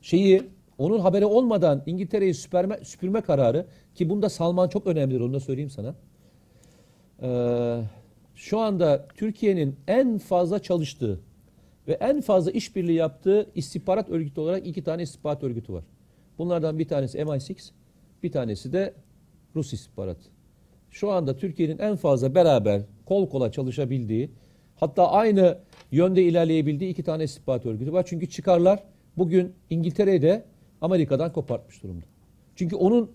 şeyi 0.00 0.42
onun 0.78 0.98
haberi 0.98 1.26
olmadan 1.26 1.82
İngiltere'yi 1.86 2.34
süpürme, 2.34 2.78
süpürme 2.84 3.20
kararı 3.20 3.66
ki 3.94 4.10
bunda 4.10 4.28
Salman 4.28 4.68
çok 4.68 4.86
önemlidir 4.86 5.20
onu 5.20 5.32
da 5.32 5.40
söyleyeyim 5.40 5.70
sana. 5.70 5.94
Ee, 7.22 7.82
şu 8.34 8.58
anda 8.58 9.08
Türkiye'nin 9.16 9.76
en 9.88 10.18
fazla 10.18 10.58
çalıştığı 10.58 11.20
ve 11.88 11.92
en 11.92 12.20
fazla 12.20 12.50
işbirliği 12.50 12.96
yaptığı 12.96 13.50
istihbarat 13.54 14.08
örgütü 14.08 14.40
olarak 14.40 14.66
iki 14.66 14.84
tane 14.84 15.02
istihbarat 15.02 15.42
örgütü 15.42 15.72
var. 15.72 15.84
Bunlardan 16.38 16.78
bir 16.78 16.88
tanesi 16.88 17.18
MI6, 17.18 17.70
bir 18.22 18.32
tanesi 18.32 18.72
de 18.72 18.94
Rus 19.56 19.72
istihbaratı. 19.72 20.28
Şu 20.90 21.10
anda 21.10 21.36
Türkiye'nin 21.36 21.78
en 21.78 21.96
fazla 21.96 22.34
beraber 22.34 22.82
kol 23.06 23.28
kola 23.28 23.52
çalışabildiği, 23.52 24.30
hatta 24.76 25.10
aynı 25.10 25.58
yönde 25.92 26.22
ilerleyebildiği 26.22 26.90
iki 26.90 27.02
tane 27.02 27.24
istihbarat 27.24 27.66
örgütü 27.66 27.92
var. 27.92 28.04
Çünkü 28.08 28.28
çıkarlar 28.28 28.82
bugün 29.16 29.52
İngiltere'yi 29.70 30.22
de 30.22 30.44
Amerika'dan 30.80 31.32
kopartmış 31.32 31.82
durumda. 31.82 32.06
Çünkü 32.56 32.76
onun 32.76 33.10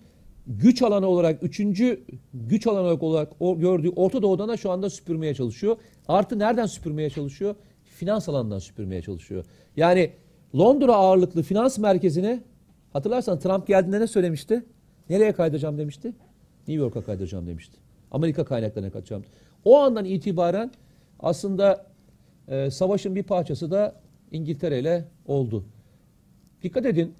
güç 0.46 0.82
alanı 0.82 1.06
olarak, 1.06 1.42
üçüncü 1.42 2.04
güç 2.34 2.66
alanı 2.66 3.00
olarak 3.00 3.32
gördüğü 3.40 3.88
Orta 3.88 4.22
Doğu'dan 4.22 4.48
da 4.48 4.56
şu 4.56 4.70
anda 4.70 4.90
süpürmeye 4.90 5.34
çalışıyor. 5.34 5.76
Artı 6.08 6.38
nereden 6.38 6.66
süpürmeye 6.66 7.10
çalışıyor? 7.10 7.54
Finans 7.84 8.28
alanından 8.28 8.58
süpürmeye 8.58 9.02
çalışıyor. 9.02 9.44
Yani 9.76 10.10
Londra 10.56 10.94
ağırlıklı 10.94 11.42
finans 11.42 11.78
merkezine 11.78 12.42
hatırlarsan 12.92 13.38
Trump 13.38 13.66
geldiğinde 13.66 14.00
ne 14.00 14.06
söylemişti? 14.06 14.64
Nereye 15.10 15.32
kaydıracağım 15.32 15.78
demişti? 15.78 16.12
New 16.68 16.84
York'a 16.84 17.02
kaydıracağım 17.02 17.46
demişti. 17.46 17.76
Amerika 18.10 18.44
kaynaklarına 18.44 18.90
kaydıracağım. 18.90 19.24
O 19.64 19.78
andan 19.78 20.04
itibaren 20.04 20.70
aslında 21.20 21.86
e, 22.48 22.70
savaşın 22.70 23.16
bir 23.16 23.22
parçası 23.22 23.70
da 23.70 23.94
İngiltere 24.30 24.78
ile 24.80 25.04
oldu. 25.26 25.64
Dikkat 26.62 26.86
edin. 26.86 27.14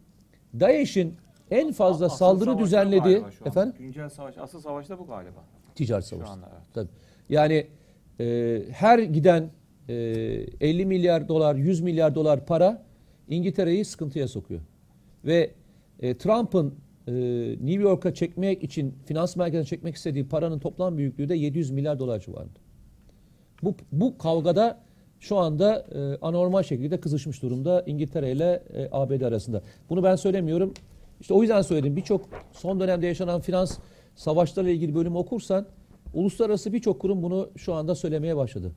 DAEŞ'in 0.60 1.14
en 1.50 1.72
fazla 1.72 2.06
Asıl 2.06 2.16
saldırı 2.16 2.58
düzenlediği 2.58 3.22
efendim 3.44 3.74
Güncel 3.78 4.08
savaş, 4.08 4.38
asıl 4.38 4.60
savaş 4.60 4.88
da 4.88 4.98
bu 4.98 5.06
galiba. 5.06 5.44
ticaret 5.74 6.04
savaşı. 6.04 6.30
anda 6.30 6.48
evet. 6.52 6.62
Tabii. 6.74 6.88
Yani 7.28 7.66
e, 8.20 8.60
her 8.72 8.98
giden 8.98 9.50
e, 9.88 9.94
50 10.60 10.86
milyar 10.86 11.28
dolar, 11.28 11.54
100 11.54 11.80
milyar 11.80 12.14
dolar 12.14 12.46
para 12.46 12.82
İngiltere'yi 13.28 13.84
sıkıntıya 13.84 14.28
sokuyor. 14.28 14.60
Ve 15.24 15.50
e, 16.00 16.18
Trump'ın 16.18 16.74
e, 17.08 17.12
New 17.50 17.82
York'a 17.82 18.14
çekmek 18.14 18.62
için 18.64 18.94
finans 19.06 19.36
merkezine 19.36 19.64
çekmek 19.64 19.94
istediği 19.96 20.28
paranın 20.28 20.58
toplam 20.58 20.98
büyüklüğü 20.98 21.28
de 21.28 21.34
700 21.34 21.70
milyar 21.70 21.98
dolar 21.98 22.20
civarında. 22.20 22.58
Bu, 23.62 23.74
bu 23.92 24.18
kavgada 24.18 24.80
şu 25.20 25.36
anda 25.36 25.86
e, 25.94 26.18
anormal 26.22 26.62
şekilde 26.62 27.00
kızışmış 27.00 27.42
durumda 27.42 27.82
İngiltere 27.86 28.32
ile 28.32 28.62
e, 28.74 28.88
ABD 28.92 29.20
arasında. 29.20 29.62
Bunu 29.90 30.02
ben 30.02 30.16
söylemiyorum. 30.16 30.74
İşte 31.20 31.34
o 31.34 31.42
yüzden 31.42 31.62
söyledim. 31.62 31.96
Birçok 31.96 32.28
son 32.52 32.80
dönemde 32.80 33.06
yaşanan 33.06 33.40
finans 33.40 33.78
savaşlarıyla 34.16 34.72
ilgili 34.74 34.94
bölümü 34.94 35.16
okursan 35.18 35.66
uluslararası 36.14 36.72
birçok 36.72 37.00
kurum 37.00 37.22
bunu 37.22 37.50
şu 37.56 37.74
anda 37.74 37.94
söylemeye 37.94 38.36
başladı. 38.36 38.72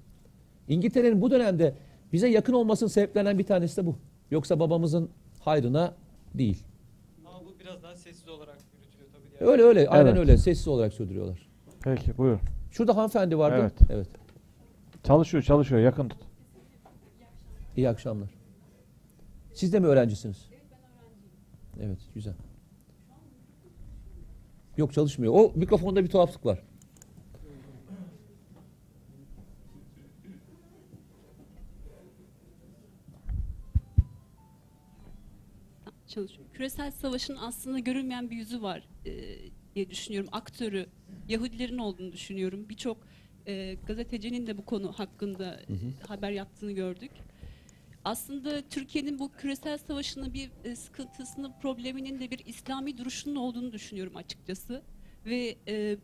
İngiltere'nin 0.67 1.21
bu 1.21 1.31
dönemde 1.31 1.73
bize 2.13 2.27
yakın 2.29 2.53
olmasının 2.53 2.89
sebeplerinden 2.89 3.39
bir 3.39 3.43
tanesi 3.45 3.77
de 3.77 3.85
bu. 3.85 3.95
Yoksa 4.31 4.59
babamızın 4.59 5.09
hayrına 5.39 5.93
değil. 6.33 6.63
Ama 7.25 7.45
bu 7.45 7.59
biraz 7.59 7.83
daha 7.83 7.95
sessiz 7.95 8.29
olarak 8.29 8.57
yürütülüyor 8.77 9.09
tabii. 9.11 9.21
diğer- 9.30 9.30
Öyle 9.41 9.63
öyle 9.63 9.89
aynen 9.89 10.05
Evet. 10.05 10.17
öyle 10.19 10.37
sessiz 10.37 10.67
olarak 10.67 10.93
sürdürüyorlar. 10.93 11.49
Peki 11.83 12.17
buyur. 12.17 12.39
Şurada 12.71 12.95
hanımefendi 12.95 13.37
vardı. 13.37 13.57
Evet. 13.59 13.73
evet. 13.89 14.07
Çalışıyor 15.03 15.43
çalışıyor 15.43 15.81
yakın 15.81 16.09
tut. 16.09 16.19
İyi 17.77 17.89
akşamlar. 17.89 18.29
Siz 19.53 19.73
de 19.73 19.79
mi 19.79 19.87
öğrencisiniz? 19.87 20.49
Evet, 21.81 21.99
güzel. 22.15 22.33
Yok 24.77 24.93
çalışmıyor. 24.93 25.33
O 25.35 25.51
mikrofonda 25.55 26.03
bir 26.03 26.09
tuhaflık 26.09 26.45
var. 26.45 26.63
çalışıyor. 36.07 36.40
Küresel 36.61 36.91
savaşın 36.91 37.35
aslında 37.35 37.79
görünmeyen 37.79 38.29
bir 38.29 38.35
yüzü 38.35 38.61
var 38.61 38.83
e, 39.05 39.11
diye 39.75 39.89
düşünüyorum. 39.89 40.29
Aktörü 40.31 40.85
Yahudilerin 41.29 41.77
olduğunu 41.77 42.11
düşünüyorum. 42.11 42.69
Birçok 42.69 42.97
e, 43.47 43.77
gazetecinin 43.87 44.47
de 44.47 44.57
bu 44.57 44.65
konu 44.65 44.91
hakkında 44.91 45.53
e, 45.53 46.07
haber 46.07 46.31
yaptığını 46.31 46.71
gördük. 46.71 47.11
Aslında 48.05 48.61
Türkiye'nin 48.69 49.19
bu 49.19 49.31
küresel 49.31 49.77
savaşının 49.77 50.33
bir 50.33 50.51
e, 50.63 50.75
sıkıntısının, 50.75 51.53
probleminin 51.61 52.19
de 52.19 52.31
bir 52.31 52.45
İslami 52.45 52.97
duruşunun 52.97 53.35
olduğunu 53.35 53.71
düşünüyorum 53.71 54.15
açıkçası. 54.15 54.81
Ve 55.25 55.55
e, 55.67 55.97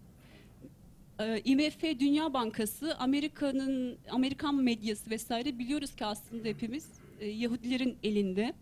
e, 1.19 1.41
IMF 1.45 1.84
Dünya 1.84 2.34
Bankası, 2.34 2.95
Amerika'nın 2.97 3.97
Amerikan 4.09 4.55
medyası 4.55 5.09
vesaire 5.09 5.59
biliyoruz 5.59 5.95
ki 5.95 6.05
aslında 6.05 6.47
hepimiz 6.47 6.89
e, 7.19 7.27
Yahudilerin 7.27 7.97
elinde 8.03 8.53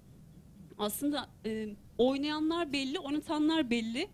aslında 0.77 1.30
e, 1.45 1.76
oynayanlar 1.97 2.73
belli, 2.73 2.99
oynatanlar 2.99 3.69
belli. 3.69 4.07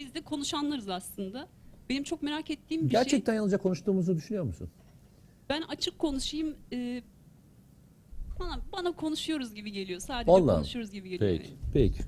Biz 0.00 0.14
de 0.14 0.20
konuşanlarız 0.20 0.88
aslında. 0.88 1.48
Benim 1.88 2.02
çok 2.02 2.22
merak 2.22 2.50
ettiğim 2.50 2.82
bir 2.84 2.90
şey. 2.90 3.00
Gerçekten 3.00 3.34
yalnızca 3.34 3.58
konuştuğumuzu 3.58 4.16
düşünüyor 4.16 4.44
musun? 4.44 4.70
Ben 5.48 5.62
açık 5.62 5.98
konuşayım. 5.98 6.56
e, 6.72 7.02
bana, 8.40 8.60
bana 8.72 8.92
konuşuyoruz 8.92 9.54
gibi 9.54 9.72
geliyor. 9.72 10.00
Sadece 10.00 10.32
Vallahi. 10.32 10.56
konuşuyoruz 10.56 10.92
gibi 10.92 11.08
geliyor. 11.08 11.38
Peki. 11.38 11.52
Peki. 11.72 12.02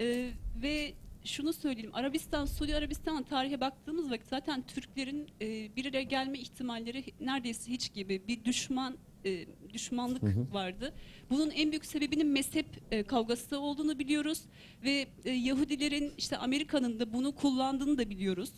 E, 0.00 0.30
ve 0.62 0.92
şunu 1.24 1.52
söyleyeyim. 1.52 1.90
Arabistan, 1.94 2.44
Suudi 2.46 2.76
Arabistan 2.76 3.22
tarihe 3.22 3.60
baktığımız 3.60 4.10
vakit 4.10 4.26
zaten 4.26 4.62
Türklerin 4.66 5.28
e, 5.40 5.76
bir 5.76 5.86
araya 5.86 6.02
gelme 6.02 6.38
ihtimalleri 6.38 7.04
neredeyse 7.20 7.70
hiç 7.72 7.92
gibi 7.94 8.22
bir 8.28 8.44
düşman 8.44 8.96
e, 9.24 9.46
düşmanlık 9.72 10.22
vardı. 10.54 10.94
Bunun 11.30 11.50
en 11.50 11.70
büyük 11.70 11.86
sebebinin 11.86 12.26
mezhep 12.26 12.66
e, 12.90 13.02
kavgası 13.02 13.60
olduğunu 13.60 13.98
biliyoruz 13.98 14.42
ve 14.84 15.06
e, 15.24 15.30
Yahudilerin 15.30 16.12
işte 16.18 16.36
Amerika'nın 16.36 17.00
da 17.00 17.12
bunu 17.12 17.34
kullandığını 17.34 17.98
da 17.98 18.10
biliyoruz. 18.10 18.52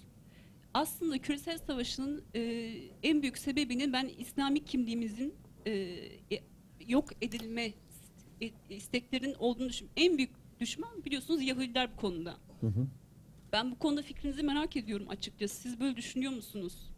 Aslında 0.75 1.19
küresel 1.19 1.59
savaşın 1.59 2.25
e, 2.35 2.41
en 3.03 3.23
büyük 3.23 3.39
sebebinin 3.39 3.93
ben 3.93 4.11
İslami 4.19 4.65
kimliğimizin 4.65 5.35
e, 5.67 5.73
e, 5.73 6.41
yok 6.89 7.11
edilme 7.23 7.73
e, 8.41 8.51
isteklerin 8.71 9.35
olduğunu 9.39 9.69
düşünüyorum. 9.69 9.95
En 9.97 10.17
büyük 10.17 10.31
düşman 10.61 11.05
biliyorsunuz 11.05 11.43
Yahudiler 11.43 11.93
bu 11.93 11.97
konuda. 12.01 12.37
Ben 13.53 13.71
bu 13.71 13.79
konuda 13.79 14.03
fikrinizi 14.03 14.43
merak 14.43 14.77
ediyorum 14.77 15.07
açıkçası. 15.09 15.61
Siz 15.63 15.81
böyle 15.81 15.97
düşünüyor 15.97 16.33
musunuz? 16.33 16.91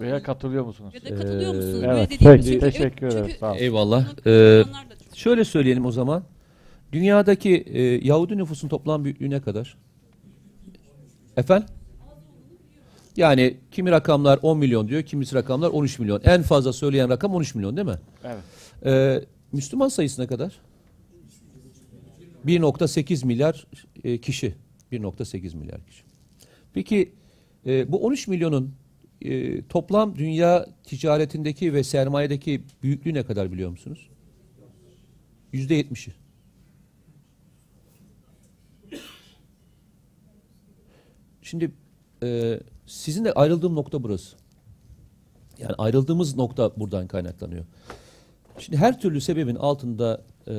Veya 0.00 0.22
katılıyor 0.22 0.64
musunuz? 0.64 0.94
Ya 0.94 1.04
da 1.04 1.14
katılıyor 1.16 1.54
Ee, 1.54 1.56
musunuz? 1.56 1.80
evet, 1.84 1.88
Böyle 1.88 2.10
dediğim 2.10 2.32
peki, 2.32 2.44
çünkü- 2.44 2.60
teşekkür 2.60 3.10
çünkü 3.10 3.16
ederiz, 3.16 3.36
sağ 3.40 3.50
olun. 3.50 3.58
Eyvallah. 3.58 4.08
Ee, 4.08 4.12
kullananlar 4.22 4.90
da 4.90 4.94
çok- 5.04 5.16
şöyle 5.16 5.44
söyleyelim 5.44 5.86
o 5.86 5.92
zaman. 5.92 6.24
Dünyadaki 6.92 7.50
e, 7.56 7.82
Yahudi 7.82 8.36
nüfusun 8.36 8.68
toplam 8.68 9.04
büyüklüğü 9.04 9.30
ne 9.30 9.40
kadar? 9.40 9.76
Efendim? 11.36 11.68
Yani 13.16 13.56
kimi 13.70 13.90
rakamlar 13.90 14.38
10 14.42 14.58
milyon 14.58 14.88
diyor, 14.88 15.02
kimisi 15.02 15.34
rakamlar 15.34 15.68
13 15.70 15.98
milyon. 15.98 16.20
En 16.24 16.42
fazla 16.42 16.72
söyleyen 16.72 17.08
rakam 17.08 17.34
13 17.34 17.54
milyon 17.54 17.76
değil 17.76 17.86
mi? 17.88 17.98
Evet. 18.24 18.42
Ee, 18.86 19.24
Müslüman 19.52 19.88
sayısı 19.88 20.22
ne 20.22 20.26
kadar? 20.26 20.52
1.8 22.46 23.24
milyar 23.26 23.66
e, 24.04 24.18
kişi. 24.18 24.54
1.8 24.92 25.54
milyar 25.56 25.86
kişi. 25.86 26.02
Peki 26.74 27.12
e, 27.66 27.92
bu 27.92 28.04
13 28.06 28.28
milyonun 28.28 28.74
e, 29.22 29.62
toplam 29.66 30.16
dünya 30.16 30.66
ticaretindeki 30.84 31.72
ve 31.74 31.84
sermayedeki 31.84 32.62
büyüklüğü 32.82 33.14
ne 33.14 33.22
kadar 33.22 33.52
biliyor 33.52 33.70
musunuz? 33.70 34.08
%70'i. 35.52 36.14
Şimdi 41.42 41.70
e, 42.22 42.60
sizinle 42.86 43.32
ayrıldığım 43.32 43.74
nokta 43.74 44.02
burası. 44.02 44.36
Yani 45.58 45.74
ayrıldığımız 45.78 46.36
nokta 46.36 46.72
buradan 46.76 47.06
kaynaklanıyor. 47.06 47.64
Şimdi 48.58 48.76
her 48.78 49.00
türlü 49.00 49.20
sebebin 49.20 49.54
altında 49.54 50.22
e, 50.48 50.54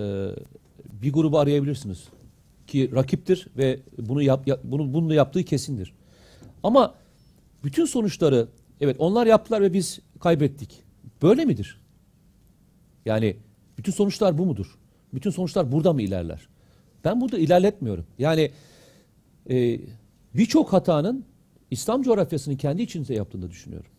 bir 1.01 1.13
grubu 1.13 1.39
arayabilirsiniz 1.39 2.07
ki 2.67 2.91
rakiptir 2.95 3.47
ve 3.57 3.79
bunu 3.97 4.21
yap, 4.21 4.47
yap- 4.47 4.59
bunu 4.63 4.93
bunu 4.93 5.13
yaptığı 5.13 5.43
kesindir. 5.43 5.93
Ama 6.63 6.95
bütün 7.63 7.85
sonuçları 7.85 8.47
evet 8.81 8.95
onlar 8.99 9.27
yaptılar 9.27 9.61
ve 9.61 9.73
biz 9.73 9.99
kaybettik. 10.19 10.83
Böyle 11.21 11.45
midir? 11.45 11.81
Yani 13.05 13.37
bütün 13.77 13.91
sonuçlar 13.91 14.37
bu 14.37 14.45
mudur? 14.45 14.77
Bütün 15.13 15.29
sonuçlar 15.29 15.71
burada 15.71 15.93
mı 15.93 16.01
ilerler? 16.01 16.47
Ben 17.03 17.21
burada 17.21 17.37
ilerletmiyorum. 17.37 18.05
Yani 18.19 18.51
e, 19.49 19.79
birçok 20.35 20.73
hatanın 20.73 21.25
İslam 21.71 22.01
coğrafyasını 22.01 22.57
kendi 22.57 22.81
içinde 22.81 23.13
yaptığını 23.13 23.49
düşünüyorum. 23.51 23.91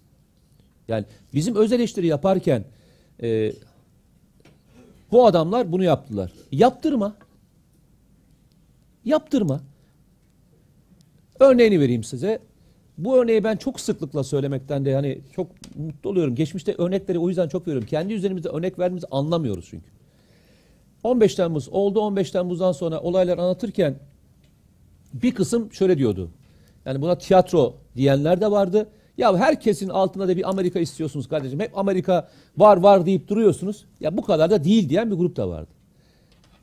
Yani 0.88 1.04
bizim 1.34 1.56
öz 1.56 1.72
eleştiri 1.72 2.06
yaparken 2.06 2.64
e, 3.22 3.52
bu 5.10 5.26
adamlar 5.26 5.72
bunu 5.72 5.84
yaptılar. 5.84 6.32
Yaptırma. 6.52 7.16
Yaptırma. 9.04 9.60
Örneğini 11.40 11.80
vereyim 11.80 12.04
size. 12.04 12.38
Bu 12.98 13.16
örneği 13.16 13.44
ben 13.44 13.56
çok 13.56 13.80
sıklıkla 13.80 14.24
söylemekten 14.24 14.84
de 14.84 14.90
yani 14.90 15.18
çok 15.32 15.46
mutlu 15.76 16.10
oluyorum. 16.10 16.34
Geçmişte 16.34 16.74
örnekleri 16.78 17.18
o 17.18 17.28
yüzden 17.28 17.48
çok 17.48 17.66
veriyorum. 17.66 17.88
Kendi 17.88 18.14
üzerimizde 18.14 18.48
örnek 18.48 18.78
verdiğimizi 18.78 19.06
anlamıyoruz 19.10 19.66
çünkü. 19.70 19.86
15 21.02 21.34
Temmuz 21.34 21.68
oldu 21.68 22.00
15 22.00 22.30
Temmuz'dan 22.30 22.72
sonra 22.72 23.00
olaylar 23.00 23.38
anlatırken 23.38 23.94
bir 25.12 25.34
kısım 25.34 25.72
şöyle 25.72 25.98
diyordu. 25.98 26.30
Yani 26.84 27.02
buna 27.02 27.18
tiyatro 27.18 27.74
diyenler 27.96 28.40
de 28.40 28.50
vardı. 28.50 28.88
Ya 29.18 29.36
herkesin 29.36 29.88
altında 29.88 30.28
da 30.28 30.36
bir 30.36 30.50
Amerika 30.50 30.80
istiyorsunuz 30.80 31.28
kardeşim. 31.28 31.60
Hep 31.60 31.78
Amerika 31.78 32.28
var 32.56 32.76
var 32.76 33.06
deyip 33.06 33.28
duruyorsunuz. 33.28 33.84
Ya 34.00 34.16
bu 34.16 34.22
kadar 34.22 34.50
da 34.50 34.64
değil 34.64 34.88
diyen 34.88 35.10
bir 35.10 35.16
grup 35.16 35.36
da 35.36 35.48
vardı. 35.48 35.70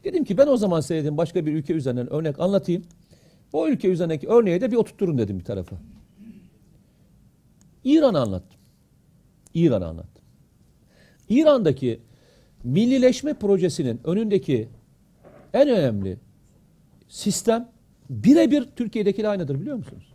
Dedim 0.03 0.23
ki 0.25 0.37
ben 0.37 0.47
o 0.47 0.57
zaman 0.57 0.81
sevdiğim 0.81 1.17
başka 1.17 1.45
bir 1.45 1.53
ülke 1.53 1.73
üzerinden 1.73 2.13
örnek 2.13 2.39
anlatayım. 2.39 2.83
O 3.53 3.67
ülke 3.67 3.87
üzerindeki 3.87 4.27
örneği 4.27 4.61
de 4.61 4.71
bir 4.71 4.75
oturtturun 4.75 5.17
dedim 5.17 5.39
bir 5.39 5.43
tarafa. 5.43 5.75
İran'ı 7.85 8.19
anlattım. 8.19 8.59
İran'ı 9.53 9.87
anlattım. 9.87 10.23
İran'daki 11.29 11.99
millileşme 12.63 13.33
projesinin 13.33 14.01
önündeki 14.03 14.69
en 15.53 15.69
önemli 15.69 16.17
sistem 17.07 17.69
birebir 18.09 18.63
Türkiye'dekiyle 18.75 19.27
aynıdır 19.27 19.61
biliyor 19.61 19.75
musunuz? 19.75 20.13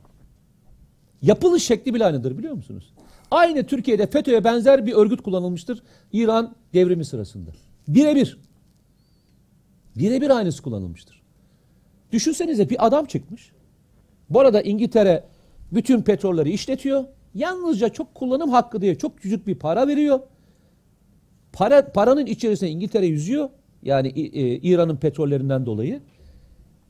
Yapılış 1.22 1.64
şekli 1.64 1.94
bile 1.94 2.04
aynıdır 2.04 2.38
biliyor 2.38 2.54
musunuz? 2.54 2.92
Aynı 3.30 3.66
Türkiye'de 3.66 4.06
FETÖ'ye 4.06 4.44
benzer 4.44 4.86
bir 4.86 4.92
örgüt 4.92 5.22
kullanılmıştır 5.22 5.82
İran 6.12 6.54
devrimi 6.74 7.04
sırasında. 7.04 7.50
Birebir. 7.88 8.38
Birebir 9.96 10.30
aynısı 10.30 10.62
kullanılmıştır. 10.62 11.22
Düşünsenize 12.12 12.70
bir 12.70 12.86
adam 12.86 13.04
çıkmış. 13.04 13.50
Bu 14.30 14.40
arada 14.40 14.62
İngiltere 14.62 15.24
bütün 15.72 16.02
petrolleri 16.02 16.50
işletiyor. 16.50 17.04
Yalnızca 17.34 17.88
çok 17.88 18.14
kullanım 18.14 18.50
hakkı 18.50 18.80
diye 18.80 18.98
çok 18.98 19.18
küçük 19.18 19.46
bir 19.46 19.54
para 19.54 19.88
veriyor. 19.88 20.20
Para 21.52 21.92
paranın 21.92 22.26
içerisinde 22.26 22.70
İngiltere 22.70 23.06
yüzüyor. 23.06 23.50
Yani 23.82 24.08
e, 24.08 24.56
İran'ın 24.56 24.96
petrollerinden 24.96 25.66
dolayı. 25.66 26.00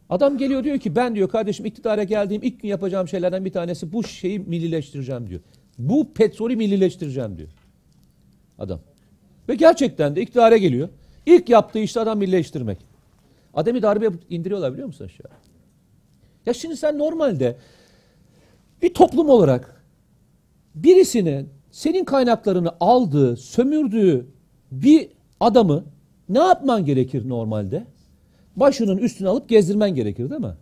Adam 0.08 0.38
geliyor 0.38 0.64
diyor 0.64 0.78
ki 0.78 0.96
ben 0.96 1.14
diyor 1.14 1.28
kardeşim 1.28 1.66
iktidara 1.66 2.04
geldiğim 2.04 2.42
ilk 2.42 2.62
gün 2.62 2.68
yapacağım 2.68 3.08
şeylerden 3.08 3.44
bir 3.44 3.52
tanesi 3.52 3.92
bu 3.92 4.04
şeyi 4.04 4.38
millileştireceğim 4.38 5.28
diyor. 5.28 5.40
Bu 5.78 6.12
petrolü 6.12 6.56
millileştireceğim 6.56 7.38
diyor. 7.38 7.48
Adam. 8.58 8.80
Ve 9.48 9.54
gerçekten 9.54 10.16
de 10.16 10.22
iktidara 10.22 10.56
geliyor. 10.56 10.88
İlk 11.26 11.48
yaptığı 11.48 11.78
işte 11.78 12.00
adam 12.00 12.18
millileştirmek. 12.18 12.78
Adem'i 13.54 13.82
darbe 13.82 14.10
indiriyorlar 14.30 14.72
biliyor 14.72 14.86
musun 14.86 15.04
aşağı? 15.04 15.32
Ya 16.46 16.54
şimdi 16.54 16.76
sen 16.76 16.98
normalde 16.98 17.56
bir 18.82 18.94
toplum 18.94 19.28
olarak 19.28 19.79
birisinin 20.74 21.48
senin 21.70 22.04
kaynaklarını 22.04 22.72
aldığı, 22.80 23.36
sömürdüğü 23.36 24.26
bir 24.72 25.08
adamı 25.40 25.84
ne 26.28 26.38
yapman 26.38 26.84
gerekir 26.84 27.28
normalde? 27.28 27.84
Başının 28.56 28.98
üstüne 28.98 29.28
alıp 29.28 29.48
gezdirmen 29.48 29.94
gerekir 29.94 30.30
değil 30.30 30.40
mi? 30.40 30.54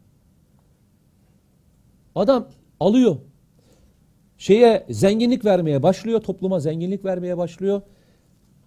Adam 2.14 2.48
alıyor. 2.80 3.16
Şeye 4.39 4.86
zenginlik 4.90 5.44
vermeye 5.44 5.82
başlıyor, 5.82 6.20
topluma 6.20 6.60
zenginlik 6.60 7.05
vermeye 7.05 7.39
başlıyor. 7.39 7.82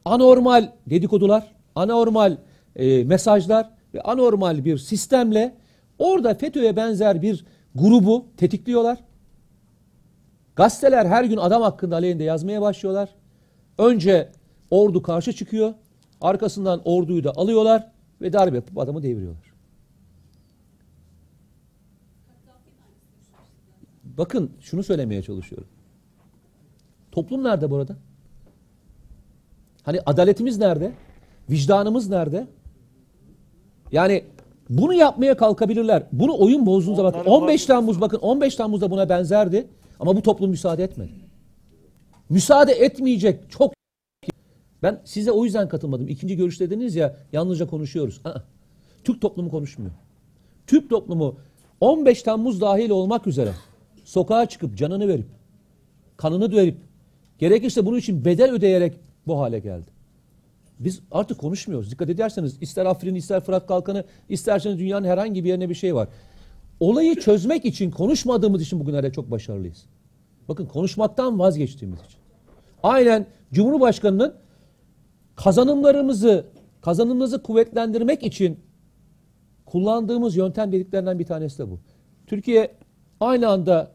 Anormal 0.06 0.72
dedikodular, 0.88 1.52
anormal 1.76 2.38
e, 2.76 3.04
mesajlar 3.04 3.70
ve 3.94 4.02
anormal 4.02 4.66
bir 4.66 4.78
sistemle 4.78 5.56
orada 6.00 6.34
FETÖ'ye 6.34 6.76
benzer 6.76 7.22
bir 7.22 7.46
grubu 7.76 8.26
tetikliyorlar. 8.38 8.98
Gazeteler 10.62 11.06
her 11.06 11.24
gün 11.24 11.38
adam 11.38 11.62
hakkında 11.62 11.96
aleyhinde 11.96 12.24
yazmaya 12.24 12.62
başlıyorlar. 12.62 13.10
Önce 13.78 14.32
ordu 14.72 15.02
karşı 15.02 15.34
çıkıyor. 15.34 15.74
Arkasından 16.22 16.82
orduyu 16.86 17.24
da 17.24 17.32
alıyorlar 17.36 17.92
ve 18.22 18.34
darbe 18.34 18.56
yapıp 18.56 18.78
adamı 18.78 19.04
deviriyorlar. 19.04 19.54
Bakın 24.04 24.52
şunu 24.60 24.84
söylemeye 24.84 25.22
çalışıyorum. 25.22 25.68
Toplum 27.12 27.44
nerede 27.44 27.72
burada? 27.72 27.96
Hani 29.84 30.00
adaletimiz 30.06 30.58
nerede? 30.58 30.92
Vicdanımız 31.50 32.10
nerede? 32.10 32.48
Yani 33.92 34.26
bunu 34.70 34.94
yapmaya 34.94 35.38
kalkabilirler. 35.38 36.04
Bunu 36.12 36.40
oyun 36.40 36.66
bozduğunuzda 36.66 37.04
bakın 37.04 37.20
Onların 37.20 37.42
15 37.42 37.66
Temmuz 37.66 38.02
bakın 38.02 38.18
15 38.18 38.56
Temmuz'da 38.56 38.92
buna 38.92 39.10
benzerdi 39.10 39.68
ama 40.02 40.16
bu 40.16 40.22
toplum 40.22 40.50
müsaade 40.50 40.84
etmedi. 40.84 41.12
Müsaade 42.30 42.72
etmeyecek 42.72 43.52
çok 43.52 43.74
ben 44.84 45.02
size 45.06 45.32
o 45.32 45.46
yüzden 45.46 45.70
katılmadım. 45.70 46.08
İkinci 46.08 46.38
görüş 46.38 46.60
dediniz 46.60 46.96
ya 46.96 47.16
yalnızca 47.34 47.68
konuşuyoruz. 47.68 48.22
Aa, 48.26 48.40
Türk 49.04 49.22
toplumu 49.22 49.50
konuşmuyor. 49.50 49.92
Türk 50.68 50.90
toplumu 50.90 51.38
15 51.82 52.24
Temmuz 52.24 52.62
dahil 52.62 52.90
olmak 52.90 53.28
üzere 53.28 53.54
sokağa 54.06 54.46
çıkıp 54.46 54.78
canını 54.78 55.08
verip 55.08 55.26
kanını 56.18 56.52
verip 56.52 56.78
gerekirse 57.40 57.86
bunun 57.86 57.98
için 57.98 58.26
bedel 58.26 58.52
ödeyerek 58.52 58.94
bu 59.28 59.40
hale 59.40 59.60
geldi. 59.60 59.92
Biz 60.80 61.00
artık 61.12 61.38
konuşmuyoruz. 61.38 61.92
Dikkat 61.92 62.10
ederseniz 62.10 62.58
ister 62.62 62.86
Afrin, 62.86 63.16
ister 63.16 63.42
Fırat 63.42 63.68
Kalkanı, 63.68 64.04
isterseniz 64.30 64.80
dünyanın 64.80 65.08
herhangi 65.08 65.44
bir 65.44 65.50
yerine 65.50 65.70
bir 65.70 65.76
şey 65.76 65.96
var. 65.96 66.08
Olayı 66.82 67.16
çözmek 67.16 67.66
için 67.66 67.92
konuşmadığımız 67.92 68.62
için 68.62 68.80
bugünlerde 68.80 69.12
çok 69.12 69.32
başarılıyız. 69.32 69.86
Bakın 70.50 70.66
konuşmaktan 70.66 71.40
vazgeçtiğimiz 71.40 72.00
için. 72.00 72.20
Aynen 72.84 73.26
Cumhurbaşkanı'nın 73.54 74.34
kazanımlarımızı 75.36 76.46
kazanımımızı 76.82 77.44
kuvvetlendirmek 77.44 78.24
için 78.24 78.60
kullandığımız 79.66 80.36
yöntem 80.36 80.72
dediklerinden 80.72 81.20
bir 81.20 81.26
tanesi 81.26 81.60
de 81.60 81.72
bu. 81.72 81.80
Türkiye 82.28 82.72
aynı 83.20 83.50
anda 83.50 83.92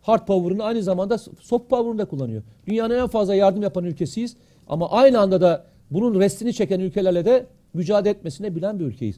hard 0.00 0.26
power'ını 0.26 0.64
aynı 0.64 0.82
zamanda 0.82 1.18
soft 1.18 1.70
power'ını 1.70 1.98
da 1.98 2.04
kullanıyor. 2.04 2.42
Dünyanın 2.66 2.98
en 2.98 3.06
fazla 3.06 3.34
yardım 3.34 3.62
yapan 3.62 3.84
ülkesiyiz 3.84 4.36
ama 4.66 4.90
aynı 4.90 5.20
anda 5.20 5.40
da 5.40 5.64
bunun 5.90 6.20
restini 6.20 6.54
çeken 6.54 6.80
ülkelerle 6.80 7.24
de 7.24 7.46
mücadele 7.74 8.12
etmesine 8.12 8.56
bilen 8.56 8.80
bir 8.80 8.84
ülkeyiz. 8.84 9.16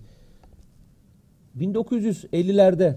1950'lerde 1.59 2.97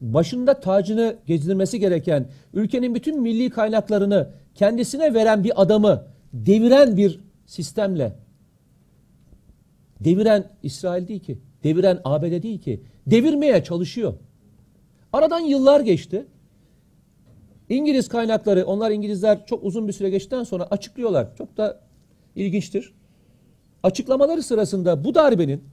başında 0.00 0.60
tacını 0.60 1.16
gezdirmesi 1.26 1.80
gereken, 1.80 2.26
ülkenin 2.54 2.94
bütün 2.94 3.20
milli 3.20 3.50
kaynaklarını 3.50 4.30
kendisine 4.54 5.14
veren 5.14 5.44
bir 5.44 5.62
adamı 5.62 6.04
deviren 6.32 6.96
bir 6.96 7.20
sistemle 7.46 8.12
deviren 10.00 10.50
İsrail 10.62 11.08
değil 11.08 11.20
ki, 11.20 11.38
deviren 11.64 12.00
ABD 12.04 12.42
değil 12.42 12.60
ki, 12.60 12.82
devirmeye 13.06 13.64
çalışıyor. 13.64 14.14
Aradan 15.12 15.40
yıllar 15.40 15.80
geçti. 15.80 16.26
İngiliz 17.68 18.08
kaynakları, 18.08 18.64
onlar 18.66 18.90
İngilizler 18.90 19.46
çok 19.46 19.64
uzun 19.64 19.88
bir 19.88 19.92
süre 19.92 20.10
geçtikten 20.10 20.44
sonra 20.44 20.66
açıklıyorlar. 20.70 21.36
Çok 21.36 21.56
da 21.56 21.80
ilginçtir. 22.36 22.92
Açıklamaları 23.82 24.42
sırasında 24.42 25.04
bu 25.04 25.14
darbenin 25.14 25.64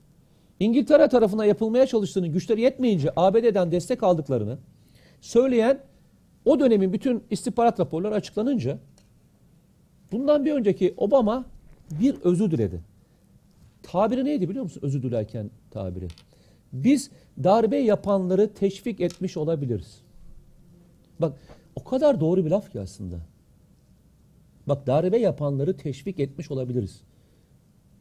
İngiltere 0.59 1.07
tarafına 1.07 1.45
yapılmaya 1.45 1.87
çalıştığını, 1.87 2.27
güçleri 2.27 2.61
yetmeyince 2.61 3.11
ABD'den 3.15 3.71
destek 3.71 4.03
aldıklarını 4.03 4.57
söyleyen 5.21 5.79
o 6.45 6.59
dönemin 6.59 6.93
bütün 6.93 7.23
istihbarat 7.29 7.79
raporları 7.79 8.15
açıklanınca 8.15 8.77
bundan 10.11 10.45
bir 10.45 10.53
önceki 10.53 10.93
Obama 10.97 11.45
bir 11.91 12.15
özür 12.23 12.51
diledi. 12.51 12.81
Tabiri 13.83 14.25
neydi 14.25 14.49
biliyor 14.49 14.63
musun 14.63 14.79
özür 14.83 15.03
dilerken 15.03 15.49
tabiri? 15.71 16.07
Biz 16.73 17.11
darbe 17.43 17.77
yapanları 17.77 18.53
teşvik 18.53 19.01
etmiş 19.01 19.37
olabiliriz. 19.37 20.01
Bak 21.19 21.33
o 21.75 21.83
kadar 21.83 22.19
doğru 22.19 22.45
bir 22.45 22.49
laf 22.49 22.71
ki 22.71 22.79
aslında. 22.79 23.15
Bak 24.67 24.87
darbe 24.87 25.17
yapanları 25.17 25.77
teşvik 25.77 26.19
etmiş 26.19 26.51
olabiliriz. 26.51 27.01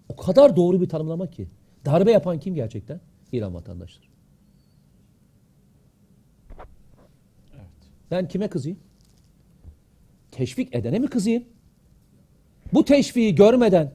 O 0.09 0.16
kadar 0.16 0.56
doğru 0.56 0.80
bir 0.80 0.89
tanımlama 0.89 1.30
ki. 1.30 1.48
Darbe 1.89 2.12
yapan 2.12 2.40
kim 2.40 2.55
gerçekten? 2.55 3.01
İran 3.32 3.55
vatandaşları. 3.55 4.06
Ben 8.10 8.28
kime 8.28 8.48
kızayım? 8.48 8.78
Teşvik 10.31 10.74
edene 10.74 10.98
mi 10.98 11.09
kızayım? 11.09 11.44
Bu 12.73 12.85
teşviği 12.85 13.35
görmeden, 13.35 13.93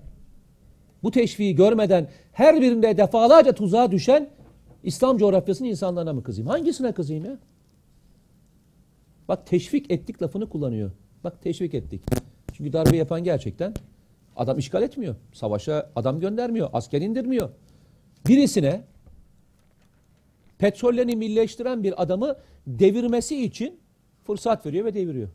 bu 1.03 1.11
teşviği 1.11 1.56
görmeden 1.56 2.10
her 2.32 2.61
birinde 2.61 2.98
defalarca 2.98 3.53
tuzağa 3.53 3.91
düşen 3.91 4.30
İslam 4.84 5.18
coğrafyasının 5.18 5.70
insanlarına 5.70 6.14
mı 6.14 6.24
kızayım? 6.24 6.49
Hangisine 6.49 6.91
kızayım 6.91 7.26
ya? 7.26 7.38
Bak 9.28 9.48
teşvik 9.48 9.91
ettik 9.91 10.22
lafını 10.22 10.49
kullanıyor. 10.49 10.91
Bak 11.24 11.41
teşvik 11.41 11.74
ettik. 11.74 12.02
Çünkü 12.53 12.74
darbe 12.74 12.98
yapan 12.98 13.24
gerçekten 13.24 13.74
adam 14.36 14.60
işgal 14.60 14.84
etmiyor. 14.84 15.15
Savaşa 15.34 15.91
adam 15.95 16.20
göndermiyor. 16.20 16.70
Asker 16.74 17.02
indirmiyor. 17.02 17.49
Birisine 18.27 18.83
petrollerini 20.57 21.15
milleştiren 21.15 21.83
bir 21.83 22.01
adamı 22.01 22.35
devirmesi 22.67 23.43
için 23.43 23.79
fırsat 24.23 24.65
veriyor 24.65 24.85
ve 24.85 24.93
deviriyor. 24.93 25.29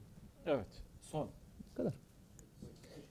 Evet. 0.47 0.67
Son. 1.01 1.29
Bu 1.73 1.77
kadar. 1.77 1.93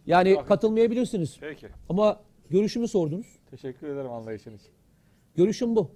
Yani 0.06 0.38
katılmayabilirsiniz. 0.48 1.38
Peki. 1.40 1.68
Ama 1.90 2.20
görüşümü 2.50 2.88
sordunuz. 2.88 3.28
Teşekkür 3.52 3.88
ederim 3.88 4.12
anlayışın 4.12 4.56
için. 4.58 4.70
Görüşüm 5.36 5.76
bu. 5.76 5.92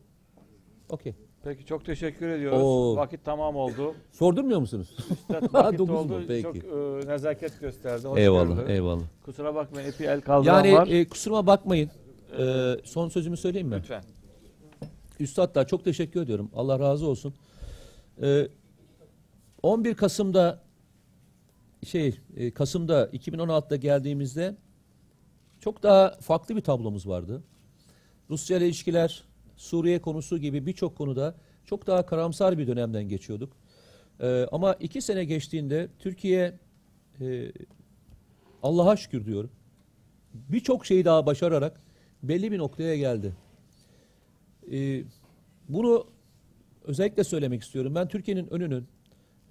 Okey. 0.90 1.14
Peki 1.44 1.66
çok 1.66 1.86
teşekkür 1.86 2.28
ediyoruz. 2.28 2.60
Oo. 2.62 2.96
Vakit 2.96 3.26
tamam 3.26 3.56
oldu. 3.56 3.96
Sordurmuyor 4.12 4.60
musunuz? 4.60 4.98
Üstad 5.12 5.54
vakit 5.54 5.82
oldu. 5.82 5.94
mu? 5.94 6.22
Peki. 6.28 6.42
Çok 6.44 6.56
e, 6.56 7.08
nezaket 7.08 7.60
gösterdi. 7.60 8.08
hoş 8.08 8.20
eyvallah, 8.20 8.56
gördü. 8.58 8.72
eyvallah. 8.72 9.04
Kusura 9.26 9.56
bakmayın 9.56 9.88
epey 9.90 10.08
el 10.08 10.22
kaldıran 10.22 10.64
Yani 10.64 10.74
var. 10.78 10.88
e, 10.88 11.08
kusuruma 11.08 11.48
bakmayın. 11.48 11.90
E, 12.40 12.76
son 12.84 13.10
sözümü 13.10 13.38
söyleyeyim 13.38 13.68
mi? 13.68 13.76
Lütfen. 13.76 14.04
Üstadlar 15.20 15.68
çok 15.68 15.86
teşekkür 15.86 16.22
ediyorum. 16.22 16.52
Allah 16.56 16.80
razı 16.80 17.08
olsun. 17.08 17.34
Ee, 18.22 18.48
11 19.64 19.94
Kasım'da 19.94 20.64
şey 21.88 22.20
e, 22.38 22.52
Kasım'da 22.52 23.06
2016'da 23.06 23.76
geldiğimizde 23.76 24.56
çok 25.60 25.84
daha 25.84 26.18
farklı 26.22 26.56
bir 26.56 26.62
tablomuz 26.62 27.08
vardı. 27.08 27.44
Rusya 28.30 28.58
ile 28.58 28.66
ilişkiler, 28.66 29.24
Suriye 29.58 30.02
konusu 30.02 30.38
gibi 30.38 30.66
birçok 30.66 30.98
konuda 30.98 31.36
çok 31.66 31.88
daha 31.88 32.06
karamsar 32.06 32.58
bir 32.58 32.68
dönemden 32.68 33.10
geçiyorduk. 33.10 33.54
Ee, 34.20 34.48
ama 34.52 34.74
iki 34.74 35.02
sene 35.02 35.26
geçtiğinde 35.26 35.88
Türkiye 36.00 36.60
e, 37.22 37.52
Allah'a 38.64 38.98
şükür 38.98 39.26
diyorum. 39.26 39.52
Birçok 40.34 40.86
şeyi 40.86 41.06
daha 41.06 41.26
başararak 41.26 41.82
belli 42.24 42.52
bir 42.52 42.58
noktaya 42.58 42.98
geldi. 42.98 43.34
Ee, 44.72 45.04
bunu 45.70 46.08
özellikle 46.84 47.24
söylemek 47.24 47.62
istiyorum. 47.62 47.96
Ben 47.96 48.08
Türkiye'nin 48.08 48.54
önünün 48.54 48.88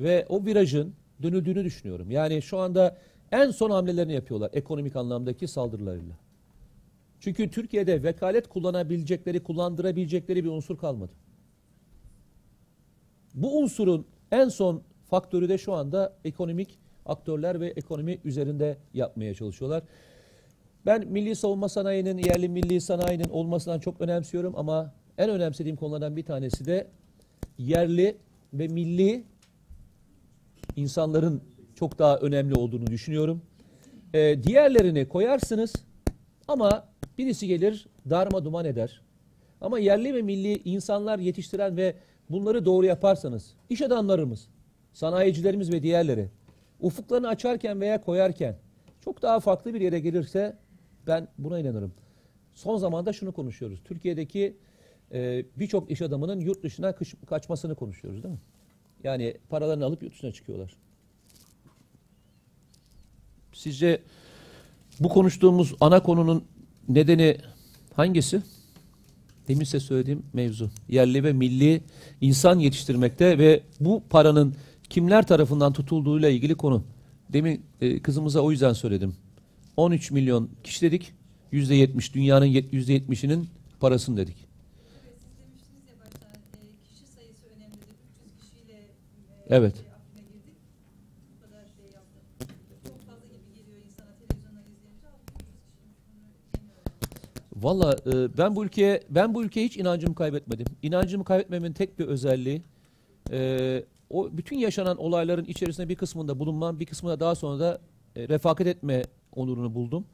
ve 0.01 0.27
o 0.29 0.45
virajın 0.45 0.95
dönüldüğünü 1.23 1.65
düşünüyorum. 1.65 2.11
Yani 2.11 2.43
şu 2.43 2.59
anda 2.59 2.99
en 3.33 3.51
son 3.51 3.71
hamlelerini 3.71 4.13
yapıyorlar 4.13 4.51
ekonomik 4.53 4.97
anlamdaki 4.97 5.49
saldırılarıyla. 5.49 6.15
Çünkü 7.21 7.51
Türkiye'de 7.51 8.03
vekalet 8.03 8.49
kullanabilecekleri, 8.49 9.43
kullandırabilecekleri 9.43 10.45
bir 10.45 10.51
unsur 10.51 10.79
kalmadı. 10.79 11.13
Bu 13.35 13.59
unsurun 13.59 14.07
en 14.33 14.49
son 14.49 14.83
faktörü 15.05 15.49
de 15.49 15.59
şu 15.59 15.73
anda 15.73 16.17
ekonomik 16.25 16.79
aktörler 17.07 17.61
ve 17.61 17.67
ekonomi 17.67 18.19
üzerinde 18.25 18.77
yapmaya 18.95 19.35
çalışıyorlar. 19.35 19.83
Ben 20.87 21.07
milli 21.09 21.37
savunma 21.37 21.69
sanayinin, 21.69 22.19
yerli 22.19 22.49
milli 22.49 22.81
sanayinin 22.81 23.29
olmasından 23.31 23.81
çok 23.81 24.01
önemsiyorum 24.01 24.53
ama 24.57 24.93
en 25.19 25.31
önemsediğim 25.31 25.77
konulardan 25.77 26.17
bir 26.17 26.25
tanesi 26.25 26.65
de 26.65 26.87
yerli 27.59 28.17
ve 28.53 28.69
milli 28.69 29.25
insanların 30.77 31.43
çok 31.75 31.99
daha 31.99 32.17
önemli 32.17 32.55
olduğunu 32.55 32.87
düşünüyorum. 32.87 33.43
Ee, 34.15 34.43
diğerlerini 34.43 35.09
koyarsınız 35.09 35.73
ama 36.49 36.89
birisi 37.19 37.47
gelir 37.47 37.87
darma 38.11 38.45
duman 38.45 38.65
eder. 38.65 39.03
Ama 39.61 39.79
yerli 39.79 40.15
ve 40.15 40.23
milli 40.23 40.63
insanlar 40.65 41.19
yetiştiren 41.19 41.77
ve 41.77 41.95
bunları 42.31 42.65
doğru 42.65 42.87
yaparsanız, 42.87 43.55
iş 43.71 43.83
adamlarımız, 43.83 44.49
sanayicilerimiz 44.93 45.73
ve 45.73 45.83
diğerleri 45.83 46.29
ufuklarını 46.81 47.29
açarken 47.29 47.81
veya 47.81 48.01
koyarken 48.01 48.57
çok 49.05 49.23
daha 49.23 49.41
farklı 49.41 49.75
bir 49.75 49.81
yere 49.81 50.01
gelirse 50.01 50.57
ben 51.07 51.29
buna 51.39 51.59
inanırım. 51.59 51.93
Son 52.55 52.77
zamanda 52.77 53.13
şunu 53.13 53.33
konuşuyoruz. 53.33 53.81
Türkiye'deki 53.85 54.57
e, 55.13 55.45
birçok 55.57 55.91
iş 55.91 56.03
adamının 56.03 56.41
yurt 56.41 56.63
dışına 56.63 56.91
kış- 56.91 57.15
kaçmasını 57.27 57.75
konuşuyoruz 57.75 58.23
değil 58.23 58.35
mi? 58.35 58.41
Yani 59.05 59.37
paralarını 59.49 59.85
alıp 59.85 60.03
yurt 60.03 60.13
dışına 60.13 60.33
çıkıyorlar. 60.33 60.77
Sizce 63.53 64.03
bu 65.01 65.09
konuştuğumuz 65.09 65.75
ana 65.81 66.03
konunun 66.03 66.45
nedeni 66.89 67.37
hangisi? 67.95 68.43
Demin 69.49 69.65
size 69.65 69.81
söylediğim 69.81 70.23
mevzu. 70.33 70.71
Yerli 70.89 71.25
ve 71.25 71.33
milli 71.33 71.83
insan 72.21 72.59
yetiştirmekte 72.59 73.39
ve 73.39 73.63
bu 73.81 74.03
paranın 74.11 74.55
kimler 74.91 75.27
tarafından 75.27 75.73
tutulduğuyla 75.73 76.29
ilgili 76.29 76.55
konu. 76.55 76.85
Demin 77.33 77.63
e, 77.81 78.03
kızımıza 78.03 78.41
o 78.41 78.51
yüzden 78.51 78.73
söyledim. 78.73 79.15
13 79.77 80.11
milyon 80.11 80.51
kişi 80.65 80.83
dedik. 80.83 81.13
%70 81.53 82.15
dünyanın 82.15 82.47
yet- 82.47 82.73
%70'inin 82.73 83.49
parasını 83.81 84.17
dedik. 84.17 84.37
Evet, 84.37 85.15
siz 85.19 85.39
demiştiniz 85.39 85.83
ya 85.89 85.95
başta 86.05 86.27
kişi 86.85 87.07
sayısı 87.15 87.47
önemlidir. 87.57 87.95
300 88.27 88.41
kişiyle 88.41 88.81
Evet. 89.49 89.75
Afrin'e 89.75 90.23
girdik. 90.23 90.55
Bu 91.37 91.45
kadar 91.45 91.61
yaptık. 91.95 92.49
Çok 92.85 92.99
fazla 93.07 93.27
gibi 93.27 93.59
geliyor 93.59 93.79
insana 93.87 94.13
televizyondan 94.19 94.63
izleyince. 94.73 95.07
Halbuki 95.13 95.45
300 95.45 95.67
kişiymiş. 95.67 96.37
Bunu 96.53 96.61
bilmiyorum. 96.61 96.93
Valla 97.57 97.97
e, 98.13 98.39
ben 98.39 98.57
bu 98.57 98.65
ülkeye 98.65 99.03
ben 99.11 99.35
bu 99.35 99.45
ülkeye 99.45 99.67
hiç 99.67 99.77
inancımı 99.77 100.15
kaybetmedim. 100.15 100.67
İnancımı 100.83 101.25
kaybetmemin 101.25 101.73
tek 101.73 101.99
bir 101.99 102.05
özelliği 102.07 102.63
e, 103.33 103.85
o 104.11 104.29
bütün 104.33 104.57
yaşanan 104.59 104.97
olayların 104.97 105.45
içerisinde 105.45 105.89
bir 105.89 105.97
kısmında 105.97 106.39
bulunmam, 106.39 106.81
bir 106.81 106.87
kısmında 106.87 107.21
daha 107.21 107.35
sonra 107.35 107.61
da 107.61 107.81
e, 108.17 108.29
refakat 108.29 108.67
etme 108.67 109.03
onurunu 109.33 109.75
buldum. 109.75 110.07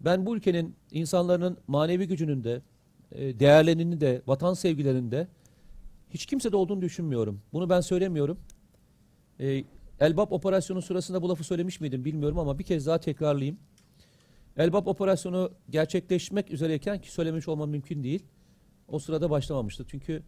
Ben 0.00 0.26
bu 0.26 0.36
ülkenin 0.36 0.76
insanların 0.90 1.58
manevi 1.66 2.08
gücünün 2.08 2.44
de, 2.44 2.62
e, 3.12 3.40
değerlerinin 3.40 4.00
de, 4.00 4.22
vatan 4.26 4.54
sevgilerinin 4.54 5.10
de 5.10 5.28
hiç 6.10 6.26
kimsede 6.26 6.56
olduğunu 6.56 6.82
düşünmüyorum. 6.82 7.40
Bunu 7.52 7.70
ben 7.70 7.80
söylemiyorum. 7.80 8.38
E, 9.40 9.64
Elbap 10.00 10.32
operasyonu 10.32 10.82
sırasında 10.82 11.22
bu 11.22 11.28
lafı 11.28 11.44
söylemiş 11.44 11.80
miydim 11.80 12.04
bilmiyorum 12.04 12.38
ama 12.38 12.58
bir 12.58 12.64
kez 12.64 12.86
daha 12.86 13.00
tekrarlayayım. 13.00 13.58
Elbap 14.56 14.86
operasyonu 14.86 15.52
gerçekleşmek 15.70 16.50
üzereyken 16.50 17.00
ki 17.00 17.12
söylemiş 17.12 17.48
olmam 17.48 17.70
mümkün 17.70 18.02
değil. 18.04 18.22
O 18.88 18.98
sırada 18.98 19.30
başlamamıştı. 19.30 19.84
Çünkü 19.88 20.22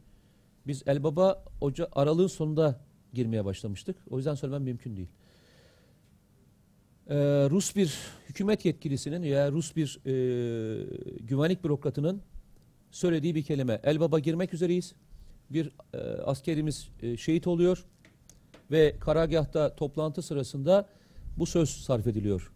biz 0.66 0.82
Elbap'a 0.86 1.44
Oca 1.60 1.88
aralığın 1.92 2.26
sonunda 2.26 2.80
girmeye 3.12 3.44
başlamıştık. 3.44 3.96
O 4.10 4.16
yüzden 4.16 4.34
söylemem 4.34 4.62
mümkün 4.62 4.96
değil. 4.96 5.08
Ee, 7.08 7.14
Rus 7.50 7.76
bir 7.76 7.98
hükümet 8.28 8.64
yetkilisinin 8.64 9.22
ya 9.22 9.52
Rus 9.52 9.76
bir 9.76 10.00
e, 10.06 10.12
güvenlik 11.20 11.64
bürokratının 11.64 12.22
söylediği 12.90 13.34
bir 13.34 13.42
kelime. 13.42 13.80
Elbap'a 13.84 14.18
girmek 14.18 14.54
üzereyiz. 14.54 14.94
Bir 15.50 15.72
e, 15.94 15.98
askerimiz 16.22 16.88
e, 17.02 17.16
şehit 17.16 17.46
oluyor 17.46 17.84
ve 18.70 18.96
karargahta 19.00 19.76
toplantı 19.76 20.22
sırasında 20.22 20.88
bu 21.36 21.46
söz 21.46 21.70
sarf 21.70 22.06
ediliyor 22.06 22.52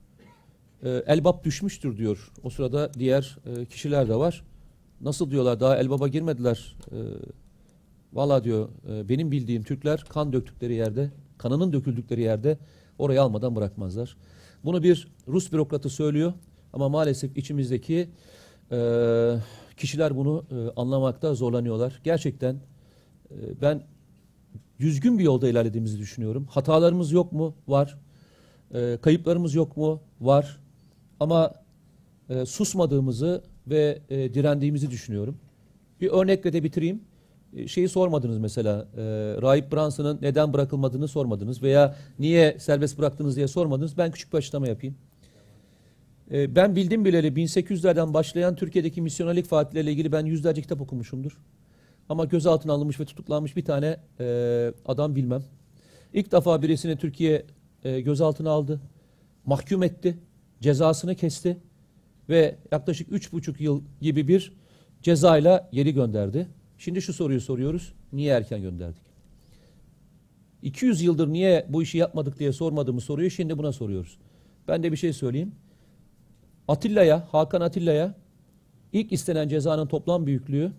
e, 0.82 1.02
Elbap 1.06 1.44
düşmüştür 1.44 1.96
diyor. 1.96 2.32
O 2.42 2.50
sırada 2.50 2.94
diğer 2.94 3.38
e, 3.46 3.64
kişiler 3.64 4.08
de 4.08 4.16
var. 4.16 4.44
Nasıl 5.00 5.30
diyorlar 5.30 5.60
daha 5.60 5.76
Elbap'a 5.76 6.08
girmediler. 6.08 6.76
E, 6.90 6.98
Valla 8.12 8.44
diyor 8.44 8.68
e, 8.90 9.08
benim 9.08 9.30
bildiğim 9.30 9.62
Türkler 9.62 10.04
kan 10.08 10.32
döktükleri 10.32 10.74
yerde, 10.74 11.10
kanının 11.38 11.72
döküldükleri 11.72 12.20
yerde 12.20 12.58
orayı 12.98 13.22
almadan 13.22 13.56
bırakmazlar. 13.56 14.16
Bunu 14.64 14.82
bir 14.82 15.08
Rus 15.28 15.52
bürokratı 15.52 15.90
söylüyor 15.90 16.32
ama 16.72 16.88
maalesef 16.88 17.36
içimizdeki 17.36 18.08
e, 18.72 18.78
kişiler 19.76 20.16
bunu 20.16 20.44
e, 20.50 20.80
anlamakta 20.80 21.34
zorlanıyorlar. 21.34 22.00
Gerçekten 22.04 22.54
e, 23.30 23.60
ben 23.62 23.82
düzgün 24.80 25.18
bir 25.18 25.24
yolda 25.24 25.48
ilerlediğimizi 25.48 25.98
düşünüyorum. 25.98 26.46
Hatalarımız 26.50 27.12
yok 27.12 27.32
mu? 27.32 27.54
Var. 27.68 27.98
E, 28.74 28.98
kayıplarımız 29.02 29.54
yok 29.54 29.76
mu? 29.76 30.02
Var. 30.20 30.60
Ama 31.20 31.54
e, 32.28 32.46
susmadığımızı 32.46 33.42
ve 33.66 34.02
e, 34.10 34.34
direndiğimizi 34.34 34.90
düşünüyorum. 34.90 35.38
Bir 36.00 36.10
örnekle 36.10 36.52
de 36.52 36.64
bitireyim. 36.64 37.00
E, 37.56 37.68
şeyi 37.68 37.88
sormadınız 37.88 38.38
mesela. 38.38 38.88
E, 38.96 39.02
Rahip 39.42 39.72
Branson'ın 39.72 40.18
neden 40.22 40.52
bırakılmadığını 40.52 41.08
sormadınız 41.08 41.62
veya 41.62 41.96
niye 42.18 42.56
serbest 42.58 42.98
bıraktınız 42.98 43.36
diye 43.36 43.48
sormadınız. 43.48 43.98
Ben 43.98 44.10
küçük 44.10 44.32
bir 44.32 44.38
açıklama 44.38 44.68
yapayım. 44.68 44.96
E, 46.32 46.56
ben 46.56 46.76
bildim 46.76 47.04
bileli 47.04 47.26
1800'lerden 47.26 48.14
başlayan 48.14 48.56
Türkiye'deki 48.56 49.02
misyonerlik 49.02 49.46
faaliyetleriyle 49.46 49.92
ilgili 49.92 50.12
ben 50.12 50.26
yüzlerce 50.26 50.62
kitap 50.62 50.80
okumuşumdur. 50.80 51.38
Ama 52.08 52.24
gözaltına 52.24 52.72
alınmış 52.72 53.00
ve 53.00 53.04
tutuklanmış 53.04 53.56
bir 53.56 53.64
tane 53.64 53.96
e, 54.20 54.72
adam 54.86 55.16
bilmem. 55.16 55.42
İlk 56.12 56.32
defa 56.32 56.62
birisini 56.62 56.96
Türkiye 56.96 57.46
e, 57.84 58.00
gözaltına 58.00 58.50
aldı. 58.50 58.80
Mahkum 59.46 59.82
etti. 59.82 60.18
Cezasını 60.60 61.14
kesti. 61.14 61.56
Ve 62.28 62.56
yaklaşık 62.72 63.12
üç 63.12 63.32
buçuk 63.32 63.60
yıl 63.60 63.82
gibi 64.00 64.28
bir 64.28 64.52
cezayla 65.02 65.70
geri 65.72 65.94
gönderdi. 65.94 66.46
Şimdi 66.82 67.02
şu 67.02 67.12
soruyu 67.12 67.40
soruyoruz. 67.40 67.92
Niye 68.12 68.32
erken 68.32 68.62
gönderdik? 68.62 69.02
200 70.62 71.02
yıldır 71.02 71.28
niye 71.28 71.66
bu 71.68 71.82
işi 71.82 71.98
yapmadık 71.98 72.38
diye 72.38 72.52
sormadığımız 72.52 73.04
soruyu 73.04 73.30
şimdi 73.30 73.58
buna 73.58 73.72
soruyoruz. 73.72 74.18
Ben 74.68 74.82
de 74.82 74.92
bir 74.92 74.96
şey 74.96 75.12
söyleyeyim. 75.12 75.52
Atilla'ya, 76.68 77.28
Hakan 77.32 77.60
Atilla'ya 77.60 78.14
ilk 78.92 79.12
istenen 79.12 79.48
cezanın 79.48 79.86
toplam 79.86 80.26
büyüklüğü 80.26 80.72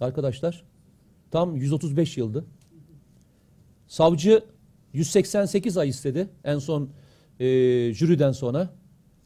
arkadaşlar 0.00 0.64
tam 1.30 1.56
135 1.56 2.16
yıldı. 2.16 2.44
Savcı 3.86 4.44
188 4.92 5.76
ay 5.76 5.88
istedi 5.88 6.28
en 6.44 6.58
son 6.58 6.90
e, 7.40 7.46
jüriden 7.94 8.32
sonra. 8.32 8.70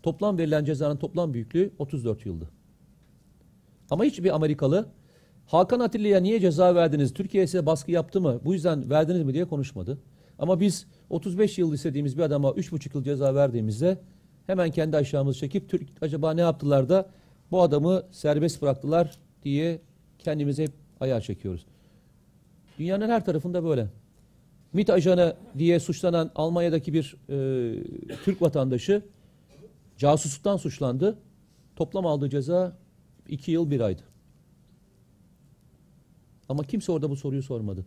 Toplam 0.02 0.38
verilen 0.38 0.64
cezanın 0.64 0.96
toplam 0.96 1.34
büyüklüğü 1.34 1.70
34 1.78 2.26
yıldı. 2.26 2.48
Ama 3.90 4.04
hiçbir 4.04 4.34
Amerikalı 4.34 4.97
Hakan 5.48 5.80
Atilla'ya 5.80 6.20
niye 6.20 6.40
ceza 6.40 6.74
verdiniz? 6.74 7.14
Türkiye 7.14 7.46
size 7.46 7.66
baskı 7.66 7.90
yaptı 7.90 8.20
mı? 8.20 8.40
Bu 8.44 8.54
yüzden 8.54 8.90
verdiniz 8.90 9.22
mi 9.22 9.34
diye 9.34 9.44
konuşmadı. 9.44 9.98
Ama 10.38 10.60
biz 10.60 10.86
35 11.10 11.58
yıl 11.58 11.74
istediğimiz 11.74 12.18
bir 12.18 12.22
adama 12.22 12.48
3,5 12.48 12.96
yıl 12.96 13.04
ceza 13.04 13.34
verdiğimizde 13.34 13.98
hemen 14.46 14.70
kendi 14.70 14.96
aşağımızı 14.96 15.38
çekip 15.38 15.68
Türk 15.68 15.88
acaba 16.00 16.32
ne 16.32 16.40
yaptılar 16.40 16.88
da 16.88 17.08
bu 17.50 17.62
adamı 17.62 18.02
serbest 18.10 18.62
bıraktılar 18.62 19.18
diye 19.42 19.80
kendimize 20.18 20.62
hep 20.62 20.72
ayar 21.00 21.20
çekiyoruz. 21.20 21.66
Dünyanın 22.78 23.08
her 23.08 23.24
tarafında 23.24 23.64
böyle. 23.64 23.86
MİT 24.72 24.90
ajanı 24.90 25.36
diye 25.58 25.80
suçlanan 25.80 26.30
Almanya'daki 26.34 26.92
bir 26.92 27.16
e, 27.28 28.16
Türk 28.24 28.42
vatandaşı 28.42 29.02
casusluktan 29.96 30.56
suçlandı. 30.56 31.18
Toplam 31.76 32.06
aldığı 32.06 32.30
ceza 32.30 32.76
2 33.28 33.52
yıl 33.52 33.70
1 33.70 33.80
aydı. 33.80 34.02
Ama 36.48 36.62
kimse 36.62 36.92
orada 36.92 37.10
bu 37.10 37.16
soruyu 37.16 37.42
sormadı. 37.42 37.84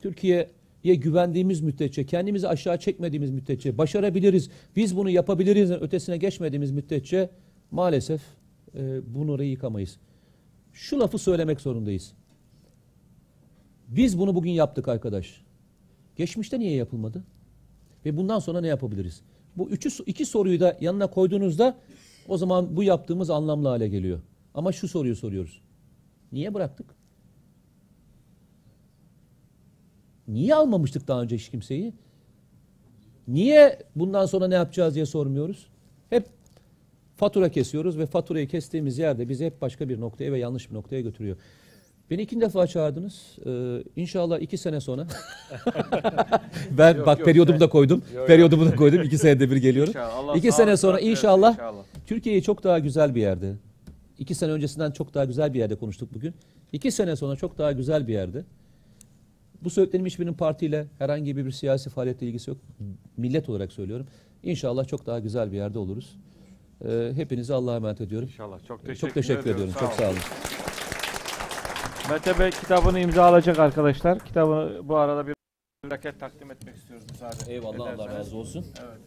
Türkiye'ye 0.00 0.94
güvendiğimiz 0.94 1.60
müddetçe, 1.60 2.06
kendimizi 2.06 2.48
aşağı 2.48 2.78
çekmediğimiz 2.78 3.30
müddetçe, 3.30 3.78
başarabiliriz, 3.78 4.50
biz 4.76 4.96
bunu 4.96 5.10
yapabiliriz 5.10 5.70
ötesine 5.70 6.16
geçmediğimiz 6.16 6.70
müddetçe 6.70 7.30
maalesef 7.70 8.22
e, 8.74 9.14
bunu 9.14 9.32
orayı 9.32 9.50
yıkamayız. 9.50 9.96
Şu 10.72 11.00
lafı 11.00 11.18
söylemek 11.18 11.60
zorundayız. 11.60 12.12
Biz 13.88 14.18
bunu 14.18 14.34
bugün 14.34 14.50
yaptık 14.50 14.88
arkadaş. 14.88 15.42
Geçmişte 16.16 16.58
niye 16.58 16.74
yapılmadı? 16.74 17.24
Ve 18.04 18.16
bundan 18.16 18.38
sonra 18.38 18.60
ne 18.60 18.66
yapabiliriz? 18.66 19.22
Bu 19.56 19.70
üçü, 19.70 19.90
iki 20.06 20.26
soruyu 20.26 20.60
da 20.60 20.78
yanına 20.80 21.06
koyduğunuzda 21.06 21.78
o 22.28 22.36
zaman 22.36 22.76
bu 22.76 22.82
yaptığımız 22.82 23.30
anlamlı 23.30 23.68
hale 23.68 23.88
geliyor. 23.88 24.20
Ama 24.54 24.72
şu 24.72 24.88
soruyu 24.88 25.16
soruyoruz. 25.16 25.60
Niye 26.32 26.54
bıraktık? 26.54 26.99
Niye 30.30 30.54
almamıştık 30.54 31.08
daha 31.08 31.22
önce 31.22 31.36
hiç 31.36 31.48
kimseyi? 31.48 31.92
Niye 33.28 33.78
bundan 33.96 34.26
sonra 34.26 34.48
ne 34.48 34.54
yapacağız 34.54 34.94
diye 34.94 35.06
sormuyoruz. 35.06 35.66
Hep 36.10 36.26
fatura 37.16 37.48
kesiyoruz 37.48 37.98
ve 37.98 38.06
faturayı 38.06 38.48
kestiğimiz 38.48 38.98
yerde 38.98 39.28
bizi 39.28 39.46
hep 39.46 39.60
başka 39.62 39.88
bir 39.88 40.00
noktaya 40.00 40.32
ve 40.32 40.38
yanlış 40.38 40.70
bir 40.70 40.74
noktaya 40.74 41.00
götürüyor. 41.00 41.36
Beni 42.10 42.22
ikinci 42.22 42.46
defa 42.46 42.66
çağırdınız. 42.66 43.38
Ee, 43.46 43.82
inşallah 43.96 44.38
iki 44.40 44.58
sene 44.58 44.80
sonra. 44.80 45.06
ben 46.70 46.96
Yok, 46.96 47.06
bak 47.06 47.18
yok, 47.18 47.26
periyodumu 47.26 47.58
sen- 47.58 47.68
da 47.68 47.70
koydum. 47.70 48.02
Yok, 48.06 48.14
yok. 48.14 48.26
Periyodumu 48.26 48.66
da 48.66 48.76
koydum. 48.76 49.02
İki 49.02 49.18
senede 49.18 49.50
bir 49.50 49.56
geliyorum. 49.56 49.90
İnşallah. 49.90 50.14
Allah 50.14 50.36
İki 50.36 50.52
sene 50.52 50.76
sonra 50.76 51.00
inşallah, 51.00 51.52
inşallah. 51.52 51.82
Türkiye'yi 52.06 52.42
çok 52.42 52.64
daha 52.64 52.78
güzel 52.78 53.14
bir 53.14 53.20
yerde. 53.20 53.54
İki 54.18 54.34
sene 54.34 54.52
öncesinden 54.52 54.90
çok 54.90 55.14
daha 55.14 55.24
güzel 55.24 55.54
bir 55.54 55.58
yerde 55.58 55.76
konuştuk 55.76 56.14
bugün. 56.14 56.34
İki 56.72 56.90
sene 56.90 57.16
sonra 57.16 57.36
çok 57.36 57.58
daha 57.58 57.72
güzel 57.72 58.08
bir 58.08 58.12
yerde. 58.12 58.44
Bu 59.62 59.70
söylediklerim 59.70 60.06
hiçbirinin 60.06 60.34
partiyle 60.34 60.86
herhangi 60.98 61.36
bir, 61.36 61.46
bir 61.46 61.50
siyasi 61.50 61.90
faaliyetle 61.90 62.26
ilgisi 62.26 62.50
yok. 62.50 62.58
Millet 63.16 63.48
olarak 63.48 63.72
söylüyorum. 63.72 64.06
İnşallah 64.42 64.86
çok 64.86 65.06
daha 65.06 65.18
güzel 65.18 65.52
bir 65.52 65.56
yerde 65.56 65.78
oluruz. 65.78 66.18
Ee, 66.84 67.12
hepinizi 67.14 67.54
Allah'a 67.54 67.76
emanet 67.76 68.00
ediyorum. 68.00 68.28
İnşallah. 68.28 68.64
Çok 68.68 68.80
teşekkür, 68.80 69.00
Çok 69.00 69.14
teşekkür 69.14 69.50
ediyorum. 69.50 69.74
Çok 69.80 69.92
sağ 69.92 70.08
olun. 70.10 70.18
Mete 72.10 72.38
Bey 72.38 72.50
kitabını 72.50 73.00
imzalayacak 73.00 73.58
arkadaşlar. 73.58 74.18
Kitabını 74.18 74.88
bu 74.88 74.96
arada 74.96 75.26
bir 75.26 75.34
plaket 75.82 76.20
takdim 76.20 76.50
etmek 76.50 76.76
istiyoruz 76.76 77.06
müsaade 77.10 77.52
Eyvallah 77.52 77.92
Allah 77.94 78.08
razı 78.08 78.36
olsun. 78.36 78.66
Evet. 78.80 79.00